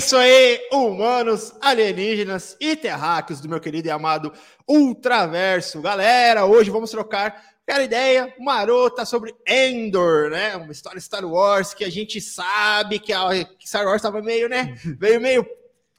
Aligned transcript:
isso 0.00 0.16
aí, 0.16 0.58
humanos, 0.72 1.52
alienígenas 1.60 2.56
e 2.58 2.74
terráqueos 2.74 3.38
do 3.38 3.50
meu 3.50 3.60
querido 3.60 3.86
e 3.86 3.90
amado 3.90 4.32
Ultraverso. 4.66 5.82
Galera, 5.82 6.46
hoje 6.46 6.70
vamos 6.70 6.90
trocar 6.90 7.44
aquela 7.62 7.84
ideia 7.84 8.34
marota 8.38 9.04
sobre 9.04 9.34
Endor, 9.46 10.30
né? 10.30 10.56
Uma 10.56 10.72
história 10.72 10.98
Star 10.98 11.22
Wars 11.22 11.74
que 11.74 11.84
a 11.84 11.90
gente 11.90 12.18
sabe 12.18 12.98
que 12.98 13.12
a 13.12 13.28
Star 13.62 13.84
Wars 13.84 13.96
estava 13.96 14.22
meio, 14.22 14.48
né? 14.48 14.74
Veio 14.98 15.20
meio 15.20 15.46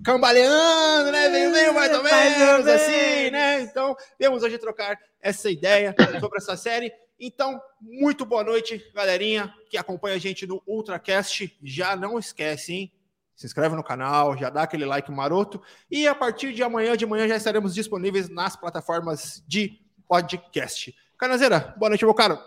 cambaleando, 0.04 1.12
né? 1.12 1.30
Veio 1.30 1.52
meio 1.52 1.72
mais 1.72 1.96
ou 1.96 2.02
menos 2.02 2.68
assim, 2.68 3.30
né? 3.30 3.62
Então, 3.62 3.96
vamos 4.20 4.42
hoje 4.42 4.58
trocar 4.58 4.98
essa 5.22 5.48
ideia 5.48 5.96
sobre 6.20 6.40
essa 6.40 6.58
série. 6.58 6.92
Então, 7.20 7.62
muito 7.80 8.26
boa 8.26 8.44
noite, 8.44 8.84
galerinha 8.96 9.54
que 9.70 9.78
acompanha 9.78 10.16
a 10.16 10.20
gente 10.20 10.48
no 10.48 10.60
Ultracast. 10.66 11.56
Já 11.62 11.96
não 11.96 12.18
esquece, 12.18 12.74
hein? 12.74 12.92
Se 13.42 13.48
inscreve 13.48 13.76
no 13.76 13.84
canal, 13.84 14.38
já 14.38 14.52
dá 14.52 14.62
aquele 14.62 14.86
like 14.86 15.12
maroto. 15.12 15.60
E 15.90 16.08
a 16.08 16.14
partir 16.14 16.54
de 16.54 16.62
amanhã 16.62 16.96
de 16.96 17.08
manhã 17.08 17.28
já 17.28 17.36
estaremos 17.36 17.74
disponíveis 17.74 18.30
nas 18.30 18.56
plataformas 18.56 19.44
de 19.48 19.80
podcast. 20.08 20.96
Canazeira, 21.18 21.74
boa 21.76 21.90
noite, 21.90 22.06
meu 22.06 22.14
caro. 22.14 22.38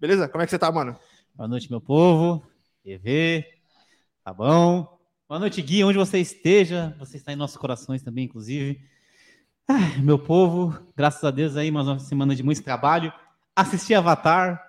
Beleza? 0.00 0.28
Como 0.28 0.42
é 0.42 0.44
que 0.44 0.50
você 0.50 0.58
tá, 0.58 0.72
mano? 0.72 0.98
Boa 1.36 1.46
noite, 1.46 1.70
meu 1.70 1.80
povo. 1.80 2.44
TV, 2.82 3.46
tá 4.24 4.34
bom? 4.34 4.98
Boa 5.28 5.38
noite, 5.38 5.62
Gui, 5.62 5.84
onde 5.84 5.98
você 5.98 6.18
esteja. 6.18 6.96
Você 6.98 7.16
está 7.16 7.32
em 7.32 7.36
nossos 7.36 7.56
corações 7.56 8.02
também, 8.02 8.24
inclusive. 8.24 8.80
Ai, 9.68 9.98
meu 9.98 10.18
povo, 10.18 10.76
graças 10.96 11.22
a 11.22 11.30
Deus 11.30 11.56
aí, 11.56 11.70
mais 11.70 11.86
uma 11.86 12.00
semana 12.00 12.34
de 12.34 12.42
muito 12.42 12.60
trabalho. 12.60 13.12
Assisti 13.54 13.94
Avatar, 13.94 14.60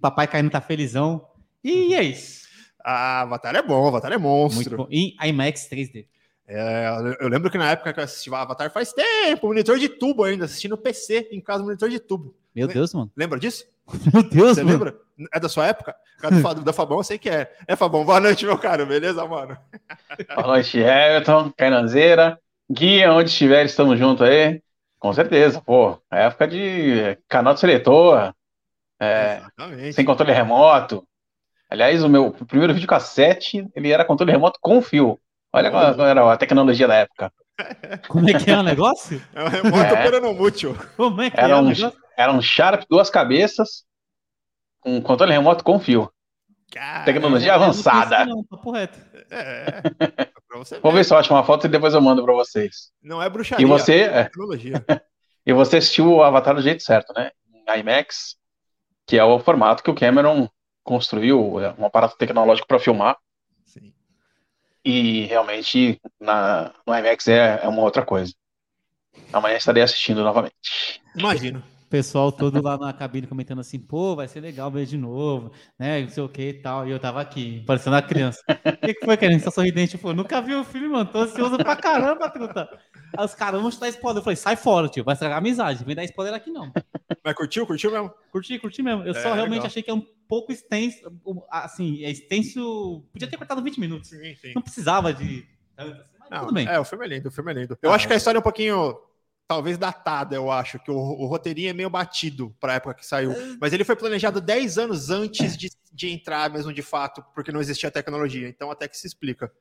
papai 0.00 0.28
caindo 0.28 0.50
tá 0.50 0.60
felizão. 0.60 1.26
E 1.64 1.96
é 1.96 2.02
isso. 2.04 2.43
Ah, 2.84 3.22
Avatar 3.22 3.56
é 3.56 3.62
bom, 3.62 3.88
Avatar 3.88 4.12
é 4.12 4.18
monstro. 4.18 4.76
Muito 4.76 4.76
bom. 4.76 4.86
Em 4.90 5.16
IMAX 5.28 5.68
3D. 5.70 6.06
É, 6.46 6.88
eu 7.20 7.28
lembro 7.28 7.50
que 7.50 7.56
na 7.56 7.70
época 7.70 7.92
que 7.92 7.98
eu 7.98 8.04
assisti 8.04 8.32
Avatar 8.34 8.70
faz 8.70 8.92
tempo, 8.92 9.46
monitor 9.46 9.78
de 9.78 9.88
tubo 9.88 10.24
ainda, 10.24 10.44
assistindo 10.44 10.76
PC 10.76 11.28
em 11.32 11.40
casa, 11.40 11.64
monitor 11.64 11.88
de 11.88 11.98
tubo. 11.98 12.34
Meu 12.54 12.68
Deus, 12.68 12.92
mano. 12.92 13.10
Lembra 13.16 13.38
disso? 13.40 13.64
Meu 14.12 14.22
Deus, 14.22 14.56
Você 14.56 14.62
mano. 14.62 14.84
lembra? 14.84 14.96
É 15.32 15.40
da 15.40 15.48
sua 15.48 15.66
época? 15.66 15.96
Cara, 16.20 16.54
do, 16.54 16.62
da 16.62 16.72
Fabão, 16.72 16.98
eu 16.98 17.04
sei 17.04 17.18
que 17.18 17.28
é. 17.30 17.50
É, 17.66 17.74
Fabão, 17.76 18.04
boa 18.04 18.20
noite, 18.20 18.46
meu 18.46 18.56
caro, 18.58 18.86
beleza, 18.86 19.26
mano? 19.26 19.56
Boa 20.34 20.46
noite, 20.46 20.78
Everton, 20.78 21.52
Cainanzeira. 21.56 22.38
Guia, 22.70 23.12
onde 23.12 23.30
estiver, 23.30 23.64
estamos 23.66 23.98
juntos 23.98 24.26
aí. 24.26 24.62
Com 24.98 25.12
certeza, 25.12 25.60
pô. 25.60 25.98
É 26.10 26.24
época 26.24 26.48
de 26.48 27.18
canal 27.28 27.52
de 27.54 27.60
seletor, 27.60 28.32
é, 28.98 29.38
Exatamente. 29.38 29.92
sem 29.92 30.04
controle 30.04 30.32
remoto. 30.32 31.06
Aliás, 31.74 32.04
o 32.04 32.08
meu 32.08 32.30
primeiro 32.32 32.72
vídeo 32.72 32.88
cassete, 32.88 33.66
ele 33.74 33.90
era 33.90 34.04
controle 34.04 34.30
remoto 34.32 34.58
com 34.62 34.80
fio. 34.80 35.18
Olha 35.52 35.70
qual, 35.70 35.94
qual 35.94 36.06
era 36.06 36.32
a 36.32 36.36
tecnologia 36.36 36.86
da 36.86 36.94
época. 36.94 37.32
Como 38.08 38.28
é 38.28 38.34
que 38.34 38.50
é 38.50 38.56
o 38.58 38.62
negócio? 38.62 39.22
É 39.34 39.44
um 39.44 39.48
remoto 39.48 39.76
É. 39.94 40.02
peronomútil. 40.02 40.76
Como 40.96 41.20
é 41.22 41.30
que 41.30 41.38
Era 41.38 41.52
é 41.52 41.56
o 41.56 41.58
um, 41.58 41.62
negócio? 41.68 41.92
era 42.16 42.32
um 42.32 42.40
Sharp 42.42 42.82
duas 42.88 43.10
cabeças, 43.10 43.84
com 44.80 45.00
controle 45.02 45.32
remoto 45.32 45.62
com 45.64 45.78
fio. 45.78 46.10
Cara, 46.72 47.04
Tecnologia 47.04 47.54
avançada. 47.54 48.24
Não, 48.26 48.42
papo 48.44 48.70
reto. 48.72 48.98
é. 49.30 49.82
Pra 50.48 50.58
você 50.58 50.78
Vou 50.78 50.92
ver. 50.92 51.04
se 51.04 51.12
eu 51.12 51.18
acho 51.18 51.34
uma 51.34 51.42
foto 51.42 51.66
e 51.66 51.68
depois 51.70 51.94
eu 51.94 52.00
mando 52.00 52.22
pra 52.24 52.32
vocês. 52.32 52.92
Não 53.02 53.20
é 53.20 53.28
bruxaria. 53.28 53.64
E 53.64 53.68
você, 53.68 53.94
é 54.02 54.18
é, 54.20 54.24
tecnologia. 54.24 54.84
E 55.46 55.52
você 55.52 55.76
assistiu 55.76 56.10
o 56.10 56.22
Avatar 56.22 56.54
do 56.54 56.62
jeito 56.62 56.82
certo, 56.82 57.12
né? 57.12 57.30
Em 57.68 57.80
IMAX, 57.80 58.36
que 59.06 59.18
é 59.18 59.22
o 59.24 59.38
formato 59.38 59.82
que 59.82 59.90
o 59.90 59.94
Cameron 59.94 60.48
construiu, 60.84 61.60
é 61.60 61.74
um 61.78 61.86
aparato 61.86 62.16
tecnológico 62.16 62.68
para 62.68 62.78
filmar, 62.78 63.16
Sim. 63.64 63.92
e 64.84 65.24
realmente 65.24 66.00
na, 66.20 66.72
no 66.86 66.94
IMAX 66.94 67.26
é, 67.26 67.60
é 67.62 67.68
uma 67.68 67.82
outra 67.82 68.04
coisa. 68.04 68.32
Amanhã 69.32 69.56
estarei 69.56 69.82
assistindo 69.82 70.22
novamente. 70.22 71.00
Imagino. 71.16 71.73
Pessoal 71.94 72.32
todo 72.32 72.60
lá 72.60 72.76
na 72.76 72.92
cabine 72.92 73.24
comentando 73.24 73.60
assim, 73.60 73.78
pô, 73.78 74.16
vai 74.16 74.26
ser 74.26 74.40
legal 74.40 74.68
ver 74.68 74.84
de 74.84 74.96
novo, 74.96 75.52
né? 75.78 76.00
Não 76.00 76.08
sei 76.08 76.24
o 76.24 76.28
que 76.28 76.42
e 76.48 76.54
tal. 76.54 76.88
E 76.88 76.90
eu 76.90 76.98
tava 76.98 77.20
aqui, 77.20 77.62
parecendo 77.64 77.94
uma 77.94 78.02
criança. 78.02 78.40
O 78.48 78.76
que, 78.84 78.94
que 78.94 79.04
foi, 79.04 79.16
criança? 79.16 79.44
Tá 79.44 79.50
sorridente? 79.52 79.96
Pô, 79.96 80.12
nunca 80.12 80.42
vi 80.42 80.56
o 80.56 80.64
filme, 80.64 80.88
mano. 80.88 81.08
Tô 81.08 81.20
ansioso 81.20 81.56
pra 81.56 81.76
caramba, 81.76 82.28
truta. 82.28 82.68
Aí 83.16 83.24
os 83.24 83.32
caras 83.36 83.62
vão 83.62 83.70
te 83.70 83.78
dar 83.78 83.88
spoiler. 83.90 84.18
Eu 84.18 84.24
falei, 84.24 84.34
sai 84.34 84.56
fora, 84.56 84.88
tio. 84.88 85.04
Vai 85.04 85.12
estragar 85.12 85.36
a 85.36 85.38
amizade. 85.38 85.84
Vem 85.84 85.94
dar 85.94 86.02
spoiler 86.02 86.34
aqui, 86.34 86.50
não. 86.50 86.72
Mas 87.24 87.34
curtiu? 87.36 87.64
Curtiu 87.64 87.92
mesmo? 87.92 88.10
Curti, 88.32 88.58
curti 88.58 88.82
mesmo. 88.82 89.04
Eu 89.04 89.12
É, 89.12 89.22
só 89.22 89.32
realmente 89.32 89.50
legal. 89.52 89.66
achei 89.66 89.80
que 89.84 89.90
é 89.92 89.94
um 89.94 90.04
pouco 90.26 90.50
extenso. 90.50 90.98
Assim, 91.48 92.02
é 92.02 92.10
extenso. 92.10 93.04
Podia 93.12 93.28
ter 93.30 93.36
cortado 93.36 93.62
20 93.62 93.78
minutos. 93.78 94.08
Sim, 94.10 94.34
sim. 94.34 94.52
Não 94.56 94.62
precisava 94.62 95.14
de. 95.14 95.46
assim, 95.78 95.94
Mas 96.18 96.28
Não, 96.28 96.40
tudo 96.40 96.54
bem. 96.54 96.66
É, 96.66 96.76
o 96.80 96.84
filme 96.84 97.04
é 97.04 97.08
lindo, 97.08 97.28
o 97.28 97.30
filme 97.30 97.52
é 97.52 97.54
lindo. 97.54 97.78
Eu 97.80 97.92
Ah, 97.92 97.94
acho 97.94 98.08
que 98.08 98.12
a 98.14 98.16
história 98.16 98.38
é 98.38 98.40
um 98.40 98.42
pouquinho, 98.42 98.96
talvez 99.46 99.76
datada, 99.78 100.34
eu 100.34 100.50
acho, 100.50 100.78
que 100.78 100.90
o, 100.90 100.94
o 100.96 101.26
roteirinho 101.26 101.70
é 101.70 101.72
meio 101.72 101.90
batido 101.90 102.54
pra 102.60 102.74
época 102.74 102.94
que 102.94 103.06
saiu. 103.06 103.34
Mas 103.60 103.72
ele 103.72 103.84
foi 103.84 103.96
planejado 103.96 104.40
10 104.40 104.78
anos 104.78 105.10
antes 105.10 105.56
de, 105.56 105.70
de 105.92 106.08
entrar 106.10 106.50
mesmo 106.50 106.72
de 106.72 106.82
fato, 106.82 107.24
porque 107.34 107.52
não 107.52 107.60
existia 107.60 107.90
tecnologia. 107.90 108.48
Então 108.48 108.70
até 108.70 108.88
que 108.88 108.96
se 108.96 109.06
explica. 109.06 109.52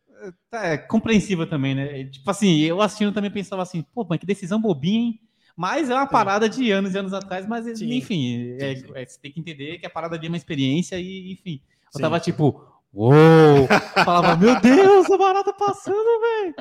Tá, 0.50 0.66
É 0.68 0.78
compreensível 0.78 1.48
também, 1.48 1.76
né? 1.76 2.06
Tipo 2.06 2.30
assim, 2.32 2.62
eu 2.62 2.82
assistindo 2.82 3.12
também 3.14 3.32
pensava 3.32 3.62
assim, 3.62 3.84
pô, 3.94 4.06
mas 4.10 4.20
que 4.20 4.26
decisão 4.26 4.60
bobinha, 4.62 5.00
hein? 5.00 5.20
Mas 5.56 5.90
é 5.90 5.94
uma 5.94 6.08
parada 6.08 6.50
de 6.50 6.72
anos 6.72 6.96
e 6.96 6.98
anos 6.98 7.14
atrás, 7.14 7.48
mas 7.48 7.66
Sim. 7.78 7.94
enfim, 7.94 8.56
é- 8.60 8.76
Sim, 8.76 8.82
sim. 8.88 8.92
é- 8.96 9.06
você 9.06 9.20
tem 9.20 9.32
que 9.32 9.40
entender 9.40 9.78
que 9.78 9.86
a 9.86 9.90
parada 9.90 10.16
ali 10.16 10.26
é 10.26 10.30
uma 10.30 10.38
experiência 10.38 11.00
e, 11.00 11.32
enfim. 11.32 11.62
Eu 11.94 11.98
Sim. 11.98 12.02
tava 12.02 12.20
tipo, 12.20 12.66
uou! 12.92 13.68
Falava, 14.04 14.36
meu 14.36 14.56
Deus, 14.60 15.12
a 15.12 15.18
barata 15.18 15.54
passando, 15.54 16.20
velho! 16.22 16.56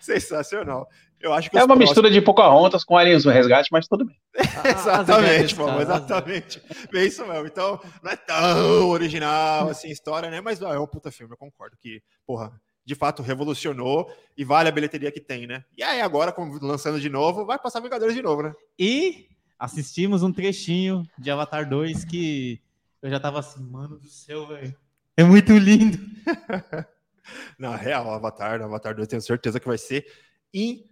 Sensacional. 0.00 0.88
Eu 1.20 1.34
acho 1.34 1.50
que 1.50 1.56
É 1.56 1.60
uma 1.60 1.66
próximos- 1.66 1.90
mistura 1.90 2.10
de 2.10 2.20
Pocahontas 2.22 2.82
com 2.82 2.96
Aliens 2.96 3.24
no 3.26 3.30
Resgate, 3.30 3.68
mas 3.70 3.86
tudo 3.86 4.06
bem. 4.06 4.16
Exatamente, 4.64 5.54
pô, 5.54 5.66
cara, 5.66 5.82
exatamente. 5.82 6.62
É 6.94 7.04
isso 7.04 7.26
mesmo. 7.26 7.46
Então, 7.46 7.78
não 8.02 8.10
é 8.10 8.16
tão 8.16 8.88
original 8.88 9.68
assim 9.68 9.88
a 9.88 9.92
história, 9.92 10.30
né? 10.30 10.40
Mas 10.40 10.62
ó, 10.62 10.72
é 10.72 10.78
um 10.78 10.86
puta 10.86 11.10
filme, 11.10 11.32
eu 11.34 11.36
concordo 11.36 11.76
que, 11.78 12.02
porra, 12.26 12.50
de 12.84 12.94
fato 12.94 13.22
revolucionou 13.22 14.10
e 14.36 14.44
vale 14.44 14.68
a 14.70 14.72
bilheteria 14.72 15.12
que 15.12 15.20
tem, 15.20 15.46
né? 15.46 15.62
E 15.76 15.82
aí 15.82 16.00
agora, 16.00 16.32
como 16.32 16.58
lançando 16.64 16.98
de 16.98 17.10
novo, 17.10 17.44
vai 17.44 17.58
passar 17.58 17.80
Vingadores 17.80 18.14
de 18.14 18.22
novo, 18.22 18.42
né? 18.42 18.54
E 18.78 19.26
assistimos 19.58 20.22
um 20.22 20.32
trechinho 20.32 21.06
de 21.18 21.30
Avatar 21.30 21.68
2 21.68 22.04
que 22.04 22.60
eu 23.02 23.10
já 23.10 23.20
tava 23.20 23.40
assim, 23.40 23.62
mano 23.62 23.98
do 23.98 24.08
céu, 24.08 24.46
velho. 24.46 24.74
É 25.16 25.22
muito 25.22 25.52
lindo. 25.52 25.98
Na 27.58 27.76
real, 27.76 28.10
Avatar, 28.10 28.60
Avatar 28.62 28.94
2, 28.94 29.06
tenho 29.06 29.20
certeza 29.22 29.60
que 29.60 29.66
vai 29.68 29.76
ser 29.78 30.06
incrível. 30.52 30.89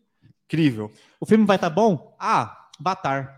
O 1.21 1.27
filme 1.27 1.45
vai 1.45 1.57
estar 1.57 1.71
bom? 1.71 2.17
Ah, 2.19 2.69
Avatar. 2.81 3.37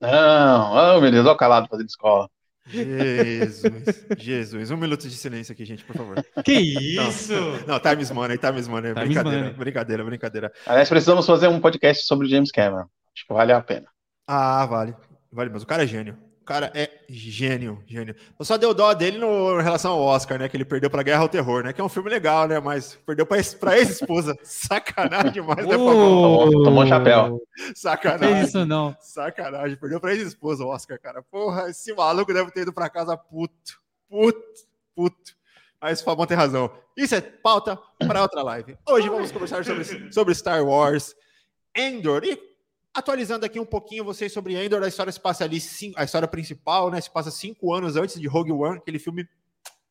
Não, 0.00 0.96
oh 0.96 1.00
meu 1.00 1.10
Deus, 1.10 1.26
olha 1.26 1.34
o 1.34 1.36
calado 1.36 1.68
fazendo 1.68 1.88
escola. 1.88 2.30
Jesus, 2.66 4.06
Jesus. 4.16 4.70
Um 4.70 4.76
minuto 4.76 5.02
de 5.08 5.14
silêncio 5.14 5.52
aqui, 5.52 5.64
gente, 5.64 5.84
por 5.84 5.96
favor. 5.96 6.24
Que 6.44 6.52
isso? 6.52 7.34
Não, 7.66 7.78
Times 7.80 8.10
Money, 8.10 8.38
Times 8.38 8.68
Money. 8.68 8.94
Times 8.94 9.08
brincadeira, 9.08 9.38
Money. 9.40 9.54
brincadeira, 9.58 10.04
brincadeira. 10.04 10.52
Aliás, 10.66 10.88
precisamos 10.88 11.26
fazer 11.26 11.48
um 11.48 11.60
podcast 11.60 12.06
sobre 12.06 12.26
o 12.26 12.30
James 12.30 12.50
Cameron. 12.50 12.86
Acho 13.14 13.26
que 13.26 13.32
vale 13.32 13.52
a 13.52 13.60
pena. 13.60 13.88
Ah, 14.26 14.64
vale. 14.66 14.94
Vale, 15.32 15.50
mas 15.50 15.62
o 15.62 15.66
cara 15.66 15.82
é 15.84 15.86
gênio. 15.86 16.16
O 16.40 16.44
cara 16.50 16.72
é 16.74 16.90
gênio, 17.08 17.82
gênio. 17.86 18.16
Eu 18.38 18.44
só 18.44 18.56
deu 18.56 18.74
dó 18.74 18.92
dele 18.92 19.18
no, 19.18 19.60
em 19.60 19.62
relação 19.62 19.92
ao 19.92 20.00
Oscar, 20.00 20.36
né? 20.38 20.48
Que 20.48 20.56
ele 20.56 20.64
perdeu 20.64 20.90
pra 20.90 21.02
Guerra 21.02 21.20
ao 21.22 21.28
Terror, 21.28 21.62
né? 21.62 21.72
Que 21.72 21.80
é 21.80 21.84
um 21.84 21.88
filme 21.88 22.10
legal, 22.10 22.48
né? 22.48 22.58
Mas 22.58 22.96
perdeu 23.06 23.24
pra, 23.24 23.36
ex- 23.36 23.54
pra 23.54 23.78
ex-esposa. 23.78 24.36
Sacanagem 24.42 25.30
demais, 25.32 25.58
né, 25.64 25.72
Fabão? 25.72 25.84
Tomou- 25.94 26.62
tomou 26.64 26.82
um 26.82 26.86
chapéu. 26.88 27.40
Sacanagem. 27.74 28.42
isso 28.44 28.64
não. 28.66 28.96
Sacanagem. 29.00 29.76
Perdeu 29.76 30.00
pra 30.00 30.12
ex-esposa 30.12 30.64
o 30.64 30.68
Oscar, 30.68 30.98
cara. 31.00 31.22
Porra, 31.22 31.68
esse 31.70 31.92
maluco 31.94 32.32
deve 32.34 32.50
ter 32.50 32.62
ido 32.62 32.72
pra 32.72 32.88
casa 32.90 33.16
puto. 33.16 33.78
Puto, 34.08 34.40
puto. 34.96 35.32
Mas 35.80 36.00
o 36.00 36.04
Fabão 36.04 36.26
tem 36.26 36.36
razão. 36.36 36.70
Isso 36.96 37.14
é 37.14 37.20
pauta 37.20 37.78
para 38.08 38.22
outra 38.22 38.42
live. 38.42 38.76
Hoje 38.88 39.08
vamos 39.08 39.30
conversar 39.30 39.64
sobre, 39.64 40.12
sobre 40.12 40.34
Star 40.34 40.64
Wars, 40.64 41.14
Endor. 41.76 42.24
E 42.24 42.36
atualizando 42.94 43.46
aqui 43.46 43.58
um 43.58 43.64
pouquinho 43.64 44.04
vocês 44.04 44.32
sobre 44.32 44.54
Endor, 44.54 44.82
a 44.82 44.88
história 44.88 45.12
se 45.12 45.20
passa 45.20 45.44
ali, 45.44 45.58
a 45.96 46.04
história 46.04 46.28
principal, 46.28 46.90
né? 46.90 47.00
Se 47.00 47.10
passa 47.10 47.30
cinco 47.30 47.72
anos 47.72 47.96
antes 47.96 48.20
de 48.20 48.26
Rogue 48.26 48.52
One, 48.52 48.78
aquele 48.78 48.98
filme 48.98 49.28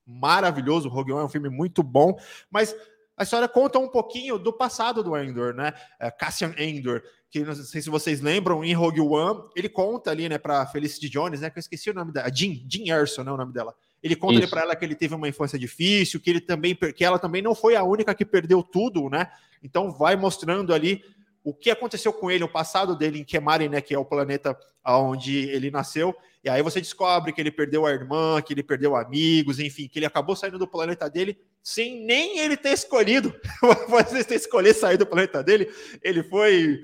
maravilhoso. 0.05 0.89
Rogue 0.89 1.11
One 1.11 1.21
é 1.21 1.25
um 1.25 1.29
filme 1.29 1.49
muito 1.49 1.83
bom, 1.83 2.17
mas 2.49 2.75
a 3.15 3.23
história 3.23 3.47
conta 3.47 3.77
um 3.79 3.87
pouquinho 3.87 4.39
do 4.39 4.53
passado 4.53 5.03
do 5.03 5.17
Endor, 5.17 5.53
né? 5.53 5.73
É, 5.99 6.09
Cassian 6.09 6.53
Endor, 6.57 7.03
que 7.29 7.41
não 7.41 7.53
sei 7.53 7.81
se 7.81 7.89
vocês 7.89 8.21
lembram, 8.21 8.63
em 8.63 8.73
Rogue 8.73 9.01
One, 9.01 9.43
ele 9.55 9.69
conta 9.69 10.09
ali, 10.09 10.27
né, 10.27 10.37
para 10.37 10.65
Felicity 10.65 11.09
Jones, 11.09 11.41
né, 11.41 11.49
que 11.49 11.59
eu 11.59 11.61
esqueci 11.61 11.89
o 11.89 11.93
nome 11.93 12.11
dela, 12.11 12.29
Jean, 12.33 12.55
Jean 12.67 12.97
Erso, 12.97 13.23
né, 13.23 13.31
o 13.31 13.37
nome 13.37 13.53
dela. 13.53 13.75
Ele 14.01 14.15
conta 14.15 14.47
para 14.47 14.61
ela 14.61 14.75
que 14.75 14.85
ele 14.85 14.95
teve 14.95 15.13
uma 15.13 15.27
infância 15.27 15.59
difícil, 15.59 16.19
que 16.19 16.29
ele 16.29 16.39
também, 16.39 16.73
que 16.73 17.03
ela 17.03 17.19
também 17.19 17.41
não 17.41 17.53
foi 17.53 17.75
a 17.75 17.83
única 17.83 18.15
que 18.15 18.25
perdeu 18.25 18.63
tudo, 18.63 19.09
né? 19.09 19.29
Então 19.61 19.91
vai 19.91 20.15
mostrando 20.15 20.73
ali 20.73 21.03
o 21.49 21.53
que 21.53 21.71
aconteceu 21.71 22.13
com 22.13 22.29
ele, 22.29 22.43
o 22.43 22.51
passado 22.51 22.95
dele 22.95 23.19
em 23.19 23.23
Kemari, 23.23 23.67
né, 23.67 23.81
que 23.81 23.93
é 23.93 23.99
o 23.99 24.05
planeta 24.05 24.57
onde 24.97 25.49
ele 25.49 25.69
nasceu. 25.69 26.15
E 26.43 26.49
aí 26.49 26.61
você 26.61 26.79
descobre 26.79 27.33
que 27.33 27.41
ele 27.41 27.51
perdeu 27.51 27.85
a 27.85 27.91
irmã, 27.91 28.41
que 28.41 28.53
ele 28.53 28.63
perdeu 28.63 28.95
amigos, 28.95 29.59
enfim, 29.59 29.87
que 29.87 29.99
ele 29.99 30.05
acabou 30.05 30.35
saindo 30.35 30.57
do 30.57 30.67
planeta 30.67 31.09
dele 31.09 31.37
sem 31.61 32.05
nem 32.05 32.39
ele 32.39 32.55
ter 32.55 32.71
escolhido. 32.71 33.33
Você 33.89 34.23
ter 34.23 34.35
escolher 34.35 34.73
sair 34.73 34.97
do 34.97 35.05
planeta 35.05 35.43
dele, 35.43 35.69
ele 36.01 36.23
foi 36.23 36.81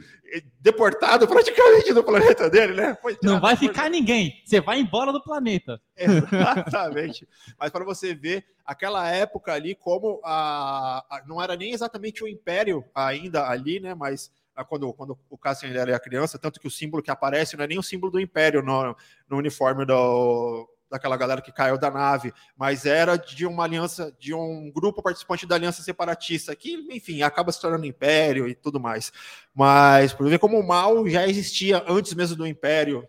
deportado 0.60 1.28
praticamente 1.28 1.94
do 1.94 2.04
planeta 2.04 2.50
dele, 2.50 2.74
né? 2.74 2.98
Não 3.24 3.40
vai 3.40 3.56
ficar 3.56 3.90
ninguém. 3.90 4.42
Você 4.46 4.60
vai 4.60 4.80
embora 4.80 5.12
do 5.12 5.24
planeta. 5.24 5.80
Exatamente. 5.96 7.28
Mas 7.58 7.70
para 7.72 7.86
você 7.86 8.14
ver 8.14 8.46
aquela 8.66 9.10
época 9.10 9.54
ali, 9.54 9.76
como 9.76 10.20
a, 10.24 11.06
a, 11.10 11.24
não 11.26 11.42
era 11.42 11.56
nem 11.56 11.72
exatamente 11.72 12.24
o 12.24 12.28
Império 12.28 12.84
ainda 12.94 13.48
ali, 13.48 13.80
né? 13.80 13.96
Mas 13.96 14.32
quando, 14.68 14.92
quando 14.94 15.18
o 15.30 15.38
Cassian 15.38 15.70
era 15.70 16.00
criança, 16.00 16.40
tanto 16.40 16.60
que 16.60 16.68
o 16.68 16.72
símbolo 16.72 17.04
que 17.04 17.12
aparece 17.12 17.58
não 17.58 17.64
é 17.64 17.68
nem 17.68 17.78
o 17.78 17.84
símbolo 17.84 17.95
do 17.98 18.20
Império 18.20 18.62
no, 18.62 18.96
no 19.30 19.38
uniforme 19.38 19.86
do, 19.86 20.68
daquela 20.90 21.18
galera 21.18 21.42
que 21.42 21.52
caiu 21.52 21.78
da 21.78 21.90
nave, 21.92 22.34
mas 22.56 22.86
era 22.86 23.18
de 23.18 23.46
uma 23.46 23.64
aliança, 23.64 24.16
de 24.20 24.34
um 24.34 24.72
grupo 24.72 25.02
participante 25.02 25.46
da 25.46 25.56
aliança 25.56 25.82
separatista, 25.82 26.56
que, 26.56 26.74
enfim, 26.92 27.22
acaba 27.22 27.52
se 27.52 27.60
tornando 27.60 27.86
império 27.86 28.48
e 28.48 28.56
tudo 28.56 28.80
mais. 28.80 29.12
Mas, 29.54 30.14
por 30.14 30.28
ver 30.30 30.40
como 30.40 30.60
o 30.60 30.68
mal 30.68 31.08
já 31.08 31.28
existia 31.28 31.84
antes 31.88 32.14
mesmo 32.14 32.36
do 32.36 32.48
império 32.48 33.08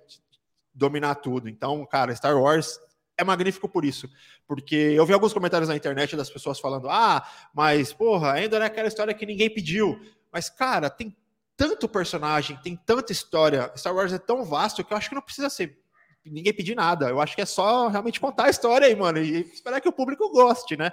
dominar 0.75 1.17
tudo. 1.17 1.49
Então, 1.49 1.85
cara, 1.87 2.15
Star 2.15 2.37
Wars 2.37 2.79
é 3.17 3.25
magnífico 3.25 3.69
por 3.69 3.85
isso. 3.85 4.09
Porque 4.47 4.75
eu 4.75 5.07
vi 5.07 5.13
alguns 5.13 5.33
comentários 5.33 5.69
na 5.69 5.77
internet 5.77 6.17
das 6.17 6.31
pessoas 6.31 6.61
falando: 6.61 6.89
ah, 6.89 7.27
mas, 7.55 7.93
porra, 7.93 8.33
ainda 8.33 8.59
é 8.59 8.65
aquela 8.65 8.89
história 8.89 9.15
que 9.15 9.27
ninguém 9.27 9.49
pediu. 9.49 9.99
Mas, 10.33 10.51
cara, 10.51 10.91
tem 10.91 11.17
tanto 11.57 11.89
personagem, 11.89 12.57
tem 12.63 12.77
tanta 12.77 13.13
história. 13.13 13.73
Star 13.77 13.95
Wars 13.95 14.13
é 14.13 14.19
tão 14.19 14.45
vasto 14.45 14.85
que 14.85 14.93
eu 14.93 14.97
acho 14.97 15.09
que 15.09 15.15
não 15.15 15.23
precisa 15.23 15.49
ser 15.49 15.79
ninguém 16.25 16.53
pedir 16.53 16.75
nada. 16.75 17.09
Eu 17.09 17.21
acho 17.21 17.35
que 17.35 17.43
é 17.43 17.47
só 17.47 17.89
realmente 17.89 18.21
contar 18.21 18.47
a 18.47 18.51
história 18.51 18.87
aí, 18.87 18.97
mano, 18.97 19.19
e 19.19 19.41
esperar 19.53 19.81
que 19.81 19.89
o 19.89 19.93
público 19.93 20.31
goste, 20.31 20.77
né? 20.77 20.91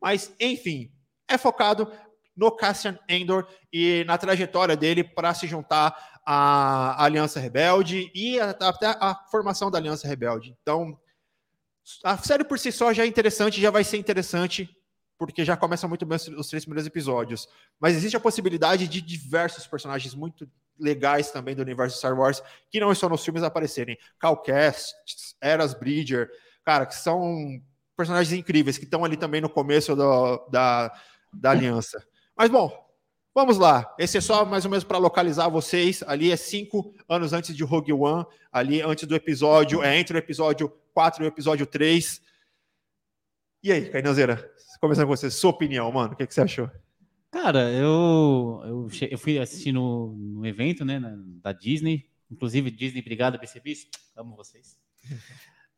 Mas, 0.00 0.34
enfim, 0.40 0.90
é 1.28 1.38
focado 1.38 1.90
no 2.36 2.50
Cassian 2.50 2.98
Endor 3.08 3.46
e 3.72 4.04
na 4.04 4.16
trajetória 4.16 4.76
dele 4.76 5.04
para 5.04 5.34
se 5.34 5.46
juntar 5.46 6.20
à 6.24 7.04
Aliança 7.04 7.38
Rebelde 7.38 8.10
e 8.14 8.40
até 8.40 8.86
a 8.86 9.14
formação 9.30 9.70
da 9.70 9.78
Aliança 9.78 10.08
Rebelde. 10.08 10.56
Então, 10.62 10.98
a 12.02 12.16
série 12.16 12.44
por 12.44 12.58
si 12.58 12.72
só 12.72 12.92
já 12.92 13.02
é 13.02 13.06
interessante, 13.06 13.60
já 13.60 13.70
vai 13.70 13.84
ser 13.84 13.98
interessante 13.98 14.68
porque 15.24 15.44
já 15.44 15.56
começam 15.56 15.88
muito 15.88 16.04
bem 16.04 16.16
os 16.36 16.48
três 16.48 16.64
primeiros 16.64 16.84
episódios. 16.84 17.48
Mas 17.78 17.94
existe 17.94 18.16
a 18.16 18.20
possibilidade 18.20 18.88
de 18.88 19.00
diversos 19.00 19.68
personagens 19.68 20.16
muito 20.16 20.50
legais 20.76 21.30
também 21.30 21.54
do 21.54 21.62
universo 21.62 21.96
Star 21.96 22.18
Wars 22.18 22.42
que 22.68 22.80
não 22.80 22.90
estão 22.90 23.08
nos 23.08 23.24
filmes 23.24 23.44
aparecerem. 23.44 23.96
Cal 24.18 24.36
Kestis, 24.42 25.36
Eras 25.40 25.74
Bridger, 25.74 26.28
cara, 26.64 26.86
que 26.86 26.96
são 26.96 27.62
personagens 27.96 28.36
incríveis 28.36 28.76
que 28.76 28.84
estão 28.84 29.04
ali 29.04 29.16
também 29.16 29.40
no 29.40 29.48
começo 29.48 29.94
do, 29.94 30.44
da, 30.48 30.92
da 31.32 31.50
aliança. 31.52 32.04
Mas 32.36 32.50
bom, 32.50 32.76
vamos 33.32 33.58
lá. 33.58 33.94
Esse 34.00 34.18
é 34.18 34.20
só 34.20 34.44
mais 34.44 34.64
ou 34.64 34.72
menos 34.72 34.82
para 34.82 34.98
localizar 34.98 35.48
vocês. 35.48 36.02
Ali 36.04 36.32
é 36.32 36.36
cinco 36.36 36.92
anos 37.08 37.32
antes 37.32 37.54
de 37.54 37.62
Rogue 37.62 37.92
One, 37.92 38.26
ali 38.50 38.82
antes 38.82 39.06
do 39.06 39.14
episódio, 39.14 39.84
é 39.84 39.96
entre 39.96 40.16
o 40.16 40.18
episódio 40.18 40.68
4 40.92 41.22
e 41.22 41.26
o 41.26 41.28
episódio 41.28 41.64
3. 41.64 42.20
E 43.62 43.70
aí, 43.70 43.88
Cainanzeira, 43.88 44.51
começando 44.82 45.06
com 45.06 45.14
você, 45.16 45.30
sua 45.30 45.50
opinião, 45.50 45.92
mano, 45.92 46.12
o 46.12 46.16
que, 46.16 46.26
que 46.26 46.34
você 46.34 46.40
achou? 46.40 46.68
Cara, 47.30 47.70
eu, 47.70 48.60
eu, 48.64 48.88
eu 49.12 49.16
fui 49.16 49.38
assistir 49.38 49.70
no, 49.70 50.12
no 50.12 50.44
evento, 50.44 50.84
né, 50.84 50.98
na, 50.98 51.14
da 51.40 51.52
Disney. 51.52 52.10
Inclusive, 52.28 52.68
Disney, 52.68 53.00
obrigado 53.00 53.38
por 53.38 53.46
serviço. 53.46 53.86
Amo 54.16 54.34
vocês. 54.34 54.76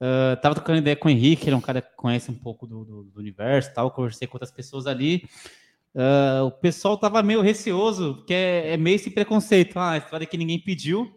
Uh, 0.01 0.35
tava 0.41 0.55
trocando 0.55 0.79
ideia 0.79 0.97
com 0.97 1.09
o 1.09 1.11
Henrique, 1.11 1.45
ele 1.45 1.55
é 1.55 1.57
um 1.59 1.61
cara 1.61 1.83
que 1.83 1.95
conhece 1.95 2.31
um 2.31 2.35
pouco 2.35 2.67
do, 2.67 2.83
do, 2.83 3.05
do 3.05 3.21
universo 3.21 3.75
tal. 3.75 3.91
Conversei 3.91 4.27
com 4.27 4.37
outras 4.37 4.51
pessoas 4.51 4.87
ali. 4.87 5.29
Uh, 5.95 6.47
o 6.47 6.51
pessoal 6.51 6.97
tava 6.97 7.23
meio 7.23 7.43
receoso, 7.43 8.15
porque 8.17 8.33
é, 8.33 8.73
é, 8.73 8.77
meio 8.79 8.97
esse 8.97 9.11
preconceito. 9.11 9.79
Ah, 9.79 9.99
história 9.99 10.27
que 10.27 10.39
ninguém 10.39 10.59
pediu. 10.59 11.15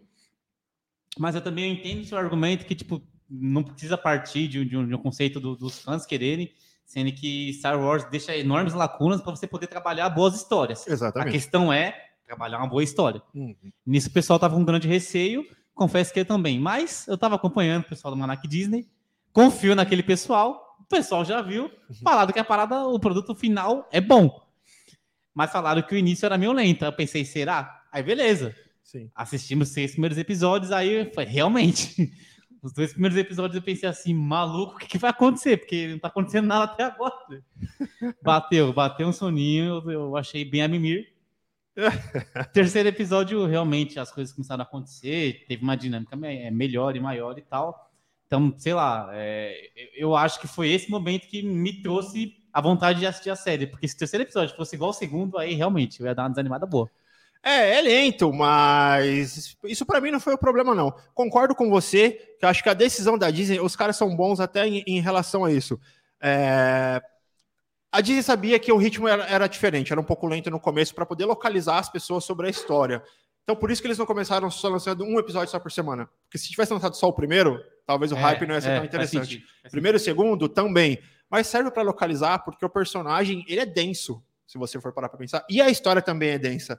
Mas 1.18 1.34
eu 1.34 1.40
também 1.40 1.72
entendo 1.72 2.02
o 2.02 2.04
seu 2.04 2.18
argumento 2.18 2.66
que, 2.66 2.74
tipo, 2.74 3.02
não 3.30 3.64
precisa 3.64 3.96
partir 3.96 4.46
de, 4.46 4.62
de, 4.62 4.76
um, 4.76 4.86
de 4.86 4.94
um, 4.94 4.98
conceito 4.98 5.40
do, 5.40 5.56
dos 5.56 5.80
fãs 5.80 6.04
quererem 6.04 6.52
sendo 6.88 7.12
que 7.12 7.52
Star 7.52 7.78
Wars 7.78 8.04
deixa 8.10 8.34
enormes 8.34 8.72
lacunas 8.72 9.20
para 9.20 9.36
você 9.36 9.46
poder 9.46 9.66
trabalhar 9.66 10.08
boas 10.08 10.34
histórias. 10.34 10.86
Exatamente. 10.88 11.28
A 11.28 11.32
questão 11.32 11.70
é 11.70 11.94
trabalhar 12.26 12.58
uma 12.58 12.66
boa 12.66 12.82
história. 12.82 13.22
Uhum. 13.34 13.54
Nisso 13.86 14.08
o 14.08 14.12
pessoal 14.12 14.38
tava 14.38 14.54
com 14.54 14.62
um 14.62 14.64
grande 14.64 14.88
receio, 14.88 15.44
confesso 15.74 16.12
que 16.12 16.20
eu 16.20 16.24
também, 16.24 16.58
mas 16.58 17.06
eu 17.06 17.14
estava 17.14 17.34
acompanhando 17.34 17.82
o 17.82 17.88
pessoal 17.88 18.12
do 18.12 18.18
Manac 18.18 18.48
Disney, 18.48 18.88
confio 19.34 19.74
naquele 19.74 20.02
pessoal, 20.02 20.76
o 20.80 20.84
pessoal 20.84 21.26
já 21.26 21.42
viu, 21.42 21.64
uhum. 21.64 21.96
falaram 22.02 22.32
que 22.32 22.38
a 22.38 22.44
parada, 22.44 22.86
o 22.86 22.98
produto 22.98 23.34
final 23.34 23.86
é 23.92 24.00
bom. 24.00 24.42
Mas 25.34 25.52
falaram 25.52 25.82
que 25.82 25.94
o 25.94 25.98
início 25.98 26.24
era 26.24 26.38
meio 26.38 26.52
lento. 26.52 26.84
Eu 26.84 26.92
pensei, 26.92 27.24
será? 27.24 27.82
Aí 27.92 28.02
beleza. 28.02 28.56
Sim. 28.82 29.10
Assistimos 29.14 29.68
seis 29.68 29.92
primeiros 29.92 30.16
episódios, 30.16 30.72
aí 30.72 31.12
foi 31.12 31.24
realmente 31.26 32.10
os 32.62 32.72
dois 32.72 32.92
primeiros 32.92 33.18
episódios 33.18 33.56
eu 33.56 33.62
pensei 33.62 33.88
assim, 33.88 34.12
maluco, 34.14 34.74
o 34.74 34.78
que, 34.78 34.86
que 34.86 34.98
vai 34.98 35.10
acontecer? 35.10 35.58
Porque 35.58 35.88
não 35.88 35.98
tá 35.98 36.08
acontecendo 36.08 36.46
nada 36.46 36.64
até 36.64 36.84
agora. 36.84 37.42
Bateu, 38.22 38.72
bateu 38.72 39.08
um 39.08 39.12
soninho, 39.12 39.82
eu, 39.84 39.90
eu 39.90 40.16
achei 40.16 40.44
bem 40.44 40.62
a 40.62 40.68
mimir. 40.68 41.12
Terceiro 42.52 42.88
episódio, 42.88 43.46
realmente, 43.46 44.00
as 44.00 44.10
coisas 44.10 44.34
começaram 44.34 44.62
a 44.62 44.66
acontecer, 44.66 45.44
teve 45.46 45.62
uma 45.62 45.76
dinâmica 45.76 46.16
é, 46.26 46.50
melhor 46.50 46.96
e 46.96 47.00
maior 47.00 47.38
e 47.38 47.42
tal. 47.42 47.88
Então, 48.26 48.52
sei 48.58 48.74
lá, 48.74 49.08
é, 49.12 49.70
eu 49.96 50.14
acho 50.14 50.40
que 50.40 50.46
foi 50.46 50.70
esse 50.70 50.90
momento 50.90 51.28
que 51.28 51.42
me 51.42 51.80
trouxe 51.80 52.36
a 52.52 52.60
vontade 52.60 52.98
de 52.98 53.06
assistir 53.06 53.30
a 53.30 53.36
série, 53.36 53.66
porque 53.66 53.86
se 53.86 53.94
o 53.94 53.98
terceiro 53.98 54.24
episódio 54.24 54.56
fosse 54.56 54.74
igual 54.74 54.90
ao 54.90 54.94
segundo, 54.94 55.38
aí 55.38 55.54
realmente 55.54 56.00
eu 56.00 56.06
ia 56.06 56.14
dar 56.14 56.24
uma 56.24 56.30
desanimada 56.30 56.66
boa. 56.66 56.90
É, 57.42 57.78
é 57.78 57.80
lento, 57.80 58.32
mas 58.32 59.56
isso 59.64 59.86
para 59.86 60.00
mim 60.00 60.10
não 60.10 60.20
foi 60.20 60.34
o 60.34 60.38
problema, 60.38 60.74
não. 60.74 60.92
Concordo 61.14 61.54
com 61.54 61.70
você, 61.70 62.10
que 62.38 62.44
eu 62.44 62.48
acho 62.48 62.62
que 62.62 62.68
a 62.68 62.74
decisão 62.74 63.16
da 63.16 63.30
Disney, 63.30 63.60
os 63.60 63.76
caras 63.76 63.96
são 63.96 64.14
bons 64.14 64.40
até 64.40 64.66
em, 64.66 64.82
em 64.86 65.00
relação 65.00 65.44
a 65.44 65.52
isso. 65.52 65.78
É... 66.20 67.00
A 67.90 68.00
Disney 68.00 68.22
sabia 68.22 68.58
que 68.58 68.70
o 68.70 68.76
ritmo 68.76 69.08
era, 69.08 69.24
era 69.24 69.46
diferente, 69.46 69.92
era 69.92 70.00
um 70.00 70.04
pouco 70.04 70.26
lento 70.26 70.50
no 70.50 70.60
começo 70.60 70.94
para 70.94 71.06
poder 71.06 71.24
localizar 71.24 71.78
as 71.78 71.88
pessoas 71.88 72.24
sobre 72.24 72.46
a 72.46 72.50
história. 72.50 73.02
Então, 73.44 73.56
por 73.56 73.70
isso 73.70 73.80
que 73.80 73.88
eles 73.88 73.96
não 73.96 74.04
começaram 74.04 74.50
só 74.50 74.68
lançando 74.68 75.04
um 75.04 75.18
episódio 75.18 75.50
só 75.50 75.58
por 75.58 75.72
semana. 75.72 76.06
Porque 76.24 76.36
se 76.36 76.50
tivesse 76.50 76.70
lançado 76.70 76.94
só 76.96 77.06
o 77.06 77.14
primeiro, 77.14 77.58
talvez 77.86 78.12
o 78.12 78.16
é, 78.16 78.20
hype 78.20 78.46
não 78.46 78.54
ia 78.54 78.60
ser 78.60 78.68
é, 78.68 78.76
tão 78.76 78.84
interessante. 78.84 79.42
Primeiro 79.70 79.96
e 79.96 80.00
segundo, 80.00 80.50
também. 80.50 80.98
Mas 81.30 81.46
serve 81.46 81.70
para 81.70 81.82
localizar, 81.82 82.40
porque 82.40 82.62
o 82.62 82.68
personagem, 82.68 83.42
ele 83.48 83.60
é 83.60 83.66
denso, 83.66 84.22
se 84.46 84.58
você 84.58 84.78
for 84.78 84.92
parar 84.92 85.08
para 85.08 85.18
pensar. 85.18 85.46
E 85.48 85.62
a 85.62 85.70
história 85.70 86.02
também 86.02 86.30
é 86.30 86.38
densa 86.38 86.78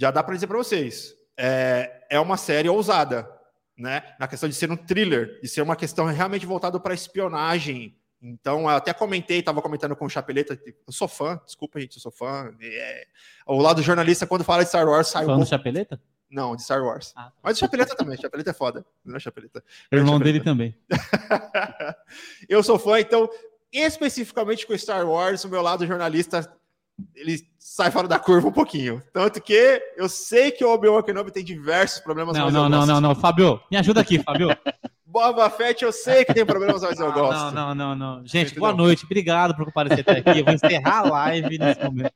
já 0.00 0.10
dá 0.10 0.22
para 0.22 0.34
dizer 0.34 0.46
para 0.46 0.56
vocês, 0.56 1.14
é, 1.36 2.06
é 2.08 2.18
uma 2.18 2.38
série 2.38 2.70
ousada, 2.70 3.30
né? 3.76 4.02
Na 4.18 4.26
questão 4.26 4.48
de 4.48 4.54
ser 4.54 4.70
um 4.70 4.76
thriller, 4.76 5.38
de 5.42 5.48
ser 5.48 5.60
uma 5.60 5.76
questão 5.76 6.06
realmente 6.06 6.46
voltada 6.46 6.80
para 6.80 6.94
espionagem. 6.94 7.94
Então, 8.22 8.62
eu 8.62 8.68
até 8.68 8.94
comentei, 8.94 9.40
estava 9.40 9.60
comentando 9.60 9.94
com 9.94 10.06
o 10.06 10.08
Chapeleta, 10.08 10.58
eu 10.66 10.92
sou 10.92 11.06
fã, 11.06 11.38
desculpa, 11.44 11.78
gente, 11.78 11.96
eu 11.96 12.00
sou 12.00 12.10
fã. 12.10 12.50
É, 12.62 13.06
o 13.46 13.60
lado 13.60 13.82
jornalista, 13.82 14.26
quando 14.26 14.42
fala 14.42 14.62
de 14.62 14.70
Star 14.70 14.88
Wars, 14.88 15.08
sai 15.08 15.26
fã 15.26 15.32
um 15.32 15.36
pouco... 15.36 15.50
Chapeleta? 15.50 16.00
Não, 16.30 16.56
de 16.56 16.62
Star 16.62 16.82
Wars. 16.82 17.12
Ah, 17.14 17.24
tá. 17.24 17.32
Mas 17.42 17.56
o 17.56 17.60
Chapeleta 17.60 17.94
também, 17.94 18.16
o 18.16 18.20
Chapeleta 18.20 18.50
é 18.50 18.54
foda. 18.54 18.86
Não 19.04 19.16
é 19.16 19.18
Chapeleta. 19.18 19.62
Irmão 19.92 20.14
Chapeleta. 20.14 20.24
dele 20.24 20.44
também. 20.44 20.78
eu 22.48 22.62
sou 22.62 22.78
fã, 22.78 23.00
então, 23.00 23.28
especificamente 23.70 24.66
com 24.66 24.76
Star 24.78 25.06
Wars, 25.06 25.44
o 25.44 25.48
meu 25.48 25.60
lado 25.60 25.86
jornalista 25.86 26.50
ele 27.14 27.49
sai 27.70 27.88
fora 27.92 28.08
da 28.08 28.18
curva 28.18 28.48
um 28.48 28.52
pouquinho. 28.52 29.00
Tanto 29.12 29.40
que 29.40 29.80
eu 29.96 30.08
sei 30.08 30.50
que 30.50 30.64
o 30.64 30.74
Obi-Wan 30.74 31.02
Kenobi 31.02 31.30
tem 31.30 31.44
diversos 31.44 32.00
problemas. 32.00 32.36
Não, 32.36 32.50
não, 32.50 32.68
não, 32.68 32.84
não, 32.84 33.00
não, 33.00 33.14
Fábio, 33.14 33.60
me 33.70 33.76
ajuda 33.76 34.00
aqui, 34.00 34.18
Fábio. 34.18 34.48
Boba 35.06 35.50
Fett, 35.50 35.84
eu 35.84 35.90
sei 35.90 36.24
que 36.24 36.32
tem 36.32 36.46
problemas, 36.46 36.82
mas 36.82 36.98
eu 36.98 37.12
gosto. 37.12 37.52
Não, 37.52 37.74
não, 37.74 37.74
não, 37.74 37.94
não. 37.96 38.26
Gente, 38.26 38.54
boa 38.54 38.72
noite. 38.72 39.04
Obrigado 39.04 39.56
por 39.56 39.64
comparecer 39.64 40.04
até 40.06 40.18
aqui. 40.18 40.38
Eu 40.38 40.44
vou 40.44 40.54
encerrar 40.54 40.98
a 40.98 41.02
live 41.02 41.58
nesse 41.58 41.82
momento. 41.82 42.12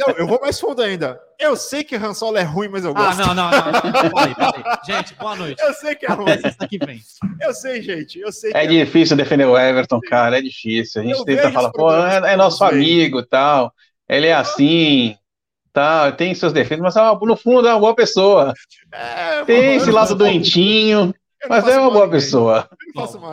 Não, 0.00 0.14
eu 0.16 0.26
vou 0.26 0.40
mais 0.40 0.58
fundo 0.58 0.82
ainda. 0.82 1.20
Eu 1.38 1.54
sei 1.54 1.84
que 1.84 1.94
Han 1.94 2.14
Solo 2.14 2.36
é 2.36 2.42
ruim, 2.42 2.68
mas 2.68 2.84
eu 2.84 2.90
ah, 2.90 2.94
gosto. 2.94 3.22
Ah, 3.22 3.26
não, 3.26 3.34
não, 3.34 3.50
não. 3.50 3.60
não, 3.60 4.02
não. 4.02 4.10
Peraí, 4.10 4.34
peraí. 4.34 4.78
Gente, 4.84 5.14
boa 5.14 5.36
noite. 5.36 5.62
Eu 5.62 5.72
sei 5.74 5.94
que 5.94 6.06
é 6.06 6.12
ruim. 6.12 6.32
Até 6.32 6.66
que 6.66 6.78
vem. 6.84 7.00
Eu 7.40 7.54
sei, 7.54 7.82
gente. 7.82 8.18
Eu 8.18 8.32
sei 8.32 8.50
é, 8.52 8.64
é 8.64 8.66
difícil 8.66 9.16
defender 9.16 9.44
o 9.44 9.56
Everton, 9.56 10.00
cara. 10.00 10.38
É 10.38 10.42
difícil. 10.42 11.02
A 11.02 11.04
gente 11.04 11.18
eu 11.20 11.24
tenta 11.24 11.52
falar, 11.52 11.70
pô, 11.70 11.94
é, 11.94 12.32
é 12.32 12.36
nosso 12.36 12.64
amigo 12.64 13.20
e 13.20 13.26
tal 13.26 13.72
ele 14.08 14.26
é 14.26 14.34
assim, 14.34 15.16
tá, 15.72 16.10
tem 16.12 16.34
seus 16.34 16.52
defeitos, 16.52 16.82
mas 16.82 16.94
no 17.20 17.36
fundo 17.36 17.68
é 17.68 17.72
uma 17.72 17.80
boa 17.80 17.94
pessoa. 17.94 18.54
É, 18.92 19.44
tem 19.44 19.76
esse 19.76 19.90
lado 19.90 20.14
doentinho, 20.14 21.14
mas 21.48 21.66
é 21.68 21.78
uma 21.78 21.90
boa 21.90 22.08
pessoa. 22.08 22.68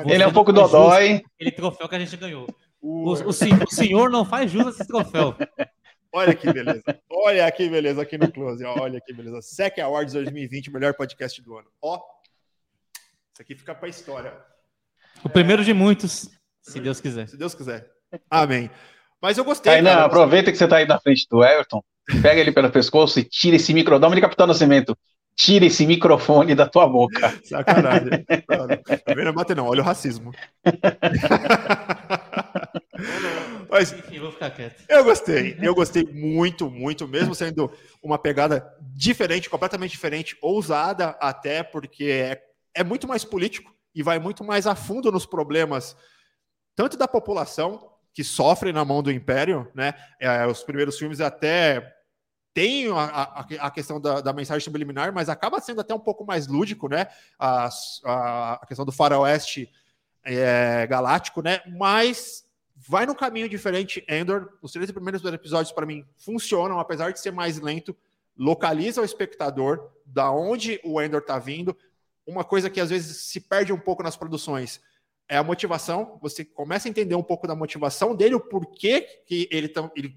Ele 0.06 0.24
é 0.24 0.28
um 0.28 0.34
pouco 0.34 0.52
dodói. 0.52 1.24
Aquele 1.36 1.52
troféu 1.52 1.88
que 1.88 1.96
a 1.96 2.00
gente 2.00 2.18
ganhou. 2.18 2.48
O, 2.82 3.10
o, 3.10 3.14
o, 3.14 3.30
o 3.30 3.34
senhor 3.34 4.10
não 4.10 4.26
faz 4.26 4.52
jus 4.52 4.68
a 4.68 4.70
esse 4.70 4.86
troféu. 4.86 5.36
Olha 6.16 6.34
que 6.34 6.52
beleza. 6.52 6.84
Olha 7.10 7.52
que 7.52 7.68
beleza 7.68 8.02
aqui 8.02 8.18
no 8.18 8.32
Close. 8.32 8.64
Olha 8.64 9.02
que 9.02 9.12
beleza. 9.12 9.42
SEC 9.42 9.80
Awards 9.80 10.14
2020, 10.14 10.72
melhor 10.72 10.94
podcast 10.94 11.42
do 11.42 11.58
ano. 11.58 11.68
Ó, 11.82 12.00
Isso 13.34 13.42
aqui 13.42 13.54
fica 13.54 13.76
para 13.76 13.88
a 13.88 13.90
história. 13.90 14.34
O 15.24 15.30
primeiro 15.30 15.64
de 15.64 15.74
muitos, 15.74 16.30
se 16.62 16.80
Deus 16.80 17.02
quiser. 17.02 17.28
Se 17.28 17.36
Deus 17.36 17.54
quiser. 17.54 17.92
Amém. 18.30 18.70
Mas 19.26 19.40
eu 19.40 19.44
gostei. 19.44 19.82
Não, 19.82 20.02
aproveita 20.02 20.52
que 20.52 20.58
você 20.60 20.68
tá 20.68 20.78
aí 20.78 20.86
na 20.86 21.00
frente 21.00 21.26
do 21.28 21.44
Everton, 21.44 21.84
pega 22.22 22.40
ele 22.40 22.52
pelo 22.52 22.70
pescoço 22.70 23.20
e 23.20 23.24
tira 23.24 23.56
esse 23.56 23.74
microfone. 23.74 24.14
de 24.14 24.22
Capitão 24.22 24.46
Nascimento. 24.46 24.96
Tira 25.36 25.66
esse 25.66 25.84
microfone 25.88 26.54
da 26.54 26.70
tua 26.70 26.88
boca. 26.88 27.34
Sacanagem. 27.44 28.24
Vendo? 29.16 29.34
Bater 29.34 29.56
não, 29.56 29.66
olha 29.66 29.82
o 29.82 29.84
racismo. 29.84 30.32
Mas, 33.68 33.94
Enfim, 33.94 34.20
vou 34.20 34.32
ficar 34.32 34.52
quieto. 34.52 34.84
Eu 34.88 35.04
gostei, 35.04 35.58
eu 35.60 35.74
gostei 35.74 36.04
muito, 36.04 36.70
muito, 36.70 37.08
mesmo 37.08 37.34
sendo 37.34 37.72
uma 38.04 38.20
pegada 38.20 38.64
diferente, 38.96 39.50
completamente 39.50 39.90
diferente, 39.90 40.38
ousada 40.40 41.18
até, 41.20 41.64
porque 41.64 42.06
é, 42.06 42.40
é 42.76 42.84
muito 42.84 43.08
mais 43.08 43.26
político 43.26 43.74
e 43.96 44.04
vai 44.04 44.20
muito 44.20 44.44
mais 44.44 44.68
a 44.68 44.76
fundo 44.76 45.12
nos 45.12 45.26
problemas, 45.26 45.98
tanto 46.76 46.96
da 46.96 47.08
população, 47.08 47.95
que 48.16 48.24
sofre 48.24 48.72
na 48.72 48.86
mão 48.86 49.04
do 49.04 49.12
Império, 49.12 49.70
né? 49.76 49.94
É, 50.18 50.48
os 50.48 50.64
primeiros 50.64 50.98
filmes 50.98 51.20
até 51.20 51.94
tem 52.54 52.90
a, 52.90 53.04
a, 53.04 53.40
a 53.68 53.70
questão 53.70 54.00
da, 54.00 54.22
da, 54.22 54.32
mensagem 54.32 54.64
subliminar, 54.64 55.14
mas 55.14 55.28
acaba 55.28 55.60
sendo 55.60 55.82
até 55.82 55.94
um 55.94 56.00
pouco 56.00 56.26
mais 56.26 56.48
lúdico, 56.48 56.88
né? 56.88 57.08
A, 57.38 57.70
a, 58.06 58.54
a 58.54 58.66
questão 58.66 58.86
do 58.86 58.92
faroeste 58.94 59.70
é, 60.24 60.88
galáctico, 60.88 61.42
né? 61.42 61.60
Mas 61.78 62.46
vai 62.74 63.06
num 63.06 63.14
caminho 63.14 63.50
diferente, 63.50 64.06
Endor. 64.08 64.50
Os 64.62 64.72
três 64.72 64.90
primeiros 64.90 65.22
episódios, 65.26 65.74
para 65.74 65.86
mim, 65.86 66.06
funcionam, 66.18 66.80
apesar 66.80 67.12
de 67.12 67.20
ser 67.20 67.32
mais 67.32 67.60
lento. 67.60 67.94
Localiza 68.38 69.02
o 69.02 69.06
espectador 69.06 69.92
da 70.06 70.32
onde 70.32 70.80
o 70.86 71.02
Endor 71.02 71.20
está 71.20 71.38
vindo. 71.38 71.76
Uma 72.26 72.46
coisa 72.46 72.70
que 72.70 72.80
às 72.80 72.92
vezes 72.92 73.24
se 73.24 73.42
perde 73.42 73.74
um 73.74 73.80
pouco 73.80 74.02
nas 74.02 74.16
produções 74.16 74.80
é 75.30 75.38
a 75.38 75.44
motivação. 75.44 76.18
Você 76.22 76.44
começa 76.46 76.88
a 76.88 76.90
entender 76.92 77.16
um 77.16 77.24
pouco 77.24 77.48
da 77.48 77.56
motivação 77.56 78.16
dele, 78.16 78.36
o 78.36 78.40
porquê 78.40 79.02
que 79.26 79.48
ele, 79.52 79.68
tá, 79.68 79.90
ele 79.96 80.16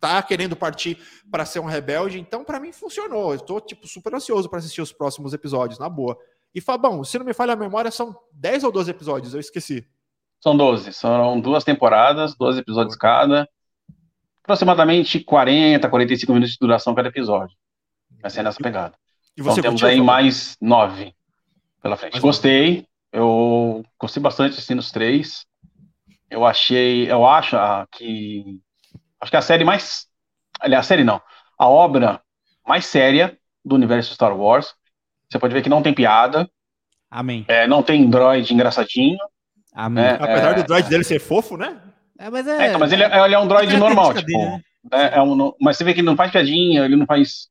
tá 0.00 0.22
querendo 0.22 0.56
partir 0.56 0.98
para 1.30 1.44
ser 1.44 1.60
um 1.60 1.64
rebelde. 1.64 2.18
Então, 2.18 2.44
para 2.44 2.60
mim, 2.60 2.72
funcionou. 2.72 3.30
Eu 3.30 3.36
estou 3.36 3.60
tipo, 3.60 3.86
super 3.86 4.14
ansioso 4.14 4.48
para 4.48 4.58
assistir 4.58 4.80
os 4.80 4.92
próximos 4.92 5.32
episódios, 5.32 5.78
na 5.78 5.88
boa. 5.88 6.16
E 6.54 6.60
Fabão, 6.60 7.04
se 7.04 7.18
não 7.18 7.26
me 7.26 7.34
falha 7.34 7.52
a 7.52 7.56
memória, 7.56 7.90
são 7.90 8.16
10 8.32 8.64
ou 8.64 8.72
12 8.72 8.90
episódios, 8.90 9.34
eu 9.34 9.40
esqueci. 9.40 9.86
São 10.40 10.56
12, 10.56 10.92
são 10.92 11.40
duas 11.40 11.64
temporadas, 11.64 12.34
12 12.36 12.60
episódios 12.60 12.96
cada. 12.96 13.48
Aproximadamente 14.42 15.20
40, 15.20 15.88
45 15.88 16.32
minutos 16.32 16.52
de 16.52 16.58
duração 16.60 16.94
cada 16.94 17.08
episódio. 17.08 17.56
Vai 18.22 18.30
ser 18.30 18.42
nessa 18.42 18.62
pegada. 18.62 18.96
E 19.36 19.42
você 19.42 19.60
então 19.60 19.70
temos 19.70 19.84
aí 19.84 20.00
mais 20.00 20.56
nove 20.60 21.14
pela 21.82 21.96
frente. 21.96 22.12
Mais 22.12 22.22
gostei, 22.22 22.86
eu 23.16 23.82
gostei 23.98 24.22
bastante 24.22 24.58
assim 24.58 24.74
nos 24.74 24.90
três. 24.90 25.46
Eu 26.28 26.44
achei, 26.44 27.10
eu 27.10 27.26
acho 27.26 27.56
ah, 27.56 27.86
que 27.90 28.60
acho 29.18 29.30
que 29.30 29.36
a 29.38 29.40
série 29.40 29.64
mais, 29.64 30.06
aliás, 30.60 30.84
a 30.84 30.88
série 30.88 31.02
não, 31.02 31.22
a 31.58 31.66
obra 31.66 32.20
mais 32.66 32.84
séria 32.84 33.38
do 33.64 33.74
universo 33.74 34.12
Star 34.12 34.36
Wars. 34.36 34.74
Você 35.30 35.38
pode 35.38 35.54
ver 35.54 35.62
que 35.62 35.70
não 35.70 35.82
tem 35.82 35.94
piada. 35.94 36.46
Amém. 37.10 37.46
É, 37.48 37.66
não 37.66 37.82
tem 37.82 38.08
droid 38.10 38.52
engraçadinho. 38.52 39.18
Amém. 39.72 40.04
É, 40.04 40.10
Apesar 40.10 40.50
é, 40.50 40.54
do 40.54 40.64
droid 40.64 40.86
dele 40.90 41.04
ser 41.04 41.18
fofo, 41.18 41.56
né? 41.56 41.80
É, 42.18 42.28
mas, 42.28 42.46
é, 42.46 42.66
é 42.66 42.76
mas 42.76 42.92
ele, 42.92 43.02
é, 43.02 43.24
ele 43.24 43.34
é 43.34 43.38
um 43.38 43.48
droid 43.48 43.74
é 43.74 43.78
normal, 43.78 44.12
tipo. 44.12 44.26
Dele, 44.26 44.44
né? 44.44 44.62
é, 44.92 45.16
é 45.16 45.22
um, 45.22 45.54
mas 45.58 45.78
você 45.78 45.84
vê 45.84 45.94
que 45.94 46.00
ele 46.00 46.06
não 46.06 46.16
faz 46.16 46.30
piadinha, 46.30 46.84
ele 46.84 46.96
não 46.96 47.06
faz. 47.06 47.48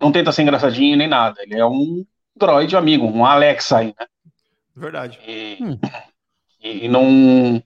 Não 0.00 0.12
tenta 0.12 0.30
ser 0.30 0.42
engraçadinho 0.42 0.96
nem 0.96 1.08
nada. 1.08 1.42
Ele 1.42 1.58
é 1.58 1.66
um 1.66 2.04
droid 2.36 2.76
amigo, 2.76 3.04
um 3.04 3.26
Alexa 3.26 3.78
aí, 3.78 3.86
né? 3.86 4.06
Verdade. 4.76 5.18
E, 5.26 5.58
hum. 5.60 5.78
e, 6.60 6.88
não, 6.88 7.62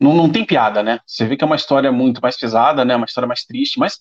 não, 0.00 0.14
não 0.14 0.30
tem 0.30 0.44
piada, 0.44 0.82
né? 0.82 0.98
Você 1.06 1.24
vê 1.24 1.36
que 1.36 1.44
é 1.44 1.46
uma 1.46 1.56
história 1.56 1.92
muito 1.92 2.20
mais 2.20 2.36
pesada, 2.36 2.84
né? 2.84 2.96
Uma 2.96 3.06
história 3.06 3.28
mais 3.28 3.44
triste, 3.44 3.78
mas 3.78 3.96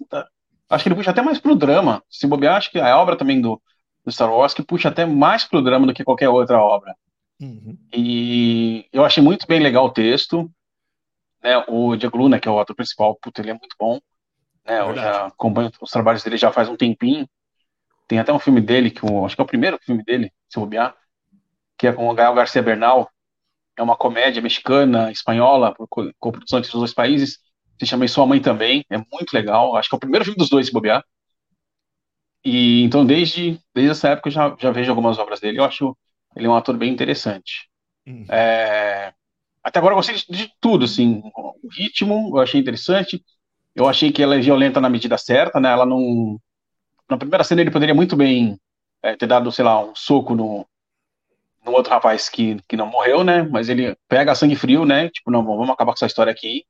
acho 0.70 0.84
que 0.84 0.90
ele 0.90 0.96
puxa 0.96 1.12
até 1.12 1.22
mais 1.22 1.40
pro 1.40 1.56
drama. 1.56 2.04
Se 2.10 2.26
bobear, 2.26 2.58
acho 2.58 2.72
que 2.72 2.80
a 2.80 2.98
obra 2.98 3.16
também 3.16 3.40
do, 3.40 3.62
do 4.04 4.12
Star 4.12 4.34
Wars 4.34 4.56
que 4.56 4.64
puxa 4.64 4.90
até 4.90 5.06
mais 5.06 5.44
pro 5.44 5.62
drama 5.62 5.86
do 5.86 5.94
que 5.94 6.04
qualquer 6.04 6.30
outra 6.30 6.60
obra. 6.60 6.96
Uhum. 7.40 7.78
E 7.94 8.88
eu 8.92 9.06
achei 9.06 9.22
muito 9.22 9.46
bem 9.46 9.60
legal 9.60 9.86
o 9.86 9.92
texto. 9.92 10.50
Né, 11.44 11.64
o 11.68 11.96
Diego 11.96 12.18
Luna, 12.18 12.40
que 12.40 12.48
é 12.48 12.52
o 12.52 12.60
ator 12.60 12.76
principal, 12.76 13.16
puta, 13.22 13.42
ele 13.42 13.52
é 13.52 13.54
muito 13.54 13.76
bom. 13.80 14.00
Né, 14.66 14.82
eu 14.82 14.96
já 14.96 15.28
acompanho 15.28 15.72
os 15.80 15.92
trabalhos 15.92 16.24
dele 16.24 16.36
já 16.36 16.52
faz 16.52 16.68
um 16.68 16.76
tempinho. 16.76 17.30
Tem 18.08 18.18
até 18.18 18.34
um 18.34 18.40
filme 18.40 18.60
dele, 18.60 18.90
que 18.90 19.04
eu, 19.04 19.26
acho 19.26 19.36
que 19.36 19.42
é 19.42 19.44
o 19.44 19.48
primeiro 19.48 19.78
filme 19.84 20.04
dele, 20.04 20.32
se 20.50 20.60
bobear, 20.60 20.96
que 21.78 21.88
é 21.88 21.94
com 21.94 22.10
o 22.10 22.14
Gael 22.14 22.34
Garcia 22.34 22.62
Bernal. 22.62 23.10
É 23.78 23.84
uma 23.84 23.96
comédia 23.96 24.42
mexicana, 24.42 25.12
espanhola, 25.12 25.76
com 26.20 26.32
produção 26.32 26.60
entre 26.60 26.70
os 26.70 26.80
dois 26.80 26.94
países. 26.94 27.40
Se 27.80 27.86
chama 27.86 28.08
Sua 28.08 28.26
Mãe 28.26 28.42
Também. 28.42 28.84
É 28.90 28.98
muito 28.98 29.34
legal. 29.34 29.76
Acho 29.76 29.90
que 29.90 29.96
é 29.96 29.98
o 29.98 30.00
primeiro 30.00 30.26
filme 30.26 30.38
dos 30.38 30.50
dois, 30.50 30.66
se 30.68 30.74
bobear. 30.74 31.04
E 32.44 32.84
então, 32.84 33.06
desde, 33.06 33.60
desde 33.74 33.92
essa 33.92 34.10
época, 34.10 34.30
eu 34.30 34.34
já, 34.34 34.56
já 34.60 34.72
vejo 34.72 34.90
algumas 34.90 35.20
obras 35.20 35.40
dele. 35.40 35.60
Eu 35.60 35.64
acho 35.64 35.96
ele 36.36 36.48
é 36.48 36.50
um 36.50 36.56
ator 36.56 36.78
bem 36.78 36.92
interessante. 36.92 37.68
Uhum. 38.06 38.26
É, 38.30 39.14
até 39.64 39.80
agora 39.80 39.94
eu 39.94 39.98
gostei 39.98 40.16
de, 40.16 40.26
de, 40.30 40.54
tudo, 40.62 40.86
assim. 40.86 41.22
O 41.36 41.68
ritmo 41.72 42.38
eu 42.38 42.42
achei 42.42 42.60
interessante. 42.60 43.24
Eu 43.76 43.88
achei 43.88 44.12
que 44.12 44.22
ela 44.24 44.36
é 44.36 44.40
violenta 44.40 44.80
na 44.80 44.90
medida 44.90 45.18
certa, 45.18 45.60
né? 45.60 45.72
Ela 45.72 45.86
não. 45.86 46.40
Na 47.10 47.18
primeira 47.18 47.44
cena 47.44 47.62
ele 47.62 47.72
poderia 47.72 47.96
muito 47.96 48.16
bem 48.16 48.60
é, 49.02 49.16
ter 49.16 49.28
dado, 49.28 49.52
sei 49.52 49.66
lá, 49.66 49.84
um 49.84 49.96
soco 49.96 50.36
no, 50.36 50.66
no 51.68 51.74
outro 51.74 51.92
rapaz 51.92 52.30
que, 52.30 52.58
que 52.68 52.76
não 52.76 52.88
morreu, 52.88 53.24
né? 53.24 53.44
Mas 53.44 53.70
ele 53.70 53.96
pega 54.08 54.34
sangue 54.36 54.56
frio, 54.56 54.86
né? 54.86 55.10
Tipo, 55.10 55.30
não, 55.30 55.44
vamos 55.46 55.70
acabar 55.70 55.92
com 55.92 55.98
essa 55.98 56.08
história 56.08 56.32
aqui 56.32 56.66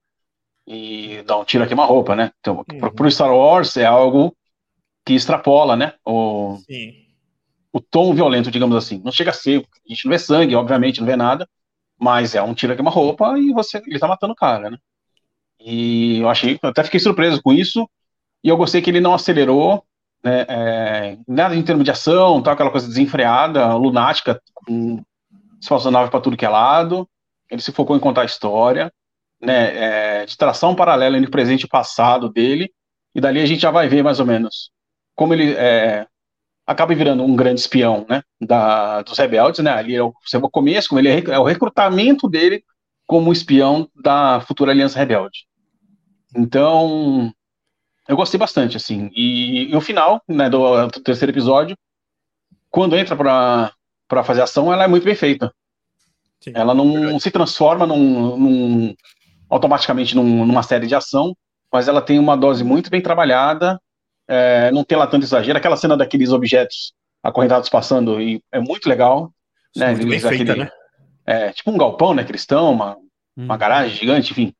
e 0.66 1.24
dá 1.26 1.38
um 1.38 1.46
tiro 1.46 1.64
aqui 1.64 1.74
uma 1.74 1.86
roupa, 1.86 2.16
né? 2.16 2.32
Então, 2.40 2.58
uhum. 2.58 2.80
pro, 2.80 2.94
pro 2.94 3.12
Star 3.12 3.34
Wars 3.34 3.78
é 3.78 3.86
algo 3.86 4.36
que 5.06 5.14
extrapola, 5.14 5.76
né? 5.76 5.94
O, 6.06 6.58
Sim 6.66 7.08
o 7.78 7.82
tom 7.82 8.14
violento, 8.14 8.52
digamos 8.52 8.76
assim. 8.76 9.02
Não 9.04 9.12
chega 9.12 9.32
a 9.32 9.34
ser, 9.34 9.60
a 9.60 9.90
gente 9.90 10.06
não 10.06 10.12
vê 10.12 10.20
sangue, 10.20 10.56
obviamente, 10.56 11.00
não 11.00 11.08
vê 11.08 11.16
nada, 11.16 11.48
mas 12.00 12.36
é 12.36 12.42
um 12.42 12.54
tiro 12.54 12.74
aqui 12.74 12.82
uma 12.82 12.92
roupa 12.92 13.38
e 13.38 13.54
você 13.54 13.78
ele 13.86 14.00
tá 14.00 14.08
matando 14.08 14.34
o 14.34 14.36
cara, 14.36 14.72
né? 14.72 14.78
E 15.60 16.20
eu 16.20 16.30
achei, 16.30 16.60
eu 16.62 16.70
até 16.70 16.84
fiquei 16.84 17.00
surpreso 17.00 17.42
com 17.42 17.54
isso, 17.54 17.90
e 18.44 18.50
eu 18.50 18.58
gostei 18.58 18.82
que 18.82 18.90
ele 18.90 19.02
não 19.02 19.14
acelerou, 19.14 19.84
né, 20.28 20.46
é, 20.50 21.18
nada 21.28 21.56
em 21.56 21.64
de 21.64 21.92
ação, 21.92 22.42
tal, 22.42 22.54
aquela 22.54 22.72
coisa 22.72 22.88
desenfreada, 22.88 23.74
lunática, 23.76 24.42
com 24.54 25.02
espaçonave 25.60 26.12
para 26.12 26.20
tudo 26.20 26.36
que 26.36 26.46
é 26.46 26.50
lado. 26.50 27.08
Ele 27.50 27.62
se 27.62 27.72
focou 27.72 27.96
em 27.96 28.00
contar 28.00 28.24
a 28.24 28.26
história, 28.26 28.92
né, 29.42 30.22
é, 30.22 30.26
de 30.26 30.36
tração 30.36 30.76
paralela 30.76 31.18
entre 31.18 31.32
presente 31.32 31.64
e 31.64 31.70
passado 31.70 32.30
dele, 32.30 32.70
e 33.16 33.22
dali 33.22 33.40
a 33.40 33.46
gente 33.46 33.62
já 33.62 33.72
vai 33.72 33.88
ver 33.88 34.04
mais 34.04 34.20
ou 34.20 34.26
menos 34.26 34.72
como 35.16 35.34
ele 35.34 35.54
é, 35.54 36.06
acaba 36.66 36.94
virando 36.94 37.24
um 37.24 37.36
grande 37.36 37.62
espião, 37.62 38.06
né, 38.08 38.22
da, 38.40 39.02
dos 39.02 39.18
rebeldes, 39.18 39.64
né, 39.64 39.72
ali 39.72 39.96
é 39.96 40.04
o, 40.04 40.14
o 40.42 40.50
começo, 40.50 40.90
como 40.90 41.00
ele 41.00 41.10
é, 41.10 41.24
é, 41.32 41.40
o 41.40 41.44
recrutamento 41.44 42.30
dele 42.30 42.64
como 43.08 43.32
espião 43.32 43.90
da 43.96 44.42
futura 44.42 44.72
Aliança 44.72 45.00
Rebelde. 45.00 45.48
Então, 46.36 47.34
eu 48.08 48.16
gostei 48.16 48.40
bastante, 48.40 48.78
assim, 48.78 49.10
e, 49.16 49.72
e 49.72 49.76
o 49.76 49.82
final, 49.82 50.22
né, 50.28 50.50
do, 50.50 50.88
do, 50.88 51.02
terceiro 51.02 51.32
episódio, 51.32 51.78
quando 52.70 52.96
entra 52.96 53.16
para 53.16 53.72
para 54.08 54.24
fazer 54.24 54.42
ação, 54.42 54.72
ela 54.72 54.86
é 54.86 54.88
muito 54.88 55.04
bem 55.04 55.16
feita. 55.16 55.54
Sim, 56.40 56.54
ela 56.56 56.74
não 56.74 57.20
se 57.20 57.30
transforma 57.30 57.86
num, 57.86 58.38
num 58.38 58.96
automaticamente 59.50 60.16
num, 60.16 60.46
numa 60.46 60.64
série 60.64 60.88
de 60.88 60.96
ação, 60.96 61.36
mas 61.70 61.90
ela 61.90 62.02
tem 62.02 62.18
uma 62.18 62.38
dose 62.38 62.64
muito 62.64 62.90
bem 62.90 63.02
trabalhada 63.02 63.78
é, 64.28 64.70
não 64.72 64.84
tem 64.84 64.98
lá 64.98 65.08
tanto 65.08 65.24
exagero. 65.24 65.58
Aquela 65.58 65.78
cena 65.78 65.96
daqueles 65.96 66.32
objetos 66.32 66.94
acorrentados 67.24 67.70
passando 67.70 68.22
e 68.22 68.42
é 68.52 68.60
muito 68.60 68.88
legal. 68.90 69.32
Né? 69.76 69.92
Muito 69.92 70.08
bem 70.08 70.20
feita, 70.20 70.52
aquele, 70.52 70.66
né? 70.66 70.72
É, 71.26 71.52
tipo 71.52 71.72
um 71.72 71.78
galpão, 71.78 72.14
né, 72.14 72.24
cristão, 72.24 72.72
uma, 72.72 72.96
hum. 73.38 73.46
uma 73.46 73.58
garagem 73.58 73.96
gigante, 73.96 74.32
enfim. 74.32 74.54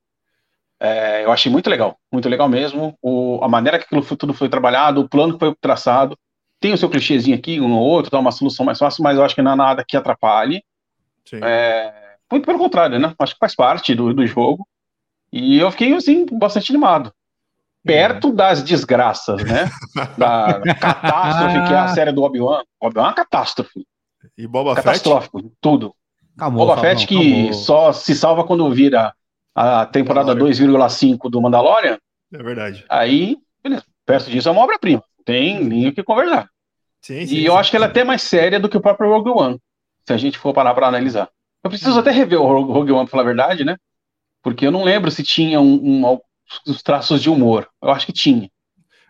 É, 0.80 1.24
eu 1.24 1.32
achei 1.32 1.52
muito 1.52 1.70
legal, 1.70 1.98
muito 2.12 2.30
legal 2.30 2.48
mesmo. 2.48 2.98
O, 3.02 3.40
a 3.44 3.48
maneira 3.48 3.78
que 3.78 3.86
aquilo 3.86 4.04
foi, 4.04 4.18
tudo 4.18 4.34
foi 4.34 4.50
trabalhado, 4.50 5.02
o 5.02 5.10
plano 5.10 5.34
que 5.34 5.40
foi 5.40 5.56
traçado. 5.60 6.18
Tem 6.60 6.74
o 6.74 6.78
seu 6.78 6.90
clichêzinho 6.90 7.38
aqui, 7.38 7.60
um 7.60 7.74
ou 7.74 7.86
outro, 7.86 8.12
dá 8.12 8.20
uma 8.20 8.32
solução 8.32 8.66
mais 8.66 8.80
fácil, 8.80 9.04
mas 9.04 9.18
eu 9.18 9.24
acho 9.24 9.36
que 9.36 9.42
não 9.42 9.52
há 9.52 9.56
nada 9.56 9.86
que 9.88 9.96
atrapalhe. 9.96 10.64
É, 11.44 12.16
muito 12.32 12.46
pelo 12.46 12.58
contrário, 12.58 13.00
né? 13.00 13.14
Acho 13.20 13.34
que 13.34 13.40
faz 13.40 13.56
parte 13.56 13.94
do, 13.94 14.14
do 14.14 14.26
jogo. 14.26 14.68
E 15.32 15.60
eu 15.60 15.70
fiquei, 15.72 15.94
assim, 15.94 16.26
bastante 16.32 16.72
animado 16.72 17.12
perto 17.88 18.32
das 18.32 18.62
desgraças, 18.62 19.44
né? 19.44 19.70
Da 20.18 20.62
catástrofe 20.76 21.68
que 21.68 21.74
é 21.74 21.78
a 21.78 21.88
série 21.88 22.12
do 22.12 22.22
Obi-Wan. 22.24 22.62
Obi-Wan 22.82 23.06
é 23.06 23.08
uma 23.08 23.14
catástrofe. 23.14 23.88
E 24.38 24.46
Boba 24.46 24.76
Catastrófico, 24.76 25.40
Fett? 25.42 25.54
tudo. 25.62 25.96
Calma, 26.38 26.58
Boba 26.58 26.78
Fett 26.78 27.08
que 27.08 27.54
só 27.54 27.94
se 27.94 28.14
salva 28.14 28.44
quando 28.44 28.70
vira 28.72 29.14
a 29.58 29.88
temporada 29.88 30.36
2,5 30.36 31.32
do 31.32 31.42
Mandalorian. 31.42 31.98
É 32.32 32.44
verdade. 32.44 32.86
Aí, 32.88 33.38
beleza. 33.64 33.84
Perto 34.06 34.30
disso 34.30 34.48
é 34.48 34.52
uma 34.52 34.62
obra-prima. 34.62 35.04
Tem 35.26 35.64
nem 35.64 35.88
o 35.88 35.94
que 35.94 36.04
conversar. 36.04 36.48
Sim, 37.02 37.16
sim, 37.16 37.24
e 37.24 37.28
sim, 37.28 37.40
eu 37.40 37.58
acho 37.58 37.72
que 37.72 37.76
ela 37.76 37.88
é 37.88 37.90
até 37.90 38.04
mais 38.04 38.22
séria 38.22 38.60
do 38.60 38.70
que 38.70 38.78
o 38.78 38.82
próprio 38.82 39.10
Rogue 39.10 39.32
One. 39.32 39.60
Se 40.06 40.14
a 40.14 40.18
gente 40.18 40.38
for 40.38 40.54
parar 40.54 40.76
para 40.76 40.88
analisar. 40.88 41.28
Eu 41.64 41.72
preciso 41.72 41.96
hum. 41.96 42.00
até 42.00 42.12
rever 42.12 42.40
o 42.40 42.46
Rogue 42.46 42.92
One, 42.92 43.06
pra 43.06 43.12
falar 43.12 43.24
a 43.24 43.26
verdade, 43.26 43.66
né? 43.66 43.78
Porque 44.44 44.68
eu 44.68 44.72
não 44.72 44.84
lembro 44.84 45.10
se 45.10 45.24
tinha 45.24 45.60
um, 45.60 46.06
um, 46.06 46.20
os 46.68 46.84
traços 46.84 47.20
de 47.20 47.30
humor. 47.30 47.68
Eu 47.82 47.90
acho 47.90 48.06
que 48.06 48.14
tinha. 48.14 48.50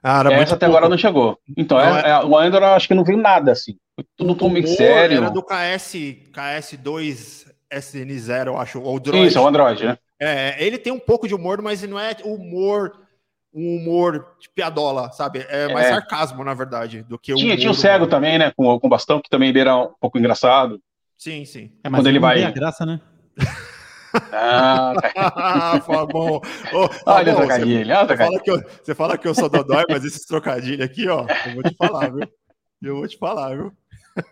Ah, 0.02 0.24
Essa 0.32 0.56
até 0.56 0.66
pouco. 0.66 0.78
agora 0.78 0.90
não 0.90 0.98
chegou. 0.98 1.38
Então, 1.58 1.78
não, 1.78 1.98
é, 1.98 2.10
é, 2.10 2.24
o 2.24 2.38
Andor 2.38 2.62
eu 2.62 2.70
acho 2.70 2.88
que 2.88 2.94
não 2.94 3.04
veio 3.04 3.18
nada 3.18 3.52
assim. 3.52 3.76
Tudo 4.16 4.34
tão 4.34 4.50
meio 4.50 4.66
sério. 4.66 5.18
Era 5.18 5.30
do 5.30 5.44
KS, 5.44 5.94
KS2 6.32 7.48
SN0, 7.70 8.48
eu 8.48 8.58
acho. 8.58 8.82
Ou 8.82 8.98
Droid. 8.98 9.28
Isso, 9.28 9.38
é 9.38 9.42
o 9.42 9.48
Android, 9.48 9.86
né? 9.86 9.98
É, 10.20 10.56
ele 10.64 10.78
tem 10.78 10.92
um 10.92 11.00
pouco 11.00 11.28
de 11.28 11.36
humor, 11.36 11.62
mas 11.62 11.82
não 11.84 12.00
é 12.00 12.16
humor 12.24 13.08
um 13.54 13.78
humor 13.78 14.36
de 14.40 14.50
piadola, 14.50 15.12
sabe? 15.12 15.46
É 15.50 15.68
mais 15.74 15.88
é. 15.88 15.90
sarcasmo, 15.90 16.44
na 16.44 16.54
verdade, 16.54 17.02
do 17.04 17.18
que 17.18 17.34
o. 17.34 17.36
Tinha, 17.36 17.58
tinha 17.58 17.72
o 17.72 17.74
cego 17.74 18.04
humor. 18.04 18.10
também, 18.10 18.38
né? 18.38 18.52
Com, 18.56 18.80
com 18.80 18.88
bastão, 18.88 19.20
que 19.20 19.30
também 19.30 19.58
era 19.58 19.76
um 19.76 19.94
pouco 20.00 20.20
engraçado. 20.20 20.80
Sim, 21.18 21.44
sim. 21.46 21.72
É, 21.84 21.90
mas 21.90 22.00
Quando 22.00 22.08
ele, 22.08 22.20
vai. 22.20 22.44
a 22.44 22.52
graça, 22.52 22.86
né? 22.86 23.00
Ah, 24.32 24.94
ah 25.16 25.82
Fabão. 25.82 26.42
Oh, 26.74 26.90
olha 27.06 27.34
o 27.34 27.36
trocadilho, 27.36 27.96
olha 27.96 28.08
você, 28.08 28.18
fala 28.18 28.40
que 28.40 28.52
eu, 28.52 28.64
você 28.84 28.96
fala 28.96 29.18
que 29.18 29.28
eu 29.28 29.36
sou 29.36 29.50
dodói, 29.50 29.84
mas 29.90 30.06
esses 30.06 30.26
trocadilhos 30.26 30.86
aqui, 30.86 31.08
ó, 31.08 31.26
eu 31.46 31.54
vou 31.54 31.64
te 31.64 31.76
falar, 31.76 32.10
viu? 32.12 32.28
Eu 32.82 32.96
vou 32.96 33.08
te 33.08 33.18
falar, 33.18 33.56
viu? 33.56 33.72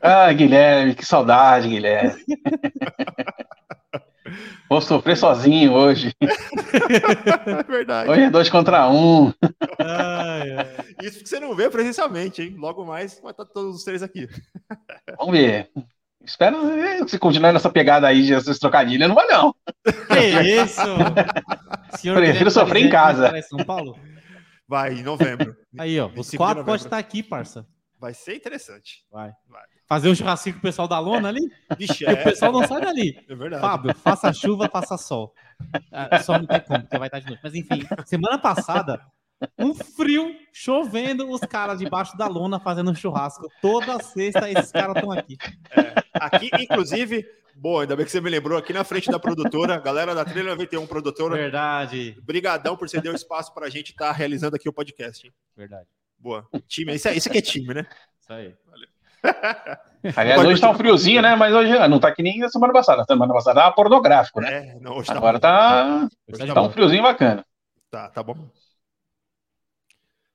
Ah, 0.02 0.32
Guilherme, 0.32 0.96
que 0.96 1.06
saudade, 1.06 1.68
Guilherme. 1.68 2.24
Vou 4.70 4.82
sofrer 4.82 5.16
sozinho 5.16 5.74
hoje. 5.74 6.14
É 6.20 7.64
verdade. 7.70 8.10
Hoje 8.10 8.22
é 8.22 8.30
dois 8.30 8.50
contra 8.50 8.90
um. 8.90 9.32
Ai, 9.80 10.52
ai. 10.52 10.86
Isso 11.02 11.22
que 11.24 11.30
você 11.30 11.40
não 11.40 11.56
vê 11.56 11.70
presencialmente, 11.70 12.42
hein? 12.42 12.56
Logo 12.58 12.86
mais 12.86 13.20
vai 13.22 13.32
estar 13.32 13.46
todos 13.46 13.76
os 13.76 13.84
três 13.84 14.02
aqui. 14.02 14.28
Vamos 15.18 15.38
ver. 15.38 15.70
Espero 16.24 16.58
se 17.08 17.20
continuar 17.20 17.54
nessa 17.54 17.70
pegada 17.70 18.08
aí 18.08 18.24
de 18.24 18.34
essas 18.34 18.58
trocadilhas, 18.58 19.08
não 19.08 19.16
vai 19.16 19.28
não. 19.28 19.54
Que 20.08 20.42
isso? 20.62 20.82
Senhor 21.98 22.16
Prefiro 22.16 22.50
sofrer 22.50 22.84
em 22.84 22.90
casa. 22.90 23.40
São 23.44 23.64
Paulo? 23.64 23.96
Vai, 24.68 24.94
em 24.94 25.04
novembro. 25.04 25.56
Aí, 25.78 26.00
ó, 26.00 26.10
os 26.16 26.32
quatro 26.32 26.66
podem 26.66 26.84
estar 26.84 26.98
aqui, 26.98 27.22
parça. 27.22 27.68
Vai 28.00 28.16
ser 28.16 28.36
interessante. 28.36 29.06
Vai. 29.12 29.32
Vai. 29.48 29.75
Fazer 29.88 30.10
um 30.10 30.16
churrasco 30.16 30.52
com 30.52 30.58
o 30.58 30.62
pessoal 30.62 30.88
da 30.88 30.98
lona 30.98 31.30
ali? 31.30 31.42
Vixe, 31.78 32.06
é. 32.06 32.14
O 32.14 32.24
pessoal 32.24 32.52
não 32.52 32.68
sai 32.68 32.82
dali. 32.82 33.24
É 33.30 33.36
verdade. 33.36 33.62
Fábio, 33.62 33.96
faça 33.96 34.34
chuva, 34.34 34.68
faça 34.68 34.98
sol. 34.98 35.34
Ah, 35.92 36.20
só 36.22 36.38
não 36.38 36.46
tem 36.46 36.60
como, 36.62 36.82
porque 36.82 36.98
vai 36.98 37.08
estar 37.08 37.20
de 37.20 37.28
noite. 37.28 37.42
Mas 37.44 37.54
enfim, 37.54 37.88
semana 38.06 38.38
passada, 38.38 39.02
um 39.58 39.74
frio, 39.74 40.36
chovendo, 40.52 41.30
os 41.30 41.42
caras 41.42 41.80
debaixo 41.80 42.18
da 42.18 42.28
lona 42.28 42.60
fazendo 42.60 42.96
churrasco. 42.96 43.48
Toda 43.62 44.02
sexta 44.02 44.50
esses 44.50 44.72
caras 44.72 44.96
estão 44.96 45.12
aqui. 45.12 45.38
É, 45.72 46.04
aqui, 46.14 46.50
inclusive, 46.60 47.26
boa, 47.56 47.84
ainda 47.84 47.96
bem 47.96 48.06
que 48.06 48.12
você 48.12 48.22
me 48.22 48.30
lembrou, 48.30 48.58
aqui 48.58 48.74
na 48.74 48.84
frente 48.84 49.12
da 49.12 49.20
produtora, 49.20 49.78
galera 49.80 50.16
da 50.16 50.26
Trilha 50.26 50.52
91 50.52 50.88
Produtora. 50.88 51.36
Verdade. 51.36 52.18
Brigadão 52.24 52.76
por 52.76 52.90
você 52.90 53.02
dar 53.02 53.12
o 53.12 53.16
espaço 53.16 53.54
para 53.54 53.68
a 53.68 53.70
gente 53.70 53.92
estar 53.92 54.08
tá 54.08 54.12
realizando 54.12 54.56
aqui 54.56 54.68
o 54.68 54.74
podcast. 54.74 55.28
Hein? 55.28 55.34
Verdade. 55.56 55.88
Boa. 56.18 56.48
Time, 56.68 56.96
isso, 56.96 57.08
é, 57.08 57.16
isso 57.16 57.30
aqui 57.30 57.38
é 57.38 57.42
time, 57.42 57.74
né? 57.74 57.86
Isso 58.20 58.34
aí. 58.34 58.56
Valeu. 58.66 58.95
Aliás, 60.16 60.44
hoje 60.44 60.62
tá 60.62 60.70
um 60.70 60.76
friozinho, 60.76 61.22
né? 61.22 61.36
Mas 61.36 61.54
hoje 61.54 61.88
não 61.88 62.00
tá 62.00 62.12
que 62.12 62.22
nem 62.22 62.44
a 62.44 62.50
semana 62.50 62.72
passada. 62.72 63.02
A 63.02 63.06
semana 63.06 63.34
passada 63.34 63.62
tava 63.62 63.76
pornográfico, 63.76 64.40
né? 64.40 64.54
É, 64.54 64.80
não, 64.80 65.02
tá 65.02 65.14
Agora 65.16 65.40
tá, 65.40 66.08
tá, 66.38 66.54
tá 66.54 66.62
um 66.62 66.70
friozinho 66.70 67.04
bacana. 67.04 67.46
Tá, 67.90 68.10
tá 68.10 68.22
bom. 68.22 68.36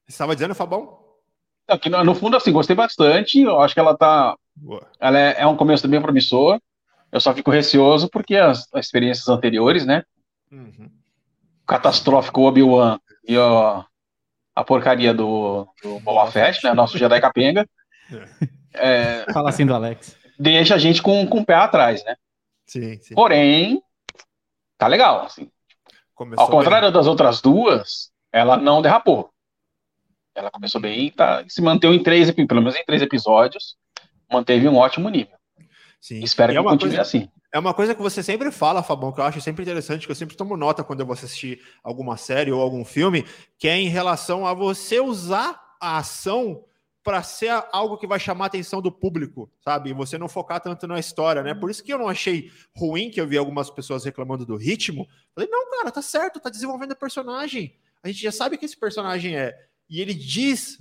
Você 0.06 0.14
estava 0.14 0.34
dizendo, 0.34 0.54
Fabão? 0.54 0.98
Aqui, 1.68 1.88
no, 1.88 2.02
no, 2.02 2.14
fundo, 2.14 2.36
assim, 2.36 2.52
gostei 2.52 2.74
bastante. 2.74 3.40
Eu 3.40 3.60
acho 3.60 3.74
que 3.74 3.80
ela 3.80 3.96
tá. 3.96 4.34
Boa. 4.56 4.84
Ela 4.98 5.18
é, 5.18 5.42
é 5.42 5.46
um 5.46 5.56
começo 5.56 5.86
bem 5.86 6.02
promissor. 6.02 6.60
Eu 7.12 7.20
só 7.20 7.32
fico 7.32 7.50
receoso 7.50 8.08
porque 8.10 8.36
as, 8.36 8.66
as 8.74 8.86
experiências 8.86 9.28
anteriores, 9.28 9.86
né? 9.86 10.02
Uhum. 10.50 10.90
Catastrófico 11.66 12.42
Obi-Wan 12.42 12.98
e 13.26 13.38
ó, 13.38 13.84
a 14.54 14.64
porcaria 14.64 15.14
do, 15.14 15.66
do 15.82 16.00
Boba 16.00 16.30
Fett, 16.30 16.64
né? 16.64 16.74
Nosso 16.74 16.98
Jedi 16.98 17.20
Capenga. 17.20 17.66
É. 18.12 18.59
é, 18.74 19.24
Fala 19.32 19.50
assim 19.50 19.66
do 19.66 19.74
Alex. 19.74 20.16
Deixa 20.38 20.74
a 20.74 20.78
gente 20.78 21.02
com, 21.02 21.26
com 21.26 21.40
o 21.40 21.44
pé 21.44 21.54
atrás, 21.54 22.04
né? 22.04 22.16
Sim, 22.66 22.98
sim. 23.02 23.14
Porém, 23.14 23.82
tá 24.78 24.86
legal. 24.86 25.24
Assim. 25.24 25.50
Começou 26.14 26.44
Ao 26.44 26.50
contrário 26.50 26.88
bem. 26.88 26.92
das 26.92 27.06
outras 27.06 27.40
duas, 27.40 28.10
ela 28.32 28.56
não 28.56 28.80
derrapou. 28.80 29.30
Ela 30.34 30.50
começou 30.50 30.80
bem 30.80 31.06
e 31.06 31.10
tá, 31.10 31.44
se 31.48 31.60
manteve 31.60 31.94
em 31.94 32.02
três, 32.02 32.30
pelo 32.30 32.60
menos 32.60 32.76
em 32.76 32.84
três 32.84 33.02
episódios, 33.02 33.76
manteve 34.30 34.68
um 34.68 34.76
ótimo 34.76 35.08
nível. 35.08 35.36
Sim. 36.00 36.20
Espero 36.22 36.52
e 36.52 36.54
que 36.54 36.58
é 36.58 36.62
continue 36.62 36.96
coisa, 36.96 37.02
assim. 37.02 37.28
É 37.52 37.58
uma 37.58 37.74
coisa 37.74 37.94
que 37.94 38.00
você 38.00 38.22
sempre 38.22 38.50
fala, 38.52 38.82
Fabão, 38.82 39.12
que 39.12 39.20
eu 39.20 39.24
acho 39.24 39.40
sempre 39.40 39.62
interessante, 39.62 40.06
que 40.06 40.12
eu 40.12 40.16
sempre 40.16 40.36
tomo 40.36 40.56
nota 40.56 40.84
quando 40.84 41.00
eu 41.00 41.06
vou 41.06 41.14
assistir 41.14 41.60
alguma 41.82 42.16
série 42.16 42.52
ou 42.52 42.62
algum 42.62 42.84
filme, 42.84 43.26
que 43.58 43.68
é 43.68 43.76
em 43.76 43.88
relação 43.88 44.46
a 44.46 44.54
você 44.54 45.00
usar 45.00 45.60
a 45.80 45.98
ação 45.98 46.64
para 47.02 47.22
ser 47.22 47.50
algo 47.72 47.96
que 47.96 48.06
vai 48.06 48.20
chamar 48.20 48.44
a 48.44 48.46
atenção 48.48 48.82
do 48.82 48.92
público, 48.92 49.50
sabe? 49.64 49.90
E 49.90 49.94
você 49.94 50.18
não 50.18 50.28
focar 50.28 50.60
tanto 50.60 50.86
na 50.86 50.98
história, 50.98 51.42
né? 51.42 51.54
Por 51.54 51.70
isso 51.70 51.82
que 51.82 51.92
eu 51.92 51.98
não 51.98 52.08
achei 52.08 52.50
ruim 52.76 53.10
que 53.10 53.20
eu 53.20 53.26
vi 53.26 53.38
algumas 53.38 53.70
pessoas 53.70 54.04
reclamando 54.04 54.44
do 54.44 54.56
ritmo. 54.56 55.08
Falei, 55.34 55.48
não, 55.50 55.70
cara, 55.70 55.90
tá 55.90 56.02
certo, 56.02 56.40
tá 56.40 56.50
desenvolvendo 56.50 56.92
o 56.92 56.96
personagem. 56.96 57.74
A 58.02 58.08
gente 58.08 58.20
já 58.20 58.32
sabe 58.32 58.58
que 58.58 58.64
esse 58.64 58.76
personagem 58.76 59.36
é. 59.36 59.56
E 59.88 60.00
ele 60.00 60.14
diz 60.14 60.78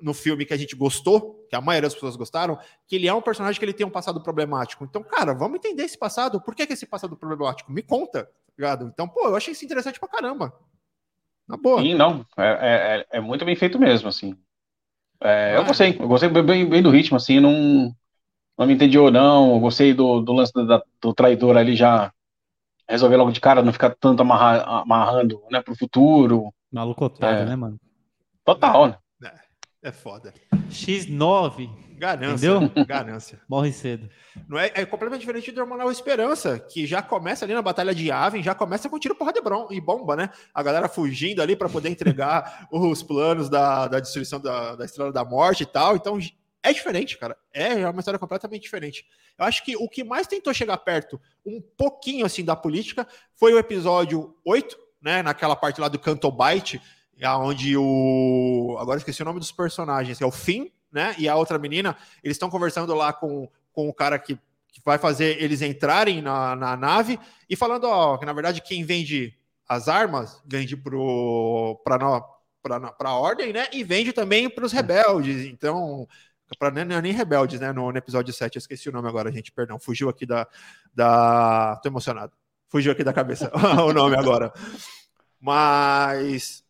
no 0.00 0.14
filme 0.14 0.44
que 0.44 0.52
a 0.52 0.56
gente 0.56 0.76
gostou, 0.76 1.46
que 1.48 1.56
a 1.56 1.60
maioria 1.60 1.88
das 1.88 1.94
pessoas 1.94 2.16
gostaram, 2.16 2.58
que 2.86 2.96
ele 2.96 3.08
é 3.08 3.14
um 3.14 3.22
personagem 3.22 3.58
que 3.58 3.64
ele 3.64 3.72
tem 3.72 3.86
um 3.86 3.90
passado 3.90 4.22
problemático. 4.22 4.84
Então, 4.84 5.02
cara, 5.02 5.32
vamos 5.32 5.56
entender 5.56 5.82
esse 5.82 5.98
passado. 5.98 6.40
Por 6.40 6.54
que, 6.54 6.66
que 6.66 6.72
esse 6.72 6.86
passado 6.86 7.16
problemático? 7.16 7.72
Me 7.72 7.82
conta, 7.82 8.24
tá 8.24 8.30
ligado? 8.56 8.86
Então, 8.86 9.08
pô, 9.08 9.28
eu 9.28 9.36
achei 9.36 9.52
isso 9.52 9.64
interessante 9.64 9.98
pra 9.98 10.08
caramba. 10.08 10.52
Na 11.48 11.56
boa. 11.56 11.80
Sim, 11.80 11.94
não. 11.94 12.26
É, 12.36 12.44
é, 12.44 13.06
é, 13.12 13.18
é 13.18 13.20
muito 13.20 13.44
bem 13.44 13.56
feito 13.56 13.78
mesmo, 13.78 14.08
assim. 14.08 14.36
É, 15.20 15.54
ah, 15.54 15.60
eu 15.60 15.64
gostei, 15.64 15.96
eu 15.98 16.08
gostei 16.08 16.28
bem, 16.28 16.68
bem, 16.68 16.82
do 16.82 16.90
ritmo, 16.90 17.16
assim, 17.16 17.40
não, 17.40 17.94
não 18.58 18.66
me 18.66 18.74
entendi 18.74 18.98
ou 18.98 19.10
não. 19.10 19.54
Eu 19.54 19.60
gostei 19.60 19.94
do, 19.94 20.20
do 20.20 20.32
lance 20.32 20.52
do, 20.52 20.82
do 21.00 21.14
traidor 21.14 21.56
ali 21.56 21.74
já 21.74 22.12
resolver 22.88 23.16
logo 23.16 23.32
de 23.32 23.40
cara, 23.40 23.62
não 23.62 23.72
ficar 23.72 23.94
tanto 23.98 24.22
amarra, 24.22 24.62
amarrando 24.82 25.42
né, 25.50 25.60
pro 25.60 25.76
futuro. 25.76 26.52
Maluco 26.70 27.04
otário, 27.04 27.40
é. 27.40 27.44
né, 27.46 27.56
mano? 27.56 27.78
Total, 28.44 28.88
né? 28.88 29.32
É 29.82 29.92
foda. 29.92 30.34
X9. 30.68 31.85
Ganância. 31.96 32.48
Entendeu? 32.50 32.84
Ganância. 32.84 33.40
Morre 33.48 33.72
cedo. 33.72 34.08
Não 34.48 34.58
é, 34.58 34.70
é 34.74 34.84
completamente 34.84 35.20
diferente 35.20 35.50
do 35.50 35.60
Hormonal 35.60 35.90
Esperança, 35.90 36.58
que 36.58 36.86
já 36.86 37.02
começa 37.02 37.44
ali 37.44 37.54
na 37.54 37.62
Batalha 37.62 37.94
de 37.94 38.10
Aven, 38.10 38.42
já 38.42 38.54
começa 38.54 38.88
com 38.88 38.98
tiro 38.98 39.14
porra 39.14 39.32
de 39.32 39.40
bron, 39.40 39.68
e 39.70 39.80
bomba, 39.80 40.14
né? 40.14 40.30
A 40.54 40.62
galera 40.62 40.88
fugindo 40.88 41.40
ali 41.40 41.56
para 41.56 41.68
poder 41.68 41.88
entregar 41.88 42.68
os 42.70 43.02
planos 43.02 43.48
da, 43.48 43.88
da 43.88 44.00
destruição 44.00 44.40
da, 44.40 44.76
da 44.76 44.84
Estrela 44.84 45.12
da 45.12 45.24
Morte 45.24 45.62
e 45.62 45.66
tal. 45.66 45.96
Então 45.96 46.18
é 46.62 46.72
diferente, 46.72 47.16
cara. 47.16 47.36
É 47.52 47.88
uma 47.88 48.00
história 48.00 48.18
completamente 48.18 48.62
diferente. 48.62 49.04
Eu 49.38 49.44
acho 49.44 49.64
que 49.64 49.76
o 49.76 49.88
que 49.88 50.02
mais 50.02 50.26
tentou 50.26 50.52
chegar 50.52 50.76
perto, 50.78 51.20
um 51.44 51.62
pouquinho 51.76 52.26
assim, 52.26 52.44
da 52.44 52.56
política, 52.56 53.06
foi 53.34 53.52
o 53.54 53.58
episódio 53.58 54.36
8, 54.44 54.76
né? 55.00 55.22
Naquela 55.22 55.56
parte 55.56 55.80
lá 55.80 55.88
do 55.88 55.98
Cantobite, 55.98 56.80
onde 57.40 57.76
o. 57.76 58.76
Agora 58.80 58.98
esqueci 58.98 59.22
o 59.22 59.24
nome 59.24 59.38
dos 59.38 59.52
personagens, 59.52 60.20
é 60.20 60.26
o 60.26 60.30
Finn, 60.30 60.66
né? 60.96 61.14
E 61.18 61.28
a 61.28 61.36
outra 61.36 61.58
menina, 61.58 61.94
eles 62.24 62.36
estão 62.36 62.48
conversando 62.48 62.94
lá 62.94 63.12
com, 63.12 63.46
com 63.70 63.86
o 63.86 63.92
cara 63.92 64.18
que, 64.18 64.34
que 64.72 64.80
vai 64.82 64.96
fazer 64.96 65.40
eles 65.40 65.60
entrarem 65.60 66.22
na, 66.22 66.56
na 66.56 66.74
nave 66.74 67.20
e 67.48 67.54
falando, 67.54 67.84
ó, 67.84 68.16
que 68.16 68.24
na 68.24 68.32
verdade 68.32 68.62
quem 68.62 68.82
vende 68.82 69.38
as 69.68 69.88
armas 69.88 70.42
vende 70.46 70.74
para 70.74 72.00
a 73.00 73.14
ordem, 73.14 73.52
né? 73.52 73.68
E 73.72 73.84
vende 73.84 74.12
também 74.12 74.48
para 74.48 74.64
os 74.64 74.72
rebeldes. 74.72 75.44
Então, 75.44 76.08
para 76.58 76.70
nem, 76.70 77.02
nem 77.02 77.12
rebeldes, 77.12 77.60
né? 77.60 77.72
No, 77.72 77.92
no, 77.92 77.98
episódio 77.98 78.32
7, 78.32 78.56
eu 78.56 78.60
esqueci 78.60 78.88
o 78.88 78.92
nome 78.92 79.08
agora, 79.08 79.30
gente, 79.30 79.52
perdão, 79.52 79.78
fugiu 79.78 80.08
aqui 80.08 80.24
da. 80.24 80.48
da... 80.94 81.76
Tô 81.82 81.90
emocionado. 81.90 82.32
Fugiu 82.68 82.92
aqui 82.92 83.04
da 83.04 83.12
cabeça 83.12 83.50
o 83.84 83.92
nome 83.92 84.16
agora. 84.16 84.50
Mas 85.38 86.64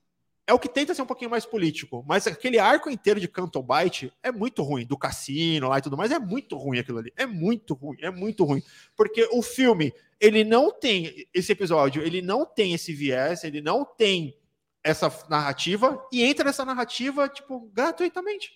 é 0.46 0.54
o 0.54 0.58
que 0.58 0.68
tenta 0.68 0.94
ser 0.94 1.02
um 1.02 1.06
pouquinho 1.06 1.30
mais 1.30 1.44
político, 1.44 2.04
mas 2.06 2.26
aquele 2.26 2.58
arco 2.58 2.88
inteiro 2.88 3.18
de 3.18 3.26
Canton 3.26 3.62
Bite 3.62 4.12
é 4.22 4.30
muito 4.30 4.62
ruim, 4.62 4.86
do 4.86 4.96
cassino 4.96 5.68
lá 5.68 5.78
e 5.78 5.82
tudo 5.82 5.96
mais, 5.96 6.12
é 6.12 6.18
muito 6.18 6.56
ruim 6.56 6.78
aquilo 6.78 6.98
ali, 6.98 7.12
é 7.16 7.26
muito 7.26 7.74
ruim, 7.74 7.96
é 8.00 8.10
muito 8.10 8.44
ruim, 8.44 8.62
porque 8.94 9.28
o 9.32 9.42
filme, 9.42 9.92
ele 10.20 10.44
não 10.44 10.70
tem, 10.70 11.26
esse 11.34 11.50
episódio, 11.50 12.02
ele 12.02 12.22
não 12.22 12.46
tem 12.46 12.72
esse 12.72 12.92
viés, 12.92 13.42
ele 13.42 13.60
não 13.60 13.84
tem 13.84 14.38
essa 14.84 15.12
narrativa, 15.28 16.00
e 16.12 16.22
entra 16.22 16.44
nessa 16.44 16.64
narrativa, 16.64 17.28
tipo, 17.28 17.68
gratuitamente, 17.72 18.52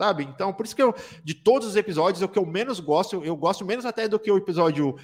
sabe? 0.00 0.24
Então, 0.24 0.54
por 0.54 0.64
isso 0.64 0.74
que 0.74 0.82
eu, 0.82 0.94
de 1.22 1.34
todos 1.34 1.68
os 1.68 1.76
episódios, 1.76 2.22
o 2.22 2.28
que 2.28 2.38
eu 2.38 2.46
menos 2.46 2.80
gosto, 2.80 3.22
eu 3.22 3.36
gosto 3.36 3.62
menos 3.62 3.84
até 3.84 4.08
do 4.08 4.18
que 4.18 4.30
o 4.30 4.38
episódio 4.38 4.96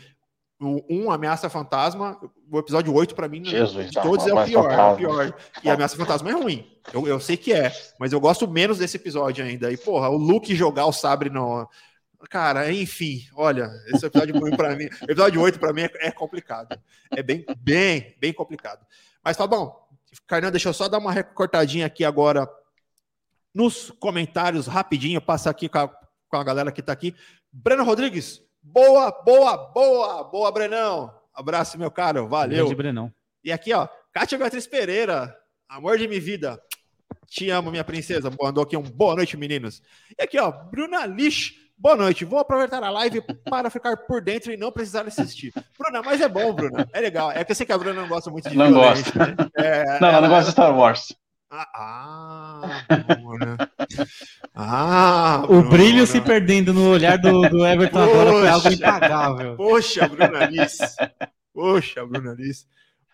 o 0.62 0.84
1, 0.88 1.10
Ameaça 1.10 1.50
Fantasma, 1.50 2.18
o 2.50 2.58
episódio 2.58 2.94
8, 2.94 3.14
para 3.14 3.28
mim, 3.28 3.44
Jesus, 3.44 3.90
de 3.90 4.00
todos 4.00 4.26
é 4.26 4.32
o 4.32 4.44
pior, 4.44 4.70
é 4.70 4.92
o 4.92 4.96
pior. 4.96 5.34
E 5.62 5.70
a 5.70 5.74
Ameaça 5.74 5.96
Fantasma 5.96 6.30
é 6.30 6.32
ruim. 6.32 6.66
Eu, 6.92 7.06
eu 7.06 7.20
sei 7.20 7.36
que 7.36 7.52
é, 7.52 7.72
mas 7.98 8.12
eu 8.12 8.20
gosto 8.20 8.48
menos 8.48 8.78
desse 8.78 8.96
episódio 8.96 9.44
ainda. 9.44 9.72
E, 9.72 9.76
porra, 9.76 10.08
o 10.08 10.16
Luke 10.16 10.54
jogar 10.54 10.86
o 10.86 10.92
sabre 10.92 11.30
no, 11.30 11.68
Cara, 12.28 12.72
enfim, 12.72 13.26
olha, 13.34 13.70
esse 13.88 14.06
episódio 14.06 14.34
para 14.56 14.76
mim, 14.76 14.84
episódio 15.02 15.40
8 15.40 15.58
para 15.58 15.72
mim 15.72 15.82
é, 15.82 15.90
é, 16.06 16.10
complicado. 16.10 16.78
É 17.10 17.22
bem, 17.22 17.44
bem, 17.58 18.16
bem 18.20 18.32
complicado. 18.32 18.86
Mas 19.24 19.36
tá 19.36 19.46
bom. 19.46 19.88
Carnan, 20.26 20.50
deixa 20.50 20.68
eu 20.68 20.72
só 20.72 20.88
dar 20.88 20.98
uma 20.98 21.12
recortadinha 21.12 21.86
aqui 21.86 22.04
agora 22.04 22.48
nos 23.54 23.90
comentários 23.98 24.66
rapidinho, 24.66 25.20
passar 25.20 25.50
aqui 25.50 25.68
com 25.68 25.78
a, 25.78 25.88
com 25.88 26.36
a 26.36 26.44
galera 26.44 26.70
que 26.70 26.82
tá 26.82 26.92
aqui. 26.92 27.14
Breno 27.52 27.84
Rodrigues, 27.84 28.42
boa, 28.62 29.10
boa, 29.10 29.56
boa, 29.56 30.24
boa, 30.24 30.52
Brenão. 30.52 31.12
Abraço, 31.34 31.78
meu 31.78 31.90
caro, 31.90 32.28
valeu. 32.28 32.58
Grande 32.58 32.74
Brenão. 32.74 33.12
E 33.44 33.50
aqui, 33.50 33.72
ó, 33.72 33.88
Kátia 34.12 34.38
Beatriz 34.38 34.66
Pereira, 34.66 35.36
amor 35.68 35.98
de 35.98 36.06
minha 36.06 36.20
vida. 36.20 36.62
Te 37.26 37.50
amo, 37.50 37.70
minha 37.70 37.84
princesa. 37.84 38.30
Mandou 38.40 38.62
aqui 38.62 38.76
um 38.76 38.82
boa 38.82 39.16
noite, 39.16 39.36
meninos. 39.36 39.82
E 40.18 40.22
aqui, 40.22 40.38
ó, 40.38 40.50
Bruna 40.50 41.06
Lix. 41.06 41.54
Boa 41.76 41.96
noite. 41.96 42.24
Vou 42.24 42.38
aproveitar 42.38 42.82
a 42.84 42.90
live 42.90 43.22
para 43.50 43.68
ficar 43.68 43.96
por 43.96 44.20
dentro 44.20 44.52
e 44.52 44.56
não 44.56 44.70
precisar 44.70 45.06
assistir. 45.06 45.52
Bruna, 45.76 46.02
mas 46.02 46.20
é 46.20 46.28
bom, 46.28 46.52
Bruna. 46.52 46.88
É 46.92 47.00
legal. 47.00 47.32
É 47.32 47.42
que 47.42 47.50
eu 47.50 47.56
sei 47.56 47.66
que 47.66 47.72
a 47.72 47.78
Bruna 47.78 48.02
não 48.02 48.08
gosta 48.08 48.30
muito 48.30 48.48
de 48.48 48.56
Não 48.56 48.72
gosta. 48.72 49.18
Né? 49.18 49.34
É, 49.56 49.98
não, 49.98 50.08
ela 50.08 50.20
não 50.20 50.28
gosta 50.28 50.44
de 50.44 50.50
Star 50.52 50.76
Wars. 50.76 51.16
Ah, 51.50 51.68
ah, 51.74 52.86
Bruna. 53.16 53.56
Ah. 54.54 55.44
O 55.48 55.62
brilho 55.62 56.06
se 56.06 56.20
perdendo 56.20 56.72
no 56.72 56.90
olhar 56.90 57.18
do, 57.18 57.48
do 57.48 57.66
Everton 57.66 58.04
Poxa, 58.04 58.12
agora 58.12 58.30
foi 58.30 58.48
algo 58.48 58.68
impagável. 58.68 59.56
Poxa, 59.56 60.08
Bruna 60.08 60.46
Liz. 60.46 60.78
Poxa, 61.52 62.06
Bruna 62.06 62.34
Liz. 62.34 62.66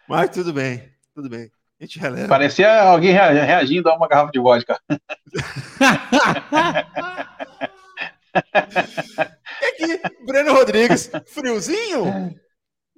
Mas 0.08 0.30
tudo 0.30 0.52
bem, 0.52 0.90
tudo 1.14 1.28
bem. 1.28 1.50
A 1.80 1.84
gente 1.84 1.98
releva. 1.98 2.28
Parecia 2.28 2.82
alguém 2.82 3.12
reagindo 3.12 3.88
a 3.88 3.96
uma 3.96 4.08
garrafa 4.08 4.32
de 4.32 4.40
vodka. 4.40 4.80
é 9.62 9.72
que 9.72 10.00
Breno 10.26 10.54
Rodrigues, 10.54 11.10
friozinho? 11.26 12.34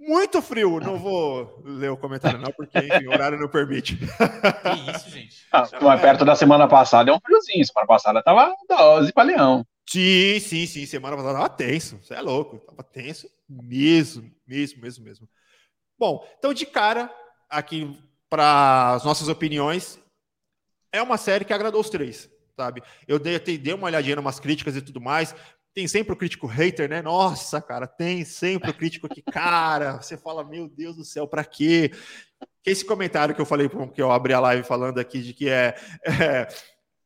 Muito 0.00 0.40
frio. 0.40 0.80
Não 0.80 0.98
vou 0.98 1.62
ler 1.62 1.90
o 1.90 1.96
comentário, 1.96 2.40
não, 2.40 2.50
porque 2.52 2.78
enfim, 2.78 3.06
o 3.06 3.10
horário 3.10 3.38
não 3.38 3.48
permite. 3.48 3.96
Que 3.96 4.90
isso, 4.96 5.10
gente? 5.10 5.46
Ah, 5.52 5.68
mas 5.82 6.00
perto 6.00 6.24
da 6.24 6.34
semana 6.34 6.66
passada 6.66 7.10
é 7.10 7.14
um 7.14 7.20
friozinho. 7.20 7.64
Semana 7.66 7.86
passada 7.86 8.22
tava 8.22 8.54
12 8.66 9.12
para 9.12 9.24
leão. 9.24 9.66
Sim, 9.86 10.40
sim, 10.40 10.66
sim. 10.66 10.86
Semana 10.86 11.16
passada 11.16 11.34
tava 11.38 11.50
tenso. 11.50 11.98
Você 12.02 12.14
é 12.14 12.20
louco. 12.20 12.58
Tava 12.60 12.82
tenso 12.82 13.28
mesmo, 13.46 14.32
mesmo, 14.46 14.80
mesmo, 14.80 15.04
mesmo. 15.04 15.28
Bom, 15.98 16.26
então 16.38 16.54
de 16.54 16.64
cara, 16.64 17.14
aqui 17.48 17.94
para 18.30 18.94
as 18.94 19.04
nossas 19.04 19.28
opiniões, 19.28 20.00
é 20.92 21.02
uma 21.02 21.18
série 21.18 21.44
que 21.44 21.52
agradou 21.52 21.80
os 21.80 21.90
três, 21.90 22.30
sabe? 22.56 22.82
Eu 23.06 23.18
dei, 23.18 23.38
dei 23.38 23.74
uma 23.74 23.86
olhadinha 23.86 24.14
em 24.14 24.18
umas 24.18 24.40
críticas 24.40 24.76
e 24.76 24.80
tudo 24.80 25.00
mais. 25.00 25.34
Tem 25.74 25.87
sempre 25.87 26.12
o 26.12 26.16
crítico 26.16 26.46
hater, 26.46 26.88
né? 26.88 27.00
Nossa, 27.00 27.61
cara, 27.61 27.87
tem 27.87 28.24
sempre 28.24 28.70
o 28.70 28.74
crítico 28.74 29.09
que, 29.09 29.22
cara, 29.22 30.02
você 30.02 30.16
fala, 30.16 30.44
meu 30.44 30.68
Deus 30.68 30.96
do 30.96 31.04
céu, 31.04 31.28
para 31.28 31.44
quê? 31.44 31.92
Que 32.62 32.70
esse 32.70 32.85
comentário 32.85 33.35
que 33.35 33.40
eu 33.40 33.46
falei, 33.46 33.68
que 33.68 34.02
eu 34.02 34.11
abri 34.11 34.33
a 34.33 34.40
live 34.40 34.64
falando 34.64 34.98
aqui 34.98 35.22
de 35.22 35.33
que 35.33 35.48
é, 35.48 35.76
é, 36.04 36.48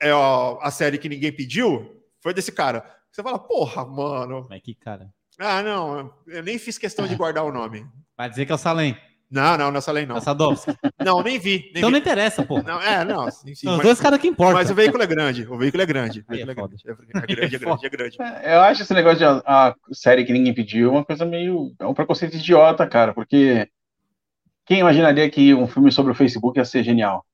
é 0.01 0.15
ó, 0.15 0.59
a 0.63 0.71
série 0.71 0.99
que 0.99 1.09
ninguém 1.09 1.31
pediu, 1.31 2.03
foi 2.21 2.33
desse 2.33 2.51
cara. 2.51 2.85
Você 3.13 3.23
fala, 3.23 3.39
porra, 3.39 3.85
mano. 3.85 4.47
Mas 4.49 4.63
que 4.63 4.75
cara? 4.75 5.13
Ah, 5.39 5.63
não, 5.63 6.15
eu 6.27 6.43
nem 6.43 6.59
fiz 6.59 6.79
questão 6.79 7.07
de 7.07 7.17
guardar 7.17 7.45
o 7.45 7.53
nome. 7.53 7.87
Vai 8.17 8.31
dizer 8.31 8.47
que 8.47 8.53
é 8.53 8.55
o 8.55 8.59
Salem. 8.59 8.97
Não, 9.31 9.57
não, 9.57 9.71
nessa 9.71 9.91
lei 9.91 10.07
não. 10.07 10.21
Sadowski. 10.21 10.73
Não, 11.05 11.23
nem 11.23 11.39
vi. 11.39 11.59
Nem 11.59 11.71
então 11.77 11.89
vi. 11.89 11.93
não 11.93 11.99
interessa, 11.99 12.45
pô. 12.45 12.63
Não, 12.63 12.81
é, 12.81 13.05
não. 13.05 13.29
Enfim, 13.29 13.69
Os 13.69 13.77
mas, 13.77 13.83
dois 13.83 14.01
caras 14.01 14.21
que 14.21 14.29
importam. 14.29 14.55
Mas 14.55 14.71
o 14.71 14.75
veículo 14.75 15.03
é 15.03 15.07
grande. 15.07 15.47
O 15.49 15.57
veículo 15.57 15.83
é 15.83 15.87
grande. 15.87 16.21
O 16.21 16.25
veículo 16.29 16.51
é, 16.51 16.53
é, 16.53 16.55
grande. 16.55 16.77
é, 16.85 17.35
grande, 17.35 17.57
é 17.57 17.59
grande, 17.59 17.87
é 17.87 17.89
grande. 17.89 18.17
É, 18.21 18.57
eu 18.57 18.61
acho 18.63 18.83
esse 18.83 18.95
negócio 18.95 19.19
de 19.19 19.25
a, 19.25 19.75
série 19.93 20.25
que 20.25 20.33
ninguém 20.33 20.55
pediu 20.55 20.93
uma 20.93 21.05
coisa 21.05 21.25
meio. 21.25 21.75
É 21.79 21.87
um 21.87 21.95
preconceito 21.95 22.37
idiota, 22.37 22.87
cara, 22.87 23.13
porque 23.13 23.69
quem 24.65 24.81
imaginaria 24.81 25.29
que 25.29 25.53
um 25.55 25.67
filme 25.67 25.91
sobre 25.91 26.13
o 26.13 26.15
Facebook 26.15 26.59
ia 26.59 26.65
ser 26.65 26.83
genial? 26.85 27.25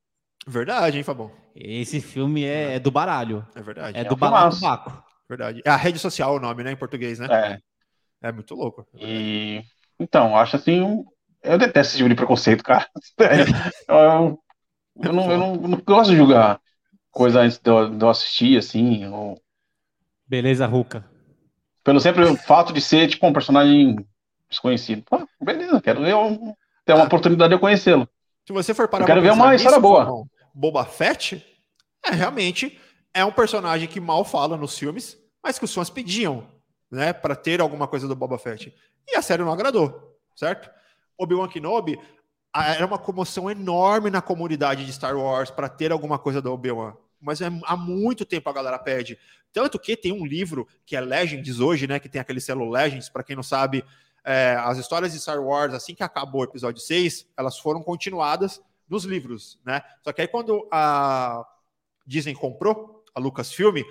Verdade, 0.47 0.97
hein, 0.97 1.05
Fabão? 1.05 1.31
Esse 1.55 2.01
filme 2.01 2.45
é, 2.45 2.77
é 2.77 2.79
do 2.81 2.91
baralho. 2.91 3.47
É 3.55 3.63
verdade. 3.63 3.99
É, 3.99 4.01
é 4.01 4.05
do 4.05 4.17
baralho 4.17 4.51
do 4.51 4.61
Baco. 4.61 5.03
Verdade. 5.29 5.63
É 5.65 5.71
a 5.71 5.77
rede 5.77 5.99
social 5.99 6.35
o 6.35 6.41
nome, 6.41 6.65
né, 6.65 6.73
em 6.73 6.77
português, 6.77 7.19
né? 7.19 7.29
É. 7.31 8.29
É 8.29 8.33
muito 8.33 8.55
louco. 8.55 8.87
É 8.95 9.05
e 9.05 9.65
então, 9.99 10.35
acho 10.37 10.57
assim 10.57 11.05
eu 11.43 11.59
detesto 11.59 11.91
esse 11.91 11.97
tipo 11.97 12.09
de 12.09 12.15
preconceito, 12.15 12.63
cara. 12.63 12.89
eu, 13.89 14.39
eu, 15.03 15.13
não, 15.13 15.31
eu, 15.31 15.39
não, 15.39 15.55
eu, 15.55 15.69
não, 15.69 15.83
gosto 15.85 16.11
de 16.11 16.17
julgar 16.17 16.61
coisa 17.11 17.41
antes 17.41 17.59
de 17.59 17.71
eu, 17.71 17.91
de 17.91 18.05
eu 18.05 18.09
assistir, 18.09 18.59
assim. 18.59 19.07
Ou... 19.07 19.41
Beleza, 20.27 20.67
Ruka. 20.67 21.05
Pelo 21.83 22.01
sempre 22.01 22.25
o 22.25 22.37
fato 22.37 22.73
de 22.73 22.81
ser, 22.81 23.09
tipo, 23.09 23.27
um 23.27 23.33
personagem 23.33 23.97
desconhecido. 24.49 25.03
Pô, 25.03 25.27
beleza, 25.41 25.81
quero 25.81 26.01
ver 26.01 26.15
ter 26.85 26.93
uma 26.93 27.05
ah. 27.05 27.07
oportunidade 27.07 27.49
de 27.49 27.55
eu 27.55 27.61
conhecê-lo. 27.61 28.09
Se 28.47 28.53
você 28.53 28.75
for 28.75 28.89
parar 28.89 29.05
eu 29.05 29.07
quero 29.07 29.23
ver 29.23 29.33
uma 29.33 29.55
história 29.55 29.79
boa. 29.79 30.25
Boba 30.53 30.85
Fett 30.85 31.45
é 32.05 32.11
realmente 32.11 32.79
é 33.15 33.25
um 33.25 33.33
personagem 33.33 33.89
que 33.89 34.01
mal 34.01 34.25
fala 34.25 34.57
nos 34.57 34.79
filmes, 34.79 35.17
mas 35.43 35.59
que 35.59 35.65
os 35.65 35.73
fãs 35.73 35.89
pediam, 35.89 36.47
né, 36.91 37.13
para 37.13 37.37
ter 37.37 37.61
alguma 37.61 37.87
coisa 37.87 38.09
do 38.09 38.17
Boba 38.17 38.39
Fett. 38.39 38.75
E 39.07 39.17
a 39.17 39.23
série 39.23 39.43
não 39.43 39.53
agradou, 39.53 40.19
certo? 40.35 40.71
Obi-Wan 41.21 41.49
Kenobi, 41.49 41.99
era 42.55 42.85
uma 42.85 42.99
comoção 42.99 43.51
enorme 43.51 44.11
na 44.11 44.21
comunidade 44.21 44.85
de 44.85 44.93
Star 44.93 45.17
Wars 45.17 45.51
para 45.51 45.69
ter 45.69 45.93
alguma 45.93 46.19
coisa 46.19 46.43
do 46.43 46.53
Obi-Wan. 46.53 46.95
Mas 47.21 47.41
é, 47.41 47.51
há 47.65 47.77
muito 47.77 48.25
tempo 48.25 48.49
a 48.49 48.53
galera 48.53 48.79
pede. 48.79 49.19
Tanto 49.53 49.79
que 49.79 49.97
tem 49.97 50.13
um 50.13 50.25
livro 50.25 50.67
que 50.87 50.97
é 50.97 51.01
Legends 51.01 51.61
hoje, 51.61 51.87
né? 51.87 52.01
Que 52.01 52.09
tem 52.09 52.21
aquele 52.21 52.41
selo 52.41 52.69
Legends, 52.69 53.09
para 53.09 53.23
quem 53.23 53.37
não 53.37 53.43
sabe, 53.43 53.85
é, 54.25 54.57
as 54.59 54.79
histórias 54.79 55.13
de 55.13 55.21
Star 55.21 55.41
Wars, 55.41 55.75
assim 55.75 55.95
que 55.95 56.03
acabou 56.03 56.41
o 56.41 56.45
episódio 56.45 56.81
6, 56.81 57.27
elas 57.37 57.59
foram 57.59 57.83
continuadas 57.83 58.61
nos 58.89 59.05
livros, 59.05 59.61
né? 59.65 59.83
Só 60.03 60.13
que 60.13 60.23
aí 60.23 60.29
quando 60.29 60.67
a 60.71 61.47
Disney 62.07 62.35
comprou 62.35 63.05
a 63.15 63.21
Lucasfilm, 63.21 63.83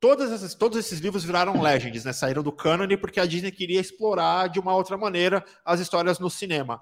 todas 0.00 0.30
essas, 0.32 0.54
todos 0.54 0.78
esses 0.78 1.00
livros 1.00 1.24
viraram 1.24 1.60
legends, 1.60 2.04
né? 2.04 2.12
Saíram 2.12 2.42
do 2.42 2.52
cânone 2.52 2.96
porque 2.96 3.20
a 3.20 3.26
Disney 3.26 3.50
queria 3.50 3.80
explorar 3.80 4.48
de 4.48 4.58
uma 4.58 4.74
outra 4.74 4.96
maneira 4.96 5.44
as 5.64 5.80
histórias 5.80 6.18
no 6.18 6.30
cinema. 6.30 6.80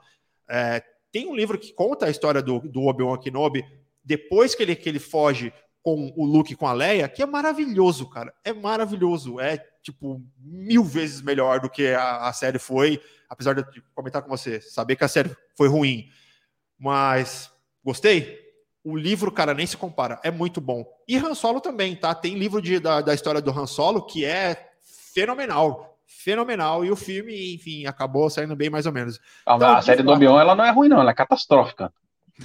É, 0.48 0.82
tem 1.10 1.26
um 1.26 1.34
livro 1.34 1.58
que 1.58 1.72
conta 1.72 2.06
a 2.06 2.10
história 2.10 2.42
do, 2.42 2.60
do 2.60 2.82
Obi-Wan 2.82 3.18
Kenobi 3.18 3.64
depois 4.04 4.54
que 4.54 4.62
ele, 4.62 4.76
que 4.76 4.88
ele 4.88 4.98
foge 4.98 5.52
com 5.82 6.12
o 6.16 6.24
Luke 6.24 6.54
com 6.56 6.66
a 6.66 6.72
Leia, 6.72 7.08
que 7.08 7.22
é 7.22 7.26
maravilhoso, 7.26 8.10
cara. 8.10 8.34
É 8.44 8.52
maravilhoso. 8.52 9.40
É, 9.40 9.56
tipo, 9.82 10.20
mil 10.38 10.82
vezes 10.84 11.22
melhor 11.22 11.60
do 11.60 11.70
que 11.70 11.88
a, 11.88 12.28
a 12.28 12.32
série 12.32 12.58
foi, 12.58 13.00
apesar 13.28 13.54
de 13.54 13.62
eu 13.62 13.82
comentar 13.94 14.22
com 14.22 14.28
você, 14.28 14.60
saber 14.60 14.96
que 14.96 15.04
a 15.04 15.08
série 15.08 15.30
foi 15.56 15.68
ruim. 15.68 16.08
Mas 16.78 17.50
gostei? 17.84 18.45
O 18.86 18.96
livro, 18.96 19.32
cara, 19.32 19.52
nem 19.52 19.66
se 19.66 19.76
compara. 19.76 20.20
É 20.22 20.30
muito 20.30 20.60
bom. 20.60 20.86
E 21.08 21.16
Han 21.16 21.34
Solo 21.34 21.60
também, 21.60 21.96
tá? 21.96 22.14
Tem 22.14 22.38
livro 22.38 22.62
de, 22.62 22.78
da, 22.78 23.00
da 23.00 23.12
história 23.12 23.40
do 23.40 23.50
Han 23.50 23.66
Solo 23.66 24.06
que 24.06 24.24
é 24.24 24.68
fenomenal. 25.12 25.98
Fenomenal. 26.06 26.84
E 26.84 26.92
o 26.92 26.94
filme, 26.94 27.56
enfim, 27.56 27.84
acabou 27.84 28.30
saindo 28.30 28.54
bem 28.54 28.70
mais 28.70 28.86
ou 28.86 28.92
menos. 28.92 29.18
Então, 29.42 29.74
a 29.74 29.82
série 29.82 30.04
do 30.04 30.12
Obi-Wan, 30.12 30.40
ela 30.40 30.54
não 30.54 30.64
é 30.64 30.70
ruim, 30.70 30.88
não. 30.88 31.00
Ela 31.00 31.10
é 31.10 31.14
catastrófica. 31.14 31.92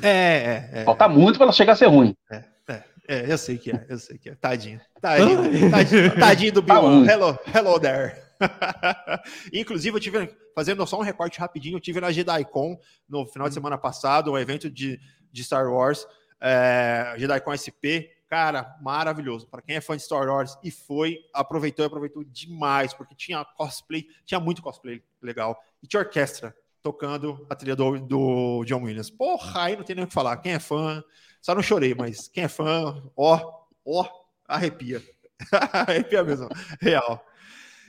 É, 0.01 0.09
é. 0.09 0.69
é 0.81 0.83
Falta 0.83 1.07
muito 1.07 1.37
para 1.37 1.45
ela 1.45 1.53
chegar 1.53 1.73
a 1.73 1.75
ser 1.75 1.85
ruim. 1.85 2.17
É, 2.31 2.43
é, 2.67 2.83
é, 3.07 3.31
eu 3.31 3.37
sei 3.37 3.59
que 3.59 3.69
é. 3.69 3.85
Eu 3.87 3.99
sei 3.99 4.17
que 4.17 4.29
é. 4.29 4.33
Tadinho. 4.33 4.81
Tadinho, 4.99 5.69
tadinho, 5.69 6.19
tadinho 6.19 6.53
do 6.53 6.59
Obi-Wan. 6.61 7.05
Tá 7.05 7.13
hello, 7.13 7.39
hello 7.53 7.79
there. 7.79 8.15
Inclusive, 9.53 9.95
eu 9.95 10.01
tive, 10.01 10.35
fazendo 10.55 10.87
só 10.87 10.97
um 10.97 11.03
recorte 11.03 11.39
rapidinho, 11.39 11.75
eu 11.75 11.79
tive 11.79 12.01
na 12.01 12.11
JediCon 12.11 12.79
no 13.07 13.27
final 13.27 13.47
de 13.47 13.53
semana 13.53 13.77
passado, 13.77 14.31
um 14.31 14.37
evento 14.39 14.71
de, 14.71 14.99
de 15.31 15.43
Star 15.43 15.71
Wars 15.71 16.07
é, 16.41 17.13
JediCon 17.17 17.55
SP, 17.55 18.09
cara, 18.27 18.75
maravilhoso. 18.81 19.47
Para 19.47 19.61
quem 19.61 19.75
é 19.75 19.81
fã 19.81 19.95
de 19.95 20.03
Star 20.03 20.27
Wars 20.27 20.57
e 20.63 20.71
foi, 20.71 21.19
aproveitou 21.33 21.85
e 21.85 21.87
aproveitou 21.87 22.23
demais, 22.23 22.93
porque 22.93 23.13
tinha 23.13 23.45
cosplay, 23.45 24.07
tinha 24.25 24.39
muito 24.39 24.61
cosplay 24.61 25.03
legal. 25.21 25.61
E 25.83 25.87
tinha 25.87 26.01
orquestra 26.01 26.55
tocando 26.81 27.45
a 27.49 27.55
trilha 27.55 27.75
do, 27.75 27.99
do 27.99 28.63
John 28.65 28.83
Williams. 28.83 29.09
Porra, 29.09 29.65
aí 29.65 29.75
não 29.75 29.83
tem 29.83 29.95
nem 29.95 30.05
o 30.05 30.07
que 30.07 30.13
falar. 30.13 30.37
Quem 30.37 30.53
é 30.53 30.59
fã, 30.59 31.03
só 31.41 31.53
não 31.53 31.61
chorei, 31.61 31.93
mas 31.93 32.27
quem 32.27 32.45
é 32.45 32.47
fã, 32.47 33.03
ó, 33.15 33.65
ó, 33.85 34.05
arrepia. 34.47 35.01
arrepia 35.71 36.23
mesmo, 36.23 36.49
real. 36.79 37.23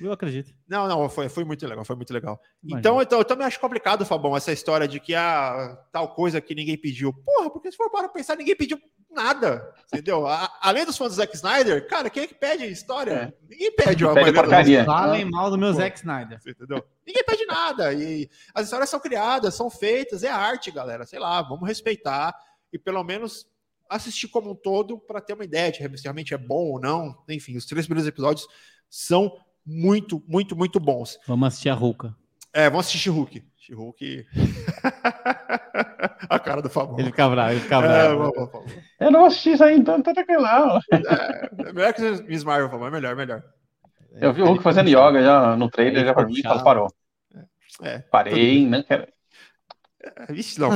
Eu 0.02 0.10
acredito. 0.10 0.52
Não, 0.68 0.88
não, 0.88 1.08
foi, 1.08 1.28
foi 1.28 1.44
muito 1.44 1.64
legal, 1.64 1.84
foi 1.84 1.94
muito 1.94 2.12
legal. 2.12 2.40
Então, 2.64 3.00
então, 3.00 3.20
eu 3.20 3.24
também 3.24 3.46
acho 3.46 3.60
complicado, 3.60 4.04
Fabão, 4.04 4.36
essa 4.36 4.50
história 4.50 4.88
de 4.88 4.98
que 4.98 5.14
ah, 5.14 5.78
tal 5.92 6.12
coisa 6.12 6.40
que 6.40 6.56
ninguém 6.56 6.76
pediu. 6.76 7.12
Porra, 7.12 7.48
porque 7.48 7.70
se 7.70 7.76
for 7.76 7.88
para 7.88 8.08
pensar, 8.08 8.36
ninguém 8.36 8.56
pediu 8.56 8.80
nada, 9.08 9.72
entendeu? 9.86 10.26
A, 10.26 10.52
além 10.60 10.84
dos 10.84 10.98
fãs 10.98 11.10
do 11.10 11.14
Zack 11.14 11.36
Snyder, 11.36 11.86
cara, 11.86 12.10
quem 12.10 12.24
é 12.24 12.26
que 12.26 12.34
pede 12.34 12.64
história? 12.66 13.12
É. 13.12 13.32
Ninguém 13.48 13.76
pede. 13.76 14.04
Ninguém 14.04 14.24
pede 14.24 14.32
porcaria. 14.32 14.84
Falem 14.84 15.24
mal 15.30 15.50
do 15.50 15.56
meu 15.56 15.70
Pô, 15.70 15.78
Zack 15.78 15.98
Snyder. 15.98 16.40
Entendeu? 16.44 16.84
Ninguém 17.06 17.24
pede 17.24 17.46
nada. 17.46 17.92
E 17.92 18.28
as 18.52 18.64
histórias 18.64 18.90
são 18.90 18.98
criadas, 18.98 19.54
são 19.54 19.70
feitas, 19.70 20.24
é 20.24 20.30
arte, 20.30 20.72
galera. 20.72 21.06
Sei 21.06 21.20
lá, 21.20 21.40
vamos 21.42 21.68
respeitar 21.68 22.34
e 22.72 22.78
pelo 22.78 23.04
menos 23.04 23.46
assistir 23.88 24.26
como 24.26 24.50
um 24.50 24.54
todo 24.54 24.98
para 24.98 25.20
ter 25.20 25.34
uma 25.34 25.44
ideia 25.44 25.70
de 25.70 25.78
se 25.96 26.02
realmente 26.02 26.34
é 26.34 26.38
bom 26.38 26.72
ou 26.72 26.80
não. 26.80 27.22
Enfim, 27.28 27.56
os 27.56 27.66
três 27.66 27.86
primeiros 27.86 28.08
episódios 28.08 28.48
são 28.88 29.32
muito, 29.66 30.22
muito, 30.26 30.56
muito 30.56 30.80
bons. 30.80 31.18
Vamos 31.26 31.48
assistir 31.48 31.70
a 31.70 31.74
Ruka. 31.74 32.14
É, 32.52 32.68
vamos 32.68 32.86
assistir 32.86 33.10
Hulk. 33.10 33.42
Hulk. 33.72 34.26
a 36.28 36.38
cara 36.38 36.60
do 36.60 36.68
Fabão. 36.68 36.98
Ele 36.98 37.10
fica 37.10 37.28
bravo, 37.28 37.52
ele 37.52 37.60
fica 37.60 37.80
bravo. 37.80 38.32
É, 39.00 39.06
eu 39.06 39.10
não 39.10 39.24
assisti 39.24 39.52
isso 39.52 39.64
aí, 39.64 39.76
então 39.78 40.02
tá 40.02 40.12
tranquilo. 40.12 40.44
É, 40.46 41.48
é 41.68 41.72
melhor 41.72 41.94
que 41.94 42.02
Miss 42.24 42.44
Marvel, 42.44 42.68
Fabão. 42.68 42.88
É 42.88 42.90
melhor, 42.90 43.16
melhor. 43.16 43.42
Eu 44.20 44.32
vi 44.32 44.42
o 44.42 44.46
Hulk 44.46 44.62
fazendo 44.62 44.88
yoga 44.88 45.22
já 45.22 45.56
no 45.56 45.70
trailer, 45.70 46.04
já 46.04 46.12
pra 46.12 46.26
mim, 46.26 46.42
parou. 46.42 46.92
É, 47.82 47.98
Parei, 47.98 48.66
não 48.66 48.82
quero. 48.82 49.06
É, 50.02 50.26
vixe, 50.32 50.60
não. 50.60 50.70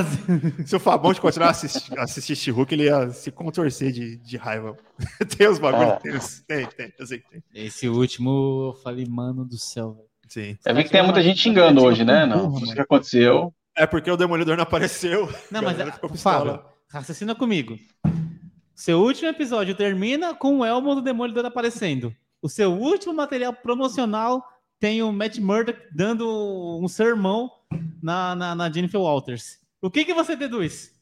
Se 0.65 0.77
o 0.77 0.81
Fabão 0.81 1.13
de 1.13 1.21
continuar 1.21 1.49
a 1.49 1.51
assistir, 1.51 1.99
assistir 1.99 2.51
Hulk, 2.51 2.75
ele 2.75 2.85
ia 2.85 3.11
se 3.11 3.31
contorcer 3.31 3.93
de, 3.93 4.17
de 4.17 4.37
raiva. 4.37 4.77
tem 5.37 5.49
os 5.49 5.59
bagulhos, 5.59 6.45
é. 6.49 6.57
tem, 6.57 6.67
tem, 6.67 6.93
eu 6.99 7.07
sei 7.07 7.19
que 7.19 7.31
tem. 7.31 7.43
Esse 7.55 7.89
último, 7.89 8.73
eu 8.75 8.83
falei, 8.83 9.05
mano 9.07 9.45
do 9.45 9.59
céu, 9.59 9.95
velho. 9.95 10.09
Sim. 10.29 10.59
É 10.65 10.75
vi 10.75 10.85
que 10.85 10.91
tem 10.91 11.03
muita 11.03 11.23
gente 11.23 11.41
xingando 11.41 11.83
hoje, 11.85 12.05
né? 12.05 12.27
Não, 12.27 12.49
o 12.49 12.61
que 12.61 12.81
aconteceu. 12.81 13.55
É 13.77 13.87
porque 13.87 14.11
o 14.11 14.17
Demolidor 14.17 14.57
não 14.57 14.65
apareceu. 14.65 15.29
Não, 15.51 15.63
mas 15.63 15.79
é, 15.79 15.91
Fábio, 16.17 16.63
raciocina 16.89 17.35
comigo. 17.35 17.79
Seu 18.75 19.01
último 19.01 19.29
episódio 19.29 19.75
termina 19.75 20.35
com 20.35 20.59
o 20.59 20.65
Elmo 20.65 20.95
do 20.95 21.03
Demolidor 21.03 21.45
aparecendo. 21.47 22.15
O 22.43 22.49
seu 22.49 22.73
último 22.73 23.15
material 23.15 23.53
promocional 23.53 24.45
tem 24.79 25.03
o 25.03 25.13
Matt 25.13 25.39
Murdock 25.39 25.81
dando 25.95 26.79
um 26.83 26.89
sermão 26.89 27.51
na, 28.03 28.35
na, 28.35 28.55
na 28.55 28.71
Jennifer 28.71 29.01
Walters. 29.01 29.59
O 29.81 29.91
que, 29.91 30.05
que 30.05 30.15
você 30.15 30.37
deduz? 30.37 30.93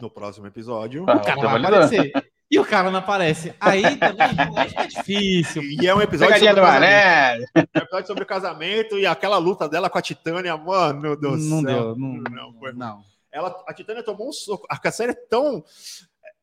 No 0.00 0.10
próximo 0.10 0.46
episódio. 0.46 1.04
Ah, 1.08 1.16
o 1.16 1.20
cara 1.20 1.40
vai 1.40 1.64
aparecer. 1.64 2.12
E 2.50 2.58
o 2.58 2.64
cara 2.64 2.90
não 2.90 2.98
aparece. 2.98 3.54
Aí 3.60 3.96
também 3.96 4.26
é 4.76 4.86
difícil. 4.86 5.62
E 5.62 5.86
é 5.86 5.94
um 5.94 6.02
episódio 6.02 6.36
sobre, 6.36 6.54
do 6.54 6.60
é 6.60 7.38
um 7.56 7.60
episódio 7.60 8.06
sobre 8.08 8.24
o 8.24 8.26
casamento 8.26 8.98
e 8.98 9.06
aquela 9.06 9.38
luta 9.38 9.68
dela 9.68 9.88
com 9.88 9.98
a 9.98 10.02
Titânia, 10.02 10.56
mano, 10.56 11.00
meu 11.00 11.16
Deus 11.16 11.44
não 11.44 11.60
céu. 11.60 11.94
Deu, 11.94 11.96
não, 11.96 12.22
não, 12.30 12.58
foi, 12.58 12.72
não. 12.72 13.04
Ela, 13.30 13.62
a 13.68 13.72
Titânia 13.72 14.02
tomou 14.02 14.28
um 14.28 14.32
soco. 14.32 14.66
A 14.68 14.90
série 14.90 15.12
é 15.12 15.14
tão. 15.14 15.62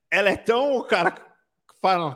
Ela 0.09 0.29
é 0.29 0.37
tão, 0.37 0.81
cara, 0.83 1.13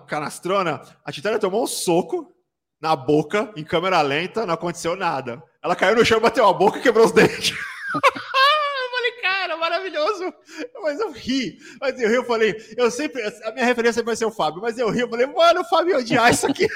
canastrona. 0.08 0.82
A 1.04 1.12
Titânia 1.12 1.38
tomou 1.38 1.64
um 1.64 1.68
soco 1.68 2.34
na 2.82 2.96
boca, 2.96 3.52
em 3.56 3.64
câmera 3.64 4.02
lenta, 4.02 4.46
não 4.46 4.56
aconteceu 4.56 4.96
nada. 4.96 5.42
Ela 5.64 5.76
caiu 5.76 5.96
no 5.96 6.04
chão, 6.04 6.20
bateu 6.20 6.48
a 6.48 6.54
boca 6.54 6.80
e 6.80 6.82
quebrou 6.82 7.06
os 7.06 7.12
dentes. 7.12 7.52
eu 7.94 8.92
falei, 8.92 9.12
cara, 9.22 9.58
maravilhoso. 9.58 10.34
Mas 10.82 11.00
eu 11.00 11.12
ri. 11.12 11.60
Mas 11.80 12.00
eu 12.02 12.10
ri, 12.10 12.16
eu 12.16 12.26
falei, 12.26 12.56
eu 12.76 12.90
sempre. 12.90 13.22
A 13.46 13.52
minha 13.52 13.66
referência 13.66 14.02
vai 14.02 14.16
ser 14.16 14.26
o 14.26 14.32
Fábio, 14.32 14.62
mas 14.62 14.80
eu 14.80 14.90
ri, 14.90 15.02
eu 15.02 15.10
falei, 15.10 15.28
mano, 15.28 15.62
o 15.62 15.66
Fábio 15.66 15.98
odiar 15.98 16.32
isso 16.32 16.48
aqui. 16.48 16.68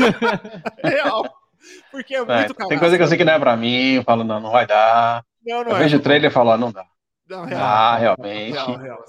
Real. 0.84 1.24
Porque 1.90 2.14
é, 2.14 2.18
é 2.18 2.24
muito 2.24 2.62
é, 2.62 2.68
Tem 2.68 2.78
coisa 2.78 2.96
que 2.96 3.02
eu 3.02 3.08
sei 3.08 3.16
que 3.16 3.24
não 3.24 3.32
é 3.32 3.38
pra 3.38 3.56
mim, 3.56 3.94
eu 3.94 4.02
falo, 4.02 4.22
não, 4.22 4.38
não 4.38 4.50
vai 4.50 4.66
dar. 4.66 5.24
Não, 5.44 5.64
não 5.64 5.70
eu 5.70 5.76
é. 5.76 5.80
vejo 5.80 5.96
o 5.96 6.00
trailer 6.00 6.30
e 6.30 6.34
falo, 6.34 6.50
ah, 6.50 6.58
não 6.58 6.70
dá. 6.70 6.84
Não, 7.28 7.44
real, 7.44 7.60
ah, 7.60 7.96
realmente. 7.96 8.52
Real, 8.52 8.76
real. 8.76 9.04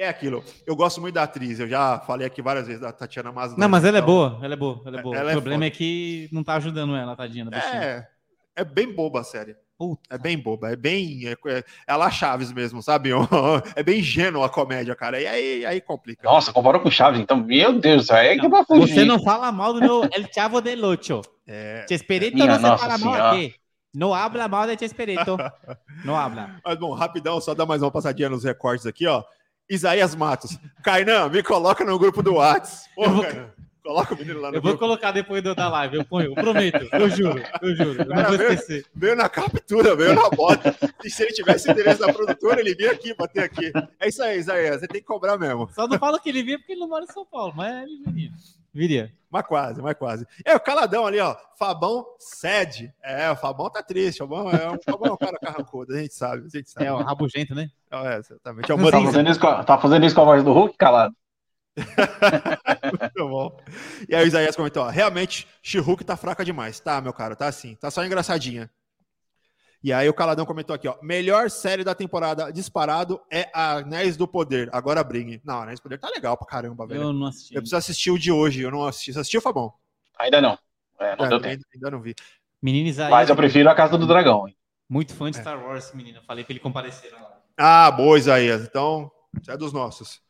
É 0.00 0.08
aquilo. 0.08 0.42
Eu 0.66 0.74
gosto 0.74 0.98
muito 0.98 1.14
da 1.14 1.24
atriz. 1.24 1.60
Eu 1.60 1.68
já 1.68 1.98
falei 1.98 2.26
aqui 2.26 2.40
várias 2.40 2.66
vezes 2.66 2.80
da 2.80 2.90
Tatiana 2.90 3.30
Maslany. 3.30 3.60
Não, 3.60 3.68
mas 3.68 3.84
ela 3.84 3.98
é 3.98 4.00
então... 4.00 4.12
é 4.14 4.30
boa. 4.30 4.38
Ela 4.42 4.54
é 4.54 4.56
boa. 4.56 4.82
Ela 4.86 4.98
é 4.98 5.02
boa. 5.02 5.16
Ela 5.16 5.26
o 5.26 5.30
é 5.30 5.32
problema 5.34 5.64
é 5.66 5.70
que 5.70 6.26
não 6.32 6.42
tá 6.42 6.54
ajudando 6.54 6.96
ela, 6.96 7.14
tadinha. 7.14 7.46
É, 7.52 8.06
é 8.56 8.64
bem 8.64 8.90
boba 8.90 9.20
a 9.20 9.24
série. 9.24 9.54
Puta. 9.76 10.00
É 10.08 10.16
bem 10.16 10.38
boba, 10.38 10.70
é 10.70 10.76
bem. 10.76 11.28
É, 11.28 11.32
é, 11.32 11.64
é 11.86 11.96
lá 11.96 12.10
Chaves 12.10 12.50
mesmo, 12.50 12.82
sabe? 12.82 13.10
É 13.76 13.82
bem 13.82 14.00
ingênua 14.00 14.46
a 14.46 14.48
comédia, 14.48 14.94
cara. 14.94 15.20
E 15.20 15.26
aí, 15.26 15.66
aí 15.66 15.82
complica. 15.82 16.22
Nossa, 16.24 16.50
comparou 16.50 16.80
com 16.80 16.90
Chaves, 16.90 17.20
então, 17.20 17.36
meu 17.36 17.78
Deus, 17.78 18.10
aí 18.10 18.28
é 18.28 18.38
que 18.38 18.48
vai 18.48 18.64
fugir. 18.64 18.94
Você 18.94 19.04
não 19.04 19.22
fala 19.22 19.52
mal 19.52 19.74
do 19.74 19.80
meu 19.80 20.04
El 20.04 20.32
Chavo 20.32 20.62
de 20.62 20.76
Lucho. 20.76 21.20
É. 21.46 21.84
Te 21.84 21.92
esperito 21.92 22.38
não 22.38 22.54
se 22.54 22.62
fala 22.62 22.96
mal 22.96 23.14
aqui. 23.14 23.54
Não 23.92 24.14
habla 24.14 24.48
mal 24.48 24.66
de 24.66 24.78
Chespirito. 24.78 25.36
Não 26.04 26.16
habla. 26.16 26.60
Mas 26.64 26.78
bom, 26.78 26.94
rapidão, 26.94 27.40
só 27.40 27.54
dar 27.54 27.66
mais 27.66 27.82
uma 27.82 27.90
passadinha 27.90 28.28
nos 28.28 28.44
recortes 28.44 28.86
aqui, 28.86 29.04
ó. 29.06 29.24
Isaías 29.70 30.14
Matos. 30.16 30.58
Kainan, 30.82 31.28
me 31.28 31.42
coloca 31.42 31.84
no 31.84 31.98
grupo 31.98 32.22
do 32.22 32.34
Whats. 32.34 32.88
Pô, 32.94 33.04
Kainan, 33.22 33.50
coloca 33.82 34.14
o 34.14 34.18
menino 34.18 34.40
lá 34.40 34.50
no 34.50 34.56
Eu 34.56 34.60
grupo. 34.62 34.76
vou 34.76 34.78
colocar 34.88 35.12
depois 35.12 35.42
da 35.42 35.68
live, 35.68 35.96
eu 35.96 36.04
ponho, 36.04 36.30
eu 36.30 36.34
prometo, 36.34 36.88
eu 36.92 37.08
juro, 37.08 37.42
eu 37.62 37.76
juro, 37.76 38.02
eu 38.02 38.06
não 38.06 38.24
vou 38.24 38.38
veio, 38.38 38.52
esquecer. 38.52 38.84
Veio 38.94 39.16
na 39.16 39.28
captura, 39.28 39.94
veio 39.96 40.14
na 40.14 40.28
bota. 40.30 40.76
E 41.04 41.08
se 41.10 41.22
ele 41.22 41.32
tivesse 41.32 41.70
endereço 41.70 42.00
da 42.00 42.12
produtora, 42.12 42.60
ele 42.60 42.74
vinha 42.74 42.90
aqui, 42.92 43.14
bater 43.14 43.44
aqui. 43.44 43.72
É 44.00 44.08
isso 44.08 44.22
aí, 44.22 44.38
Isaías, 44.38 44.80
você 44.80 44.88
tem 44.88 45.00
que 45.00 45.06
cobrar 45.06 45.38
mesmo. 45.38 45.68
Só 45.72 45.86
não 45.88 45.98
fala 45.98 46.18
que 46.20 46.28
ele 46.28 46.42
vinha 46.42 46.58
porque 46.58 46.72
ele 46.72 46.80
não 46.80 46.88
mora 46.88 47.04
em 47.04 47.12
São 47.12 47.24
Paulo, 47.24 47.52
mas 47.56 47.84
ele 47.84 48.02
viria. 48.06 48.30
Viria. 48.74 49.12
Mas 49.30 49.46
quase, 49.46 49.80
mas 49.80 49.96
quase. 49.96 50.26
É, 50.44 50.56
o 50.56 50.60
caladão 50.60 51.06
ali, 51.06 51.20
ó. 51.20 51.36
Fabão 51.56 52.04
cede. 52.18 52.92
É, 53.02 53.30
o 53.30 53.36
Fabão 53.36 53.70
tá 53.70 53.80
triste. 53.82 54.22
O 54.22 54.26
Fabão 54.26 54.50
é 54.50 54.70
um, 54.70 54.78
Fabão 54.82 55.10
é 55.10 55.12
um 55.12 55.16
cara 55.16 55.38
carrancudo, 55.38 55.94
a 55.94 55.98
gente 55.98 56.14
sabe, 56.14 56.46
a 56.46 56.48
gente 56.48 56.68
sabe. 56.68 56.86
É, 56.86 56.92
o 56.92 56.96
rabugento, 56.96 57.54
né? 57.54 57.70
É, 57.90 58.16
exatamente. 58.16 58.70
É 58.70 58.74
o 58.74 58.90
tá, 58.90 59.00
fazendo 59.00 59.30
isso 59.30 59.40
com, 59.40 59.64
tá 59.64 59.78
fazendo 59.78 60.06
isso 60.06 60.14
com 60.14 60.22
a 60.22 60.24
voz 60.24 60.42
do 60.42 60.52
Hulk, 60.52 60.76
calado? 60.76 61.14
Muito 63.00 63.28
bom. 63.28 63.56
E 64.08 64.14
aí 64.14 64.24
o 64.24 64.26
Isaías 64.26 64.56
comentou, 64.56 64.82
ó, 64.82 64.88
realmente, 64.88 65.46
She-Hulk 65.62 66.04
tá 66.04 66.16
fraca 66.16 66.44
demais. 66.44 66.80
Tá, 66.80 67.00
meu 67.00 67.12
cara, 67.12 67.36
tá 67.36 67.46
assim. 67.46 67.76
Tá 67.76 67.90
só 67.90 68.04
engraçadinha. 68.04 68.68
E 69.82 69.92
aí 69.92 70.08
o 70.08 70.14
Caladão 70.14 70.44
comentou 70.44 70.74
aqui, 70.74 70.86
ó. 70.86 70.96
Melhor 71.02 71.48
série 71.48 71.82
da 71.82 71.94
temporada 71.94 72.52
disparado 72.52 73.20
é 73.30 73.48
Anéis 73.54 74.16
do 74.16 74.28
Poder. 74.28 74.68
Agora 74.72 75.02
brinque. 75.02 75.40
Não, 75.42 75.62
Anéis 75.62 75.80
do 75.80 75.82
Poder 75.84 75.98
tá 75.98 76.10
legal 76.10 76.36
pra 76.36 76.46
caramba, 76.46 76.86
velho. 76.86 77.02
Eu 77.02 77.12
não 77.12 77.26
assisti. 77.26 77.54
Eu 77.54 77.62
preciso 77.62 77.76
assistir 77.76 78.10
o 78.10 78.18
de 78.18 78.30
hoje. 78.30 78.60
Eu 78.60 78.70
não 78.70 78.84
assisti. 78.84 79.12
Você 79.12 79.20
assistiu, 79.20 79.40
Fabão? 79.40 79.72
Ainda 80.18 80.40
não. 80.40 80.58
É, 80.98 81.16
não 81.16 81.24
é, 81.24 81.28
deu 81.30 81.40
tempo. 81.40 81.64
Ainda 81.74 81.90
não 81.90 82.02
vi. 82.02 82.14
Menino 82.60 82.88
Isaías. 82.88 83.10
Mas 83.10 83.30
eu 83.30 83.36
prefiro 83.36 83.70
a 83.70 83.74
Casa 83.74 83.96
do 83.96 84.06
Dragão. 84.06 84.46
Hein? 84.46 84.54
Muito 84.86 85.14
fã 85.14 85.30
de 85.30 85.38
é. 85.38 85.40
Star 85.40 85.58
Wars, 85.62 85.92
menino. 85.94 86.20
falei 86.26 86.44
pra 86.44 86.52
ele 86.52 86.60
comparecer 86.60 87.10
lá. 87.12 87.40
Ah, 87.56 87.90
boa, 87.90 88.18
Isaías. 88.18 88.62
Então, 88.62 89.10
você 89.32 89.52
é 89.52 89.56
dos 89.56 89.72
nossos. 89.72 90.20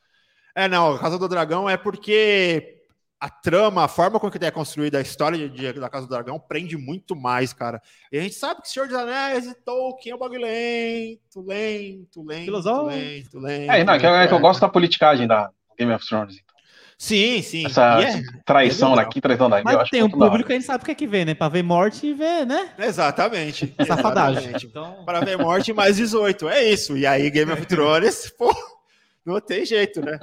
É, 0.54 0.68
não, 0.68 0.94
a 0.94 0.98
Casa 0.98 1.18
do 1.18 1.28
Dragão 1.28 1.68
é 1.68 1.76
porque 1.76 2.80
a 3.20 3.28
trama, 3.28 3.85
a 3.85 3.88
forma 3.88 4.18
com 4.18 4.30
que 4.30 4.42
é 4.42 4.50
construída 4.50 4.96
a 4.96 5.02
história 5.02 5.37
de, 5.37 5.50
de, 5.50 5.72
da 5.74 5.90
Casa 5.90 6.06
do 6.06 6.11
Dragão 6.11 6.40
prende 6.40 6.76
muito 6.78 7.14
mais, 7.14 7.52
cara. 7.52 7.83
E 8.11 8.18
a 8.18 8.22
gente 8.22 8.35
sabe 8.35 8.62
que 8.62 8.68
Senhor 8.70 8.88
dos 8.88 8.96
Anéis 8.96 9.46
e 9.46 9.54
Tolkien 9.54 10.12
é 10.12 10.16
um 10.16 10.18
bagulho 10.18 10.40
lento, 10.40 11.42
lento, 11.46 12.24
lento, 12.24 12.44
Filosófico. 12.44 12.87
lento, 12.87 13.38
lento. 13.38 13.70
É, 13.70 13.85
não, 13.85 13.92
é 13.92 13.98
que, 13.98 14.06
é 14.06 14.26
que 14.26 14.33
eu 14.33 14.40
gosto 14.40 14.61
da 14.62 14.70
politicagem 14.70 15.26
da 15.26 15.50
Game 15.78 15.92
of 15.92 16.06
Thrones. 16.09 16.37
Então. 16.37 16.50
Sim, 16.96 17.42
sim. 17.42 17.66
Essa 17.66 18.00
é, 18.02 18.22
traição 18.44 18.94
é 18.94 18.96
daqui, 18.96 19.20
traição 19.20 19.50
daí. 19.50 19.62
Mas 19.64 19.90
tem 19.90 20.02
um 20.02 20.11
público 20.11 20.46
que 20.46 20.52
a 20.52 20.56
gente 20.56 20.66
sabe 20.66 20.83
o 20.83 20.85
que 20.87 20.92
é 20.92 20.94
que 20.94 21.06
vê, 21.06 21.24
né? 21.24 21.35
Pra 21.35 21.48
ver 21.48 21.62
morte 21.62 22.06
e 22.06 22.14
ver, 22.14 22.46
né? 22.46 22.72
Exatamente. 22.78 23.74
Safadagem. 23.87 24.52
Então... 24.64 25.04
Para 25.04 25.20
ver 25.20 25.37
morte 25.37 25.74
mais 25.74 25.96
18. 25.96 26.48
É 26.48 26.64
isso. 26.64 26.96
E 26.96 27.06
aí, 27.06 27.30
Game 27.30 27.52
of 27.52 27.66
Thrones, 27.66 28.30
pô, 28.37 28.54
não 29.24 29.40
tem 29.40 29.64
jeito, 29.66 30.00
né? 30.02 30.18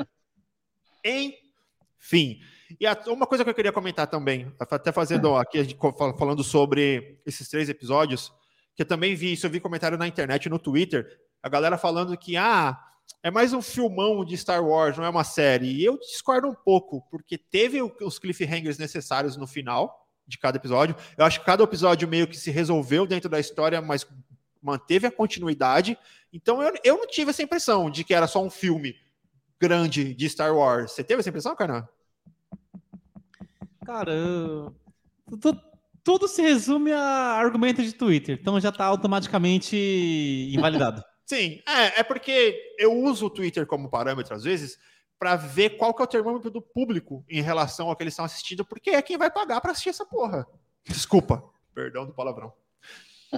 Enfim. 1.04 2.40
E 2.80 2.86
a, 2.86 2.98
uma 3.08 3.26
coisa 3.26 3.44
que 3.44 3.50
eu 3.50 3.54
queria 3.54 3.72
comentar 3.72 4.08
também, 4.08 4.52
até 4.60 4.92
fazendo 4.92 5.36
aqui, 5.36 5.78
falando 6.18 6.44
sobre 6.44 7.20
esses 7.26 7.48
três 7.48 7.70
episódios, 7.70 8.32
que 8.76 8.84
eu 8.84 8.88
também 8.88 9.16
vi 9.16 9.34
isso, 9.34 9.46
eu 9.46 9.50
vi 9.50 9.60
comentário 9.60 9.98
na 9.98 10.08
internet, 10.08 10.50
no 10.50 10.60
Twitter, 10.60 11.20
a 11.42 11.50
galera 11.50 11.78
falando 11.78 12.18
que, 12.18 12.38
ah, 12.38 12.78
é 13.24 13.32
mais 13.32 13.54
um 13.54 13.62
filmão 13.62 14.24
de 14.24 14.38
Star 14.38 14.64
Wars, 14.64 14.98
não 14.98 15.06
é 15.06 15.10
uma 15.10 15.24
série. 15.24 15.68
E 15.68 15.84
eu 15.84 15.98
discordo 15.98 16.48
um 16.48 16.54
pouco, 16.54 17.02
porque 17.10 17.38
teve 17.38 17.82
os 17.82 18.20
cliffhangers 18.20 18.78
necessários 18.78 19.38
no 19.38 19.48
final 19.48 20.08
de 20.28 20.38
cada 20.38 20.58
episódio. 20.58 20.96
Eu 21.18 21.26
acho 21.26 21.40
que 21.40 21.46
cada 21.46 21.64
episódio 21.64 22.08
meio 22.08 22.28
que 22.28 22.38
se 22.38 22.52
resolveu 22.52 23.08
dentro 23.08 23.30
da 23.30 23.40
história, 23.40 23.82
mas 23.82 24.06
manteve 24.62 25.08
a 25.08 25.12
continuidade. 25.12 25.98
Então 26.32 26.62
eu, 26.62 26.74
eu 26.84 26.98
não 26.98 27.08
tive 27.08 27.32
essa 27.32 27.42
impressão 27.42 27.90
de 27.90 28.04
que 28.04 28.14
era 28.14 28.28
só 28.28 28.44
um 28.44 28.50
filme 28.50 28.96
grande 29.60 30.14
de 30.14 30.30
Star 30.30 30.56
Wars. 30.56 30.92
Você 30.92 31.04
teve 31.04 31.22
essa 31.22 31.30
impressão, 31.30 31.56
Carnan? 31.56 31.88
Cara, 33.88 34.12
tudo, 35.30 35.62
tudo 36.04 36.28
se 36.28 36.42
resume 36.42 36.92
a 36.92 37.00
argumento 37.00 37.82
de 37.82 37.94
Twitter, 37.94 38.38
então 38.38 38.60
já 38.60 38.68
está 38.68 38.84
automaticamente 38.84 39.78
invalidado. 40.54 41.02
Sim, 41.26 41.62
é, 41.66 42.02
é 42.02 42.04
porque 42.04 42.76
eu 42.78 42.94
uso 42.94 43.28
o 43.28 43.30
Twitter 43.30 43.66
como 43.66 43.90
parâmetro 43.90 44.36
às 44.36 44.44
vezes 44.44 44.78
para 45.18 45.38
ver 45.38 45.78
qual 45.78 45.94
que 45.94 46.02
é 46.02 46.04
o 46.04 46.08
termômetro 46.08 46.52
do 46.52 46.62
público 46.62 47.24
em 47.30 47.42
relação 47.42 47.88
ao 47.88 47.96
que 47.96 48.04
eles 48.04 48.12
estão 48.12 48.26
assistindo, 48.26 48.66
porque 48.66 48.90
é 48.90 49.02
quem 49.02 49.18
vai 49.18 49.32
pagar 49.32 49.62
para 49.62 49.72
assistir 49.72 49.92
essa 49.92 50.06
porra. 50.06 50.46
Desculpa, 50.86 51.42
perdão 51.74 52.06
do 52.06 52.14
palavrão. 52.14 52.52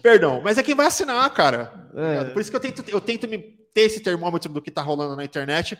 Perdão, 0.01 0.41
mas 0.41 0.57
é 0.57 0.63
quem 0.63 0.73
vai 0.73 0.87
assinar, 0.87 1.31
cara. 1.31 1.91
É. 1.95 2.23
Por 2.25 2.41
isso 2.41 2.49
que 2.49 2.55
eu 2.55 2.59
tento, 2.59 2.83
eu 2.89 2.99
tento 2.99 3.27
me 3.27 3.37
ter 3.71 3.81
esse 3.81 3.99
termômetro 3.99 4.51
do 4.51 4.63
que 4.63 4.71
tá 4.71 4.81
rolando 4.81 5.15
na 5.15 5.23
internet 5.23 5.77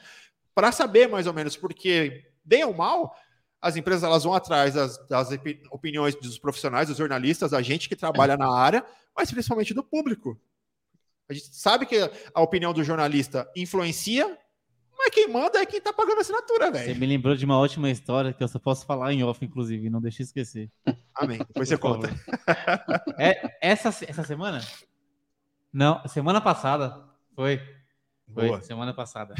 para 0.53 0.71
saber 0.71 1.07
mais 1.07 1.25
ou 1.25 1.33
menos, 1.33 1.57
porque 1.57 2.23
bem 2.45 2.63
ou 2.63 2.73
mal, 2.73 3.15
as 3.61 3.75
empresas 3.75 4.03
elas 4.03 4.23
vão 4.23 4.33
atrás 4.33 4.73
das, 4.73 4.97
das, 5.07 5.29
opiniões 5.69 6.15
dos 6.15 6.39
profissionais, 6.39 6.87
dos 6.87 6.97
jornalistas, 6.97 7.51
da 7.51 7.61
gente 7.61 7.89
que 7.89 7.95
trabalha 7.95 8.37
na 8.37 8.49
área, 8.49 8.85
mas 9.15 9.31
principalmente 9.31 9.73
do 9.73 9.83
público. 9.83 10.39
A 11.29 11.33
gente 11.33 11.55
sabe 11.55 11.85
que 11.85 11.97
a 12.33 12.41
opinião 12.41 12.73
do 12.73 12.83
jornalista 12.83 13.49
influencia, 13.55 14.37
mas 14.97 15.09
quem 15.11 15.27
manda 15.27 15.59
é 15.59 15.65
quem 15.65 15.79
tá 15.79 15.93
pagando 15.93 16.17
a 16.17 16.21
assinatura, 16.21 16.71
velho. 16.71 16.93
Você 16.93 16.99
me 16.99 17.05
lembrou 17.05 17.35
de 17.35 17.45
uma 17.45 17.57
ótima 17.57 17.89
história 17.89 18.33
que 18.33 18.43
eu 18.43 18.47
só 18.47 18.57
posso 18.57 18.85
falar 18.85 19.13
em 19.13 19.23
off, 19.23 19.43
inclusive, 19.43 19.89
não 19.89 20.01
deixe 20.01 20.23
esquecer. 20.23 20.71
Amém. 21.13 21.37
Depois 21.37 21.67
você 21.69 21.77
conta. 21.77 22.09
É, 23.19 23.57
essa, 23.61 23.89
essa 24.07 24.23
semana? 24.23 24.61
Não, 25.71 26.01
semana 26.07 26.39
passada. 26.41 27.05
Foi. 27.35 27.61
Foi, 28.33 28.47
Boa. 28.47 28.61
semana 28.61 28.93
passada. 28.93 29.35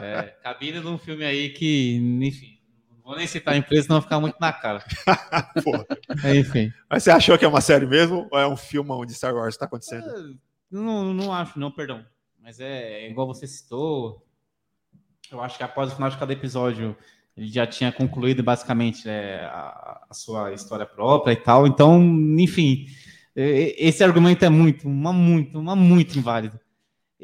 é, 0.00 0.36
cabine 0.42 0.80
de 0.80 0.86
um 0.86 0.98
filme 0.98 1.24
aí 1.24 1.50
que, 1.50 1.96
enfim, 2.22 2.53
vou 3.04 3.16
nem 3.16 3.26
citar 3.26 3.54
a 3.54 3.56
empresa, 3.56 3.82
senão 3.82 3.96
vai 3.96 4.02
ficar 4.02 4.20
muito 4.20 4.36
na 4.40 4.52
cara. 4.52 4.82
enfim. 6.38 6.72
Mas 6.88 7.02
você 7.02 7.10
achou 7.10 7.36
que 7.36 7.44
é 7.44 7.48
uma 7.48 7.60
série 7.60 7.86
mesmo? 7.86 8.28
Ou 8.30 8.38
é 8.38 8.48
um 8.48 8.56
filme 8.56 8.90
onde 8.90 9.14
Star 9.14 9.34
Wars 9.34 9.54
está 9.54 9.66
acontecendo? 9.66 10.08
É, 10.08 10.34
não, 10.70 11.12
não 11.12 11.32
acho, 11.32 11.58
não, 11.58 11.70
perdão. 11.70 12.04
Mas 12.42 12.60
é, 12.60 13.04
é 13.04 13.10
igual 13.10 13.26
você 13.26 13.46
citou. 13.46 14.26
Eu 15.30 15.40
acho 15.40 15.56
que 15.56 15.64
após 15.64 15.92
o 15.92 15.94
final 15.94 16.10
de 16.10 16.16
cada 16.16 16.32
episódio 16.32 16.96
ele 17.36 17.48
já 17.48 17.66
tinha 17.66 17.90
concluído 17.90 18.42
basicamente 18.42 19.08
é, 19.08 19.44
a, 19.44 20.06
a, 20.08 20.14
sua 20.14 20.52
história 20.52 20.86
própria 20.86 21.32
e 21.32 21.36
tal. 21.36 21.66
Então, 21.66 22.00
enfim, 22.38 22.86
esse 23.34 24.04
argumento 24.04 24.44
é 24.44 24.48
muito, 24.48 24.86
uma 24.88 25.12
muito, 25.12 25.58
uma 25.58 25.74
muito 25.74 26.18
inválido. 26.18 26.58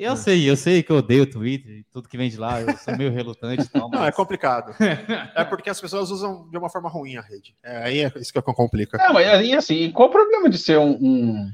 Eu 0.01 0.15
é. 0.15 0.17
sei, 0.17 0.49
eu 0.49 0.57
sei 0.57 0.83
que 0.83 0.91
eu 0.91 0.97
odeio 0.97 1.25
o 1.25 1.27
Twitter 1.27 1.73
e 1.73 1.85
tudo 1.93 2.09
que 2.09 2.17
vem 2.17 2.31
de 2.31 2.39
lá, 2.39 2.59
eu 2.59 2.75
sou 2.79 2.97
meio 2.97 3.13
relutante. 3.13 3.69
Tal, 3.69 3.91
mas... 3.91 4.01
Não, 4.01 4.07
é 4.07 4.11
complicado. 4.11 4.75
é 5.37 5.45
porque 5.45 5.69
as 5.69 5.79
pessoas 5.79 6.11
usam 6.11 6.49
de 6.49 6.57
uma 6.57 6.71
forma 6.71 6.89
ruim 6.89 7.19
a 7.19 7.21
rede. 7.21 7.55
É, 7.63 7.85
aí 7.85 8.01
é 8.01 8.13
isso 8.17 8.33
que 8.33 8.41
complica. 8.41 8.97
É, 8.97 9.13
mas 9.13 9.29
aí, 9.29 9.53
assim, 9.53 9.91
qual 9.91 10.09
o 10.09 10.13
problema 10.13 10.49
de 10.49 10.57
ser 10.57 10.79
um, 10.79 10.93
um, 10.93 11.53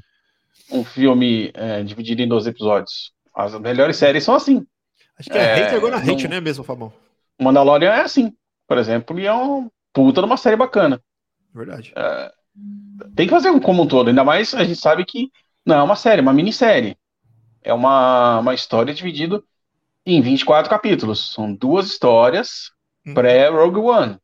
um 0.71 0.85
filme 0.85 1.51
é, 1.53 1.83
dividido 1.83 2.21
em 2.21 2.27
12 2.27 2.49
episódios? 2.49 3.11
As 3.35 3.53
melhores 3.59 3.97
séries 3.97 4.23
são 4.23 4.33
assim. 4.33 4.65
Acho 5.19 5.29
que 5.29 5.37
é, 5.37 5.59
é 5.59 5.75
hate 5.75 5.91
na 5.91 5.97
hate, 5.97 6.27
né, 6.29 6.39
mesmo, 6.39 6.63
Fabão? 6.63 6.93
Mandalorian 7.37 7.91
é 7.91 8.01
assim, 8.01 8.33
por 8.65 8.77
exemplo, 8.77 9.19
e 9.19 9.25
é 9.25 9.33
uma 9.33 9.69
puta 9.91 10.21
de 10.21 10.25
uma 10.25 10.37
série 10.37 10.55
bacana. 10.55 11.01
Verdade. 11.53 11.91
É, 11.97 12.31
tem 13.13 13.27
que 13.27 13.33
fazer 13.33 13.49
um 13.49 13.59
como 13.59 13.83
um 13.83 13.87
todo, 13.87 14.07
ainda 14.07 14.23
mais 14.23 14.53
a 14.55 14.63
gente 14.63 14.79
sabe 14.79 15.03
que 15.03 15.29
não 15.65 15.75
é 15.75 15.83
uma 15.83 15.97
série, 15.97 16.19
é 16.19 16.21
uma 16.21 16.31
minissérie. 16.31 16.97
É 17.67 17.73
uma, 17.73 18.39
uma 18.39 18.53
história 18.53 18.93
dividida 18.93 19.43
em 20.05 20.21
24 20.21 20.69
capítulos. 20.69 21.33
São 21.33 21.53
duas 21.53 21.87
histórias 21.87 22.71
uhum. 23.05 23.13
pré-Rogue 23.13 23.79
One. 23.79 24.17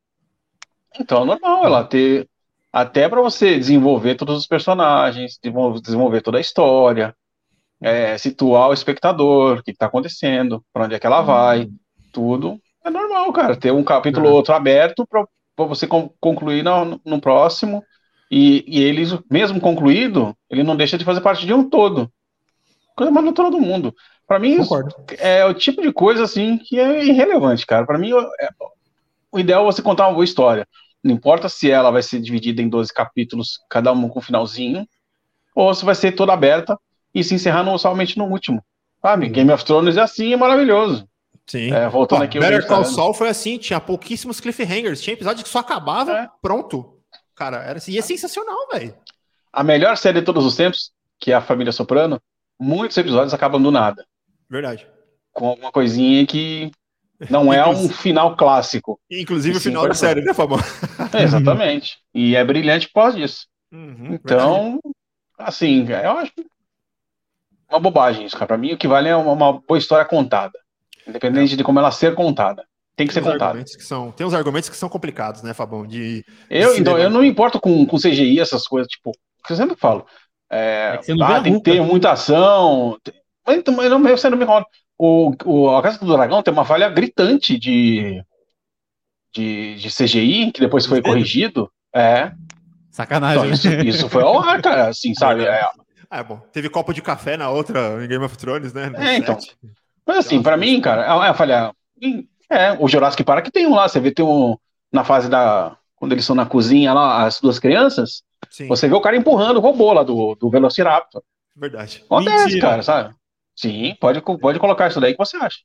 Então 0.97 1.23
é 1.23 1.25
normal 1.25 1.65
ela 1.65 1.83
ter. 1.83 2.29
Até 2.71 3.09
para 3.09 3.21
você 3.21 3.57
desenvolver 3.57 4.15
todos 4.15 4.37
os 4.37 4.47
personagens, 4.47 5.37
desenvolver 5.43 6.21
toda 6.21 6.37
a 6.37 6.41
história, 6.41 7.13
é, 7.81 8.17
situar 8.17 8.69
o 8.69 8.73
espectador, 8.73 9.59
o 9.59 9.63
que 9.63 9.71
está 9.71 9.87
acontecendo, 9.87 10.63
para 10.71 10.85
onde 10.85 10.95
é 10.95 10.99
que 10.99 11.05
ela 11.05 11.21
vai, 11.21 11.63
uhum. 11.63 11.77
tudo. 12.13 12.61
É 12.83 12.89
normal, 12.89 13.31
cara, 13.33 13.57
ter 13.57 13.73
um 13.73 13.83
capítulo 13.83 14.29
ou 14.29 14.35
outro 14.35 14.53
aberto 14.53 15.05
para 15.05 15.27
você 15.65 15.85
concluir 15.85 16.63
no, 16.63 16.99
no 17.05 17.19
próximo. 17.19 17.83
E, 18.31 18.63
e 18.65 18.81
eles, 18.81 19.13
mesmo 19.29 19.59
concluído, 19.59 20.33
ele 20.49 20.63
não 20.63 20.77
deixa 20.77 20.97
de 20.97 21.03
fazer 21.03 21.19
parte 21.19 21.45
de 21.45 21.53
um 21.53 21.69
todo 21.69 22.09
coisa 22.95 23.11
mais 23.11 23.25
natural 23.25 23.51
do 23.51 23.59
mundo. 23.59 23.93
Para 24.27 24.39
mim, 24.39 24.57
é 25.19 25.45
o 25.45 25.53
tipo 25.53 25.81
de 25.81 25.91
coisa 25.91 26.23
assim 26.23 26.57
que 26.57 26.79
é 26.79 27.05
irrelevante, 27.05 27.65
cara. 27.65 27.85
Para 27.85 27.97
mim, 27.97 28.11
é, 28.11 28.49
o 29.31 29.39
ideal 29.39 29.63
é 29.63 29.65
você 29.65 29.81
contar 29.81 30.07
uma 30.07 30.13
boa 30.13 30.23
história. 30.23 30.67
Não 31.03 31.13
importa 31.13 31.49
se 31.49 31.69
ela 31.69 31.91
vai 31.91 32.01
ser 32.01 32.21
dividida 32.21 32.61
em 32.61 32.69
12 32.69 32.93
capítulos, 32.93 33.59
cada 33.69 33.91
um 33.91 34.07
com 34.07 34.19
um 34.19 34.21
finalzinho, 34.21 34.87
ou 35.53 35.73
se 35.73 35.83
vai 35.83 35.95
ser 35.95 36.13
toda 36.13 36.33
aberta 36.33 36.79
e 37.13 37.23
se 37.23 37.35
encerrar 37.35 37.63
no, 37.63 37.77
somente 37.77 38.17
no 38.17 38.25
último. 38.25 38.63
Sabe? 39.01 39.27
Game 39.27 39.51
of 39.51 39.65
Thrones 39.65 39.97
é 39.97 40.01
assim, 40.01 40.33
é 40.33 40.37
maravilhoso. 40.37 41.07
Sim. 41.45 41.73
É, 41.73 41.89
voltando 41.89 42.19
Pô, 42.19 42.25
aqui. 42.25 42.39
Better 42.39 42.65
Call 42.65 42.85
Saul 42.85 43.13
foi 43.13 43.27
assim, 43.27 43.57
tinha 43.57 43.79
pouquíssimos 43.79 44.39
cliffhangers, 44.39 45.01
tinha 45.01 45.13
episódio 45.13 45.43
que 45.43 45.49
só 45.49 45.59
acabava, 45.59 46.19
é. 46.19 46.29
pronto. 46.41 46.97
Cara, 47.35 47.57
era 47.57 47.77
assim, 47.77 47.91
e 47.91 47.97
é 47.97 48.01
sensacional, 48.01 48.67
velho. 48.71 48.95
A 49.51 49.63
melhor 49.63 49.97
série 49.97 50.19
de 50.19 50.25
todos 50.25 50.45
os 50.45 50.55
tempos, 50.55 50.91
que 51.19 51.31
é 51.31 51.35
a 51.35 51.41
Família 51.41 51.73
Soprano, 51.73 52.21
muitos 52.59 52.97
episódios 52.97 53.33
acabam 53.33 53.61
do 53.61 53.71
nada. 53.71 54.05
Verdade. 54.49 54.87
Com 55.31 55.47
alguma 55.47 55.71
coisinha 55.71 56.25
que 56.25 56.71
não 57.29 57.53
é 57.53 57.67
um 57.67 57.89
final 57.89 58.35
clássico. 58.35 58.99
Inclusive 59.09 59.57
o 59.57 59.61
final 59.61 59.87
da 59.87 59.93
série, 59.93 60.21
né, 60.21 60.33
Fabão? 60.33 60.59
É, 61.13 61.23
exatamente. 61.23 61.97
E 62.13 62.35
é 62.35 62.43
brilhante 62.43 62.87
por 62.87 63.01
causa 63.01 63.17
disso. 63.17 63.47
Uhum, 63.71 64.13
então, 64.13 64.63
verdade. 64.63 64.81
assim, 65.39 65.87
eu 65.89 66.11
acho 66.17 66.31
uma 67.69 67.79
bobagem 67.79 68.25
isso, 68.25 68.35
cara. 68.35 68.47
Pra 68.47 68.57
mim, 68.57 68.73
o 68.73 68.77
que 68.77 68.87
vale 68.87 69.09
é 69.09 69.15
uma, 69.15 69.31
uma 69.31 69.53
boa 69.53 69.77
história 69.77 70.05
contada. 70.05 70.57
Independente 71.07 71.53
é. 71.53 71.57
de 71.57 71.63
como 71.63 71.79
ela 71.79 71.91
ser 71.91 72.13
contada. 72.13 72.63
Tem 72.95 73.07
que 73.07 73.13
tem 73.13 73.23
ser 73.23 73.31
contada. 73.31 73.63
Que 73.63 73.83
são, 73.83 74.11
tem 74.11 74.25
uns 74.25 74.33
argumentos 74.33 74.69
que 74.69 74.77
são 74.77 74.87
complicados, 74.87 75.41
né, 75.41 75.53
Fabão? 75.53 75.85
De, 75.85 76.23
eu, 76.49 76.75
de 76.75 76.81
então, 76.81 76.97
eu 76.97 77.09
não 77.09 77.21
me 77.21 77.27
importo 77.27 77.59
com, 77.59 77.85
com 77.85 77.97
CGI, 77.97 78.39
essas 78.39 78.67
coisas, 78.67 78.87
tipo, 78.87 79.11
que 79.45 79.53
eu 79.53 79.57
sempre 79.57 79.75
falo. 79.75 80.05
É, 80.53 80.99
é 81.07 81.13
ah, 81.21 81.41
tem 81.41 81.53
que 81.53 81.63
ter 81.63 81.81
muita 81.81 82.11
ação. 82.11 82.97
Mas, 83.45 83.63
mas 83.75 83.89
não, 83.89 84.01
você 84.01 84.29
não 84.29 84.37
me 84.37 84.45
rola. 84.45 84.65
O, 84.97 85.33
o, 85.45 85.75
a 85.75 85.81
Casa 85.81 85.97
do 85.99 86.13
Dragão 86.13 86.43
tem 86.43 86.53
uma 86.53 86.65
falha 86.65 86.87
gritante 86.89 87.57
de, 87.57 88.23
de, 89.33 89.75
de 89.75 89.89
CGI, 89.89 90.51
que 90.51 90.61
depois 90.61 90.85
foi 90.85 91.01
corrigido. 91.01 91.69
É. 91.93 92.31
Sacanagem. 92.91 93.45
Então, 93.45 93.53
isso, 93.53 93.67
isso, 93.87 94.09
foi 94.09 94.21
ao 94.21 94.39
ar, 94.39 94.61
cara, 94.61 94.89
assim, 94.89 95.13
sabe? 95.15 95.45
É. 95.45 95.67
É 96.13 96.23
bom. 96.23 96.37
Teve 96.51 96.69
copo 96.69 96.93
de 96.93 97.01
café 97.01 97.35
na 97.35 97.49
outra, 97.49 98.03
em 98.03 98.07
Game 98.07 98.23
of 98.23 98.37
Thrones, 98.37 98.71
né? 98.71 98.91
É, 98.97 99.17
então. 99.17 99.35
Mas 100.05 100.17
assim, 100.17 100.43
pra 100.43 100.55
mim, 100.55 100.79
cara, 100.79 101.01
é 101.01 101.29
a 101.29 101.33
falha. 101.33 101.73
É, 102.47 102.73
o 102.73 102.87
Jurassic 102.87 103.23
Park 103.23 103.47
tem 103.47 103.65
um 103.65 103.73
lá, 103.73 103.87
você 103.87 103.99
vê, 103.99 104.11
tem 104.11 104.23
um. 104.23 104.55
Na 104.91 105.03
fase 105.03 105.27
da. 105.27 105.75
Quando 105.95 106.11
eles 106.11 106.23
estão 106.23 106.35
na 106.35 106.45
cozinha 106.45 106.93
lá, 106.93 107.25
as 107.25 107.39
duas 107.39 107.57
crianças, 107.57 108.21
Sim. 108.53 108.67
Você 108.67 108.87
vê 108.87 108.93
o 108.93 109.01
cara 109.01 109.17
empurrando 109.17 109.57
o 109.57 109.59
robô 109.59 109.91
lá 109.91 110.03
do, 110.03 110.35
do 110.35 110.47
Velociraptor. 110.47 111.23
Verdade. 111.57 112.03
Acontece, 112.05 112.45
Mentira. 112.45 112.61
cara, 112.61 112.83
sabe? 112.83 113.15
Sim, 113.55 113.97
pode, 113.99 114.21
pode 114.21 114.59
colocar 114.59 114.87
isso 114.87 115.01
daí 115.01 115.13
que 115.13 115.17
você 115.17 115.35
acha. 115.37 115.57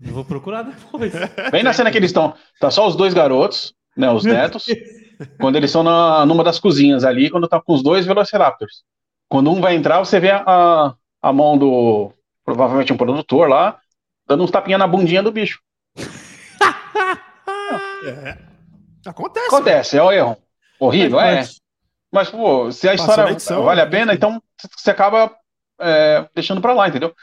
Eu 0.00 0.14
vou 0.14 0.24
procurar 0.24 0.62
depois. 0.62 1.12
Bem 1.52 1.62
na 1.62 1.74
cena 1.74 1.90
que 1.90 1.98
eles 1.98 2.08
estão. 2.08 2.34
Tá 2.58 2.70
só 2.70 2.88
os 2.88 2.96
dois 2.96 3.12
garotos, 3.12 3.74
né? 3.94 4.10
Os 4.10 4.24
netos. 4.24 4.64
quando 5.38 5.56
eles 5.56 5.68
estão 5.68 5.82
na, 5.82 6.24
numa 6.24 6.42
das 6.42 6.58
cozinhas 6.58 7.04
ali, 7.04 7.28
quando 7.28 7.46
tá 7.46 7.60
com 7.60 7.74
os 7.74 7.82
dois 7.82 8.06
Velociraptors. 8.06 8.82
Quando 9.28 9.50
um 9.50 9.60
vai 9.60 9.74
entrar, 9.74 9.98
você 9.98 10.18
vê 10.18 10.30
a, 10.30 10.94
a 11.20 11.32
mão 11.34 11.58
do. 11.58 12.14
Provavelmente 12.46 12.94
um 12.94 12.96
produtor 12.96 13.46
lá, 13.46 13.78
dando 14.26 14.42
uns 14.42 14.50
tapinha 14.50 14.78
na 14.78 14.86
bundinha 14.86 15.22
do 15.22 15.30
bicho. 15.30 15.60
é. 18.06 18.38
Acontece. 19.04 19.46
Acontece, 19.48 19.98
é 19.98 20.02
o 20.02 20.10
erro. 20.10 20.38
Horrível, 20.80 21.20
é. 21.20 21.44
Mas, 22.12 22.28
pô, 22.28 22.70
se 22.70 22.86
a 22.88 22.94
história 22.94 23.30
edição, 23.30 23.62
vale 23.62 23.80
a 23.80 23.86
pena, 23.86 24.12
então 24.12 24.42
você 24.76 24.90
acaba 24.90 25.34
é, 25.80 26.28
deixando 26.34 26.60
pra 26.60 26.74
lá, 26.74 26.86
entendeu? 26.86 27.14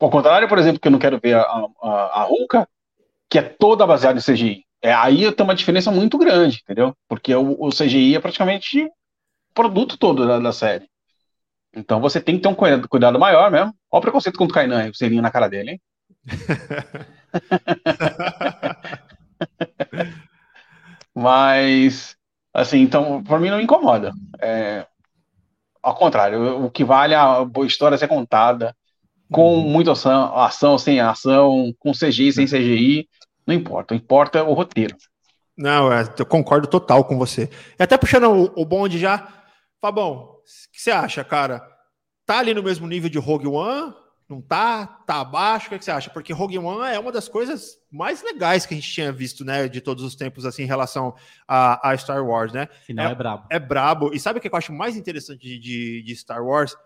Ao 0.00 0.10
contrário, 0.10 0.48
por 0.48 0.58
exemplo, 0.58 0.80
que 0.80 0.88
eu 0.88 0.92
não 0.92 0.98
quero 0.98 1.20
ver 1.22 1.36
a, 1.36 1.42
a, 1.42 2.22
a 2.22 2.26
Hulka, 2.26 2.66
que 3.28 3.38
é 3.38 3.42
toda 3.42 3.86
baseada 3.86 4.18
em 4.18 4.22
CGI. 4.22 4.64
É, 4.80 4.94
aí 4.94 5.30
tem 5.32 5.44
uma 5.44 5.54
diferença 5.54 5.90
muito 5.90 6.16
grande, 6.16 6.60
entendeu? 6.62 6.96
Porque 7.06 7.34
o, 7.34 7.54
o 7.60 7.68
CGI 7.68 8.16
é 8.16 8.20
praticamente 8.20 8.84
o 8.84 8.90
produto 9.52 9.98
todo 9.98 10.26
da, 10.26 10.38
da, 10.38 10.52
série. 10.52 10.88
Então 11.74 12.00
você 12.00 12.20
tem 12.20 12.36
que 12.36 12.42
ter 12.42 12.48
um 12.48 12.54
cuidado, 12.54 12.88
cuidado 12.88 13.18
maior 13.18 13.50
mesmo. 13.50 13.74
Olha 13.90 13.98
o 13.98 14.00
preconceito 14.00 14.38
contra 14.38 14.52
o 14.52 14.54
Kainan, 14.54 14.88
o 14.88 14.94
selinho 14.94 15.20
na 15.20 15.30
cara 15.30 15.48
dele, 15.48 15.72
hein? 15.72 15.80
Mas 21.14 22.17
Assim, 22.52 22.78
então, 22.78 23.22
para 23.22 23.38
mim 23.38 23.50
não 23.50 23.60
incomoda. 23.60 24.12
É, 24.40 24.86
ao 25.82 25.94
contrário, 25.94 26.64
o 26.64 26.70
que 26.70 26.84
vale 26.84 27.14
a 27.14 27.44
boa 27.44 27.66
história 27.66 27.98
ser 27.98 28.08
contada, 28.08 28.74
com 29.30 29.56
uhum. 29.56 29.68
muita 29.68 29.92
ação, 29.92 30.36
ação, 30.36 30.78
sem 30.78 31.00
ação, 31.00 31.72
com 31.78 31.92
CGI, 31.92 32.32
sem 32.32 32.46
CGI, 32.46 33.08
não 33.46 33.54
importa. 33.54 33.94
Importa 33.94 34.38
é 34.38 34.42
o 34.42 34.52
roteiro. 34.52 34.96
Não, 35.56 35.92
é, 35.92 36.02
eu 36.18 36.26
concordo 36.26 36.66
total 36.66 37.04
com 37.04 37.18
você. 37.18 37.50
E 37.78 37.82
até 37.82 37.96
puxando 37.96 38.30
o, 38.30 38.62
o 38.62 38.64
bonde 38.64 38.98
já, 38.98 39.28
Fabão, 39.80 40.12
o 40.12 40.42
que 40.72 40.80
você 40.80 40.90
acha, 40.90 41.24
cara? 41.24 41.62
Tá 42.24 42.38
ali 42.38 42.54
no 42.54 42.62
mesmo 42.62 42.86
nível 42.86 43.10
de 43.10 43.18
Rogue 43.18 43.46
One? 43.46 43.92
Não 44.28 44.42
tá? 44.42 44.86
Tá 44.86 45.20
abaixo? 45.20 45.66
O 45.66 45.68
que, 45.70 45.74
é 45.76 45.78
que 45.78 45.84
você 45.84 45.90
acha? 45.90 46.10
Porque 46.10 46.34
Rogue 46.34 46.58
One 46.58 46.94
é 46.94 46.98
uma 46.98 47.10
das 47.10 47.28
coisas 47.28 47.80
mais 47.90 48.22
legais 48.22 48.66
que 48.66 48.74
a 48.74 48.76
gente 48.76 48.92
tinha 48.92 49.10
visto, 49.10 49.42
né, 49.42 49.66
de 49.68 49.80
todos 49.80 50.04
os 50.04 50.14
tempos, 50.14 50.44
assim, 50.44 50.64
em 50.64 50.66
relação 50.66 51.14
a, 51.46 51.90
a 51.90 51.96
Star 51.96 52.22
Wars, 52.22 52.52
né? 52.52 52.68
Final 52.84 53.08
é, 53.08 53.12
é 53.12 53.14
brabo. 53.14 53.46
É 53.50 53.58
brabo. 53.58 54.10
E 54.12 54.20
sabe 54.20 54.38
o 54.38 54.42
que 54.42 54.48
eu 54.48 54.56
acho 54.56 54.72
mais 54.72 54.96
interessante 54.96 55.40
de, 55.40 55.58
de, 55.58 56.02
de, 56.02 56.16
Star 56.16 56.44
Wars? 56.44 56.76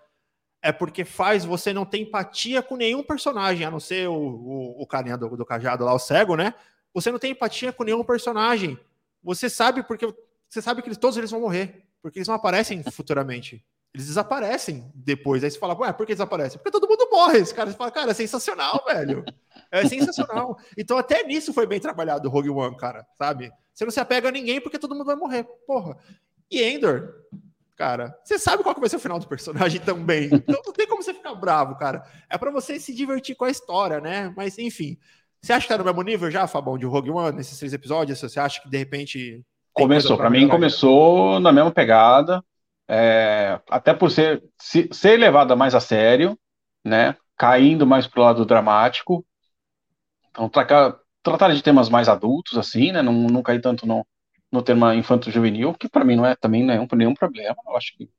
É 0.62 0.70
porque 0.70 1.04
faz 1.04 1.44
você 1.44 1.72
não 1.72 1.84
ter 1.84 1.98
empatia 1.98 2.62
com 2.62 2.76
nenhum 2.76 3.02
personagem, 3.02 3.66
a 3.66 3.70
não 3.72 3.80
ser 3.80 4.08
o, 4.08 4.14
o, 4.14 4.82
o 4.82 4.86
carinha 4.86 5.16
do, 5.16 5.36
do 5.36 5.44
cajado 5.44 5.84
lá, 5.84 5.92
o 5.92 5.98
cego, 5.98 6.36
né? 6.36 6.54
Você 6.94 7.10
não 7.10 7.18
tem 7.18 7.32
empatia 7.32 7.72
com 7.72 7.82
nenhum 7.82 8.04
personagem. 8.04 8.78
Você 9.20 9.50
sabe 9.50 9.82
porque 9.82 10.06
você 10.48 10.62
sabe 10.62 10.80
que 10.82 10.88
eles, 10.88 10.98
todos 10.98 11.16
eles 11.16 11.30
vão 11.30 11.40
morrer, 11.40 11.82
porque 12.00 12.18
eles 12.18 12.28
não 12.28 12.36
aparecem 12.36 12.82
futuramente. 12.92 13.64
Eles 13.94 14.06
desaparecem 14.06 14.90
depois. 14.94 15.44
Aí 15.44 15.50
você 15.50 15.58
fala, 15.58 15.78
ué, 15.78 15.92
por 15.92 16.06
que 16.06 16.14
desaparecem? 16.14 16.58
Porque 16.58 16.70
todo 16.70 16.88
mundo 16.88 17.08
morre. 17.10 17.38
Esse 17.38 17.54
cara 17.54 17.70
você 17.70 17.76
fala, 17.76 17.90
cara, 17.90 18.10
é 18.12 18.14
sensacional, 18.14 18.82
velho. 18.86 19.22
É 19.70 19.86
sensacional. 19.86 20.58
Então, 20.78 20.96
até 20.96 21.22
nisso 21.24 21.52
foi 21.52 21.66
bem 21.66 21.78
trabalhado 21.78 22.26
o 22.26 22.32
Rogue 22.32 22.48
One, 22.48 22.76
cara, 22.76 23.06
sabe? 23.18 23.52
Você 23.74 23.84
não 23.84 23.90
se 23.90 24.00
apega 24.00 24.28
a 24.28 24.32
ninguém 24.32 24.60
porque 24.60 24.78
todo 24.78 24.94
mundo 24.94 25.04
vai 25.04 25.16
morrer. 25.16 25.44
Porra. 25.66 25.96
E 26.50 26.62
Endor, 26.62 27.14
cara, 27.76 28.18
você 28.24 28.38
sabe 28.38 28.62
qual 28.62 28.74
que 28.74 28.80
vai 28.80 28.88
ser 28.88 28.96
o 28.96 29.00
final 29.00 29.18
do 29.18 29.28
personagem 29.28 29.80
também. 29.84 30.26
Então 30.32 30.60
não 30.64 30.72
tem 30.72 30.86
como 30.86 31.02
você 31.02 31.12
ficar 31.12 31.34
bravo, 31.34 31.76
cara. 31.76 32.02
É 32.30 32.38
para 32.38 32.50
você 32.50 32.80
se 32.80 32.94
divertir 32.94 33.34
com 33.34 33.44
a 33.44 33.50
história, 33.50 34.00
né? 34.00 34.32
Mas 34.36 34.58
enfim. 34.58 34.96
Você 35.42 35.52
acha 35.52 35.66
que 35.66 35.72
tá 35.72 35.76
no 35.76 35.84
mesmo 35.84 36.02
nível 36.02 36.30
já, 36.30 36.46
Fabão, 36.46 36.78
de 36.78 36.86
Rogue 36.86 37.10
One, 37.10 37.36
nesses 37.36 37.58
três 37.58 37.72
episódios? 37.72 38.20
Você 38.20 38.38
acha 38.38 38.62
que 38.62 38.70
de 38.70 38.78
repente. 38.78 39.44
Começou, 39.72 40.16
para 40.16 40.30
mim 40.30 40.46
começou 40.46 41.40
na 41.40 41.50
mesma 41.50 41.70
pegada. 41.70 42.44
É, 42.94 43.58
até 43.70 43.94
por 43.94 44.10
ser, 44.10 44.44
se, 44.58 44.86
ser 44.92 45.16
levada 45.16 45.56
mais 45.56 45.74
a 45.74 45.80
sério, 45.80 46.38
né? 46.84 47.16
Caindo 47.38 47.86
mais 47.86 48.06
pro 48.06 48.20
lado 48.20 48.44
dramático. 48.44 49.24
Então, 50.30 50.46
tratar, 50.46 50.98
tratar 51.22 51.54
de 51.54 51.62
temas 51.62 51.88
mais 51.88 52.06
adultos, 52.06 52.58
assim, 52.58 52.92
né? 52.92 53.00
Não, 53.00 53.14
não 53.14 53.42
cair 53.42 53.62
tanto 53.62 53.86
no, 53.86 54.06
no 54.52 54.60
tema 54.62 54.94
infanto-juvenil, 54.94 55.72
que 55.72 55.88
para 55.88 56.04
mim 56.04 56.16
não 56.16 56.26
é 56.26 56.36
também 56.36 56.62
nenhum, 56.62 56.86
nenhum 56.92 57.14
problema. 57.14 57.56
Eu 57.66 57.76
acho 57.78 57.96
que 57.96 58.10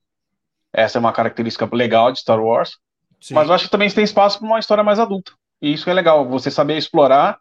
essa 0.74 0.98
é 0.98 1.00
uma 1.00 1.14
característica 1.14 1.70
legal 1.72 2.12
de 2.12 2.22
Star 2.22 2.44
Wars. 2.44 2.80
Sim. 3.22 3.36
Mas 3.36 3.48
eu 3.48 3.54
acho 3.54 3.66
que 3.66 3.72
também 3.72 3.92
tem 3.92 4.04
espaço 4.04 4.40
para 4.40 4.48
uma 4.48 4.58
história 4.58 4.84
mais 4.84 4.98
adulta. 4.98 5.34
E 5.62 5.72
isso 5.72 5.88
é 5.88 5.94
legal, 5.94 6.28
você 6.28 6.50
saber 6.50 6.78
explorar 6.78 7.40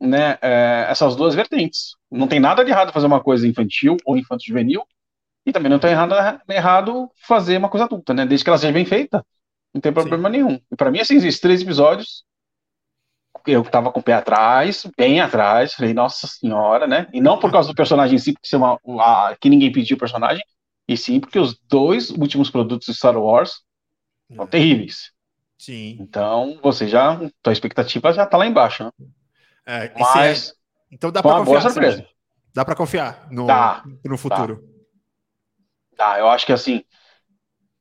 né, 0.00 0.38
é, 0.40 0.86
essas 0.88 1.14
duas 1.14 1.34
vertentes. 1.34 1.94
Não 2.10 2.26
tem 2.26 2.40
nada 2.40 2.64
de 2.64 2.70
errado 2.70 2.90
fazer 2.90 3.06
uma 3.06 3.20
coisa 3.22 3.46
infantil 3.46 3.98
ou 4.06 4.16
infanto-juvenil, 4.16 4.82
e 5.44 5.52
também 5.52 5.70
não 5.70 5.78
tem 5.78 5.90
errado, 5.90 6.14
errado 6.48 7.10
fazer 7.26 7.56
uma 7.56 7.68
coisa 7.68 7.84
adulta, 7.84 8.12
né? 8.12 8.26
Desde 8.26 8.44
que 8.44 8.50
ela 8.50 8.58
seja 8.58 8.72
bem 8.72 8.84
feita, 8.84 9.24
não 9.72 9.80
tem 9.80 9.92
problema 9.92 10.28
Sim. 10.28 10.32
nenhum. 10.32 10.60
E 10.70 10.76
para 10.76 10.90
mim, 10.90 11.00
assim, 11.00 11.16
esses 11.16 11.40
três 11.40 11.62
episódios, 11.62 12.24
eu 13.46 13.64
tava 13.64 13.90
com 13.90 14.00
o 14.00 14.02
pé 14.02 14.14
atrás, 14.14 14.86
bem 14.96 15.20
atrás, 15.20 15.74
falei, 15.74 15.94
nossa 15.94 16.26
senhora, 16.26 16.86
né? 16.86 17.06
E 17.12 17.20
não 17.20 17.38
por 17.38 17.50
causa 17.50 17.68
do 17.68 17.74
personagem 17.74 18.16
em 18.16 18.18
si, 18.18 18.32
porque 18.32 18.54
uma, 18.54 18.78
uma, 18.84 19.36
que 19.40 19.48
ninguém 19.48 19.72
pediu 19.72 19.96
o 19.96 20.00
personagem, 20.00 20.42
e 20.86 20.96
sim 20.96 21.20
porque 21.20 21.38
os 21.38 21.58
dois 21.68 22.10
últimos 22.10 22.50
produtos 22.50 22.86
de 22.86 22.94
Star 22.94 23.16
Wars 23.16 23.62
são 24.34 24.44
é. 24.44 24.48
terríveis. 24.48 25.12
Sim. 25.58 25.96
Então, 26.00 26.58
você 26.62 26.88
já, 26.88 27.18
tua 27.42 27.52
expectativa 27.52 28.12
já 28.12 28.26
tá 28.26 28.36
lá 28.36 28.46
embaixo, 28.46 28.84
né? 28.84 28.90
É, 29.66 29.92
Mas, 29.98 30.50
é, 30.50 30.52
então 30.90 31.12
dá 31.12 31.22
para 31.22 31.38
confiar. 31.38 31.44
Boa 31.44 31.60
surpresa. 31.60 32.06
Dá 32.52 32.64
para 32.64 32.74
confiar 32.74 33.28
no, 33.30 33.46
no 34.04 34.18
futuro. 34.18 34.56
Dá. 34.56 34.69
Dá, 36.00 36.18
eu 36.18 36.28
acho 36.28 36.46
que 36.46 36.52
assim, 36.52 36.82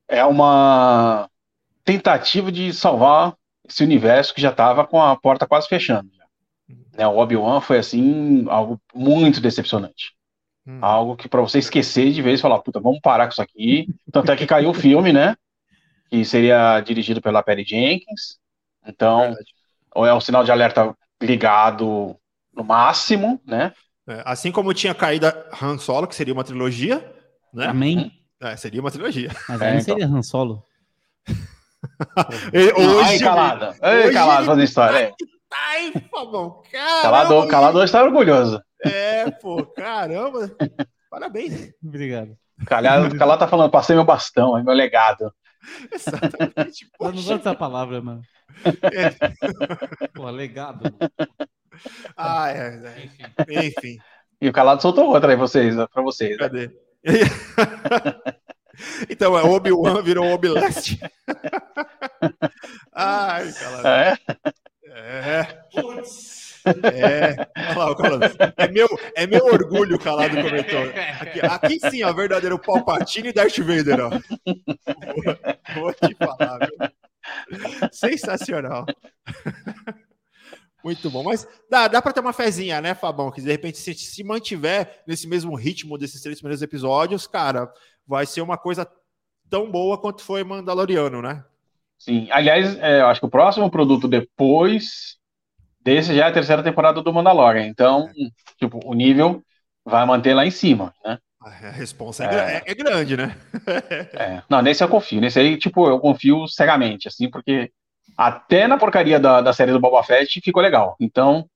é 0.07 0.25
uma 0.25 1.29
tentativa 1.85 2.51
de 2.51 2.73
salvar 2.73 3.35
esse 3.67 3.83
universo 3.83 4.33
que 4.33 4.41
já 4.41 4.49
estava 4.49 4.85
com 4.85 5.01
a 5.01 5.15
porta 5.15 5.47
quase 5.47 5.67
fechando. 5.67 6.09
Né, 6.97 7.07
o 7.07 7.17
Obi-Wan 7.17 7.61
foi 7.61 7.77
assim, 7.77 8.45
algo 8.49 8.79
muito 8.93 9.39
decepcionante. 9.39 10.13
Hum. 10.67 10.79
Algo 10.81 11.15
que 11.15 11.29
para 11.29 11.41
você 11.41 11.59
esquecer 11.59 12.11
de 12.11 12.21
vez 12.21 12.39
e 12.39 12.41
falar, 12.41 12.59
puta, 12.59 12.79
vamos 12.79 12.99
parar 12.99 13.25
com 13.25 13.31
isso 13.31 13.41
aqui. 13.41 13.87
Tanto 14.11 14.31
é 14.31 14.35
que 14.35 14.45
caiu 14.45 14.71
o 14.71 14.73
filme, 14.73 15.13
né? 15.13 15.35
Que 16.09 16.25
seria 16.25 16.81
dirigido 16.81 17.21
pela 17.21 17.41
Perry 17.41 17.63
Jenkins. 17.63 18.37
Então, 18.85 19.35
ou 19.95 20.05
é 20.05 20.13
um 20.13 20.19
sinal 20.19 20.43
de 20.43 20.51
alerta 20.51 20.93
ligado 21.21 22.15
no 22.53 22.63
máximo, 22.63 23.39
né? 23.45 23.73
É, 24.07 24.23
assim 24.25 24.51
como 24.51 24.73
tinha 24.73 24.93
caído 24.93 25.27
Han 25.61 25.77
Solo, 25.77 26.07
que 26.07 26.15
seria 26.15 26.33
uma 26.33 26.43
trilogia, 26.43 27.18
né? 27.53 27.67
Amém. 27.67 28.11
É, 28.41 28.55
seria 28.55 28.81
uma 28.81 28.91
trilogia. 28.91 29.29
Mas 29.47 29.61
aí 29.61 29.67
é, 29.67 29.71
então. 29.73 29.83
seria 29.83 30.07
Han 30.07 30.21
Solo. 30.21 30.63
hoje, 32.53 32.99
Ai, 33.03 33.19
calada. 33.19 33.75
Ai, 33.81 34.11
calado 34.11 34.45
fazendo 34.45 34.63
história. 34.63 35.13
Tá 35.49 35.57
aí, 35.69 35.93
Fabão. 36.11 36.61
Calado, 37.01 37.47
calado 37.47 37.77
hoje 37.77 37.85
está 37.85 38.03
orgulhoso. 38.03 38.61
É, 38.85 39.29
pô, 39.31 39.65
caramba. 39.65 40.51
Parabéns. 41.09 41.73
Obrigado. 41.83 42.37
Calado, 42.65 43.17
calado 43.17 43.39
tá 43.39 43.47
falando, 43.47 43.71
passei 43.71 43.95
meu 43.95 44.05
bastão, 44.05 44.57
é 44.57 44.63
meu 44.63 44.73
legado. 44.73 45.33
Exatamente. 45.91 46.87
Eu 46.99 47.07
não 47.07 47.13
gosto 47.13 47.37
dessa 47.37 47.55
palavra, 47.55 48.01
mano. 48.01 48.21
É. 48.83 50.07
Pô, 50.13 50.29
legado. 50.29 50.83
Mano. 50.83 51.31
Ah, 52.15 52.49
é, 52.51 52.81
é. 52.85 53.05
Enfim. 53.05 53.67
Enfim. 53.67 53.97
E 54.41 54.47
o 54.47 54.53
calado 54.53 54.81
soltou 54.81 55.07
outra 55.07 55.31
aí, 55.31 55.35
vocês, 55.35 55.75
pra 55.91 56.01
vocês. 56.01 56.37
Né? 56.37 56.69
Então, 59.09 59.37
é 59.37 59.43
Obi-Wan 59.43 60.01
virou 60.01 60.31
Obi-Leste. 60.31 60.99
Ai, 62.93 63.51
cara. 63.51 63.89
É? 63.89 64.17
É. 64.85 65.43
Putz. 65.73 66.49
É. 66.93 67.47
Olha 67.75 68.17
lá, 68.17 68.53
É 68.57 68.67
meu, 68.67 68.87
é 69.15 69.27
meu 69.27 69.45
orgulho, 69.45 69.95
o 69.95 69.99
calado 69.99 70.35
comentou. 70.35 70.81
Aqui, 71.19 71.41
aqui 71.41 71.89
sim, 71.89 72.03
a 72.03 72.11
verdadeiro 72.11 72.59
Palpatine 72.59 73.29
e 73.29 73.33
Darth 73.33 73.57
Vader, 73.59 73.99
ó. 73.99 74.09
Vou, 74.09 75.81
vou 75.81 75.93
te 75.93 76.15
falar, 76.15 76.59
viu? 76.59 77.89
Sensacional. 77.91 78.85
Muito 80.83 81.09
bom, 81.09 81.23
mas 81.23 81.47
dá, 81.69 81.87
dá 81.87 82.01
para 82.01 82.13
ter 82.13 82.21
uma 82.21 82.33
fezinha, 82.33 82.79
né, 82.79 82.93
Fabão? 82.93 83.31
Que 83.31 83.41
de 83.41 83.51
repente, 83.51 83.77
se, 83.77 83.93
se 83.93 84.23
mantiver 84.23 85.03
nesse 85.05 85.27
mesmo 85.27 85.55
ritmo 85.55 85.97
desses 85.97 86.21
três 86.21 86.39
primeiros 86.39 86.61
episódios, 86.61 87.27
cara, 87.27 87.71
vai 88.07 88.25
ser 88.25 88.41
uma 88.41 88.57
coisa 88.57 88.89
tão 89.49 89.69
boa 89.69 89.97
quanto 89.97 90.21
foi 90.21 90.43
Mandaloriano, 90.43 91.21
né? 91.21 91.43
Sim, 91.97 92.29
aliás, 92.31 92.77
é, 92.79 93.01
eu 93.01 93.07
acho 93.07 93.19
que 93.19 93.25
o 93.25 93.29
próximo 93.29 93.69
produto 93.69 94.07
depois 94.07 95.17
desse 95.81 96.15
já 96.15 96.25
é 96.25 96.29
a 96.29 96.33
terceira 96.33 96.63
temporada 96.63 97.01
do 97.01 97.13
Mandalorian, 97.13 97.65
então, 97.67 98.09
é. 98.09 98.29
tipo, 98.57 98.79
o 98.85 98.93
nível 98.93 99.43
vai 99.83 100.05
manter 100.05 100.33
lá 100.33 100.45
em 100.45 100.51
cima, 100.51 100.93
né? 101.03 101.17
A 101.41 101.49
resposta 101.49 102.25
é, 102.25 102.57
é, 102.57 102.63
é 102.65 102.75
grande, 102.75 103.15
né? 103.15 103.35
é. 104.13 104.43
Não, 104.49 104.61
nesse 104.61 104.83
eu 104.83 104.89
confio. 104.89 105.21
Nesse 105.21 105.39
aí, 105.39 105.57
tipo, 105.57 105.87
eu 105.87 105.97
confio 105.97 106.45
cegamente, 106.47 107.07
assim, 107.07 107.29
porque 107.29 107.71
até 108.19 108.67
na 108.67 108.77
porcaria 108.77 109.17
da, 109.17 109.39
da 109.39 109.53
série 109.53 109.71
do 109.71 109.79
Boba 109.79 110.03
Fett 110.03 110.41
ficou 110.41 110.61
legal. 110.61 110.97
Então, 110.99 111.49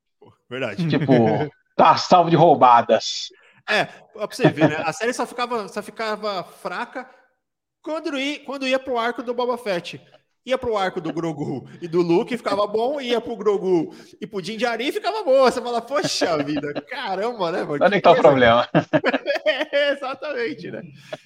verdade. 0.50 0.88
Tipo, 0.88 1.14
tá 1.76 1.98
salvo 1.98 2.30
de 2.30 2.38
roubadas. 2.38 3.28
É, 3.70 3.84
pra 3.84 4.28
você 4.28 4.48
ver, 4.50 4.70
né? 4.70 4.82
A 4.86 4.94
série 4.94 5.14
só 5.14 5.26
ficava, 5.26 5.68
só 5.68 5.84
ficava 5.84 6.42
fraca 6.46 7.10
quando 7.82 8.18
ia, 8.18 8.40
quando 8.46 8.66
ia 8.66 8.80
pro 8.80 8.98
arco 8.98 9.22
do 9.22 9.34
Boba 9.34 9.58
Fett. 9.58 10.02
Ia 10.46 10.58
pro 10.58 10.76
arco 10.76 11.00
do 11.00 11.14
Grogu 11.14 11.70
e 11.82 11.88
do 11.88 12.02
Luke, 12.02 12.36
ficava 12.36 12.68
bom, 12.68 13.00
ia 13.00 13.22
pro 13.22 13.36
Grogu 13.38 13.96
e 14.20 14.28
pro 14.28 14.42
Din 14.42 14.58
Djarin, 14.58 14.92
ficava 14.92 15.24
bom. 15.24 15.44
Você 15.44 15.62
fala, 15.62 15.82
poxa 15.82 16.38
vida, 16.44 16.74
caramba, 16.90 17.50
né, 17.50 17.64
mano? 17.64 17.86
Onde 17.86 17.96
é 17.96 17.98
que 17.98 18.02
tá 18.02 18.12
o 18.12 18.16
problema? 18.16 18.68
é, 19.46 19.92
exatamente, 19.94 20.70
né? 20.70 20.84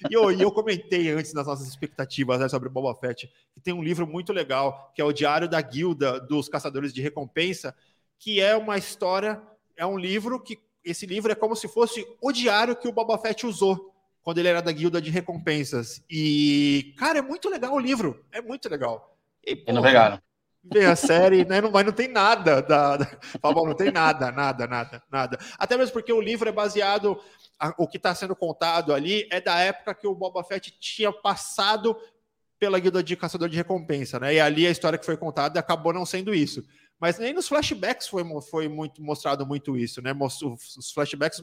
E 0.08 0.14
eu, 0.14 0.30
e 0.30 0.40
eu 0.40 0.52
comentei 0.52 1.10
antes 1.10 1.34
nas 1.34 1.48
nossas 1.48 1.66
expectativas 1.66 2.38
né, 2.38 2.48
sobre 2.48 2.68
Boba 2.68 2.94
Fett, 2.94 3.28
que 3.52 3.60
tem 3.60 3.74
um 3.74 3.82
livro 3.82 4.06
muito 4.06 4.32
legal, 4.32 4.92
que 4.94 5.02
é 5.02 5.04
o 5.04 5.12
Diário 5.12 5.48
da 5.48 5.60
Guilda 5.60 6.20
dos 6.20 6.48
Caçadores 6.48 6.94
de 6.94 7.02
Recompensa, 7.02 7.74
que 8.20 8.40
é 8.40 8.56
uma 8.56 8.78
história, 8.78 9.42
é 9.76 9.84
um 9.84 9.98
livro 9.98 10.40
que 10.40 10.60
esse 10.84 11.06
livro 11.06 11.32
é 11.32 11.34
como 11.34 11.56
se 11.56 11.66
fosse 11.66 12.06
o 12.20 12.30
diário 12.30 12.76
que 12.76 12.86
o 12.86 12.92
Boba 12.92 13.18
Fett 13.18 13.44
usou 13.44 13.92
quando 14.28 14.36
ele 14.36 14.48
era 14.48 14.60
da 14.60 14.70
guilda 14.70 15.00
de 15.00 15.08
recompensas. 15.08 16.04
E, 16.06 16.94
cara, 16.98 17.18
é 17.18 17.22
muito 17.22 17.48
legal 17.48 17.72
o 17.72 17.78
livro. 17.78 18.26
É 18.30 18.42
muito 18.42 18.68
legal. 18.68 19.16
E, 19.42 19.56
porra, 19.56 19.72
não 19.72 19.82
pegaram. 19.82 20.20
Vê 20.62 20.84
a 20.84 20.94
série, 20.94 21.46
né? 21.46 21.62
Não, 21.62 21.70
mas 21.70 21.86
não 21.86 21.94
tem 21.94 22.08
nada. 22.08 22.60
Da, 22.60 22.98
da... 22.98 23.06
Fala, 23.40 23.54
não 23.54 23.74
tem 23.74 23.90
nada, 23.90 24.30
nada, 24.30 24.66
nada, 24.66 25.02
nada. 25.10 25.38
Até 25.58 25.78
mesmo 25.78 25.94
porque 25.94 26.12
o 26.12 26.20
livro 26.20 26.46
é 26.46 26.52
baseado. 26.52 27.18
A, 27.58 27.72
o 27.78 27.88
que 27.88 27.96
está 27.96 28.14
sendo 28.14 28.36
contado 28.36 28.92
ali 28.92 29.26
é 29.32 29.40
da 29.40 29.58
época 29.60 29.94
que 29.94 30.06
o 30.06 30.14
Boba 30.14 30.44
Fett 30.44 30.78
tinha 30.78 31.10
passado 31.10 31.96
pela 32.58 32.78
guilda 32.78 33.02
de 33.02 33.16
caçador 33.16 33.48
de 33.48 33.56
recompensa, 33.56 34.20
né? 34.20 34.34
E 34.34 34.40
ali 34.40 34.66
a 34.66 34.70
história 34.70 34.98
que 34.98 35.06
foi 35.06 35.16
contada 35.16 35.58
acabou 35.58 35.94
não 35.94 36.04
sendo 36.04 36.34
isso. 36.34 36.62
Mas 37.00 37.18
nem 37.18 37.32
nos 37.32 37.48
flashbacks 37.48 38.06
foi, 38.06 38.22
foi 38.42 38.68
muito 38.68 39.02
mostrado 39.02 39.46
muito 39.46 39.74
isso, 39.74 40.02
né? 40.02 40.14
Os 40.20 40.92
flashbacks 40.92 41.42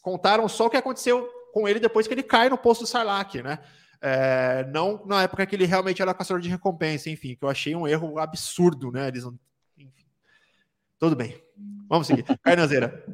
contaram 0.00 0.48
só 0.48 0.66
o 0.66 0.70
que 0.70 0.76
aconteceu 0.76 1.28
com 1.52 1.68
ele 1.68 1.80
depois 1.80 2.06
que 2.06 2.14
ele 2.14 2.22
cai 2.22 2.48
no 2.48 2.58
posto 2.58 2.82
do 2.82 2.86
Sarlacc, 2.86 3.42
né? 3.42 3.58
É, 4.00 4.64
não 4.72 5.04
na 5.06 5.24
época 5.24 5.44
que 5.44 5.56
ele 5.56 5.64
realmente 5.66 6.00
era 6.00 6.14
caçador 6.14 6.40
de 6.40 6.48
recompensa, 6.48 7.10
enfim, 7.10 7.34
que 7.34 7.44
eu 7.44 7.48
achei 7.48 7.74
um 7.74 7.86
erro 7.86 8.18
absurdo, 8.18 8.92
né? 8.92 9.08
Eles 9.08 9.24
não... 9.24 9.38
enfim. 9.76 10.04
Tudo 10.98 11.16
bem. 11.16 11.40
Vamos 11.88 12.06
seguir. 12.06 12.24
Carnazeira, 12.42 13.04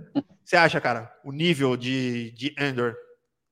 você 0.44 0.56
acha, 0.56 0.80
cara, 0.80 1.14
o 1.24 1.32
nível 1.32 1.76
de, 1.76 2.32
de 2.32 2.54
Endor 2.58 2.94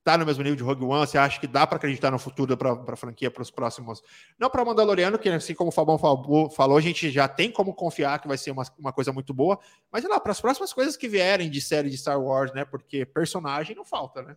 tá 0.03 0.17
no 0.17 0.25
mesmo 0.25 0.43
nível 0.43 0.57
de 0.57 0.63
Rogue 0.63 0.83
One? 0.83 1.07
Você 1.07 1.17
acha 1.17 1.39
que 1.39 1.47
dá 1.47 1.65
para 1.65 1.77
acreditar 1.77 2.11
no 2.11 2.19
futuro 2.19 2.55
para 2.57 2.73
a 2.73 2.95
franquia 2.95 3.31
para 3.31 3.41
os 3.41 3.49
próximos? 3.49 4.01
Não 4.37 4.49
para 4.49 4.65
Mandaloriano, 4.65 5.17
que 5.17 5.29
assim 5.29 5.55
como 5.55 5.69
o 5.69 5.71
Fabão 5.71 5.97
falou, 5.97 6.77
a 6.77 6.81
gente 6.81 7.09
já 7.09 7.27
tem 7.27 7.51
como 7.51 7.73
confiar 7.73 8.19
que 8.19 8.27
vai 8.27 8.37
ser 8.37 8.51
uma, 8.51 8.63
uma 8.77 8.91
coisa 8.91 9.11
muito 9.11 9.33
boa, 9.33 9.57
mas 9.91 10.03
lá, 10.03 10.19
para 10.19 10.33
as 10.33 10.41
próximas 10.41 10.73
coisas 10.73 10.97
que 10.97 11.07
vierem 11.07 11.49
de 11.49 11.61
série 11.61 11.89
de 11.89 11.97
Star 11.97 12.21
Wars, 12.21 12.53
né? 12.53 12.65
Porque 12.65 13.05
personagem 13.05 13.75
não 13.75 13.85
falta, 13.85 14.21
né? 14.21 14.35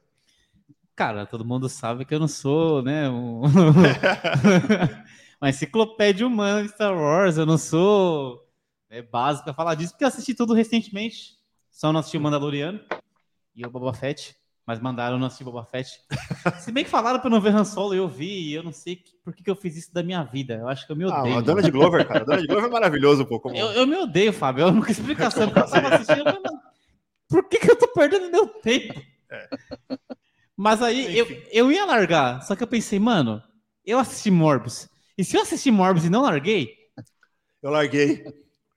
Cara, 0.96 1.26
todo 1.26 1.44
mundo 1.44 1.68
sabe 1.68 2.06
que 2.06 2.14
eu 2.14 2.18
não 2.18 2.26
sou, 2.26 2.82
né? 2.82 3.06
Um... 3.10 3.42
uma 5.38 5.50
enciclopédia 5.50 6.26
humana 6.26 6.62
de 6.62 6.70
Star 6.70 6.96
Wars, 6.96 7.36
eu 7.36 7.44
não 7.44 7.58
sou 7.58 8.42
é, 8.88 9.02
básico 9.02 9.44
para 9.44 9.52
falar 9.52 9.74
disso, 9.74 9.92
porque 9.92 10.04
eu 10.04 10.08
assisti 10.08 10.34
tudo 10.34 10.54
recentemente. 10.54 11.36
Só 11.70 11.92
não 11.92 12.00
assisti 12.00 12.16
o 12.16 12.20
Mandaloriano 12.20 12.80
e 13.54 13.66
o 13.66 13.70
Boba 13.70 13.92
Fett. 13.92 14.34
Mas 14.66 14.80
mandaram 14.80 15.18
no 15.18 15.26
assistir 15.26 15.44
Boba 15.44 15.64
Fett. 15.64 16.00
Se 16.58 16.72
bem 16.72 16.82
que 16.82 16.90
falaram 16.90 17.20
pra 17.20 17.28
eu 17.28 17.30
não 17.30 17.42
ver 17.42 17.54
Han 17.54 17.64
Solo, 17.64 17.94
eu 17.94 18.08
vi, 18.08 18.48
e 18.48 18.54
eu 18.54 18.62
não 18.62 18.72
sei 18.72 18.98
por 19.22 19.34
que, 19.34 19.44
que 19.44 19.50
eu 19.50 19.54
fiz 19.54 19.76
isso 19.76 19.92
da 19.92 20.02
minha 20.02 20.24
vida. 20.24 20.54
Eu 20.54 20.66
acho 20.66 20.86
que 20.86 20.92
eu 20.92 20.96
me 20.96 21.04
ah, 21.04 21.20
odeio. 21.20 21.36
Ah, 21.36 21.38
a 21.38 21.42
Dona 21.42 21.62
de 21.62 21.70
Glover, 21.70 22.08
cara. 22.08 22.22
A 22.22 22.24
Dona 22.24 22.40
de 22.40 22.46
Glover 22.46 22.64
é 22.64 22.72
maravilhoso, 22.72 23.26
pô. 23.26 23.38
Como... 23.38 23.54
Eu, 23.54 23.66
eu 23.72 23.86
me 23.86 23.96
odeio, 23.96 24.32
Fábio. 24.32 24.62
Eu 24.62 24.72
nunca 24.72 24.90
explicação. 24.90 25.48
Quando 25.50 25.58
eu 25.58 25.70
tava 25.70 25.94
assistindo, 25.94 26.18
eu 26.20 26.24
falei, 26.24 26.58
por 27.28 27.48
que, 27.48 27.58
que 27.58 27.70
eu 27.70 27.76
tô 27.76 27.86
perdendo 27.88 28.30
meu 28.30 28.48
tempo? 28.48 29.00
É. 29.30 29.48
Mas 30.56 30.80
aí 30.80 31.16
eu, 31.16 31.26
eu 31.52 31.70
ia 31.70 31.84
largar, 31.84 32.42
só 32.42 32.56
que 32.56 32.62
eu 32.62 32.66
pensei, 32.66 32.98
mano, 32.98 33.42
eu 33.84 33.98
assisti 33.98 34.30
Morbius. 34.30 34.88
E 35.18 35.24
se 35.24 35.36
eu 35.36 35.42
assisti 35.42 35.70
Morbius 35.70 36.06
e 36.06 36.10
não 36.10 36.22
larguei? 36.22 36.74
Eu 37.62 37.70
larguei. 37.70 38.24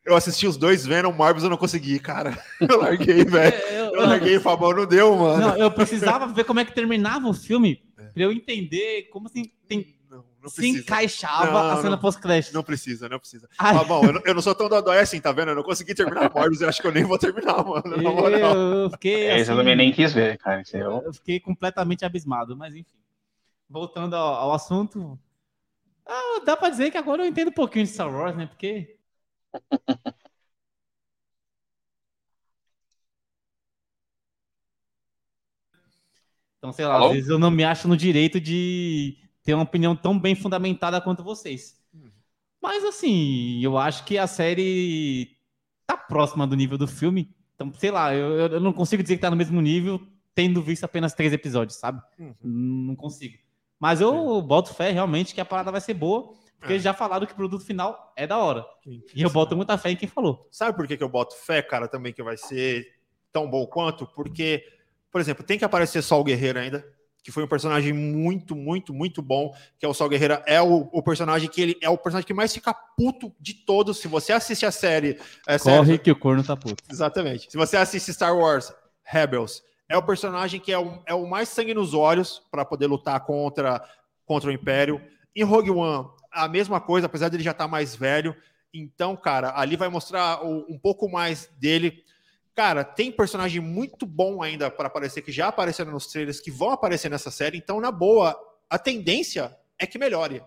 Eu 0.05 0.15
assisti 0.15 0.47
os 0.47 0.57
dois 0.57 0.86
Venom 0.86 1.11
Morbius, 1.11 1.43
eu 1.43 1.49
não 1.49 1.57
consegui, 1.57 1.99
cara. 1.99 2.38
Eu 2.59 2.80
larguei, 2.80 3.23
velho. 3.25 3.55
É, 3.55 3.80
eu, 3.80 3.86
eu, 3.93 4.07
larguei, 4.07 4.39
Fabão, 4.39 4.73
não 4.73 4.86
deu, 4.86 5.15
mano. 5.15 5.49
Não, 5.49 5.57
eu 5.57 5.69
precisava 5.69 6.25
ver 6.27 6.45
como 6.45 6.59
é 6.59 6.65
que 6.65 6.73
terminava 6.73 7.27
o 7.27 7.34
filme 7.34 7.84
pra 7.95 8.23
eu 8.23 8.32
entender 8.32 9.03
como 9.11 9.27
assim 9.27 9.51
tem, 9.67 9.98
não, 10.10 10.26
não 10.41 10.49
se 10.49 10.68
encaixava 10.68 11.51
não, 11.51 11.72
a 11.72 11.82
cena 11.82 11.97
pós-crédito. 11.97 12.51
Não 12.53 12.64
precisa, 12.64 13.07
não 13.07 13.20
precisa. 13.20 13.47
Fabão, 13.55 14.03
eu, 14.03 14.22
eu, 14.26 14.34
não 14.34 14.41
sou 14.41 14.55
tão 14.55 14.68
dodói 14.68 14.97
assim, 14.99 15.22
tá 15.22 15.32
vendo? 15.32 15.49
Eu 15.49 15.55
não 15.55 15.64
consegui 15.64 15.93
terminar 15.93 16.32
Morbius, 16.34 16.62
eu 16.62 16.70
acho 16.70 16.82
que 16.82 16.88
eu 16.88 16.91
nem 16.91 17.03
vou 17.03 17.20
terminar, 17.20 17.64
mano. 17.64 17.95
Eu, 18.01 18.28
eu 18.84 18.89
fiquei. 18.89 19.26
É, 19.26 19.36
assim, 19.36 19.51
eu 19.51 19.57
também 19.57 19.76
nem 19.76 19.91
quis 19.91 20.12
ver, 20.12 20.38
cara. 20.39 20.64
Eu... 20.74 21.03
eu 21.03 21.14
fiquei 21.14 21.39
completamente 21.39 22.03
abismado, 22.03 22.57
mas 22.57 22.74
enfim. 22.74 22.97
Voltando 23.70 24.16
ao, 24.16 24.34
ao 24.34 24.53
assunto. 24.53 25.20
Ah, 26.05 26.41
dá 26.43 26.57
pra 26.57 26.70
dizer 26.70 26.89
que 26.89 26.97
agora 26.97 27.22
eu 27.22 27.28
entendo 27.28 27.49
um 27.49 27.53
pouquinho 27.53 27.86
de 27.86 27.91
Star 27.91 28.12
Wars, 28.12 28.36
né? 28.36 28.47
Porque 28.47 28.97
então, 36.57 36.72
sei 36.72 36.86
lá, 36.88 36.95
Alô? 36.95 37.05
às 37.07 37.12
vezes 37.14 37.30
eu 37.30 37.38
não 37.38 37.51
me 37.51 37.64
acho 37.64 37.88
no 37.88 37.95
direito 37.95 38.41
de 38.41 39.28
ter 39.49 39.55
uma 39.55 39.63
opinião 39.63 39.95
tão 39.95 40.19
bem 40.19 40.35
fundamentada 40.35 41.01
quanto 41.01 41.23
vocês. 41.23 41.75
Mas, 42.61 42.83
assim, 42.83 43.59
eu 43.63 43.79
acho 43.79 44.05
que 44.05 44.15
a 44.15 44.27
série 44.27 45.35
tá 45.87 45.97
próxima 45.97 46.45
do 46.45 46.55
nível 46.55 46.77
do 46.77 46.87
filme. 46.87 47.33
Então, 47.55 47.73
sei 47.73 47.89
lá, 47.89 48.13
eu, 48.13 48.35
eu 48.37 48.59
não 48.59 48.71
consigo 48.71 49.01
dizer 49.01 49.15
que 49.15 49.21
tá 49.21 49.31
no 49.31 49.35
mesmo 49.35 49.59
nível 49.59 49.99
tendo 50.35 50.61
visto 50.61 50.83
apenas 50.83 51.15
três 51.15 51.33
episódios, 51.33 51.79
sabe? 51.79 51.99
Uhum. 52.19 52.35
Não 52.43 52.95
consigo. 52.95 53.39
Mas 53.79 54.01
eu 54.01 54.39
boto 54.43 54.71
fé 54.71 54.91
realmente 54.91 55.33
que 55.33 55.41
a 55.41 55.45
parada 55.45 55.71
vai 55.71 55.81
ser 55.81 55.95
boa. 55.95 56.31
Porque 56.59 56.73
é. 56.73 56.79
já 56.79 56.93
falaram 56.93 57.25
que 57.25 57.33
o 57.33 57.35
produto 57.35 57.65
final 57.65 58.13
é 58.15 58.27
da 58.27 58.37
hora. 58.37 58.63
E 58.85 59.23
eu 59.23 59.31
boto 59.31 59.55
muita 59.55 59.79
fé 59.79 59.89
em 59.89 59.95
quem 59.95 60.07
falou. 60.07 60.47
Sabe 60.51 60.77
por 60.77 60.85
que, 60.85 60.95
que 60.95 61.03
eu 61.03 61.09
boto 61.09 61.33
fé, 61.35 61.63
cara, 61.63 61.87
também 61.87 62.13
que 62.13 62.21
vai 62.21 62.37
ser 62.37 62.85
tão 63.31 63.49
bom 63.49 63.65
quanto? 63.65 64.05
Porque, 64.05 64.63
por 65.09 65.19
exemplo, 65.19 65.43
tem 65.43 65.57
que 65.57 65.65
aparecer 65.65 66.03
só 66.03 66.19
o 66.19 66.23
Guerreiro 66.23 66.59
ainda, 66.59 66.85
que 67.24 67.32
foi 67.32 67.43
um 67.43 67.47
personagem 67.47 67.93
muito, 67.93 68.55
muito, 68.55 68.93
muito 68.93 69.22
bom, 69.22 69.53
que 69.78 69.86
é 69.86 69.89
o 69.89 69.93
Sol 69.93 70.09
Guerreiro, 70.09 70.41
é 70.45 70.61
o, 70.61 70.89
o, 70.91 71.03
personagem 71.03 71.49
que 71.49 71.61
ele 71.61 71.78
é 71.82 71.89
o 71.89 71.97
personagem 71.97 72.26
que 72.26 72.34
mais 72.34 72.53
fica 72.53 72.74
puto 72.74 73.34
de 73.39 73.53
todos. 73.53 73.99
Se 73.99 74.07
você 74.07 74.32
assiste 74.32 74.65
a 74.65 74.72
série. 74.72 75.20
É, 75.47 75.57
Corre 75.59 75.86
série, 75.86 75.99
que 75.99 76.11
o 76.11 76.15
corno 76.15 76.43
tá 76.43 76.55
puto. 76.55 76.84
Exatamente. 76.89 77.51
Se 77.51 77.57
você 77.57 77.78
assiste 77.78 78.13
Star 78.13 78.36
Wars 78.36 78.74
Rebels, 79.03 79.63
é 79.88 79.97
o 79.97 80.03
personagem 80.03 80.59
que 80.59 80.72
é 80.72 80.80
o, 80.80 81.01
é 81.05 81.13
o 81.13 81.28
mais 81.28 81.49
sangue 81.49 81.74
nos 81.74 81.93
olhos 81.93 82.41
para 82.51 82.63
poder 82.63 82.88
lutar 82.88 83.20
contra, 83.26 83.84
contra 84.26 84.49
o 84.49 84.53
Império. 84.53 85.01
Em 85.36 85.43
Rogue 85.43 85.72
One, 85.72 86.07
a 86.32 86.47
mesma 86.47 86.80
coisa, 86.80 87.07
apesar 87.07 87.30
dele 87.30 87.43
já 87.43 87.51
estar 87.51 87.65
tá 87.65 87.67
mais 87.67 87.95
velho. 87.95 88.36
Então, 88.74 89.15
cara, 89.15 89.53
ali 89.55 89.76
vai 89.76 89.89
mostrar 89.89 90.43
um 90.45 90.78
pouco 90.78 91.09
mais 91.09 91.49
dele. 91.59 92.03
Cara, 92.60 92.84
tem 92.84 93.10
personagem 93.10 93.62
muito 93.62 94.05
bom 94.05 94.43
ainda 94.43 94.70
para 94.70 94.88
aparecer, 94.88 95.22
que 95.22 95.32
já 95.32 95.47
apareceram 95.47 95.93
nos 95.93 96.07
trailers, 96.07 96.41
que 96.41 96.51
vão 96.51 96.72
aparecer 96.72 97.10
nessa 97.10 97.32
série. 97.32 97.57
Então, 97.57 97.80
na 97.80 97.89
boa, 97.89 98.38
a 98.70 98.78
tendência 98.78 99.57
é 99.80 99.88
que 99.88 99.97
melhore. 99.97 100.43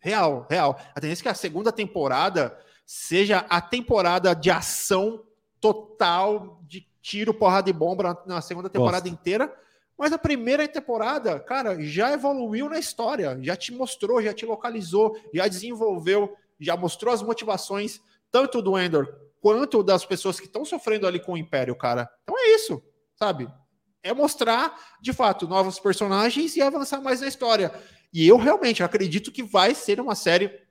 Real, 0.00 0.46
real. 0.48 0.80
A 0.94 0.98
tendência 0.98 1.20
é 1.20 1.24
que 1.24 1.28
a 1.28 1.34
segunda 1.34 1.70
temporada 1.70 2.58
seja 2.86 3.44
a 3.50 3.60
temporada 3.60 4.34
de 4.34 4.50
ação 4.50 5.24
total, 5.60 6.58
de 6.66 6.88
tiro, 7.02 7.34
porrada 7.34 7.68
e 7.68 7.72
bomba 7.74 8.18
na 8.24 8.40
segunda 8.40 8.70
temporada 8.70 9.06
inteira. 9.06 9.54
Mas 9.98 10.10
a 10.10 10.18
primeira 10.18 10.66
temporada, 10.66 11.38
cara, 11.38 11.76
já 11.84 12.14
evoluiu 12.14 12.66
na 12.70 12.78
história, 12.78 13.38
já 13.42 13.54
te 13.54 13.74
mostrou, 13.74 14.22
já 14.22 14.32
te 14.32 14.46
localizou, 14.46 15.20
já 15.34 15.46
desenvolveu, 15.46 16.34
já 16.58 16.78
mostrou 16.78 17.12
as 17.12 17.20
motivações, 17.20 18.00
tanto 18.30 18.62
do 18.62 18.78
Endor 18.78 19.31
quanto 19.42 19.82
das 19.82 20.06
pessoas 20.06 20.38
que 20.38 20.46
estão 20.46 20.64
sofrendo 20.64 21.04
ali 21.04 21.18
com 21.18 21.32
o 21.32 21.36
Império, 21.36 21.74
cara. 21.74 22.08
Então 22.22 22.38
é 22.38 22.54
isso, 22.54 22.80
sabe? 23.16 23.48
É 24.00 24.14
mostrar, 24.14 24.72
de 25.00 25.12
fato, 25.12 25.48
novos 25.48 25.80
personagens 25.80 26.56
e 26.56 26.62
avançar 26.62 27.00
mais 27.00 27.20
na 27.20 27.26
história. 27.26 27.72
E 28.14 28.26
eu 28.26 28.36
realmente 28.36 28.84
acredito 28.84 29.32
que 29.32 29.42
vai 29.42 29.74
ser 29.74 30.00
uma 30.00 30.14
série 30.14 30.62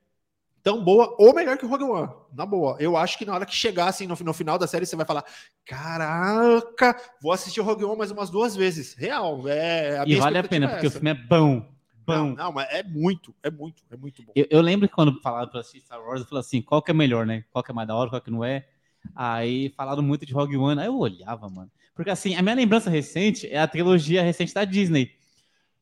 tão 0.62 0.82
boa 0.82 1.14
ou 1.18 1.34
melhor 1.34 1.58
que 1.58 1.66
o 1.66 1.68
Rogue 1.68 1.84
One. 1.84 2.08
Na 2.32 2.46
boa. 2.46 2.76
Eu 2.80 2.96
acho 2.96 3.18
que 3.18 3.26
na 3.26 3.34
hora 3.34 3.44
que 3.44 3.54
chegar 3.54 3.88
assim 3.88 4.06
no, 4.06 4.14
no 4.14 4.32
final 4.32 4.56
da 4.56 4.66
série, 4.66 4.86
você 4.86 4.96
vai 4.96 5.04
falar: 5.04 5.24
Caraca, 5.66 6.96
vou 7.20 7.32
assistir 7.32 7.60
o 7.60 7.64
Rogue 7.64 7.84
One 7.84 7.98
mais 7.98 8.10
umas 8.10 8.30
duas 8.30 8.56
vezes. 8.56 8.94
Real. 8.94 9.46
É, 9.48 9.98
a 9.98 10.04
e 10.06 10.16
vale 10.16 10.38
a 10.38 10.44
pena, 10.44 10.66
é 10.66 10.68
porque 10.70 10.86
o 10.86 10.90
filme 10.90 11.10
é 11.10 11.14
bom. 11.14 11.71
Bom. 12.04 12.14
Não, 12.14 12.34
não, 12.34 12.52
mas 12.52 12.68
é 12.70 12.82
muito, 12.82 13.34
é 13.42 13.50
muito, 13.50 13.82
é 13.90 13.96
muito 13.96 14.22
bom. 14.22 14.32
Eu, 14.34 14.46
eu 14.50 14.60
lembro 14.60 14.88
que 14.88 14.94
quando 14.94 15.20
falaram 15.20 15.48
para 15.48 15.60
assistir 15.60 15.80
Star 15.80 16.00
Wars, 16.00 16.20
eu 16.20 16.26
falei 16.26 16.40
assim: 16.40 16.60
qual 16.60 16.82
que 16.82 16.90
é 16.90 16.94
melhor, 16.94 17.24
né? 17.24 17.44
Qual 17.50 17.62
que 17.62 17.70
é 17.70 17.74
mais 17.74 17.86
da 17.86 17.94
hora, 17.94 18.10
qual 18.10 18.20
que 18.20 18.30
não 18.30 18.44
é? 18.44 18.66
Aí 19.14 19.72
falaram 19.76 20.02
muito 20.02 20.26
de 20.26 20.32
Rogue 20.32 20.56
One. 20.56 20.80
Aí 20.80 20.86
eu 20.86 20.98
olhava, 20.98 21.48
mano. 21.48 21.70
Porque 21.94 22.10
assim, 22.10 22.34
a 22.34 22.42
minha 22.42 22.54
lembrança 22.54 22.90
recente 22.90 23.46
é 23.46 23.58
a 23.58 23.68
trilogia 23.68 24.22
recente 24.22 24.54
da 24.54 24.64
Disney. 24.64 25.12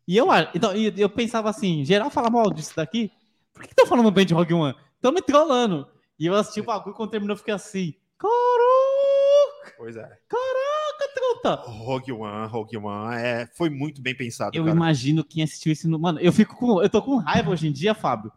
E 0.07 0.17
eu, 0.17 0.27
então, 0.55 0.73
eu 0.75 1.09
pensava 1.09 1.49
assim: 1.49 1.85
geral 1.85 2.11
fala 2.11 2.31
mal 2.31 2.53
disso 2.53 2.75
daqui, 2.77 3.11
por 3.53 3.63
que 3.63 3.71
estão 3.71 3.87
falando 3.87 4.11
bem 4.11 4.27
de 4.27 4.35
Rogue 4.35 4.55
One? 4.55 4.75
Estão 4.97 5.13
me 5.13 5.23
trollando. 5.23 5.87
E 6.19 6.27
eu 6.27 6.35
assisti 6.35 6.61
o 6.61 6.65
bagulho 6.65 6.95
quando 6.95 7.11
terminou, 7.11 7.35
eu 7.35 7.39
fiquei 7.39 7.55
assim. 7.55 7.95
Caraca! 8.19 9.75
Pois 9.79 9.97
é. 9.97 10.03
Caraca, 10.29 10.70
truta! 11.09 11.55
Rogue 11.67 12.13
One, 12.13 12.49
Rogue 12.49 12.77
One, 12.77 13.17
é, 13.17 13.49
foi 13.55 13.71
muito 13.71 14.01
bem 14.01 14.15
pensado. 14.15 14.57
Eu 14.57 14.65
cara. 14.65 14.77
imagino 14.77 15.25
quem 15.25 15.43
assistiu 15.43 15.73
isso 15.73 15.89
no. 15.89 15.99
Mano, 15.99 16.19
eu 16.21 16.33
fico 16.33 16.57
com. 16.57 16.83
Eu 16.83 16.89
tô 16.89 17.03
com 17.03 17.17
raiva 17.17 17.51
hoje 17.51 17.69
em 17.69 17.73
dia, 17.73 17.95
Fábio. 17.95 18.33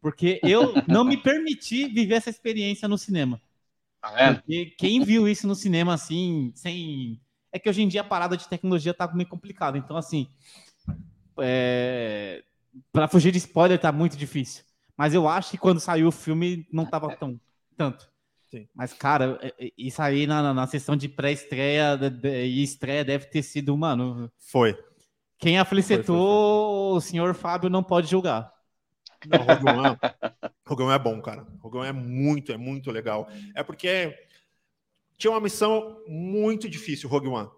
Porque 0.00 0.40
eu 0.42 0.74
não 0.86 1.04
me 1.04 1.16
permiti 1.16 1.86
viver 1.86 2.14
essa 2.14 2.30
experiência 2.30 2.86
no 2.86 2.98
cinema. 2.98 3.40
Ah, 4.02 4.22
é? 4.22 4.34
Porque 4.34 4.74
quem 4.78 5.02
viu 5.02 5.26
isso 5.26 5.46
no 5.46 5.54
cinema 5.54 5.94
assim, 5.94 6.52
sem. 6.54 7.20
É 7.52 7.58
que 7.58 7.68
hoje 7.68 7.82
em 7.82 7.88
dia 7.88 8.00
a 8.00 8.04
parada 8.04 8.36
de 8.36 8.48
tecnologia 8.48 8.92
tá 8.92 9.10
meio 9.14 9.28
complicada. 9.28 9.78
Então, 9.78 9.96
assim. 9.96 10.28
É 11.38 12.42
para 12.92 13.08
fugir 13.08 13.30
de 13.30 13.38
spoiler 13.38 13.78
tá 13.78 13.92
muito 13.92 14.16
difícil. 14.16 14.64
Mas 14.96 15.14
eu 15.14 15.28
acho 15.28 15.52
que 15.52 15.58
quando 15.58 15.80
saiu 15.80 16.08
o 16.08 16.12
filme 16.12 16.66
não 16.72 16.84
tava 16.84 17.14
tão 17.16 17.40
tanto. 17.76 18.08
Sim. 18.54 18.68
Mas, 18.72 18.92
cara, 18.92 19.36
é, 19.42 19.66
é, 19.66 19.72
isso 19.76 20.00
aí 20.00 20.28
na, 20.28 20.54
na 20.54 20.66
sessão 20.68 20.94
de 20.94 21.08
pré-estreia 21.08 21.98
e 22.22 22.62
estreia 22.62 23.04
deve 23.04 23.26
ter 23.26 23.42
sido, 23.42 23.76
mano. 23.76 24.30
Foi. 24.38 24.78
Quem 25.38 25.58
aflicetou, 25.58 26.94
o 26.94 27.00
senhor 27.00 27.34
Fábio 27.34 27.68
não 27.68 27.82
pode 27.82 28.08
julgar. 28.08 28.52
Não, 29.26 29.40
Rogue 29.40 29.68
One, 29.68 29.98
Rogue 30.64 30.82
One 30.84 30.94
é 30.94 30.98
bom, 31.00 31.20
cara. 31.20 31.44
Rogue 31.58 31.78
One 31.78 31.88
é 31.88 31.92
muito, 31.92 32.52
é 32.52 32.56
muito 32.56 32.92
legal. 32.92 33.28
É 33.56 33.64
porque 33.64 34.16
tinha 35.18 35.32
uma 35.32 35.40
missão 35.40 36.00
muito 36.06 36.68
difícil, 36.68 37.08
Rogue 37.08 37.26
One. 37.26 37.50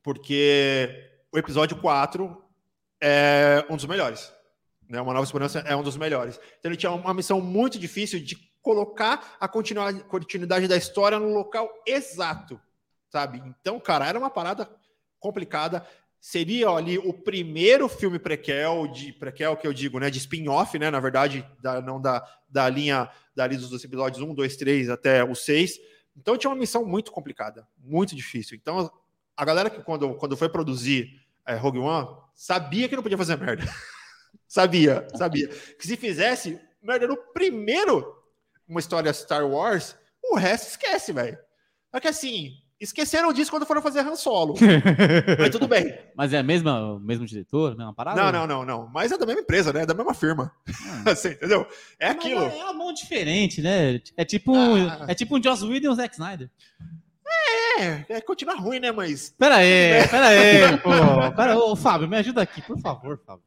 Porque 0.00 0.88
o 1.32 1.38
episódio 1.38 1.76
4 1.78 2.40
é 3.00 3.66
um 3.68 3.74
dos 3.74 3.86
melhores. 3.86 4.32
Né? 4.88 5.00
Uma 5.00 5.12
Nova 5.12 5.24
Esperança 5.24 5.58
é 5.58 5.74
um 5.74 5.82
dos 5.82 5.96
melhores. 5.96 6.38
Então 6.60 6.70
ele 6.70 6.76
tinha 6.76 6.92
uma 6.92 7.14
missão 7.14 7.40
muito 7.40 7.80
difícil 7.80 8.20
de 8.20 8.53
colocar 8.64 9.36
a 9.38 9.46
continuidade 9.46 10.66
da 10.66 10.76
história 10.76 11.20
no 11.20 11.34
local 11.34 11.70
exato, 11.86 12.58
sabe? 13.10 13.42
Então, 13.44 13.78
cara, 13.78 14.08
era 14.08 14.18
uma 14.18 14.30
parada 14.30 14.66
complicada. 15.20 15.86
Seria 16.18 16.70
ali 16.70 16.96
o 16.96 17.12
primeiro 17.12 17.90
filme 17.90 18.18
prequel, 18.18 18.88
de 18.88 19.12
prequel 19.12 19.54
que 19.58 19.66
eu 19.66 19.72
digo, 19.74 19.98
né? 20.00 20.08
De 20.08 20.16
spin-off, 20.18 20.78
né? 20.78 20.90
Na 20.90 20.98
verdade, 20.98 21.46
da, 21.60 21.82
não 21.82 22.00
da, 22.00 22.26
da 22.48 22.66
linha 22.70 23.10
da 23.36 23.46
linha 23.46 23.60
dos 23.60 23.84
episódios 23.84 24.22
1, 24.22 24.32
2, 24.34 24.56
3 24.56 24.88
até 24.88 25.22
o 25.22 25.34
6. 25.34 25.78
Então 26.16 26.38
tinha 26.38 26.48
uma 26.50 26.56
missão 26.56 26.86
muito 26.86 27.12
complicada, 27.12 27.68
muito 27.76 28.16
difícil. 28.16 28.56
Então, 28.56 28.90
a 29.36 29.44
galera 29.44 29.68
que 29.68 29.82
quando, 29.82 30.14
quando 30.14 30.38
foi 30.38 30.48
produzir 30.48 31.20
é, 31.44 31.54
Rogue 31.54 31.80
One, 31.80 32.16
sabia 32.34 32.88
que 32.88 32.96
não 32.96 33.02
podia 33.02 33.18
fazer 33.18 33.36
merda. 33.36 33.64
sabia, 34.48 35.06
sabia. 35.14 35.48
Que 35.48 35.86
se 35.86 35.98
fizesse 35.98 36.58
merda 36.80 37.06
no 37.06 37.18
primeiro 37.18 38.23
uma 38.68 38.80
história 38.80 39.12
Star 39.12 39.46
Wars, 39.46 39.96
o 40.22 40.36
resto 40.36 40.68
esquece, 40.68 41.12
velho. 41.12 41.38
Só 41.92 42.00
que 42.00 42.08
assim, 42.08 42.52
esqueceram 42.80 43.32
disso 43.32 43.50
quando 43.50 43.66
foram 43.66 43.82
fazer 43.82 44.00
Han 44.00 44.16
Solo. 44.16 44.54
Mas 45.38 45.50
tudo 45.50 45.68
bem. 45.68 45.96
Mas 46.16 46.32
é 46.32 46.38
a 46.38 46.42
mesma, 46.42 46.94
o 46.94 47.00
mesmo 47.00 47.26
diretor, 47.26 47.76
mesma 47.76 47.94
parada? 47.94 48.20
Não, 48.20 48.32
não, 48.32 48.46
não, 48.46 48.64
não. 48.64 48.88
Mas 48.92 49.12
é 49.12 49.18
da 49.18 49.26
mesma 49.26 49.42
empresa, 49.42 49.72
né? 49.72 49.82
É 49.82 49.86
da 49.86 49.94
mesma 49.94 50.14
firma. 50.14 50.52
Ah. 50.68 51.10
assim, 51.12 51.28
entendeu? 51.28 51.66
É 51.98 52.08
Mas 52.08 52.16
aquilo. 52.16 52.42
É 52.42 52.64
uma 52.64 52.72
mão 52.72 52.92
diferente, 52.92 53.62
né? 53.62 54.00
É 54.16 54.24
tipo, 54.24 54.54
ah. 54.54 55.06
é 55.08 55.14
tipo 55.14 55.36
um 55.36 55.42
Joss 55.42 55.64
Whedon 55.64 55.88
e 55.88 55.90
um 55.90 55.94
Zack 55.94 56.14
Snyder. 56.14 56.50
É, 57.26 57.80
É, 57.80 58.04
é, 58.08 58.20
continua 58.20 58.54
ruim, 58.54 58.78
né, 58.78 58.92
mas... 58.92 59.34
Pera 59.38 59.56
aí, 59.56 60.06
pera 60.08 60.26
aí, 60.28 60.78
pô. 60.78 60.90
Pera, 61.34 61.58
ô, 61.58 61.74
Fábio, 61.74 62.08
me 62.08 62.16
ajuda 62.16 62.42
aqui, 62.42 62.62
por 62.62 62.78
favor, 62.78 63.20
Fábio. 63.26 63.42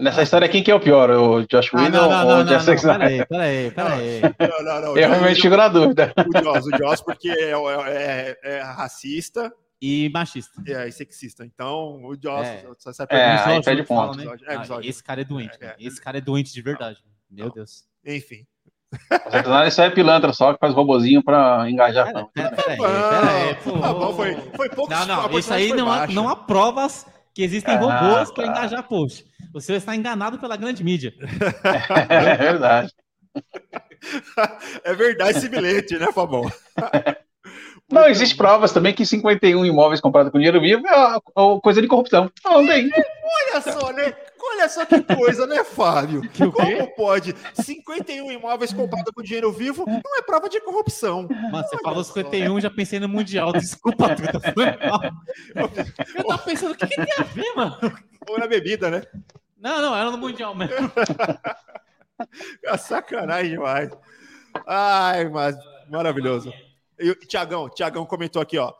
Nessa 0.00 0.22
história, 0.22 0.48
quem 0.48 0.62
que 0.62 0.70
é 0.70 0.74
o 0.74 0.80
pior? 0.80 1.10
O 1.10 1.46
Josh 1.46 1.70
Ah, 1.74 1.78
Whedon 1.82 1.96
não, 1.96 2.10
não, 2.10 2.18
ou 2.20 2.24
não, 2.26 2.34
o 2.34 2.38
não, 2.38 2.44
Jeff 2.44 2.66
não, 2.66 2.74
Snyder? 2.74 2.98
pera 2.98 3.06
aí, 3.06 3.26
pera 3.26 3.42
aí, 3.42 3.70
pera 3.70 3.94
aí. 3.94 4.20
Não, 4.48 4.64
não, 4.64 4.80
não. 4.80 4.96
Eu 4.98 5.08
realmente 5.10 5.40
fico 5.42 5.56
na 5.56 5.68
dúvida. 5.68 6.12
O 6.16 6.44
Joss, 6.44 6.68
o 6.72 6.76
Joss, 6.78 7.04
porque 7.04 7.28
é, 7.30 7.50
é- 7.52 8.38
é 8.42 8.60
racista 8.62 9.52
E 9.82 10.08
machista. 10.14 10.62
e 10.66 10.72
é 10.72 10.90
sexista. 10.90 11.44
Então, 11.44 12.00
o 12.04 12.14
Joss, 12.22 12.46
É. 12.48 12.64
essa, 12.86 13.02
É, 13.10 13.60
perde 13.60 13.84
fala, 13.84 14.12
ponto. 14.12 14.18
né? 14.18 14.36
É, 14.46 14.52
Ah, 14.52 14.54
episódio. 14.56 14.88
esse 14.90 15.02
cara 15.02 15.20
é 15.20 15.24
doente, 15.24 15.56
É, 15.60 15.66
né? 15.66 15.74
é. 15.78 15.84
Esse 15.86 16.00
cara 16.00 16.18
é 16.18 16.20
doente 16.20 16.52
de 16.52 16.62
verdade. 16.62 16.98
Meu 17.30 17.46
Não. 17.46 17.52
Deus. 17.52 17.84
enfim. 18.06 18.46
O 19.26 19.30
Zack 19.30 19.48
Snyder 19.48 19.72
só 19.72 19.82
é 19.82 19.90
pilantra, 19.90 20.32
só 20.32 20.52
que 20.54 20.60
faz 20.60 20.72
robozinho 20.72 21.22
pra 21.22 21.68
engajar 21.68 22.06
Pera, 22.06 22.24
pera, 22.32 22.50
pera 22.56 22.70
aí, 22.70 22.76
Bom, 22.76 22.84
pera 22.84 23.30
aí, 23.32 23.54
pô. 23.56 23.78
tá 23.80 23.92
bom, 23.92 24.14
foi, 24.14 24.34
foi 24.56 24.68
pouco 24.70 24.90
Não, 24.92 25.04
não, 25.06 25.38
isso 25.38 25.52
aí 25.52 25.72
não 25.72 26.06
não 26.06 26.28
há 26.28 26.36
provas 26.36 27.04
que 27.36 27.42
existem 27.42 27.74
Ah, 27.74 27.78
robôs 27.78 28.30
para 28.32 28.44
tá. 28.46 28.50
engajar 28.50 28.82
post. 28.88 29.26
O 29.52 29.60
senhor 29.60 29.76
está 29.76 29.94
enganado 29.94 30.38
pela 30.38 30.56
grande 30.56 30.82
mídia. 30.82 31.12
É 32.08 32.34
verdade. 32.36 32.92
É 34.84 34.94
verdade 34.94 35.38
esse 35.38 35.48
bilhete, 35.48 35.98
né, 35.98 36.06
Fabão? 36.12 36.42
Não, 37.90 38.06
existe 38.08 38.36
provas 38.36 38.72
também 38.72 38.94
que 38.94 39.04
51 39.04 39.64
imóveis 39.66 40.00
comprados 40.00 40.30
com 40.30 40.38
dinheiro 40.38 40.60
vivo 40.60 40.86
é 40.86 40.90
a- 40.94 41.16
a 41.16 41.60
coisa 41.60 41.82
de 41.82 41.88
corrupção. 41.88 42.30
Não, 42.44 42.64
tem. 42.66 42.88
Olha 43.52 43.60
só, 43.60 43.92
né? 43.92 44.14
Olha 44.56 44.70
só 44.70 44.86
que 44.86 45.02
coisa, 45.02 45.46
né, 45.46 45.62
Fábio? 45.62 46.22
Que? 46.22 46.50
Como 46.50 46.94
pode? 46.96 47.34
51 47.54 48.32
imóveis 48.32 48.72
comprados 48.72 49.12
com 49.14 49.22
dinheiro 49.22 49.52
vivo 49.52 49.84
não 49.86 50.16
é 50.18 50.22
prova 50.22 50.48
de 50.48 50.58
corrupção. 50.62 51.28
Mano, 51.28 51.68
você 51.68 51.76
falou 51.82 52.02
só. 52.02 52.14
51, 52.14 52.60
já 52.60 52.70
pensei 52.70 52.98
no 52.98 53.08
Mundial. 53.08 53.52
Desculpa, 53.52 54.08
Tuta. 54.16 54.40
Foi 54.52 54.64
mal. 54.64 55.00
Eu 56.14 56.24
tava 56.26 56.42
pensando, 56.42 56.72
o 56.72 56.74
que, 56.74 56.86
que 56.86 56.96
tem 56.96 57.14
a 57.18 57.22
ver, 57.22 57.54
mano? 57.54 57.76
Ou 58.28 58.38
na 58.38 58.46
bebida, 58.46 58.90
né? 58.90 59.02
Não, 59.58 59.82
não, 59.82 59.94
era 59.94 60.10
no 60.10 60.18
Mundial 60.18 60.54
mesmo. 60.54 60.74
É 62.64 62.74
sacanagem 62.78 63.50
demais. 63.50 63.92
Ai, 64.66 65.28
mas 65.28 65.54
maravilhoso. 65.90 66.50
E 66.98 67.10
o 67.10 67.14
Tiagão, 67.14 67.68
Tiagão 67.68 68.06
comentou 68.06 68.40
aqui, 68.40 68.56
ó. 68.56 68.72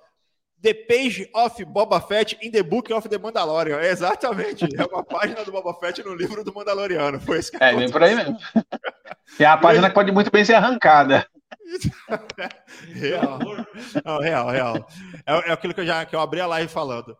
The 0.62 0.74
Page 0.74 1.30
of 1.34 1.64
Boba 1.66 2.00
Fett 2.00 2.36
in 2.42 2.50
the 2.50 2.62
Book 2.62 2.92
of 2.92 3.08
the 3.08 3.18
Mandalorian. 3.18 3.78
É, 3.78 3.90
exatamente. 3.90 4.66
É 4.76 4.84
uma 4.84 5.04
página 5.04 5.44
do 5.44 5.52
Boba 5.52 5.74
Fett 5.74 6.02
no 6.02 6.14
livro 6.14 6.42
do 6.42 6.52
Mandaloriano. 6.54 7.20
Foi 7.20 7.38
isso 7.38 7.52
que 7.52 7.62
É, 7.62 7.74
vem 7.74 7.90
por 7.90 8.02
aí 8.02 8.14
mesmo. 8.14 8.38
E 9.38 9.44
a 9.44 9.56
página 9.56 9.88
que 9.88 9.94
pode 9.94 10.10
muito 10.12 10.30
bem 10.30 10.44
ser 10.44 10.54
arrancada. 10.54 11.26
Real. 12.94 13.38
Não, 14.04 14.20
real, 14.20 14.48
real. 14.48 14.88
É, 15.26 15.50
é 15.50 15.52
aquilo 15.52 15.74
que 15.74 15.80
eu 15.80 15.86
já 15.86 16.04
que 16.04 16.14
eu 16.14 16.20
abri 16.20 16.40
a 16.40 16.46
live 16.46 16.72
falando. 16.72 17.16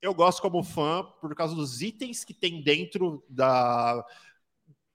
Eu 0.00 0.14
gosto 0.14 0.40
como 0.40 0.62
fã 0.62 1.04
por 1.20 1.34
causa 1.34 1.54
dos 1.54 1.82
itens 1.82 2.24
que 2.24 2.32
tem 2.32 2.62
dentro 2.62 3.24
da, 3.28 4.04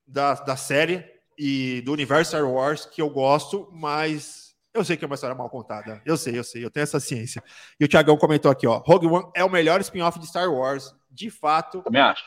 da, 0.07 0.33
da 0.35 0.55
série 0.55 1.05
e 1.37 1.81
do 1.81 1.91
universo 1.91 2.29
Star 2.29 2.49
Wars 2.49 2.85
que 2.85 3.01
eu 3.01 3.09
gosto, 3.09 3.69
mas 3.71 4.42
eu 4.73 4.83
sei 4.83 4.97
que 4.97 5.03
é 5.03 5.07
uma 5.07 5.15
história 5.15 5.35
mal 5.35 5.49
contada. 5.49 6.01
Eu 6.05 6.17
sei, 6.17 6.37
eu 6.37 6.43
sei, 6.43 6.63
eu 6.65 6.71
tenho 6.71 6.83
essa 6.83 6.99
ciência. 6.99 7.43
E 7.79 7.85
o 7.85 7.87
Thiagão 7.87 8.17
comentou 8.17 8.51
aqui, 8.51 8.65
ó, 8.67 8.77
Rogue 8.79 9.07
One 9.07 9.31
é 9.35 9.43
o 9.43 9.49
melhor 9.49 9.79
spin-off 9.81 10.19
de 10.19 10.27
Star 10.27 10.51
Wars, 10.51 10.93
de 11.11 11.29
fato. 11.29 11.81
Também 11.83 12.01
acho. 12.01 12.23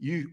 E 0.00 0.24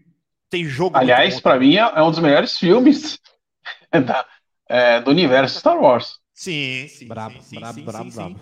tem 0.48 0.64
jogo. 0.64 0.96
Aliás, 0.96 1.40
também. 1.40 1.70
mim 1.70 1.76
é 1.76 1.80
é 1.80 2.02
um 2.02 2.10
dos 2.10 2.20
melhores 2.20 2.56
filmes 2.58 3.18
da- 4.06 4.26
é, 4.68 5.00
do 5.00 5.10
universo 5.10 5.58
Star 5.58 5.78
Wars. 5.78 6.18
Sim, 6.34 6.86
sim. 6.88 7.08
Brabo, 7.08 7.34
sim, 7.36 7.42
sim, 7.42 7.56
brabo, 7.60 7.74
sim, 7.74 7.84
brabo, 7.84 8.10
sim, 8.10 8.16
brabo. 8.16 8.34
sim. 8.38 8.40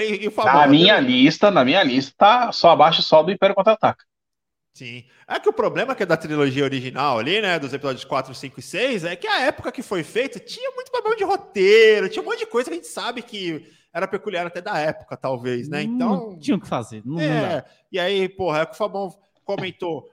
E, 0.00 0.26
e 0.26 0.30
Fabão, 0.30 0.54
Na 0.54 0.64
eu- 0.66 0.70
minha 0.70 1.00
lista, 1.00 1.50
na 1.50 1.64
minha 1.64 1.82
lista, 1.82 2.14
tá 2.16 2.52
só 2.52 2.70
abaixo 2.70 3.02
só 3.02 3.22
do 3.22 3.30
Império 3.30 3.54
Contra-Ataca. 3.54 4.04
Sim. 4.74 5.04
É 5.28 5.38
que 5.38 5.48
o 5.48 5.52
problema 5.52 5.94
que 5.94 6.02
é 6.02 6.06
da 6.06 6.16
trilogia 6.16 6.64
original 6.64 7.18
ali, 7.18 7.40
né, 7.42 7.58
dos 7.58 7.74
episódios 7.74 8.04
4, 8.04 8.34
5 8.34 8.58
e 8.58 8.62
6, 8.62 9.04
é 9.04 9.16
que 9.16 9.26
a 9.26 9.42
época 9.42 9.70
que 9.70 9.82
foi 9.82 10.02
feita 10.02 10.38
tinha 10.38 10.70
muito 10.70 10.90
problema 10.90 11.16
de 11.16 11.24
roteiro, 11.24 12.08
tinha 12.08 12.22
um 12.22 12.26
monte 12.26 12.40
de 12.40 12.46
coisa 12.46 12.70
que 12.70 12.74
a 12.74 12.76
gente 12.76 12.88
sabe 12.88 13.22
que 13.22 13.66
era 13.92 14.08
peculiar 14.08 14.46
até 14.46 14.62
da 14.62 14.78
época, 14.78 15.16
talvez, 15.16 15.68
né? 15.68 15.82
Então, 15.82 16.30
Não 16.30 16.38
tinha 16.38 16.56
o 16.56 16.60
que 16.60 16.66
fazer. 16.66 17.02
Não, 17.04 17.16
não 17.16 17.22
é. 17.22 17.64
E 17.90 18.00
aí, 18.00 18.28
porra, 18.28 18.60
é 18.60 18.66
que 18.66 18.72
o 18.72 18.76
Fabão 18.76 19.14
comentou 19.44 20.08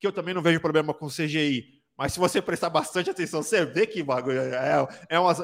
que 0.00 0.06
eu 0.06 0.12
também 0.12 0.34
não 0.34 0.42
vejo 0.42 0.58
problema 0.58 0.92
com 0.92 1.06
CGI. 1.06 1.80
Mas 1.96 2.14
se 2.14 2.18
você 2.18 2.42
prestar 2.42 2.70
bastante 2.70 3.10
atenção, 3.10 3.40
você 3.40 3.64
vê 3.64 3.86
que 3.86 4.02
bagulho 4.02 4.40
é, 4.40 4.88
é 5.08 5.18
umas, 5.20 5.38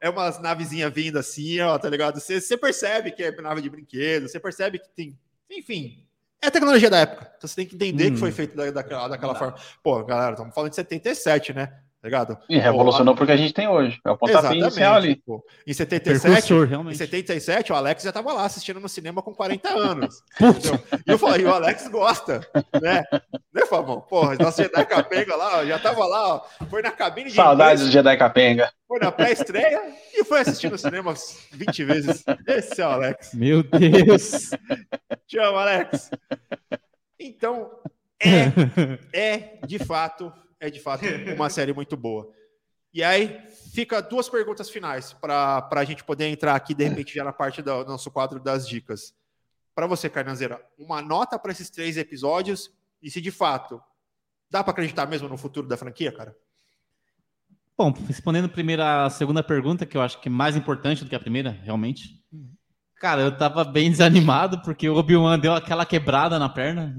é 0.00 0.10
umas 0.10 0.40
navezinhas 0.40 0.92
vindo 0.92 1.18
assim, 1.18 1.60
ó, 1.60 1.78
tá 1.78 1.88
ligado? 1.88 2.18
Você, 2.18 2.40
você 2.40 2.56
percebe 2.56 3.12
que 3.12 3.22
é 3.22 3.30
nave 3.40 3.62
de 3.62 3.70
brinquedo, 3.70 4.28
você 4.28 4.40
percebe 4.40 4.80
que 4.80 4.88
tem. 4.88 5.16
Enfim, 5.48 6.04
é 6.42 6.48
a 6.48 6.50
tecnologia 6.50 6.90
da 6.90 6.98
época. 6.98 7.32
Então 7.36 7.48
você 7.48 7.54
tem 7.54 7.66
que 7.66 7.74
entender 7.76 8.08
Hum. 8.10 8.14
que 8.14 8.18
foi 8.20 8.32
feito 8.32 8.56
da, 8.56 8.70
daquela, 8.70 9.08
daquela 9.08 9.34
forma. 9.34 9.54
Pô, 9.82 10.04
galera, 10.04 10.32
estamos 10.32 10.54
falando 10.54 10.70
de 10.70 10.76
77, 10.76 11.52
né? 11.54 11.72
Tá 12.02 12.08
ligado? 12.08 12.36
E 12.48 12.58
revolucionou 12.58 13.14
porque 13.14 13.30
a 13.30 13.36
gente 13.36 13.54
tem 13.54 13.68
hoje. 13.68 14.00
É 14.04 14.10
o 14.10 14.16
pontapé 14.16 14.56
inicial 14.56 14.94
ali. 14.96 15.14
Pô. 15.14 15.40
Em 15.64 15.72
77, 15.72 16.20
Percursor, 16.20 16.66
em 16.66 16.68
realmente. 16.68 16.98
77, 16.98 17.72
o 17.72 17.76
Alex 17.76 18.02
já 18.02 18.08
estava 18.08 18.32
lá 18.32 18.44
assistindo 18.44 18.80
no 18.80 18.88
cinema 18.88 19.22
com 19.22 19.32
40 19.32 19.68
anos. 19.68 20.20
E 21.06 21.12
eu 21.12 21.18
falei, 21.18 21.44
o 21.44 21.52
Alex 21.52 21.86
gosta, 21.88 22.40
né? 22.80 23.04
Né, 23.52 23.66
Fabão? 23.66 24.00
Porra, 24.00 24.34
nosso 24.36 24.62
Jedi 24.62 24.84
Capenga 24.84 25.36
lá, 25.36 25.58
ó, 25.58 25.64
já 25.64 25.78
tava 25.78 26.04
lá, 26.04 26.34
ó, 26.34 26.66
foi 26.68 26.82
na 26.82 26.90
cabine 26.90 27.30
de 27.30 27.36
Saudades 27.36 27.84
do 27.84 27.90
Jedi 27.90 28.16
Capenga. 28.16 28.72
foi 28.88 28.98
na 28.98 29.12
pré-estreia 29.12 29.80
e 30.14 30.24
foi 30.24 30.40
assistir 30.40 30.70
no 30.70 30.78
cinema 30.78 31.10
umas 31.10 31.46
20 31.52 31.84
vezes. 31.84 32.24
Esse 32.46 32.80
é 32.80 32.86
o 32.86 32.90
Alex. 32.90 33.34
Meu 33.34 33.62
Deus. 33.62 34.50
Te 35.26 35.38
amo, 35.38 35.58
Alex. 35.58 36.10
Então, 37.18 37.70
é, 38.22 38.52
é 39.12 39.58
de 39.66 39.78
fato, 39.78 40.32
é 40.62 40.70
de 40.70 40.78
fato 40.78 41.04
uma 41.34 41.50
série 41.50 41.72
muito 41.72 41.96
boa. 41.96 42.32
E 42.94 43.02
aí, 43.02 43.40
fica 43.72 44.00
duas 44.00 44.28
perguntas 44.28 44.70
finais 44.70 45.12
para 45.14 45.66
a 45.70 45.84
gente 45.84 46.04
poder 46.04 46.26
entrar 46.26 46.54
aqui, 46.54 46.74
de 46.74 46.84
repente, 46.84 47.14
já 47.14 47.24
na 47.24 47.32
parte 47.32 47.60
do 47.60 47.84
nosso 47.84 48.10
quadro 48.10 48.38
das 48.38 48.68
dicas. 48.68 49.14
Para 49.74 49.86
você, 49.86 50.08
Carnanzeira, 50.08 50.64
uma 50.78 51.00
nota 51.00 51.38
para 51.38 51.50
esses 51.50 51.70
três 51.70 51.96
episódios 51.96 52.70
e 53.02 53.10
se 53.10 53.20
de 53.20 53.30
fato 53.30 53.82
dá 54.50 54.62
para 54.62 54.72
acreditar 54.72 55.06
mesmo 55.06 55.28
no 55.28 55.38
futuro 55.38 55.66
da 55.66 55.76
franquia, 55.76 56.12
cara? 56.12 56.36
Bom, 57.76 57.90
respondendo 58.06 58.48
primeiro 58.48 58.82
a 58.82 59.08
segunda 59.08 59.42
pergunta, 59.42 59.86
que 59.86 59.96
eu 59.96 60.02
acho 60.02 60.20
que 60.20 60.28
é 60.28 60.30
mais 60.30 60.54
importante 60.54 61.02
do 61.02 61.08
que 61.08 61.16
a 61.16 61.20
primeira, 61.20 61.50
realmente. 61.50 62.22
Cara, 62.96 63.22
eu 63.22 63.36
tava 63.36 63.64
bem 63.64 63.90
desanimado 63.90 64.60
porque 64.60 64.88
o 64.88 64.96
Obi-Wan 64.96 65.38
deu 65.38 65.54
aquela 65.54 65.86
quebrada 65.86 66.38
na 66.38 66.50
perna. 66.50 66.94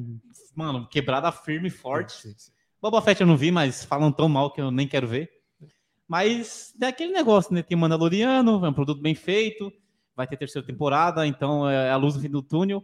Mano, 0.56 0.88
quebrada 0.90 1.32
firme 1.32 1.68
e 1.68 1.72
forte. 1.72 2.36
Boba 2.84 3.02
Fett 3.02 3.22
eu 3.22 3.28
não 3.28 3.38
vi, 3.38 3.50
mas 3.50 3.86
falam 3.86 4.12
tão 4.12 4.28
mal 4.28 4.52
que 4.52 4.60
eu 4.60 4.70
nem 4.70 4.86
quero 4.86 5.08
ver. 5.08 5.32
Mas 6.06 6.74
é 6.82 6.88
aquele 6.88 7.14
negócio, 7.14 7.54
né? 7.54 7.64
Tem 7.64 7.78
Mandaloriano, 7.78 8.66
é 8.66 8.68
um 8.68 8.74
produto 8.74 9.02
bem 9.02 9.16
feito, 9.16 9.72
vai 10.14 10.28
ter 10.28 10.36
terceira 10.36 10.68
temporada, 10.68 11.26
então 11.26 11.70
é 11.70 11.90
a 11.90 11.96
luz 11.96 12.14
no 12.14 12.22
fim 12.22 12.30
do 12.30 12.42
túnel. 12.42 12.84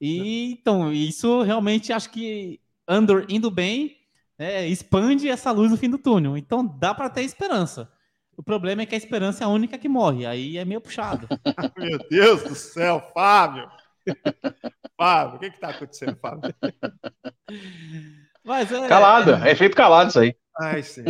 E 0.00 0.54
então, 0.54 0.92
isso 0.92 1.42
realmente 1.42 1.92
acho 1.92 2.10
que 2.10 2.60
Andor 2.88 3.26
indo 3.28 3.48
bem, 3.48 3.98
né, 4.36 4.66
expande 4.66 5.28
essa 5.28 5.52
luz 5.52 5.70
no 5.70 5.76
fim 5.76 5.88
do 5.88 5.98
túnel. 5.98 6.36
Então 6.36 6.66
dá 6.66 6.92
para 6.92 7.08
ter 7.08 7.22
esperança. 7.22 7.88
O 8.36 8.42
problema 8.42 8.82
é 8.82 8.86
que 8.86 8.96
a 8.96 8.98
esperança 8.98 9.44
é 9.44 9.46
a 9.46 9.50
única 9.50 9.78
que 9.78 9.88
morre, 9.88 10.26
aí 10.26 10.58
é 10.58 10.64
meio 10.64 10.80
puxado. 10.80 11.28
Meu 11.78 11.98
Deus 12.10 12.42
do 12.42 12.56
céu, 12.56 13.08
Fábio! 13.14 13.70
Fábio, 14.98 15.36
o 15.36 15.38
que 15.38 15.50
que 15.52 15.60
tá 15.60 15.68
acontecendo, 15.68 16.16
Fábio? 16.16 16.52
Mas 18.44 18.70
é, 18.72 18.88
Calado, 18.88 19.34
é 19.44 19.52
efeito 19.52 19.76
calado 19.76 20.10
isso 20.10 20.18
aí. 20.20 20.34
Ai, 20.60 20.82
sim. 20.82 21.04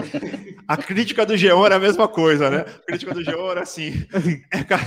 A 0.67 0.77
crítica 0.77 1.25
do 1.25 1.35
Geon 1.35 1.65
era 1.65 1.77
a 1.77 1.81
mesma 1.81 2.07
coisa, 2.07 2.51
né? 2.51 2.59
A 2.61 2.87
crítica 2.87 3.15
do 3.15 3.25
Geon 3.25 3.51
era 3.51 3.63
assim: 3.63 4.07
é, 4.53 4.63
cara, 4.63 4.83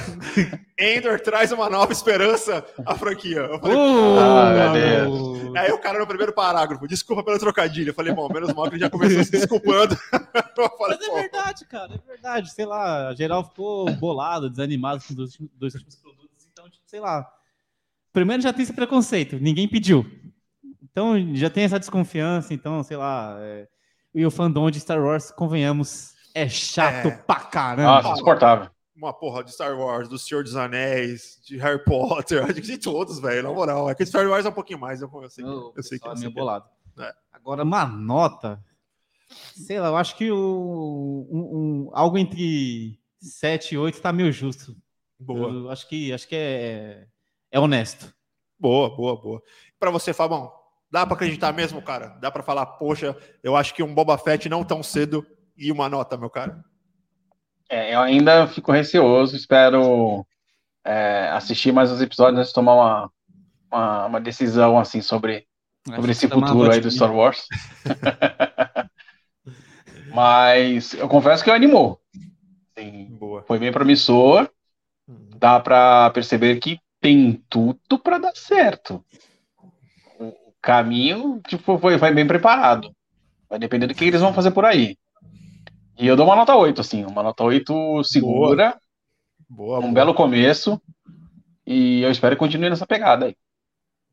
Endor 0.77 1.19
traz 1.19 1.51
uma 1.51 1.67
nova 1.67 1.91
esperança 1.91 2.63
à 2.85 2.93
franquia. 2.95 3.39
Eu 3.39 3.59
falei, 3.59 3.75
Uh, 3.75 4.19
Ah, 4.19 4.73
meu 4.73 5.41
Aí 5.57 5.71
o 5.71 5.79
cara 5.79 5.97
no 5.97 6.05
primeiro 6.05 6.31
parágrafo, 6.31 6.87
desculpa 6.87 7.23
pelo 7.23 7.39
trocadilho. 7.39 7.89
Eu 7.89 7.93
falei, 7.95 8.13
bom, 8.13 8.27
menos 8.31 8.53
mal 8.53 8.69
que 8.69 8.75
ele 8.75 8.81
já 8.81 8.89
começou 8.89 9.23
se 9.23 9.31
desculpando. 9.31 9.95
Falei, 10.77 10.97
Mas 10.99 11.07
é 11.07 11.21
verdade, 11.21 11.65
cara, 11.65 11.95
é 11.95 12.07
verdade. 12.07 12.51
Sei 12.51 12.65
lá, 12.65 13.13
geral 13.15 13.43
ficou 13.43 13.91
bolado, 13.95 14.49
desanimado 14.49 15.01
com 15.03 15.13
os 15.13 15.37
dois 15.57 15.73
últimos 15.73 15.95
produtos. 15.95 16.47
Então, 16.51 16.69
tipo, 16.69 16.83
sei 16.85 16.99
lá. 16.99 17.27
Primeiro 18.13 18.43
já 18.43 18.53
tem 18.53 18.63
esse 18.63 18.73
preconceito, 18.73 19.37
ninguém 19.39 19.67
pediu. 19.67 20.05
Então 20.91 21.35
já 21.35 21.49
tem 21.49 21.63
essa 21.63 21.79
desconfiança, 21.79 22.53
então, 22.53 22.83
sei 22.83 22.97
lá. 22.97 23.35
é, 23.39 23.67
E 24.13 24.25
o 24.25 24.31
fandom 24.31 24.69
de 24.69 24.79
Star 24.79 25.01
Wars, 25.01 25.31
convenhamos, 25.31 26.13
é 26.35 26.47
chato 26.49 27.07
É. 27.07 27.11
pra 27.11 27.39
caramba. 27.39 28.01
Nossa, 28.01 28.13
insuportável. 28.13 28.69
uma 28.95 29.13
porra 29.13 29.43
de 29.43 29.51
Star 29.53 29.77
Wars, 29.79 30.07
do 30.09 30.19
Senhor 30.19 30.43
dos 30.43 30.55
Anéis, 30.55 31.39
de 31.45 31.57
Harry 31.57 31.83
Potter, 31.83 32.43
de 32.61 32.77
todos, 32.77 33.19
velho, 33.19 33.43
na 33.43 33.51
moral. 33.53 33.89
É 33.89 33.95
que 33.95 34.05
Star 34.05 34.27
Wars 34.27 34.45
é 34.45 34.49
um 34.49 34.53
pouquinho 34.53 34.79
mais, 34.79 35.01
eu, 35.01 35.09
eu 35.21 35.29
sei, 35.29 35.43
que- 35.43 35.49
Eu, 35.49 35.73
eu 35.75 35.83
sei 35.83 35.97
que 35.97 36.07
é 36.07 36.13
meio 36.15 36.31
bolado. 36.31 36.65
É. 36.99 37.13
Agora, 37.31 37.63
uma 37.63 37.85
nota. 37.85 38.61
Sei 39.55 39.79
lá, 39.79 39.87
eu 39.87 39.95
acho 39.97 40.15
que 40.17 40.29
o, 40.29 41.25
um- 41.31 41.87
um- 41.87 41.89
algo 41.93 42.17
entre 42.17 42.99
7 43.21 43.75
e 43.75 43.77
8 43.77 44.01
tá 44.01 44.11
meio 44.11 44.29
justo. 44.31 44.75
Boa. 45.17 45.49
Eu 45.51 45.69
acho 45.71 45.87
que, 45.87 46.11
acho 46.11 46.27
que 46.27 46.35
é, 46.35 47.07
é 47.49 47.59
honesto. 47.59 48.13
Boa, 48.59 48.93
boa, 48.95 49.15
boa. 49.19 49.41
Para 49.79 49.89
você, 49.89 50.13
Fabão, 50.13 50.51
dá 50.91 51.05
para 51.05 51.15
acreditar 51.15 51.53
mesmo, 51.53 51.81
cara? 51.81 52.17
Dá 52.19 52.29
para 52.29 52.43
falar, 52.43 52.65
poxa, 52.65 53.15
eu 53.41 53.55
acho 53.55 53.73
que 53.73 53.81
um 53.81 53.93
Boba 53.93 54.17
Fett 54.17 54.49
não 54.49 54.63
tão 54.63 54.83
cedo 54.83 55.25
e 55.57 55.71
uma 55.71 55.87
nota, 55.87 56.17
meu 56.17 56.29
cara? 56.29 56.63
É, 57.69 57.95
eu 57.95 58.01
ainda 58.01 58.47
fico 58.47 58.71
receoso, 58.71 59.35
espero 59.35 60.25
é, 60.83 61.29
assistir 61.29 61.71
mais 61.71 61.91
uns 61.91 62.01
episódios 62.01 62.39
antes 62.39 62.49
de 62.49 62.55
tomar 62.55 62.73
uma, 62.73 63.11
uma, 63.71 64.05
uma 64.07 64.21
decisão 64.21 64.77
assim 64.77 65.01
sobre, 65.01 65.47
sobre 65.95 66.11
esse 66.11 66.27
futuro 66.27 66.69
aí 66.69 66.81
do 66.81 66.91
Star 66.91 67.15
Wars. 67.15 67.47
Mas 70.13 70.93
eu 70.95 71.07
confesso 71.07 71.41
que 71.41 71.49
eu 71.49 71.53
animou. 71.53 72.01
Sim, 72.77 73.17
foi 73.47 73.57
bem 73.57 73.71
promissor. 73.71 74.49
Uhum. 75.07 75.29
Dá 75.37 75.59
para 75.59 76.09
perceber 76.09 76.59
que 76.59 76.77
tem 76.99 77.41
tudo 77.49 77.97
para 77.97 78.17
dar 78.17 78.35
certo. 78.35 79.03
Caminho 80.61 81.41
tipo, 81.47 81.77
foi, 81.77 81.97
foi 81.97 82.13
bem 82.13 82.27
preparado. 82.27 82.93
Vai 83.49 83.59
depender 83.59 83.87
do 83.87 83.95
que 83.95 84.05
eles 84.05 84.21
vão 84.21 84.33
fazer 84.33 84.51
por 84.51 84.63
aí. 84.63 84.95
E 85.97 86.07
eu 86.07 86.15
dou 86.15 86.25
uma 86.25 86.35
nota 86.35 86.55
8, 86.55 86.81
assim, 86.81 87.05
uma 87.05 87.21
nota 87.21 87.43
8 87.43 88.03
segura. 88.03 88.77
Boa. 89.49 89.67
boa 89.67 89.79
um 89.79 89.81
boa. 89.81 89.93
belo 89.93 90.13
começo. 90.13 90.81
E 91.65 92.01
eu 92.01 92.11
espero 92.11 92.35
que 92.35 92.39
continue 92.39 92.69
nessa 92.69 92.87
pegada 92.87 93.25
aí. 93.25 93.35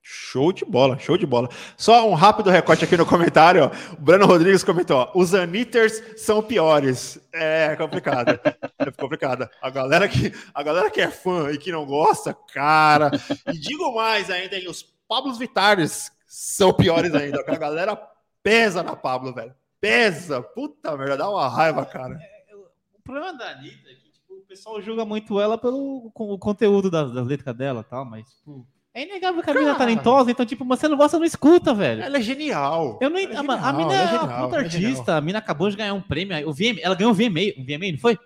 Show 0.02 0.52
de 0.52 0.64
bola, 0.64 0.98
show 0.98 1.18
de 1.18 1.26
bola. 1.26 1.50
Só 1.76 2.08
um 2.08 2.14
rápido 2.14 2.50
recorte 2.50 2.84
aqui 2.84 2.96
no 2.96 3.04
comentário. 3.04 3.64
Ó. 3.64 3.94
O 3.94 4.00
Breno 4.00 4.26
Rodrigues 4.26 4.64
comentou: 4.64 4.96
ó, 4.96 5.10
os 5.14 5.34
Anitters 5.34 6.02
são 6.16 6.42
piores. 6.42 7.20
É 7.32 7.76
complicado. 7.76 8.40
é 8.78 8.90
complicado. 8.90 9.48
A 9.60 9.68
galera, 9.68 10.08
que, 10.08 10.32
a 10.54 10.62
galera 10.62 10.90
que 10.90 11.00
é 11.00 11.10
fã 11.10 11.50
e 11.52 11.58
que 11.58 11.70
não 11.70 11.84
gosta, 11.84 12.34
cara. 12.54 13.10
E 13.52 13.58
digo 13.58 13.94
mais 13.94 14.30
ainda, 14.30 14.56
hein, 14.56 14.66
os 14.68 14.82
Pablos 15.06 15.36
Vitares 15.36 16.10
são 16.28 16.72
piores 16.72 17.14
ainda. 17.14 17.42
A 17.46 17.56
galera 17.56 17.96
pesa 18.42 18.82
na 18.82 18.94
Pablo, 18.94 19.34
velho. 19.34 19.54
Pesa. 19.80 20.42
Puta 20.42 20.96
merda, 20.96 21.16
dá 21.16 21.30
uma 21.30 21.48
raiva, 21.48 21.84
cara. 21.86 22.20
É, 22.20 22.54
o 22.54 23.02
problema 23.02 23.32
da 23.32 23.50
Anitta 23.50 23.90
é 23.90 23.94
que 23.94 24.10
tipo, 24.10 24.34
o 24.34 24.42
pessoal 24.42 24.80
julga 24.82 25.04
muito 25.06 25.40
ela 25.40 25.56
pelo 25.56 26.12
o 26.14 26.38
conteúdo 26.38 26.90
das, 26.90 27.10
das 27.12 27.26
letras 27.26 27.56
dela 27.56 27.80
e 27.80 27.90
tal, 27.90 28.04
mas 28.04 28.28
tipo 28.28 28.66
é 28.94 29.02
inegável 29.02 29.42
que 29.44 29.50
a 29.50 29.54
mina 29.54 29.70
é 29.70 29.74
talentosa, 29.74 30.28
então, 30.28 30.44
tipo, 30.44 30.64
você 30.64 30.88
não 30.88 30.96
gosta, 30.96 31.18
não 31.18 31.24
escuta, 31.24 31.72
velho. 31.72 32.02
Ela 32.02 32.18
é 32.18 32.20
genial. 32.20 32.98
Eu 33.00 33.08
não, 33.08 33.18
é 33.18 33.26
a, 33.26 33.36
genial, 33.36 33.58
a 33.62 33.72
mina 33.72 33.94
é, 33.94 33.96
é 33.96 34.18
uma 34.18 34.42
puta 34.42 34.56
é 34.56 34.58
artista. 34.58 35.16
A 35.16 35.20
mina 35.20 35.38
acabou 35.38 35.70
de 35.70 35.76
ganhar 35.76 35.94
um 35.94 36.00
prêmio. 36.00 36.48
O 36.48 36.52
VM, 36.52 36.80
ela 36.82 36.96
ganhou 36.96 37.12
um 37.12 37.14
VMA, 37.14 37.52
um 37.56 37.64
VMA, 37.64 37.92
não 37.92 37.98
foi? 37.98 38.18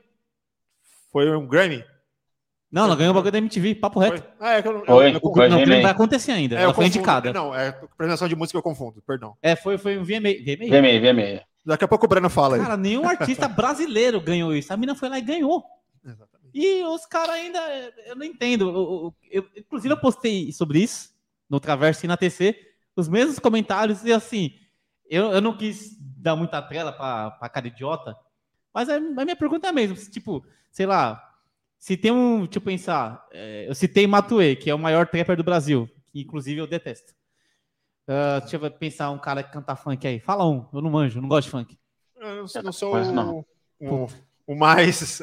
Foi 1.12 1.36
um 1.36 1.46
Grammy? 1.46 1.84
Não, 2.72 2.84
ela 2.84 2.96
ganhou 2.96 3.10
o 3.10 3.14
bagulho 3.14 3.30
da 3.30 3.38
MTV, 3.38 3.74
papo 3.74 4.00
reto. 4.00 4.24
Ah, 4.40 4.54
é 4.54 4.62
que 4.62 4.68
eu 4.68 4.72
eu, 4.72 5.02
eu, 5.02 5.20
foi, 5.20 5.48
não, 5.48 5.58
não 5.58 5.82
vai 5.82 5.90
acontecer 5.90 6.32
ainda. 6.32 6.58
É, 6.58 6.62
ela 6.62 6.72
foi 6.72 6.86
indicada. 6.86 7.30
Não, 7.30 7.54
é 7.54 7.68
apresentação 7.68 8.26
de 8.26 8.34
música 8.34 8.58
eu 8.58 8.62
confundo, 8.62 9.02
perdão. 9.02 9.36
É, 9.42 9.54
foi, 9.54 9.76
foi 9.76 9.98
um 9.98 10.02
VMA. 10.02 10.30
VMA, 10.42 10.66
VMA. 10.68 11.12
VMA. 11.12 11.42
Daqui 11.66 11.84
a 11.84 11.88
pouco 11.88 12.06
o 12.06 12.08
Breno 12.08 12.30
fala 12.30 12.56
aí. 12.56 12.62
Cara, 12.62 12.76
nenhum 12.76 13.06
artista 13.06 13.46
brasileiro 13.48 14.20
ganhou 14.22 14.54
isso. 14.54 14.72
A 14.72 14.76
mina 14.76 14.94
foi 14.94 15.10
lá 15.10 15.18
e 15.18 15.22
ganhou. 15.22 15.62
Exatamente. 16.02 16.50
E 16.54 16.82
os 16.84 17.04
caras 17.04 17.36
ainda. 17.36 17.60
Eu 18.06 18.16
não 18.16 18.24
entendo. 18.24 18.68
Eu, 18.70 19.14
eu, 19.30 19.46
inclusive, 19.54 19.92
eu 19.92 20.00
postei 20.00 20.50
sobre 20.50 20.80
isso 20.80 21.12
no 21.52 21.60
Traverso 21.60 22.06
e 22.06 22.08
na 22.08 22.16
TC, 22.16 22.56
os 22.96 23.10
mesmos 23.10 23.38
comentários, 23.38 24.02
e 24.06 24.10
assim, 24.10 24.54
eu, 25.06 25.32
eu 25.32 25.40
não 25.42 25.54
quis 25.54 25.94
dar 26.00 26.34
muita 26.34 26.62
trela 26.62 26.90
para 26.90 27.48
cara 27.50 27.66
idiota, 27.66 28.16
mas 28.72 28.88
a, 28.88 28.96
a, 28.96 29.00
minha 29.00 29.36
pergunta 29.36 29.66
é 29.66 29.70
a 29.70 29.72
mesma, 29.72 29.94
tipo, 30.10 30.42
sei 30.70 30.86
lá, 30.86 31.22
se 31.82 31.96
tem 31.96 32.12
um, 32.12 32.44
deixa 32.44 32.58
eu 32.58 32.62
pensar, 32.62 33.26
é, 33.32 33.68
eu 33.68 33.74
citei 33.74 34.06
Matue, 34.06 34.54
que 34.54 34.70
é 34.70 34.74
o 34.74 34.78
maior 34.78 35.04
trapper 35.04 35.36
do 35.36 35.42
Brasil, 35.42 35.90
que 36.12 36.20
inclusive 36.20 36.60
eu 36.60 36.66
detesto. 36.68 37.12
Uh, 38.06 38.40
deixa 38.40 38.54
eu 38.54 38.70
pensar 38.70 39.10
um 39.10 39.18
cara 39.18 39.42
que 39.42 39.52
canta 39.52 39.74
funk 39.74 40.06
aí. 40.06 40.20
Fala 40.20 40.48
um, 40.48 40.64
eu 40.72 40.80
não 40.80 40.88
manjo, 40.88 41.18
eu 41.18 41.22
não 41.22 41.28
gosto 41.28 41.46
de 41.46 41.50
funk. 41.50 41.76
Eu 42.14 42.62
não 42.62 42.72
sou 42.72 42.94
o, 42.94 43.44
o, 43.80 44.08
o, 44.46 44.54
mais. 44.54 45.20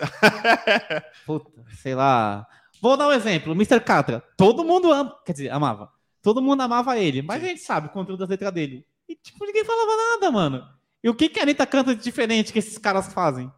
Puta, 1.25 1.49
sei 1.77 1.95
lá. 1.95 2.45
Vou 2.81 2.97
dar 2.97 3.07
um 3.07 3.13
exemplo, 3.13 3.53
Mr. 3.53 3.79
Catra. 3.79 4.21
Todo 4.35 4.65
mundo 4.65 4.91
ama, 4.91 5.17
quer 5.25 5.31
dizer, 5.31 5.51
amava. 5.51 5.89
Todo 6.21 6.41
mundo 6.41 6.59
amava 6.59 6.99
ele, 6.99 7.21
mas 7.21 7.39
Sim. 7.39 7.45
a 7.45 7.49
gente 7.51 7.61
sabe 7.61 7.87
o 7.87 7.91
conteúdo 7.91 8.19
das 8.19 8.29
letras 8.29 8.51
dele. 8.51 8.85
E, 9.07 9.15
tipo, 9.15 9.45
ninguém 9.45 9.63
falava 9.63 9.95
nada, 9.95 10.29
mano. 10.29 10.67
E 11.01 11.09
o 11.09 11.15
que, 11.15 11.29
que 11.29 11.39
a 11.39 11.43
Anitta 11.43 11.65
canta 11.65 11.95
de 11.95 12.03
diferente 12.03 12.51
que 12.51 12.59
esses 12.59 12.77
caras 12.77 13.13
fazem? 13.13 13.49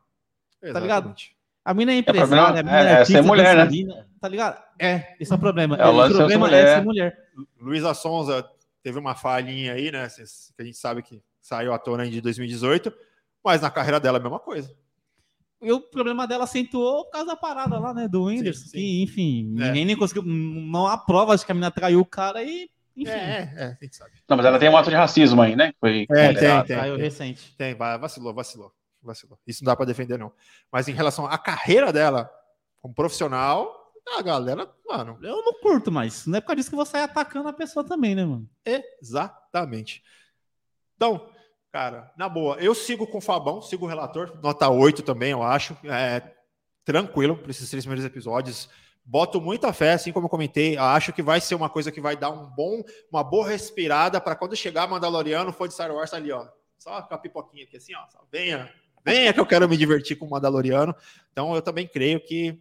Exatamente. 0.62 0.74
Tá 0.74 0.80
ligado? 0.80 1.16
A 1.64 1.74
mina 1.74 1.92
é, 1.92 1.96
é 1.96 1.98
empresária, 2.00 2.58
é, 2.58 2.60
a 2.60 2.64
mina 2.64 2.80
é, 2.80 2.84
é 2.84 2.94
artista, 2.94 3.20
é 3.20 3.22
ser 3.22 3.28
mulher, 3.28 3.56
né? 3.56 4.06
Tá 4.20 4.28
ligado? 4.28 4.62
É, 4.80 5.16
esse 5.20 5.32
é 5.32 5.36
o 5.36 5.40
problema. 5.40 5.76
É, 5.76 5.86
o, 5.86 6.06
o 6.06 6.10
problema 6.10 6.50
é 6.56 6.76
ser 6.76 6.84
mulher. 6.84 7.18
Luísa 7.60 7.94
Sonza 7.94 8.48
teve 8.84 8.98
uma 8.98 9.16
falhinha 9.16 9.74
aí, 9.74 9.92
né? 9.92 10.08
Que 10.56 10.62
a 10.62 10.66
gente 10.66 10.78
sabe 10.78 11.02
que 11.04 11.22
saiu 11.40 11.74
à 11.74 11.80
tona 11.80 12.10
de 12.10 12.20
2018, 12.22 12.92
mas 13.44 13.62
na 13.62 13.70
carreira 13.70 14.00
dela 14.00 14.18
é 14.18 14.20
a 14.20 14.24
mesma 14.24 14.40
coisa. 14.40 14.74
E 15.62 15.72
o 15.72 15.80
problema 15.80 16.28
dela 16.28 16.46
acentuou 16.46 17.06
por 17.06 17.12
causa 17.12 17.28
da 17.28 17.36
parada 17.36 17.78
lá, 17.78 17.94
né? 17.94 18.08
Do 18.08 18.24
Whindersson, 18.24 18.64
sim, 18.64 18.70
sim. 18.70 18.78
que, 18.78 19.04
enfim, 19.04 19.56
é. 19.60 19.68
ninguém 19.68 19.86
nem 19.86 19.96
conseguiu. 19.96 20.24
Não 20.24 20.88
há 20.88 20.98
provas 20.98 21.42
de 21.42 21.46
que 21.46 21.52
a 21.52 21.56
menina 21.56 21.70
traiu 21.70 22.00
o 22.00 22.06
cara 22.06 22.44
e. 22.44 22.68
Enfim. 22.98 23.12
É, 23.12 23.54
é, 23.56 23.78
a 23.80 23.84
gente 23.84 23.96
sabe. 23.96 24.12
Não, 24.28 24.36
mas 24.36 24.46
ela 24.46 24.58
tem 24.58 24.70
um 24.70 24.76
ato 24.76 24.90
de 24.90 24.96
racismo 24.96 25.42
aí, 25.42 25.56
né? 25.56 25.72
Foi 25.80 26.08
é, 26.10 26.34
tem, 26.34 26.64
tem. 26.64 26.64
Traiu 26.64 26.98
recente. 26.98 27.56
Tem, 27.56 27.76
vacilou, 27.76 28.34
vacilou, 28.34 28.74
vacilou. 29.06 29.40
Isso 29.46 29.64
não 29.64 29.72
dá 29.72 29.76
pra 29.76 29.86
defender, 29.86 30.18
não. 30.18 30.32
Mas 30.72 30.88
em 30.88 30.94
relação 30.94 31.26
à 31.26 31.38
carreira 31.38 31.92
dela 31.92 32.32
como 32.82 32.94
profissional, 32.94 33.94
a 34.18 34.22
galera, 34.22 34.70
mano. 34.88 35.20
Eu 35.22 35.44
não 35.44 35.54
curto 35.62 35.92
mais. 35.92 36.26
Não 36.26 36.38
é 36.38 36.42
por 36.42 36.48
causa 36.48 36.58
disso 36.58 36.70
que 36.70 36.76
você 36.76 36.92
sai 36.92 37.04
atacando 37.04 37.48
a 37.48 37.54
pessoa 37.54 37.86
também, 37.86 38.16
né, 38.16 38.26
mano? 38.26 38.50
Exatamente. 39.02 40.04
Então, 40.96 41.30
Cara, 41.72 42.12
na 42.18 42.28
boa, 42.28 42.58
eu 42.58 42.76
sigo 42.76 43.08
com 43.08 43.20
o 43.20 43.22
Fabão, 43.22 43.62
sigo 43.62 43.86
o 43.86 43.88
relator, 43.88 44.38
nota 44.44 44.68
8 44.68 45.02
também, 45.04 45.32
eu 45.32 45.42
acho. 45.42 45.76
É, 45.86 46.22
tranquilo 46.84 47.38
para 47.38 47.50
esses 47.50 47.70
três 47.70 47.86
primeiros 47.86 48.04
episódios. 48.04 48.70
Boto 49.06 49.40
muita 49.40 49.72
fé, 49.72 49.94
assim 49.94 50.12
como 50.12 50.26
eu 50.26 50.30
comentei. 50.30 50.78
Acho 50.78 51.14
que 51.14 51.24
vai 51.24 51.40
ser 51.40 51.56
uma 51.56 51.70
coisa 51.70 51.90
que 51.90 52.02
vai 52.02 52.18
dar 52.18 52.30
um 52.30 52.46
bom, 52.46 52.84
uma 53.10 53.24
boa 53.24 53.48
respirada 53.48 54.20
para 54.20 54.36
quando 54.36 54.56
chegar 54.56 54.88
Mandaloriano, 54.88 55.54
for 55.54 55.68
de 55.68 55.74
Star 55.74 55.92
Wars 55.92 56.12
tá 56.12 56.18
ali, 56.18 56.32
ó. 56.32 56.46
Só 56.78 57.02
com 57.04 57.14
a 57.14 57.18
pipoquinha 57.18 57.64
aqui, 57.64 57.78
assim, 57.78 57.96
ó. 57.96 58.06
venha, 58.30 58.70
venha 59.04 59.34
que 59.34 59.40
eu 59.40 59.46
quero 59.46 59.68
me 59.68 59.78
divertir 59.78 60.18
com 60.18 60.26
o 60.26 60.30
Mandaloriano. 60.30 60.96
Então 61.32 61.56
eu 61.56 61.62
também 61.62 61.88
creio 61.88 62.20
que 62.20 62.60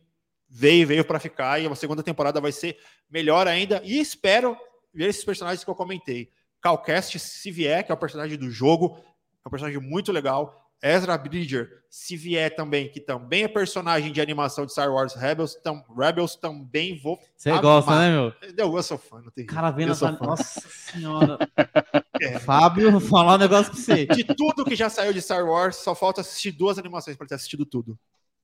veio, 0.49 0.86
veio 0.86 1.05
para 1.05 1.20
ficar 1.20 1.61
e 1.61 1.66
a 1.66 1.74
segunda 1.74 2.03
temporada 2.03 2.41
vai 2.41 2.53
ser 2.53 2.76
melhor 3.09 3.47
ainda. 3.47 3.80
E 3.84 4.01
espero 4.01 4.57
ver 4.93 5.09
esses 5.09 5.24
personagens 5.24 5.62
que 5.62 5.70
eu 5.70 5.74
comentei. 5.74 6.30
Calcast, 6.61 7.18
se 7.18 7.51
vier, 7.51 7.84
que 7.84 7.93
é 7.93 7.95
o 7.95 7.99
personagem 7.99 8.36
do 8.36 8.51
jogo, 8.51 8.99
é 9.45 9.49
um 9.49 9.51
personagem 9.51 9.80
muito 9.80 10.12
legal. 10.12 10.70
Ezra 10.82 11.16
Bridger, 11.18 11.82
se 11.91 12.16
vier 12.16 12.55
também, 12.55 12.88
que 12.88 13.01
também 13.01 13.45
é 13.45 13.49
personagem 13.49 14.12
de 14.12 14.20
animação 14.20 14.64
de 14.64 14.72
Star 14.72 14.91
Wars 14.91 15.14
Rebels, 15.14 15.55
tam, 15.57 15.84
Rebels 15.95 16.36
também 16.36 16.99
vou. 16.99 17.18
Você 17.36 17.51
gosta, 17.59 17.99
né, 17.99 18.11
meu? 18.11 18.32
Eu, 18.57 18.76
eu 18.76 18.82
sou 18.82 18.97
fã, 18.97 19.20
não 19.20 19.30
tem 19.30 19.45
Cara, 19.45 19.70
vendo 19.70 19.93
essa. 19.93 20.11
Nossa 20.12 20.61
senhora. 20.68 21.38
É. 22.21 22.39
Fábio, 22.39 22.93
vou 22.93 23.01
falar 23.01 23.35
um 23.35 23.39
negócio 23.39 23.73
pra 23.73 23.81
você. 23.81 24.07
De 24.07 24.25
tudo 24.25 24.64
que 24.64 24.77
já 24.77 24.91
saiu 24.91 25.12
de 25.12 25.23
Star 25.23 25.45
Wars, 25.45 25.77
só 25.77 25.95
falta 25.95 26.21
assistir 26.21 26.53
duas 26.53 26.79
animações 26.79 27.16
para 27.16 27.27
ter 27.27 27.35
assistido 27.35 27.64
tudo. 27.64 27.99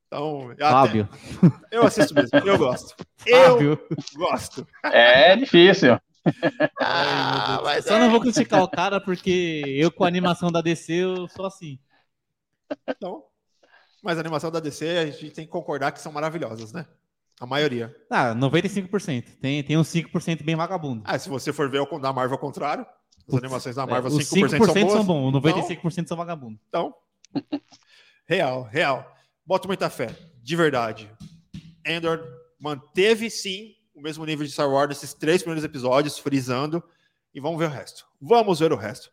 Então, 0.06 0.54
Fábio. 0.58 1.08
Até... 1.10 1.76
Eu 1.76 1.82
assisto 1.84 2.14
mesmo, 2.14 2.30
eu 2.44 2.58
gosto. 2.58 2.94
Fábio. 3.18 3.78
Eu 3.90 4.18
gosto. 4.18 4.66
É 4.84 5.36
difícil. 5.36 5.98
Ah, 6.80 7.60
mas 7.62 7.84
Só 7.84 7.96
é... 7.96 8.00
não 8.00 8.10
vou 8.10 8.20
criticar 8.20 8.62
o 8.62 8.68
cara 8.68 9.00
porque 9.00 9.62
eu 9.66 9.92
com 9.92 10.04
a 10.04 10.08
animação 10.08 10.50
da 10.50 10.60
DC 10.60 10.92
eu 10.92 11.28
sou 11.28 11.46
assim. 11.46 11.78
Então, 12.88 13.24
mas 14.02 14.18
a 14.18 14.20
animação 14.20 14.50
da 14.50 14.60
DC 14.60 14.86
a 14.86 15.06
gente 15.06 15.30
tem 15.30 15.44
que 15.44 15.52
concordar 15.52 15.92
que 15.92 16.00
são 16.00 16.12
maravilhosas, 16.12 16.72
né? 16.72 16.86
A 17.38 17.46
maioria. 17.46 17.94
Ah, 18.10 18.34
95%. 18.34 19.36
Tem, 19.40 19.62
tem 19.62 19.76
uns 19.76 19.88
5% 19.88 20.42
bem 20.42 20.56
vagabundo. 20.56 21.02
Ah, 21.04 21.18
se 21.18 21.28
você 21.28 21.52
for 21.52 21.70
ver 21.70 21.80
o 21.80 21.98
da 21.98 22.12
Marvel 22.12 22.34
ao 22.34 22.40
contrário, 22.40 22.86
as 23.28 23.34
animações 23.34 23.76
da 23.76 23.86
Marvel, 23.86 24.10
é, 24.10 24.22
5%, 24.22 24.48
5% 24.48 24.48
são, 24.48 24.58
boas, 24.58 24.92
são 24.92 25.04
bons, 25.04 25.32
95% 25.32 25.92
então, 25.92 26.06
são 26.06 26.16
vagabundo. 26.16 26.58
Então, 26.68 26.94
real, 28.26 28.62
real. 28.62 29.16
Boto 29.44 29.68
muita 29.68 29.90
fé, 29.90 30.16
de 30.42 30.56
verdade. 30.56 31.10
Endor 31.84 32.24
manteve 32.58 33.30
sim 33.30 33.74
o 33.94 34.00
mesmo 34.00 34.24
nível 34.24 34.44
de 34.44 34.52
Star 34.52 34.70
Wars 34.70 34.88
nesses 34.88 35.14
três 35.14 35.42
primeiros 35.42 35.64
episódios, 35.64 36.18
frisando. 36.18 36.82
E 37.34 37.40
vamos 37.40 37.58
ver 37.58 37.66
o 37.66 37.70
resto. 37.70 38.06
Vamos 38.20 38.60
ver 38.60 38.72
o 38.72 38.76
resto. 38.76 39.10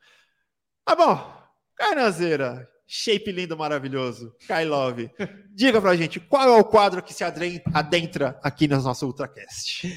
Tá 0.86 0.96
bom. 0.96 1.44
Carnazeira, 1.76 2.70
shape 2.88 3.32
lindo, 3.32 3.58
maravilhoso. 3.58 4.36
Kai 4.48 4.66
Love, 4.66 5.10
diga 5.54 5.82
pra 5.82 5.96
gente 5.96 6.20
qual 6.20 6.48
é 6.48 6.60
o 6.60 6.64
quadro 6.64 7.02
que 7.02 7.14
se 7.14 7.24
adentra 7.24 8.40
aqui 8.44 8.68
no 8.68 8.82
nosso 8.82 9.06
Ultracast. 9.06 9.88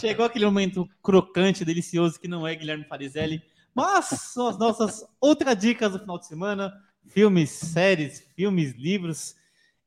Chegou 0.00 0.24
aquele 0.24 0.44
momento 0.44 0.88
crocante, 1.02 1.64
delicioso, 1.64 2.18
que 2.18 2.28
não 2.28 2.46
é 2.46 2.54
Guilherme 2.54 2.84
Farizelli, 2.84 3.42
mas 3.78 4.06
são 4.06 4.48
as 4.48 4.58
nossas 4.58 5.06
outras 5.20 5.56
dicas 5.56 5.92
do 5.92 6.00
final 6.00 6.18
de 6.18 6.26
semana: 6.26 6.72
filmes, 7.06 7.50
séries, 7.50 8.26
filmes, 8.34 8.72
livros, 8.72 9.36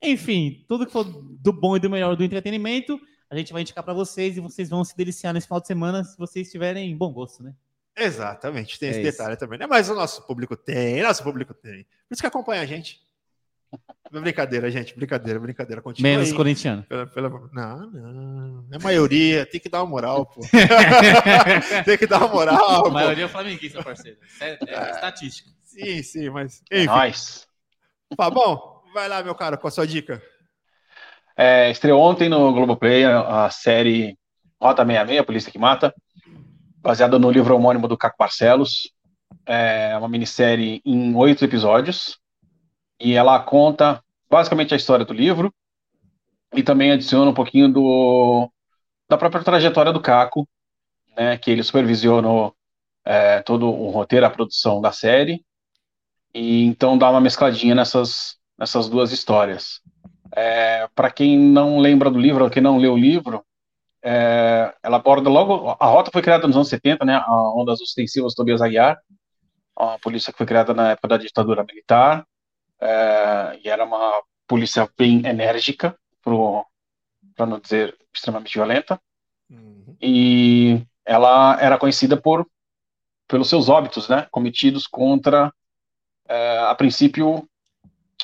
enfim, 0.01 0.63
tudo 0.65 0.85
que 0.85 0.93
for 0.93 1.03
do 1.03 1.51
bom 1.51 1.75
e 1.75 1.79
do 1.79 1.89
melhor 1.89 2.15
do 2.15 2.23
entretenimento 2.23 2.97
a 3.29 3.35
gente 3.37 3.51
vai 3.53 3.61
indicar 3.61 3.83
para 3.83 3.93
vocês 3.93 4.35
e 4.35 4.41
vocês 4.41 4.69
vão 4.69 4.83
se 4.83 4.95
deliciar 4.95 5.33
nesse 5.33 5.47
final 5.47 5.61
de 5.61 5.67
semana 5.67 6.03
se 6.03 6.17
vocês 6.17 6.51
tiverem 6.51 6.97
bom 6.97 7.13
gosto, 7.13 7.43
né? 7.43 7.53
Exatamente, 7.97 8.79
tem 8.79 8.89
é 8.89 8.91
esse 8.91 9.01
isso. 9.01 9.11
detalhe 9.11 9.37
também, 9.37 9.59
né? 9.59 9.67
Mas 9.67 9.89
o 9.89 9.95
nosso 9.95 10.25
público 10.25 10.55
tem, 10.55 11.01
nosso 11.01 11.23
público 11.23 11.53
tem. 11.53 11.83
Por 11.83 12.13
isso 12.13 12.21
que 12.21 12.27
acompanha 12.27 12.61
a 12.61 12.65
gente. 12.65 13.01
Brincadeira, 14.11 14.69
gente, 14.69 14.93
brincadeira, 14.93 15.39
brincadeira. 15.39 15.82
Continua 15.82 16.11
Menos 16.11 16.30
aí. 16.30 16.36
corintiano. 16.36 16.84
Pela, 16.84 17.07
pela... 17.07 17.30
Não, 17.53 17.91
não. 17.91 18.65
É 18.69 18.78
maioria, 18.78 19.45
tem 19.45 19.59
que 19.59 19.69
dar 19.69 19.84
uma 19.84 19.89
moral, 19.89 20.26
pô. 20.26 20.41
tem 21.86 21.97
que 21.97 22.05
dar 22.05 22.17
uma 22.17 22.28
moral. 22.28 22.88
A 22.88 22.89
maioria 22.89 23.26
é 23.26 23.28
flamenguista, 23.30 23.82
parceiro. 23.82 24.17
É, 24.41 24.49
é, 24.49 24.57
é, 24.67 24.91
estatística. 24.91 25.49
Sim, 25.63 26.03
sim, 26.03 26.30
mas. 26.30 26.61
Enfim. 26.69 26.88
Nós. 26.88 27.47
Tá 28.17 28.30
bom, 28.30 28.84
vai 28.93 29.07
lá, 29.07 29.24
meu 29.24 29.34
cara, 29.34 29.55
com 29.55 29.67
a 29.69 29.72
sua 29.72 29.88
dica. 29.88 30.22
É, 31.38 31.72
estreou 31.72 32.01
ontem 32.01 32.28
no 32.28 32.51
Globoplay 32.51 33.05
a, 33.05 33.45
a 33.45 33.49
série 33.49 34.17
Rota 34.61 34.86
66, 34.86 35.19
a 35.19 35.24
Polícia 35.24 35.51
que 35.51 35.57
Mata, 35.57 35.95
baseada 36.80 37.17
no 37.17 37.32
livro 37.32 37.55
homônimo 37.55 37.88
do 37.88 37.97
Caco 37.97 38.17
Barcelos. 38.19 38.91
É 39.45 39.97
uma 39.97 40.09
minissérie 40.09 40.82
em 40.86 41.15
oito 41.15 41.45
episódios 41.45 42.20
e 43.01 43.13
ela 43.13 43.39
conta 43.39 44.03
basicamente 44.29 44.73
a 44.73 44.77
história 44.77 45.05
do 45.05 45.13
livro 45.13 45.53
e 46.53 46.61
também 46.61 46.91
adiciona 46.91 47.31
um 47.31 47.33
pouquinho 47.33 47.67
do, 47.69 48.49
da 49.09 49.17
própria 49.17 49.43
trajetória 49.43 49.91
do 49.91 50.01
Caco, 50.01 50.47
né, 51.17 51.37
que 51.37 51.49
ele 51.49 51.63
supervisionou 51.63 52.55
é, 53.03 53.41
todo 53.41 53.67
o 53.67 53.89
roteiro, 53.89 54.25
a 54.25 54.29
produção 54.29 54.79
da 54.79 54.91
série, 54.91 55.43
e 56.33 56.65
então 56.65 56.97
dá 56.97 57.09
uma 57.09 57.21
mescladinha 57.21 57.75
nessas, 57.75 58.37
nessas 58.57 58.87
duas 58.87 59.11
histórias. 59.11 59.81
É, 60.33 60.87
Para 60.95 61.11
quem 61.11 61.37
não 61.37 61.79
lembra 61.79 62.09
do 62.09 62.19
livro, 62.19 62.43
ou 62.43 62.49
quem 62.49 62.61
não 62.61 62.77
leu 62.77 62.93
o 62.93 62.97
livro, 62.97 63.43
é, 64.03 64.73
ela 64.81 64.97
aborda 64.97 65.29
logo. 65.29 65.75
A 65.79 65.85
rota 65.87 66.09
foi 66.11 66.21
criada 66.21 66.47
nos 66.47 66.55
anos 66.55 66.69
70, 66.69 67.05
né? 67.05 67.15
A 67.15 67.53
Ondas 67.55 67.81
Ostensivas 67.81 68.33
Tobias 68.33 68.61
Aguiar, 68.61 68.99
a 69.75 69.99
polícia 69.99 70.31
que 70.31 70.37
foi 70.37 70.47
criada 70.47 70.73
na 70.73 70.91
época 70.91 71.09
da 71.09 71.17
ditadura 71.17 71.63
militar, 71.63 72.25
é, 72.82 73.59
e 73.63 73.69
era 73.69 73.86
uma 73.86 74.21
polícia 74.47 74.89
bem 74.97 75.25
enérgica, 75.25 75.97
para 76.21 77.45
não 77.45 77.59
dizer 77.59 77.97
extremamente 78.13 78.53
violenta. 78.53 78.99
Uhum. 79.49 79.95
E 80.01 80.82
ela 81.05 81.57
era 81.61 81.77
conhecida 81.77 82.17
por 82.17 82.45
pelos 83.27 83.47
seus 83.47 83.69
óbitos, 83.69 84.09
né? 84.09 84.27
Cometidos 84.29 84.86
contra, 84.86 85.53
é, 86.27 86.59
a 86.59 86.75
princípio, 86.75 87.47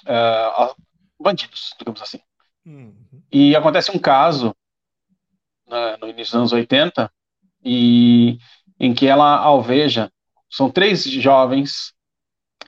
é, 0.05 0.73
bandidos, 1.17 1.73
digamos 1.79 2.01
assim. 2.01 2.19
Uhum. 2.65 2.93
E 3.31 3.55
acontece 3.55 3.89
um 3.89 3.99
caso 3.99 4.53
né, 5.65 5.97
no 6.01 6.07
início 6.09 6.33
dos 6.33 6.35
anos 6.35 6.51
80 6.51 7.11
e 7.63 8.37
em 8.77 8.93
que 8.93 9.07
ela 9.07 9.37
alveja 9.37 10.11
são 10.49 10.69
três 10.69 11.03
jovens 11.03 11.93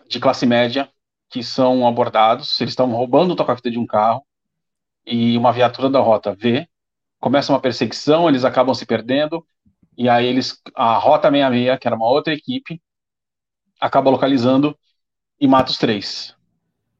de 0.07 0.19
classe 0.19 0.45
média 0.45 0.89
que 1.29 1.43
são 1.43 1.87
abordados, 1.87 2.59
eles 2.61 2.71
estão 2.71 2.91
roubando 2.91 3.33
o 3.33 3.35
toca-fita 3.35 3.69
de 3.71 3.79
um 3.79 3.85
carro 3.85 4.25
e 5.05 5.37
uma 5.37 5.51
viatura 5.51 5.89
da 5.89 5.99
rota 5.99 6.35
vê, 6.35 6.67
começa 7.19 7.51
uma 7.51 7.61
perseguição, 7.61 8.27
eles 8.27 8.43
acabam 8.43 8.73
se 8.73 8.85
perdendo 8.85 9.45
e 9.97 10.07
aí 10.09 10.25
eles 10.25 10.61
a 10.75 10.97
rota 10.97 11.29
66, 11.29 11.79
que 11.79 11.87
era 11.87 11.95
uma 11.95 12.07
outra 12.09 12.33
equipe, 12.33 12.81
acaba 13.79 14.09
localizando 14.09 14.77
e 15.39 15.47
mata 15.47 15.71
os 15.71 15.77
três. 15.77 16.35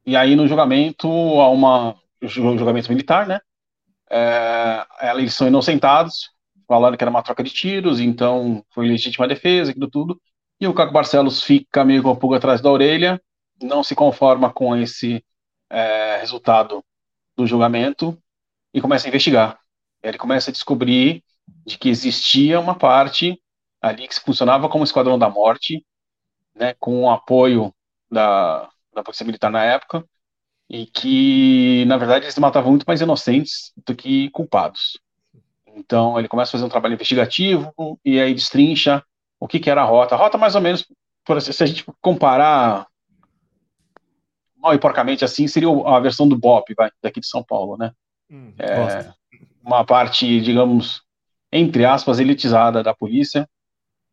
E 0.04 0.16
aí 0.16 0.34
no 0.36 0.46
julgamento, 0.46 1.08
há 1.08 1.48
uma 1.50 1.96
julgamento 2.22 2.90
militar, 2.90 3.26
né? 3.26 3.40
É, 4.10 4.86
eles 5.14 5.34
são 5.34 5.48
inocentados, 5.48 6.30
falando 6.66 6.96
que 6.96 7.04
era 7.04 7.10
uma 7.10 7.22
troca 7.22 7.42
de 7.42 7.50
tiros, 7.50 8.00
então 8.00 8.64
foi 8.70 8.88
legítima 8.88 9.28
defesa, 9.28 9.70
aquilo 9.70 9.88
tudo. 9.90 10.20
E 10.60 10.66
o 10.66 10.74
Caco 10.74 10.92
Barcelos 10.92 11.42
fica 11.42 11.84
meio 11.84 12.02
com 12.02 12.10
a 12.10 12.16
pulga 12.16 12.36
atrás 12.36 12.60
da 12.60 12.70
orelha, 12.70 13.20
não 13.60 13.82
se 13.82 13.94
conforma 13.94 14.52
com 14.52 14.76
esse 14.76 15.24
é, 15.68 16.16
resultado 16.18 16.84
do 17.36 17.46
julgamento 17.46 18.20
e 18.72 18.80
começa 18.80 19.06
a 19.06 19.08
investigar. 19.08 19.58
Ele 20.02 20.18
começa 20.18 20.50
a 20.50 20.52
descobrir 20.52 21.22
de 21.66 21.78
que 21.78 21.88
existia 21.88 22.60
uma 22.60 22.74
parte 22.74 23.40
ali 23.80 24.06
que 24.06 24.20
funcionava 24.20 24.68
como 24.68 24.84
esquadrão 24.84 25.18
da 25.18 25.28
morte, 25.28 25.84
né, 26.54 26.74
com 26.78 27.02
o 27.02 27.10
apoio 27.10 27.74
da, 28.10 28.68
da 28.92 29.02
Polícia 29.02 29.24
Militar 29.24 29.50
na 29.50 29.64
época, 29.64 30.04
e 30.68 30.86
que, 30.86 31.84
na 31.86 31.96
verdade, 31.96 32.26
eles 32.26 32.38
matavam 32.38 32.70
muito 32.70 32.84
mais 32.86 33.00
inocentes 33.00 33.72
do 33.84 33.94
que 33.94 34.30
culpados. 34.30 35.00
Então, 35.66 36.18
ele 36.18 36.28
começa 36.28 36.50
a 36.50 36.52
fazer 36.52 36.64
um 36.64 36.68
trabalho 36.68 36.94
investigativo 36.94 37.72
e 38.04 38.20
aí 38.20 38.34
destrincha 38.34 39.02
o 39.38 39.48
que, 39.48 39.58
que 39.58 39.70
era 39.70 39.82
a 39.82 39.84
rota. 39.84 40.14
A 40.14 40.18
rota, 40.18 40.38
mais 40.38 40.54
ou 40.54 40.60
menos, 40.60 40.86
se 41.40 41.62
a 41.62 41.66
gente 41.66 41.84
comparar 42.00 42.86
mal 44.60 44.74
e 44.74 44.78
porcamente 44.78 45.24
assim, 45.24 45.48
seria 45.48 45.68
a 45.68 46.00
versão 46.00 46.28
do 46.28 46.36
BOP, 46.36 46.74
vai, 46.74 46.90
daqui 47.02 47.20
de 47.20 47.26
São 47.26 47.42
Paulo, 47.42 47.76
né? 47.76 47.92
Hum, 48.30 48.52
é, 48.58 49.12
uma 49.64 49.84
parte, 49.84 50.40
digamos, 50.40 51.02
entre 51.50 51.84
aspas, 51.84 52.20
elitizada 52.20 52.82
da 52.82 52.94
polícia 52.94 53.48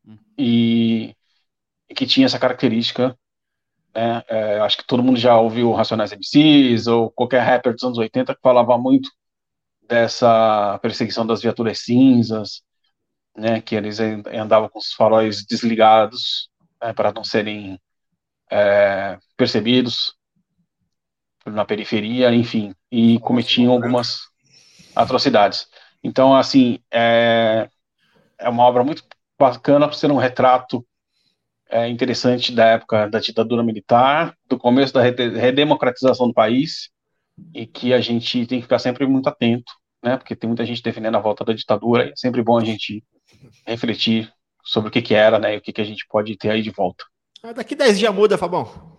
hum. 0.06 0.18
e, 0.38 1.16
e 1.90 1.94
que 1.94 2.06
tinha 2.06 2.26
essa 2.26 2.40
característica 2.40 3.18
né? 3.98 4.24
É, 4.28 4.60
acho 4.60 4.78
que 4.78 4.86
todo 4.86 5.02
mundo 5.02 5.20
já 5.20 5.36
ouviu 5.40 5.72
Racionais 5.74 6.12
MCs 6.12 6.86
ou 6.86 7.10
qualquer 7.10 7.40
rapper 7.40 7.74
dos 7.74 7.84
anos 7.84 7.98
80 7.98 8.36
que 8.36 8.42
falava 8.42 8.78
muito 8.78 9.10
dessa 9.88 10.78
perseguição 10.84 11.26
das 11.26 11.42
viaturas 11.42 11.80
cinzas, 11.80 12.62
né, 13.36 13.60
que 13.62 13.76
eles 13.76 14.00
andavam 14.00 14.70
com 14.70 14.78
os 14.80 14.94
faróis 14.94 15.44
desligados 15.46 16.50
né, 16.82 16.94
para 16.94 17.12
não 17.12 17.24
serem 17.24 17.80
é, 18.52 19.18
percebidos 19.36 20.16
na 21.52 21.66
periferia, 21.66 22.34
enfim, 22.34 22.74
e 22.92 23.20
cometiam 23.20 23.74
algumas 23.74 24.20
atrocidades. 24.96 25.68
Então, 26.04 26.36
assim, 26.36 26.80
é, 26.92 27.70
é 28.40 28.50
uma 28.50 28.64
obra 28.64 28.84
muito 28.84 29.04
bacana 29.40 29.88
por 29.88 29.96
ser 29.96 30.12
um 30.12 30.18
retrato 30.18 30.86
é, 31.70 31.88
interessante 31.88 32.52
da 32.52 32.66
época 32.66 33.10
da 33.10 33.20
ditadura 33.20 33.64
militar, 33.64 34.36
do 34.48 34.58
começo 34.58 34.94
da 34.94 35.02
redemocratização 35.02 36.28
do 36.28 36.34
país, 36.34 36.90
e 37.54 37.66
que 37.66 37.94
a 37.94 38.02
gente 38.02 38.46
tem 38.46 38.60
que 38.60 38.64
ficar 38.64 38.80
sempre 38.80 39.06
muito 39.06 39.30
atento, 39.30 39.72
né? 40.04 40.18
Porque 40.18 40.36
tem 40.36 40.48
muita 40.48 40.66
gente 40.66 40.82
defendendo 40.82 41.16
a 41.16 41.22
volta 41.22 41.44
da 41.44 41.54
ditadura, 41.54 42.06
e 42.06 42.10
é 42.10 42.16
sempre 42.16 42.42
bom 42.42 42.58
a 42.58 42.64
gente 42.64 43.04
refletir 43.66 44.32
sobre 44.64 44.90
o 44.90 44.92
que, 44.92 45.02
que 45.02 45.14
era, 45.14 45.38
né? 45.40 45.56
E 45.56 45.58
o 45.58 45.62
que, 45.62 45.72
que 45.72 45.82
a 45.82 45.86
gente 45.86 46.06
pode 46.10 46.36
ter 46.38 46.50
aí 46.50 46.62
de 46.62 46.72
volta. 46.72 47.06
Ah, 47.44 47.54
daqui 47.54 47.76
10 47.76 48.00
dias 48.00 48.14
muda, 48.14 48.38
Fabão. 48.38 48.98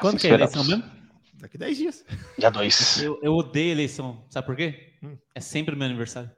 Quando 0.00 0.16
assim 0.16 0.18
que 0.18 0.26
é 0.28 0.30
a 0.32 0.34
eleição 0.34 0.64
mesmo? 0.64 0.97
Daqui 1.40 1.56
10 1.56 1.76
dias. 1.76 2.04
Dia 2.36 2.50
2. 2.50 3.02
Eu, 3.02 3.18
eu, 3.22 3.32
odeio 3.34 3.72
eleição. 3.72 4.24
Sabe 4.28 4.46
por 4.46 4.56
quê? 4.56 4.94
Hum. 5.02 5.16
É 5.34 5.40
sempre 5.40 5.74
o 5.74 5.78
meu 5.78 5.86
aniversário. 5.86 6.30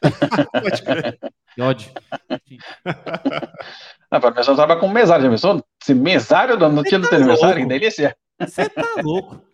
Pode 0.52 0.82
crer. 0.82 1.18
Que 1.54 1.60
ódio. 1.60 1.92
Não, 4.10 4.18
a 4.18 4.32
pessoa 4.32 4.56
trabalha 4.56 4.80
com 4.80 4.88
mesário, 4.88 5.24
já 5.24 5.30
pensou? 5.30 5.64
Se 5.82 5.94
mesário 5.94 6.56
no 6.56 6.82
dia 6.82 6.98
do 6.98 7.08
teu 7.08 7.18
aniversário, 7.18 7.58
ainda 7.58 7.74
ele 7.74 7.84
ia 7.84 8.16
Você 8.40 8.68
tá 8.68 8.94
louco. 9.02 9.44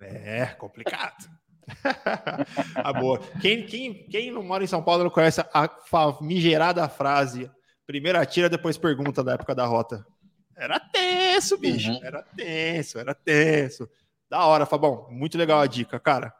É, 0.00 0.46
complicado. 0.58 1.28
ah, 2.76 2.92
boa. 2.92 3.18
Quem, 3.40 3.66
quem, 3.66 4.06
quem 4.08 4.30
não 4.30 4.42
mora 4.42 4.62
em 4.62 4.68
São 4.68 4.82
Paulo 4.82 5.04
não 5.04 5.10
conhece 5.10 5.40
a 5.52 5.68
famigerada 5.68 6.88
frase 6.88 7.50
primeiro 7.86 8.18
atira, 8.18 8.48
depois 8.48 8.76
pergunta 8.76 9.22
da 9.22 9.34
época 9.34 9.54
da 9.54 9.64
rota. 9.64 10.04
Era 11.36 11.40
tenso, 11.40 11.58
bicho. 11.58 11.90
Uhum. 11.90 12.00
Era 12.02 12.22
tenso, 12.22 12.98
era 12.98 13.14
tenso. 13.14 13.88
Da 14.28 14.44
hora, 14.46 14.66
Fabão. 14.66 15.06
Muito 15.10 15.36
legal 15.36 15.60
a 15.60 15.66
dica, 15.66 16.00
cara. 16.00 16.32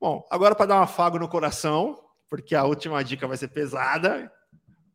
Bom, 0.00 0.26
agora 0.30 0.54
para 0.54 0.66
dar 0.66 0.80
um 0.80 0.82
afago 0.82 1.18
no 1.18 1.28
coração, 1.28 1.98
porque 2.28 2.54
a 2.54 2.64
última 2.64 3.02
dica 3.04 3.26
vai 3.26 3.36
ser 3.36 3.48
pesada. 3.48 4.30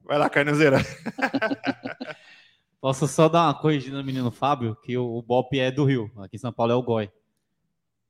Vai 0.04 0.18
lá, 0.18 0.30
Carnezeira. 0.30 0.78
Posso 2.82 3.08
só 3.08 3.30
dar 3.30 3.46
uma 3.46 3.54
corrigida 3.54 3.98
no 3.98 4.04
menino 4.04 4.32
Fábio, 4.32 4.76
que 4.76 4.98
o, 4.98 5.18
o 5.18 5.22
Bop 5.22 5.58
é 5.58 5.72
do 5.72 5.86
Rio. 5.86 6.12
Aqui 6.18 6.36
em 6.36 6.40
São 6.40 6.52
Paulo 6.52 6.72
é 6.72 6.76
o 6.76 6.82
Goi. 6.82 7.12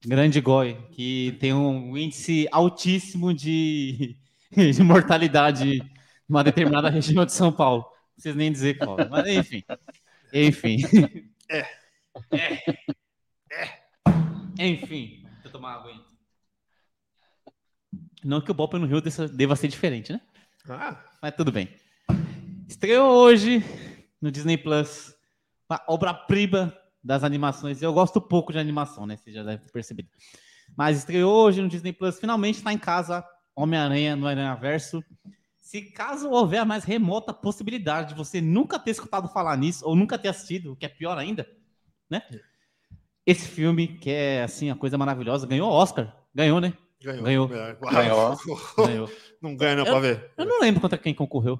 Grande 0.05 0.39
Goi, 0.39 0.78
que 0.91 1.38
tem 1.39 1.53
um 1.53 1.97
índice 1.97 2.47
altíssimo 2.51 3.34
de, 3.34 4.17
de 4.55 4.82
mortalidade 4.82 5.82
numa 6.28 6.43
determinada 6.43 6.89
região 6.89 7.26
de 7.26 7.34
São 7.34 7.51
Paulo. 7.51 7.84
Não 7.84 8.13
preciso 8.15 8.38
nem 8.38 8.51
dizer 8.51 8.78
qual. 8.78 8.97
Mas 9.09 9.28
enfim. 9.28 9.63
Enfim. 10.34 10.77
É. 11.49 11.67
É. 12.32 12.63
É. 13.51 13.84
Enfim. 14.59 15.23
Deixa 15.23 15.47
eu 15.47 15.51
tomar 15.51 15.75
água 15.75 15.91
aí. 15.91 16.01
Não 18.23 18.39
que 18.39 18.51
o 18.51 18.53
Bop 18.53 18.77
no 18.77 18.86
Rio 18.86 19.01
deva 19.34 19.55
ser 19.55 19.67
diferente, 19.67 20.13
né? 20.13 20.21
Ah. 20.69 21.03
Mas 21.21 21.36
tudo 21.36 21.51
bem. 21.51 21.75
Estreou 22.67 23.11
hoje 23.11 23.63
no 24.21 24.32
Disney 24.32 24.57
Plus 24.57 25.13
uma 25.69 25.82
obra-prima 25.88 26.77
das 27.03 27.23
animações. 27.23 27.82
Eu 27.82 27.93
gosto 27.93 28.21
pouco 28.21 28.53
de 28.53 28.59
animação, 28.59 29.05
né? 29.05 29.17
Você 29.17 29.32
já 29.32 29.43
deve 29.43 29.63
ter 29.63 29.71
percebido. 29.71 30.09
Mas 30.77 30.97
estreou 30.99 31.34
hoje 31.34 31.61
no 31.61 31.67
Disney 31.67 31.91
Plus, 31.91 32.19
finalmente 32.19 32.57
está 32.57 32.71
em 32.71 32.77
casa 32.77 33.25
Homem-Aranha 33.55 34.15
no 34.15 34.27
Aranha 34.27 34.55
Verso. 34.55 35.03
Se 35.72 35.84
caso 35.84 36.30
houver 36.30 36.57
a 36.57 36.65
mais 36.65 36.84
remota 36.84 37.34
possibilidade 37.34 38.09
de 38.09 38.15
você 38.15 38.41
nunca 38.41 38.78
ter 38.78 38.91
escutado 38.91 39.30
falar 39.30 39.55
nisso, 39.55 39.88
ou 39.88 39.95
nunca 39.95 40.17
ter 40.17 40.28
assistido, 40.28 40.74
o 40.74 40.76
que 40.76 40.86
é 40.86 40.89
pior 40.89 41.17
ainda, 41.17 41.47
né? 42.09 42.22
Esse 43.26 43.47
filme, 43.47 43.88
que 43.88 44.09
é 44.09 44.43
assim, 44.43 44.69
a 44.69 44.76
coisa 44.76 44.97
maravilhosa, 44.97 45.47
ganhou 45.47 45.72
Oscar. 45.72 46.13
Ganhou, 46.36 46.59
né? 46.59 46.74
Ganhou. 47.01 47.47
Ganhou. 47.47 47.47
Ganhou. 47.89 48.38
ganhou. 48.86 49.11
Não 49.41 49.55
ganha 49.55 49.78
não 49.78 49.86
pra 49.86 49.99
ver. 50.01 50.30
Eu 50.36 50.45
não 50.45 50.59
lembro 50.59 50.82
contra 50.82 50.97
quem 50.97 51.13
concorreu. 51.13 51.57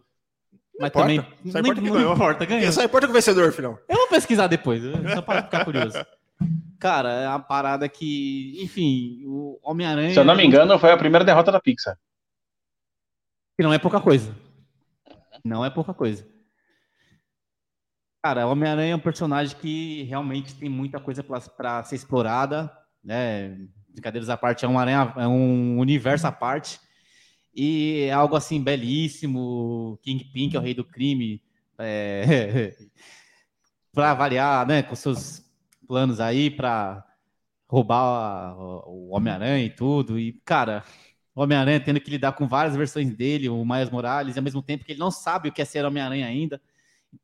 Mas 0.78 0.90
importa. 0.90 1.08
também. 1.08 1.18
Só 1.50 1.62
nem- 1.62 1.72
importa 1.72 1.82
que 1.82 1.90
não 1.90 2.14
importa, 2.14 2.46
ganhou. 2.46 2.72
Só 2.74 2.84
importa 2.84 3.08
o 3.08 3.14
vencedor, 3.14 3.54
filhão. 3.54 3.80
Eu 3.88 3.96
vou 3.96 4.10
pesquisar 4.10 4.48
depois, 4.48 4.84
só 5.14 5.22
para 5.22 5.44
ficar 5.44 5.64
curioso. 5.64 6.06
Cara, 6.78 7.14
é 7.14 7.30
uma 7.30 7.40
parada 7.40 7.88
que, 7.88 8.62
enfim, 8.62 9.24
o 9.26 9.58
Homem-Aranha. 9.64 10.12
Se 10.14 10.20
eu 10.20 10.26
não 10.26 10.36
me 10.36 10.44
engano, 10.46 10.78
foi 10.78 10.92
a 10.92 10.98
primeira 10.98 11.24
derrota 11.24 11.50
da 11.50 11.62
Pixar. 11.62 11.98
Que 13.62 13.64
não 13.64 13.72
é 13.72 13.78
pouca 13.78 14.02
coisa. 14.02 14.36
Não 15.46 15.64
é 15.64 15.70
pouca 15.70 15.94
coisa. 15.94 16.28
Cara, 18.24 18.48
o 18.48 18.52
Homem-Aranha 18.52 18.94
é 18.94 18.96
um 18.96 19.00
personagem 19.00 19.56
que 19.56 20.02
realmente 20.02 20.56
tem 20.56 20.68
muita 20.68 21.00
coisa 21.00 21.24
para 21.24 21.84
ser 21.84 21.94
explorada, 21.94 22.76
né? 23.04 23.56
Brincadeiras 23.90 24.30
à 24.30 24.36
parte, 24.36 24.66
é 24.66 24.68
um, 24.68 24.80
aranha, 24.80 25.14
é 25.16 25.28
um 25.28 25.78
universo 25.78 26.26
à 26.26 26.32
parte. 26.32 26.80
E 27.54 28.08
é 28.10 28.12
algo 28.12 28.36
assim 28.36 28.60
belíssimo. 28.60 30.00
Kingpin, 30.02 30.50
que 30.50 30.58
é 30.58 30.60
o 30.60 30.64
rei 30.64 30.74
do 30.74 30.84
crime, 30.84 31.40
é... 31.78 32.76
para 33.94 34.16
variar, 34.16 34.66
né? 34.66 34.82
Com 34.82 34.96
seus 34.96 35.46
planos 35.88 36.20
aí 36.20 36.50
para 36.50 37.06
roubar 37.70 38.58
o 38.58 39.10
Homem-Aranha 39.12 39.64
e 39.64 39.70
tudo. 39.70 40.18
E, 40.18 40.34
cara, 40.44 40.84
Homem-Aranha 41.36 41.80
tendo 41.80 42.00
que 42.02 42.10
lidar 42.12 42.34
com 42.34 42.48
várias 42.48 42.76
versões 42.76 43.14
dele, 43.16 43.48
o 43.50 43.64
Miles 43.66 43.90
Morales, 43.90 44.36
e 44.36 44.40
ao 44.40 44.44
mesmo 44.44 44.62
tempo 44.62 44.84
que 44.84 44.92
ele 44.92 45.00
não 45.00 45.12
sabe 45.12 45.50
o 45.50 45.52
que 45.52 45.62
é 45.62 45.66
ser 45.66 45.86
Homem-Aranha 45.86 46.26
ainda. 46.28 46.62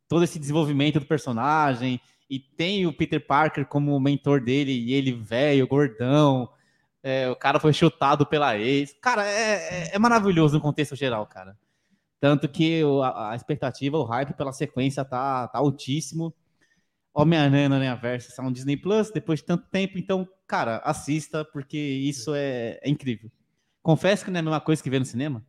Todo 0.07 0.23
esse 0.23 0.39
desenvolvimento 0.39 0.99
do 0.99 1.05
personagem. 1.05 1.99
E 2.29 2.39
tem 2.39 2.85
o 2.85 2.93
Peter 2.93 3.25
Parker 3.25 3.65
como 3.65 3.97
mentor 3.99 4.41
dele, 4.41 4.71
e 4.71 4.93
ele 4.93 5.13
velho, 5.13 5.67
gordão. 5.67 6.49
é, 7.03 7.29
o 7.29 7.35
cara 7.35 7.59
foi 7.59 7.71
chutado 7.73 8.25
pela 8.25 8.57
ex. 8.57 8.93
Cara, 9.01 9.25
é, 9.25 9.89
é- 9.91 9.95
é 9.95 9.99
maravilhoso 9.99 10.55
no 10.55 10.61
contexto 10.61 10.95
geral, 10.95 11.25
cara. 11.25 11.57
Tanto 12.19 12.49
que 12.49 12.81
a, 13.03 13.35
expectativa, 13.35 13.97
o 13.97 14.03
hype 14.03 14.33
pela 14.33 14.51
sequência 14.53 15.05
tá, 15.05 15.47
tá 15.47 15.59
altíssimo. 15.59 16.33
Homem-Aranha 17.13 17.69
no 17.69 17.75
Aranhaverso 17.75 18.29
está 18.29 18.43
no 18.43 18.51
Disney 18.51 18.77
Plus 18.77 19.11
depois 19.11 19.39
de 19.39 19.45
tanto 19.45 19.67
tempo. 19.69 19.97
Então, 19.97 20.27
cara, 20.47 20.77
assista, 20.79 21.45
porque 21.45 21.77
isso 21.77 22.33
é, 22.35 22.79
é 22.83 22.89
incrível. 22.89 23.31
Confesso 23.87 24.25
que 24.25 24.29
não 24.31 24.37
é 24.37 24.41
a 24.41 24.43
mesma 24.43 24.59
coisa 24.59 24.83
que 24.83 24.89
ver 24.89 24.99
no 24.99 25.05
cinema. 25.05 25.41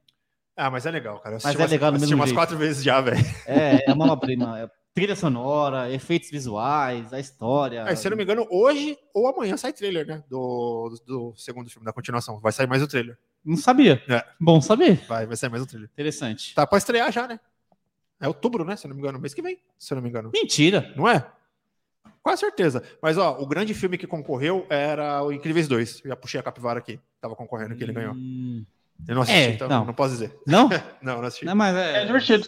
Ah, 0.56 0.70
mas 0.70 0.86
é 0.86 0.92
legal, 0.92 1.18
cara. 1.18 1.34
Eu 1.34 1.40
Mas 1.42 1.54
é 1.56 1.58
umas- 1.58 1.70
legal 1.72 1.90
do 1.90 1.96
assisti 1.96 2.10
mesmo 2.12 2.20
umas 2.20 2.28
jeito. 2.28 2.38
quatro 2.38 2.56
vezes 2.56 2.84
já, 2.84 3.00
velho. 3.00 3.18
É, 3.44 3.90
é 3.90 3.92
uma 3.92 4.04
obra-prima. 4.04 4.60
É 4.60 4.70
trilha 4.94 5.16
sonora, 5.16 5.90
efeitos 5.92 6.30
visuais, 6.30 7.12
a 7.12 7.18
história. 7.18 7.80
É, 7.88 7.96
se 7.96 8.06
eu 8.06 8.10
não 8.10 8.16
me 8.16 8.22
engano, 8.22 8.46
hoje 8.48 8.96
ou 9.12 9.26
amanhã 9.26 9.56
sai 9.56 9.72
trailer, 9.72 10.06
né? 10.06 10.22
Do, 10.30 11.00
do 11.04 11.34
segundo 11.36 11.68
filme, 11.68 11.84
da 11.84 11.92
continuação. 11.92 12.38
Vai 12.38 12.52
sair 12.52 12.68
mais 12.68 12.80
o 12.80 12.86
trailer. 12.86 13.18
Não 13.44 13.56
sabia. 13.56 14.00
É. 14.08 14.24
Bom 14.40 14.60
saber. 14.60 15.04
Vai, 15.08 15.26
vai 15.26 15.36
sair 15.36 15.50
mais 15.50 15.62
o 15.64 15.66
trailer. 15.66 15.90
Interessante. 15.92 16.54
Tá 16.54 16.64
pra 16.64 16.78
estrear 16.78 17.10
já, 17.10 17.26
né? 17.26 17.40
É 18.20 18.28
outubro, 18.28 18.64
né? 18.64 18.76
Se 18.76 18.86
eu 18.86 18.90
não 18.90 18.94
me 18.96 19.02
engano, 19.02 19.18
mês 19.18 19.34
que 19.34 19.42
vem. 19.42 19.58
Se 19.76 19.92
eu 19.92 19.96
não 19.96 20.02
me 20.02 20.08
engano. 20.10 20.30
Mentira. 20.32 20.92
Não 20.96 21.08
é? 21.08 21.26
Quase 22.28 22.40
certeza. 22.40 22.82
Mas, 23.00 23.16
ó, 23.16 23.38
o 23.40 23.46
grande 23.46 23.72
filme 23.72 23.96
que 23.96 24.06
concorreu 24.06 24.66
era 24.68 25.22
o 25.24 25.32
Incríveis 25.32 25.66
2. 25.66 26.02
Eu 26.04 26.10
já 26.10 26.16
puxei 26.16 26.38
a 26.38 26.42
capivara 26.42 26.78
aqui. 26.78 27.00
Tava 27.22 27.34
concorrendo 27.34 27.74
que 27.74 27.82
ele 27.82 27.94
ganhou. 27.94 28.14
Eu 29.08 29.14
não 29.14 29.22
assisti, 29.22 29.40
É, 29.40 29.48
então 29.52 29.66
não. 29.66 29.86
não. 29.86 29.94
posso 29.94 30.12
dizer. 30.12 30.38
Não? 30.46 30.68
Não, 31.00 31.22
não 31.22 31.24
assisti. 31.24 31.46
Não, 31.46 31.54
mas 31.56 31.74
É 31.74 32.02
é. 32.02 32.04
divertido. 32.04 32.46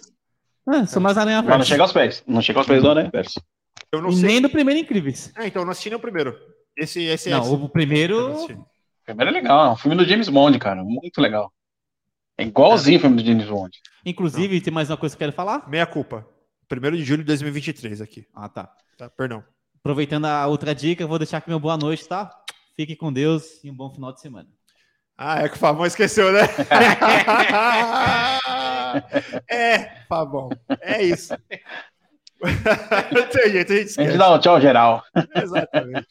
é 0.68 0.85
sou 0.85 1.01
mais 1.01 1.16
aranha 1.16 1.41
Mas 1.41 1.57
não 1.57 1.64
chega 1.64 1.83
aos 1.83 1.95
pés. 1.95 2.22
Não 2.26 2.43
chega 2.43 2.59
aos 2.61 2.66
pés 2.66 2.83
do 2.83 2.91
Aranha 2.91 3.09
Verso. 3.11 3.41
Eu 3.91 4.03
não 4.03 4.12
sei. 4.12 4.26
nem 4.28 4.43
do 4.43 4.51
primeiro 4.51 4.78
Incríveis. 4.78 5.33
É, 5.35 5.47
então 5.47 5.62
eu 5.62 5.64
não 5.64 5.72
assisti 5.72 5.89
nem 5.89 5.97
o 5.97 6.01
primeiro. 6.01 6.39
Esse, 6.76 7.03
esse 7.05 7.31
Não, 7.31 7.41
esse. 7.41 7.49
o 7.49 7.57
não 7.57 7.68
primeiro. 7.70 8.35
O 8.45 8.47
primeiro 9.07 9.31
é 9.31 9.33
legal. 9.33 9.64
É 9.66 9.72
um 9.72 9.76
filme 9.76 9.97
do 9.97 10.05
James 10.05 10.28
Bond, 10.28 10.59
cara. 10.59 10.85
Muito 10.85 11.22
legal. 11.22 11.51
É 12.37 12.45
igualzinho 12.45 12.99
o 12.99 13.01
filme 13.01 13.16
do 13.16 13.26
James 13.26 13.47
Bond. 13.49 13.78
Inclusive, 14.05 14.61
tem 14.61 14.74
mais 14.74 14.91
uma 14.91 14.99
coisa 14.99 15.16
que 15.16 15.22
eu 15.22 15.26
quero 15.28 15.35
falar? 15.35 15.66
Meia 15.70 15.87
culpa. 15.87 16.26
1 16.70 16.91
de 16.99 17.03
julho 17.03 17.22
de 17.22 17.28
2023 17.28 18.03
aqui. 18.03 18.26
Ah, 18.35 18.47
tá. 18.47 18.70
Tá? 18.99 19.09
Perdão. 19.09 19.43
Aproveitando 19.83 20.26
a 20.26 20.47
outra 20.47 20.74
dica, 20.74 21.07
vou 21.07 21.18
deixar 21.18 21.39
aqui 21.39 21.49
meu 21.49 21.59
boa 21.59 21.76
noite, 21.76 22.07
tá? 22.07 22.31
Fique 22.76 22.95
com 22.95 23.11
Deus 23.11 23.64
e 23.64 23.70
um 23.70 23.74
bom 23.74 23.91
final 23.91 24.12
de 24.12 24.20
semana. 24.20 24.49
Ah, 25.16 25.43
é 25.43 25.49
que 25.49 25.57
o 25.57 25.59
Fabão 25.59 25.87
esqueceu, 25.87 26.31
né? 26.33 26.41
é, 29.49 30.05
Fabão. 30.07 30.51
É 30.81 31.03
isso. 31.03 31.35
Não 33.12 33.26
tem 33.28 33.51
jeito, 33.53 33.72
a 33.72 33.76
gente 33.76 33.76
A 33.76 33.78
gente 33.78 33.89
esquece. 33.89 34.18
dá 34.18 34.35
um 34.35 34.39
tchau 34.39 34.61
geral. 34.61 35.03
Exatamente. 35.35 36.09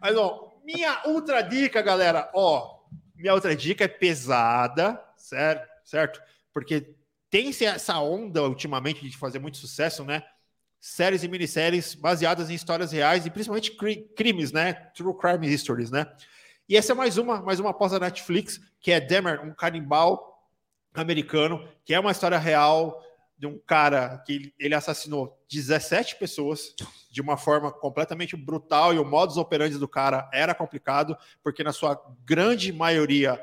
Mas, 0.00 0.16
ó, 0.16 0.52
minha 0.64 1.02
ultra 1.06 1.42
dica, 1.42 1.80
galera, 1.82 2.30
ó, 2.34 2.78
minha 3.14 3.34
outra 3.34 3.54
dica 3.54 3.84
é 3.84 3.88
pesada, 3.88 5.00
certo? 5.16 5.68
Certo? 5.84 6.20
Porque 6.52 6.94
tem 7.30 7.48
essa 7.48 8.00
onda 8.00 8.42
ultimamente 8.42 9.08
de 9.08 9.16
fazer 9.16 9.38
muito 9.38 9.58
sucesso, 9.58 10.04
né? 10.04 10.24
Séries 10.80 11.22
e 11.24 11.28
minisséries 11.28 11.94
baseadas 11.94 12.50
em 12.50 12.54
histórias 12.54 12.92
reais 12.92 13.26
e 13.26 13.30
principalmente 13.30 13.72
cri- 13.76 14.08
crimes, 14.16 14.52
né? 14.52 14.74
True 14.94 15.16
crime 15.16 15.48
histories, 15.52 15.90
né? 15.90 16.06
E 16.68 16.76
essa 16.76 16.92
é 16.92 16.94
mais 16.94 17.18
uma, 17.18 17.40
mais 17.42 17.58
uma 17.58 17.70
após 17.70 17.92
a 17.92 17.98
Netflix, 17.98 18.60
que 18.80 18.92
é 18.92 19.00
Demer, 19.00 19.44
um 19.44 19.54
canibal 19.54 20.46
americano, 20.94 21.66
que 21.84 21.94
é 21.94 22.00
uma 22.00 22.12
história 22.12 22.38
real 22.38 23.02
de 23.36 23.46
um 23.46 23.58
cara 23.58 24.18
que 24.26 24.52
ele- 24.58 24.74
assassinou 24.74 25.40
17 25.48 26.16
pessoas 26.16 26.74
de 27.10 27.20
uma 27.20 27.36
forma 27.36 27.70
completamente 27.72 28.36
brutal 28.36 28.92
e 28.92 28.98
o 28.98 29.04
modus 29.04 29.36
operandi 29.36 29.78
do 29.78 29.86
cara 29.88 30.28
era 30.32 30.54
complicado, 30.54 31.16
porque 31.42 31.62
na 31.62 31.72
sua 31.72 32.00
grande 32.24 32.72
maioria 32.72 33.40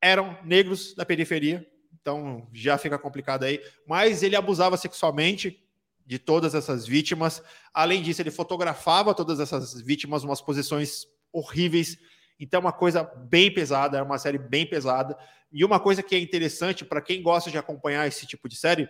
eram 0.00 0.38
negros 0.44 0.94
da 0.94 1.04
periferia, 1.04 1.66
então 2.00 2.48
já 2.52 2.78
fica 2.78 2.96
complicado 2.98 3.42
aí, 3.42 3.60
mas 3.86 4.22
ele 4.22 4.36
abusava 4.36 4.76
sexualmente 4.76 5.64
de 6.08 6.18
todas 6.18 6.54
essas 6.54 6.86
vítimas. 6.86 7.42
Além 7.72 8.00
disso, 8.02 8.22
ele 8.22 8.30
fotografava 8.30 9.14
todas 9.14 9.38
essas 9.40 9.78
vítimas 9.78 10.24
em 10.24 10.26
umas 10.26 10.40
posições 10.40 11.06
horríveis. 11.30 11.98
Então, 12.40 12.56
é 12.56 12.60
uma 12.62 12.72
coisa 12.72 13.04
bem 13.04 13.52
pesada, 13.52 13.98
é 13.98 14.02
uma 14.02 14.16
série 14.16 14.38
bem 14.38 14.64
pesada. 14.64 15.18
E 15.52 15.62
uma 15.66 15.78
coisa 15.78 16.02
que 16.02 16.14
é 16.14 16.18
interessante 16.18 16.82
para 16.82 17.02
quem 17.02 17.22
gosta 17.22 17.50
de 17.50 17.58
acompanhar 17.58 18.08
esse 18.08 18.26
tipo 18.26 18.48
de 18.48 18.56
série 18.56 18.88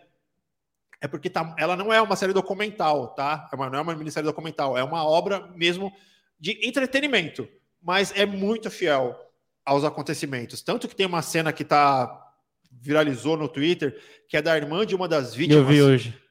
é 1.01 1.09
porque 1.09 1.29
tá- 1.29 1.57
ela 1.59 1.75
não 1.75 1.93
é 1.93 2.01
uma 2.01 2.15
série 2.15 2.33
documental, 2.33 3.09
tá? 3.09 3.49
É 3.53 3.57
uma- 3.57 3.69
não 3.69 3.81
é 3.81 3.83
uma 3.83 3.97
minissérie 3.97 4.25
documental, 4.29 4.79
é 4.79 4.85
uma 4.85 5.05
obra 5.05 5.49
mesmo 5.57 5.93
de 6.39 6.57
entretenimento, 6.65 7.49
mas 7.83 8.13
é 8.15 8.25
muito 8.25 8.71
fiel 8.71 9.19
aos 9.65 9.83
acontecimentos. 9.83 10.63
Tanto 10.63 10.87
que 10.87 10.95
tem 10.95 11.07
uma 11.07 11.21
cena 11.23 11.53
que 11.53 11.65
tá 11.65 12.27
viralizou 12.71 13.37
no 13.37 13.49
Twitter, 13.49 14.01
que 14.29 14.37
é 14.37 14.43
da 14.43 14.57
irmã 14.57 14.87
de 14.87 14.95
uma 14.95 15.09
das 15.09 15.35
vítimas 15.35 15.63
Eu 15.63 15.67
vi 15.67 15.83
hoje. 15.83 16.28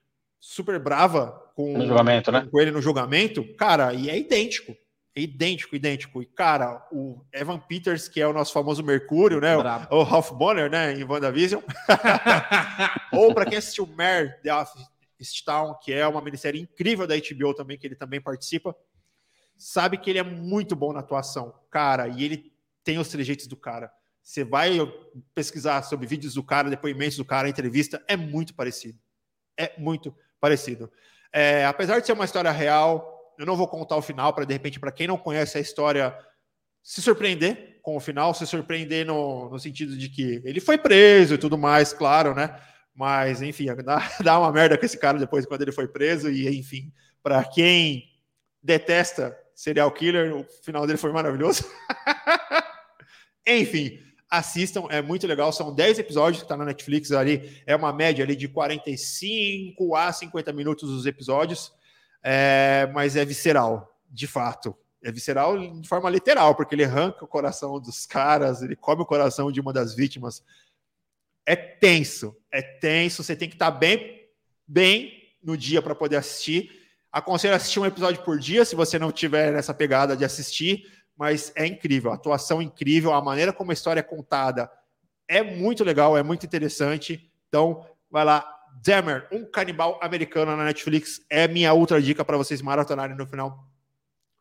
Super 0.48 0.80
brava 0.80 1.32
com, 1.54 1.78
No 1.78 1.86
julgamento, 1.86 2.32
né? 2.32 2.48
com 2.50 2.60
ele 2.60 2.72
no 2.72 2.82
julgamento, 2.82 3.44
cara, 3.56 3.94
e 3.94 4.10
é 4.10 4.18
idêntico. 4.18 4.74
É 5.14 5.20
idêntico, 5.20 5.76
idêntico. 5.76 6.22
E, 6.22 6.26
cara, 6.26 6.88
o 6.90 7.22
Evan 7.34 7.60
Peters, 7.60 8.08
que 8.08 8.22
é 8.22 8.28
o 8.28 8.32
nosso 8.32 8.54
famoso 8.54 8.82
Mercúrio, 8.82 9.42
né? 9.42 9.58
O, 9.58 9.60
Brabo. 9.60 9.96
o 9.96 10.04
Ralph 10.04 10.32
Bonner, 10.32 10.70
né? 10.70 10.94
Em 10.94 11.04
WandaVision. 11.04 11.62
Ou 13.12 13.34
para 13.34 13.46
quem 13.46 13.58
assistiu 13.58 13.86
Mare, 13.88 14.36
The 14.42 14.54
Office 14.56 15.42
Town, 15.44 15.76
que 15.82 15.92
é 15.92 16.08
uma 16.08 16.22
minissérie 16.22 16.62
incrível 16.62 17.06
da 17.06 17.16
HBO 17.16 17.54
também, 17.54 17.78
que 17.78 17.86
ele 17.86 17.96
também 17.96 18.22
participa, 18.22 18.76
sabe 19.58 19.98
que 19.98 20.10
ele 20.10 20.20
é 20.20 20.24
muito 20.24 20.76
bom 20.76 20.94
na 20.94 21.00
atuação. 21.00 21.54
Cara, 21.70 22.08
e 22.08 22.24
ele 22.24 22.54
tem 22.84 23.00
os 23.00 23.10
trejeitos 23.10 23.48
do 23.48 23.58
cara. 23.58 23.92
Você 24.22 24.46
vai 24.46 24.78
pesquisar 25.36 25.82
sobre 25.82 26.08
vídeos 26.08 26.36
do 26.36 26.44
cara, 26.44 26.70
depoimentos 26.70 27.18
do 27.18 27.26
cara, 27.26 27.50
entrevista, 27.50 28.02
é 28.08 28.16
muito 28.16 28.54
parecido. 28.54 28.98
É 29.58 29.74
muito 29.78 30.12
parecido. 30.12 30.27
É, 31.34 31.66
apesar 31.66 32.00
de 32.00 32.06
ser 32.06 32.14
uma 32.14 32.26
história 32.26 32.52
real, 32.52 33.36
eu 33.38 33.46
não 33.46 33.56
vou 33.56 33.68
contar 33.68 33.96
o 33.96 34.02
final 34.02 34.34
para 34.34 34.46
de 34.46 34.54
repente 34.54 34.80
para 34.80 34.92
quem 34.92 35.08
não 35.08 35.18
conhece 35.18 35.58
a 35.58 35.62
história 35.62 36.18
se 36.82 37.02
surpreender 37.02 37.80
com 37.82 37.96
o 37.96 38.00
final, 38.00 38.34
se 38.34 38.46
surpreender 38.48 39.06
no, 39.06 39.50
no 39.50 39.60
sentido 39.60 39.98
de 39.98 40.10
que 40.10 40.42
ele 40.44 40.60
foi 40.60 40.78
preso 40.78 41.36
e 41.36 41.38
tudo 41.38 41.58
mais, 41.58 41.94
claro, 41.94 42.34
né? 42.34 42.60
Mas 42.96 43.42
enfim, 43.42 43.68
dá, 43.84 44.12
dá 44.22 44.40
uma 44.40 44.52
merda 44.52 44.78
com 44.78 44.86
esse 44.86 44.98
cara 44.98 45.20
depois 45.20 45.46
quando 45.46 45.62
ele 45.62 45.72
foi 45.72 45.88
preso 45.88 46.30
e 46.30 46.48
enfim, 46.58 46.92
para 47.22 47.44
quem 47.44 48.10
detesta 48.62 49.38
serial 49.54 49.92
killer, 49.92 50.36
o 50.36 50.44
final 50.64 50.86
dele 50.86 50.98
foi 50.98 51.12
maravilhoso. 51.12 51.66
enfim, 53.46 54.00
assistam, 54.30 54.86
é 54.90 55.02
muito 55.02 55.26
legal. 55.26 55.52
São 55.52 55.74
10 55.74 56.00
episódios 56.00 56.44
que 56.44 56.50
tá 56.50 56.58
na 56.58 56.66
Netflix 56.66 57.12
ali, 57.12 57.62
é 57.66 57.76
uma 57.76 57.94
média 57.94 58.24
ali 58.24 58.36
de 58.36 58.48
45 58.48 59.96
a 59.96 60.12
50 60.12 60.52
minutos 60.54 60.90
os 60.90 61.06
episódios, 61.06 61.74
é, 62.24 62.90
mas 62.94 63.16
é 63.16 63.24
visceral, 63.24 63.98
de 64.10 64.28
fato. 64.28 64.76
É 65.04 65.12
visceral 65.12 65.58
de 65.80 65.88
forma 65.88 66.10
literal, 66.10 66.56
porque 66.56 66.76
ele 66.76 66.84
arranca 66.84 67.24
o 67.24 67.28
coração 67.28 67.80
dos 67.80 68.06
caras, 68.06 68.62
ele 68.62 68.76
come 68.76 69.04
o 69.04 69.06
coração 69.06 69.52
de 69.52 69.62
uma 69.62 69.72
das 69.72 69.96
vítimas. 69.96 70.44
É 71.46 71.56
tenso, 71.56 72.36
é 72.52 72.62
tenso. 72.62 73.24
Você 73.24 73.36
tem 73.36 73.48
que 73.48 73.56
estar 73.56 73.72
bem, 73.72 74.28
bem 74.68 75.14
no 75.42 75.56
dia 75.56 75.82
para 75.82 75.96
poder 75.96 76.18
assistir. 76.18 76.72
Aconselho 77.12 77.56
assistir 77.56 77.80
um 77.80 77.86
episódio 77.86 78.22
por 78.24 78.38
dia, 78.38 78.66
se 78.66 78.76
você 78.76 79.00
não 79.00 79.12
tiver 79.12 79.54
nessa 79.54 79.74
pegada 79.74 80.18
de 80.18 80.26
assistir, 80.26 80.86
mas 81.18 81.52
é 81.56 81.66
incrível, 81.66 82.12
a 82.12 82.16
atuação 82.16 82.62
incrível, 82.62 83.14
a 83.14 83.22
maneira 83.22 83.52
como 83.52 83.72
a 83.72 83.74
história 83.74 84.00
é 84.00 84.04
contada 84.04 84.72
é 85.28 85.44
muito 85.44 85.84
legal, 85.84 86.18
é 86.18 86.24
muito 86.24 86.46
interessante. 86.46 87.30
Então, 87.48 87.86
vai 88.10 88.24
lá, 88.24 88.48
Demmer, 88.82 89.28
um 89.32 89.44
canibal 89.44 90.00
americano 90.02 90.56
na 90.56 90.64
Netflix, 90.64 91.22
é 91.30 91.48
minha 91.48 91.74
outra 91.74 92.02
dica 92.02 92.24
para 92.24 92.38
vocês 92.38 92.62
maratonarem 92.62 93.18
no 93.18 93.28
final 93.28 93.66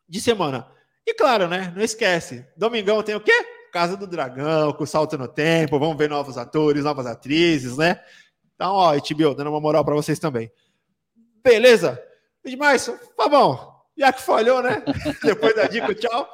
de 0.09 0.21
semana. 0.21 0.71
E 1.07 1.15
claro, 1.15 1.49
né? 1.49 1.73
Não 1.75 1.83
esquece, 1.83 2.47
domingão 2.57 3.03
tem 3.03 3.15
o 3.15 3.21
quê? 3.21 3.33
Casa 3.73 3.97
do 3.97 4.07
Dragão, 4.07 4.73
com 4.73 4.87
salto 4.87 5.19
no 5.19 5.29
tempo, 5.29 5.79
vamos 5.79 5.97
ver 5.97 6.09
novos 6.09 6.39
atores, 6.39 6.85
novas 6.85 7.07
atrizes, 7.07 7.77
né? 7.77 8.01
Então, 8.55 8.73
ó, 8.73 8.95
HBO, 8.95 9.35
dando 9.35 9.51
uma 9.51 9.61
moral 9.61 9.85
para 9.85 9.95
vocês 9.95 10.19
também. 10.19 10.51
Beleza? 11.43 12.03
Demais, 12.45 12.91
Fabão, 13.17 13.75
já 13.97 14.13
que 14.13 14.23
falhou, 14.23 14.63
né? 14.63 14.83
Depois 15.23 15.55
da 15.55 15.67
dica, 15.67 15.95
tchau. 15.95 16.29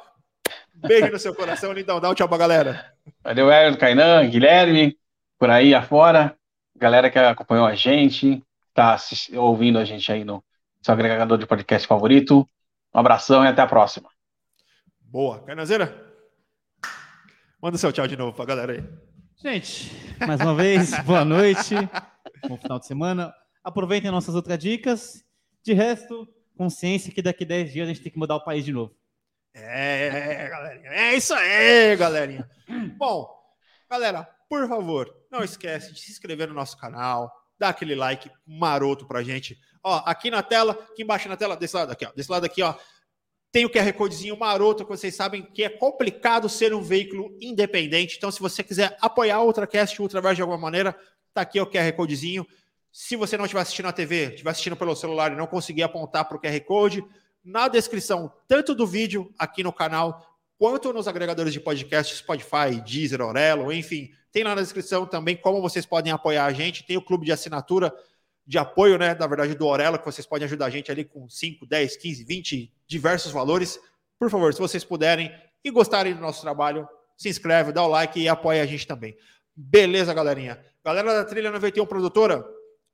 Beijo 0.85 1.11
no 1.11 1.19
seu 1.19 1.33
coração, 1.33 1.71
lindão. 1.71 1.99
Dá 1.99 2.09
um 2.09 2.13
tchau 2.13 2.27
pra 2.27 2.37
galera. 2.37 2.93
Valeu, 3.23 3.49
Hélio, 3.49 3.77
Kainan, 3.77 4.29
Guilherme, 4.29 4.97
por 5.39 5.49
aí 5.49 5.73
afora. 5.73 6.37
Galera 6.75 7.09
que 7.09 7.17
acompanhou 7.17 7.65
a 7.65 7.75
gente, 7.75 8.43
tá 8.73 8.97
ouvindo 9.35 9.79
a 9.79 9.85
gente 9.85 10.11
aí 10.11 10.23
no 10.23 10.43
seu 10.81 10.93
agregador 10.93 11.37
de 11.37 11.45
podcast 11.45 11.87
favorito. 11.87 12.47
Um 12.93 12.99
abração 12.99 13.43
e 13.45 13.47
até 13.47 13.61
a 13.61 13.67
próxima. 13.67 14.09
Boa. 14.99 15.39
Carnazeira, 15.43 16.13
manda 17.61 17.77
seu 17.77 17.91
tchau 17.93 18.07
de 18.07 18.17
novo 18.17 18.35
pra 18.35 18.45
galera 18.45 18.73
aí. 18.73 18.83
Gente, 19.41 19.91
mais 20.25 20.41
uma 20.41 20.55
vez, 20.55 20.91
boa 21.03 21.23
noite. 21.23 21.75
Bom 22.47 22.57
final 22.57 22.79
de 22.79 22.87
semana. 22.87 23.33
Aproveitem 23.63 24.11
nossas 24.11 24.35
outras 24.35 24.59
dicas. 24.59 25.23
De 25.63 25.71
resto, 25.71 26.27
consciência 26.57 27.13
que 27.13 27.21
daqui 27.21 27.45
a 27.45 27.47
10 27.47 27.71
dias 27.71 27.87
a 27.87 27.93
gente 27.93 28.03
tem 28.03 28.11
que 28.11 28.19
mudar 28.19 28.35
o 28.35 28.43
país 28.43 28.65
de 28.65 28.73
novo. 28.73 28.93
É, 29.53 30.47
galerinha. 30.49 30.89
É 30.89 31.15
isso 31.15 31.33
aí, 31.33 31.95
galerinha. 31.95 32.49
Bom, 32.97 33.27
galera, 33.89 34.27
por 34.49 34.67
favor, 34.67 35.13
não 35.31 35.43
esquece 35.43 35.93
de 35.93 35.99
se 35.99 36.11
inscrever 36.11 36.47
no 36.47 36.53
nosso 36.53 36.77
canal, 36.77 37.31
dar 37.57 37.69
aquele 37.69 37.95
like 37.95 38.31
maroto 38.45 39.07
pra 39.07 39.23
gente. 39.23 39.57
Ó, 39.83 40.01
aqui 40.05 40.31
na 40.31 40.41
tela, 40.41 40.73
aqui 40.91 41.03
embaixo 41.03 41.29
na 41.29 41.37
tela, 41.37 41.55
desse 41.55 41.75
lado 41.75 41.91
aqui, 41.91 42.05
ó, 42.05 42.11
desse 42.13 42.31
lado 42.31 42.45
aqui, 42.45 42.63
ó, 42.63 42.73
tem 43.51 43.65
o 43.65 43.69
QR 43.69 43.93
Codezinho 43.93 44.35
maroto, 44.35 44.83
que 44.83 44.89
vocês 44.89 45.13
sabem 45.15 45.43
que 45.43 45.63
é 45.63 45.69
complicado 45.69 46.49
ser 46.49 46.73
um 46.73 46.81
veículo 46.81 47.37
independente. 47.39 48.17
Então, 48.17 48.31
se 48.31 48.39
você 48.39 48.63
quiser 48.63 48.97
apoiar 48.99 49.41
o 49.41 49.45
Ultracast, 49.45 50.01
o 50.01 50.07
de 50.07 50.41
alguma 50.41 50.57
maneira, 50.57 50.97
tá 51.31 51.41
aqui 51.41 51.61
o 51.61 51.67
QR 51.67 51.93
Codezinho. 51.95 52.47
Se 52.91 53.15
você 53.15 53.37
não 53.37 53.45
estiver 53.45 53.61
assistindo 53.61 53.85
na 53.85 53.93
TV, 53.93 54.29
estiver 54.29 54.49
assistindo 54.49 54.75
pelo 54.75 54.95
celular 54.95 55.31
e 55.31 55.35
não 55.35 55.45
conseguir 55.45 55.83
apontar 55.83 56.25
para 56.25 56.35
o 56.35 56.41
QR 56.41 56.59
Code, 56.61 57.05
na 57.43 57.67
descrição, 57.67 58.31
tanto 58.47 58.73
do 58.73 58.87
vídeo 58.87 59.33
aqui 59.37 59.63
no 59.63 59.73
canal, 59.73 60.25
quanto 60.57 60.93
nos 60.93 61.07
agregadores 61.07 61.51
de 61.51 61.59
podcast, 61.59 62.15
Spotify, 62.15 62.79
Deezer, 62.85 63.21
Orelo, 63.21 63.71
enfim, 63.71 64.11
tem 64.31 64.43
lá 64.43 64.55
na 64.55 64.61
descrição 64.61 65.05
também 65.05 65.35
como 65.35 65.61
vocês 65.61 65.85
podem 65.85 66.11
apoiar 66.11 66.45
a 66.45 66.53
gente. 66.53 66.83
Tem 66.83 66.97
o 66.97 67.01
clube 67.01 67.25
de 67.25 67.31
assinatura 67.31 67.93
de 68.45 68.57
apoio, 68.57 68.97
né? 68.97 69.13
Na 69.13 69.27
verdade, 69.27 69.55
do 69.55 69.67
Orelo, 69.67 69.99
que 69.99 70.05
vocês 70.05 70.25
podem 70.25 70.45
ajudar 70.45 70.65
a 70.65 70.69
gente 70.69 70.91
ali 70.91 71.05
com 71.05 71.29
5, 71.29 71.65
10, 71.65 71.97
15, 71.97 72.23
20 72.23 72.73
diversos 72.87 73.31
valores. 73.31 73.79
Por 74.17 74.29
favor, 74.29 74.53
se 74.53 74.59
vocês 74.59 74.83
puderem 74.83 75.31
e 75.63 75.69
gostarem 75.69 76.13
do 76.13 76.21
nosso 76.21 76.41
trabalho, 76.41 76.87
se 77.15 77.29
inscreve, 77.29 77.71
dá 77.71 77.83
o 77.83 77.87
like 77.87 78.19
e 78.19 78.27
apoia 78.27 78.63
a 78.63 78.65
gente 78.65 78.87
também. 78.87 79.15
Beleza, 79.55 80.13
galerinha? 80.13 80.63
Galera 80.83 81.13
da 81.13 81.25
Trilha 81.25 81.51
91 81.51 81.85
Produtora, 81.85 82.43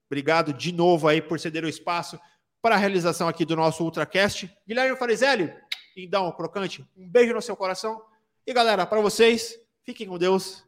obrigado 0.07 0.53
de 0.53 0.71
novo 0.71 1.07
aí 1.07 1.21
por 1.21 1.39
ceder 1.39 1.63
o 1.63 1.69
espaço 1.69 2.19
para 2.61 2.75
a 2.75 2.77
realização 2.77 3.27
aqui 3.27 3.45
do 3.45 3.55
nosso 3.55 3.83
Ultracast. 3.83 4.49
Guilherme 4.67 4.97
Farizelli, 4.97 5.53
um 5.97 6.31
Crocante, 6.31 6.87
um 6.97 7.07
beijo 7.07 7.33
no 7.33 7.41
seu 7.41 7.55
coração. 7.55 8.01
E 8.45 8.53
galera, 8.53 8.85
para 8.85 9.01
vocês, 9.01 9.59
fiquem 9.83 10.07
com 10.07 10.17
Deus 10.17 10.63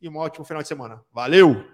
e 0.00 0.08
um 0.08 0.16
ótimo 0.16 0.44
final 0.44 0.62
de 0.62 0.68
semana. 0.68 1.02
Valeu! 1.12 1.73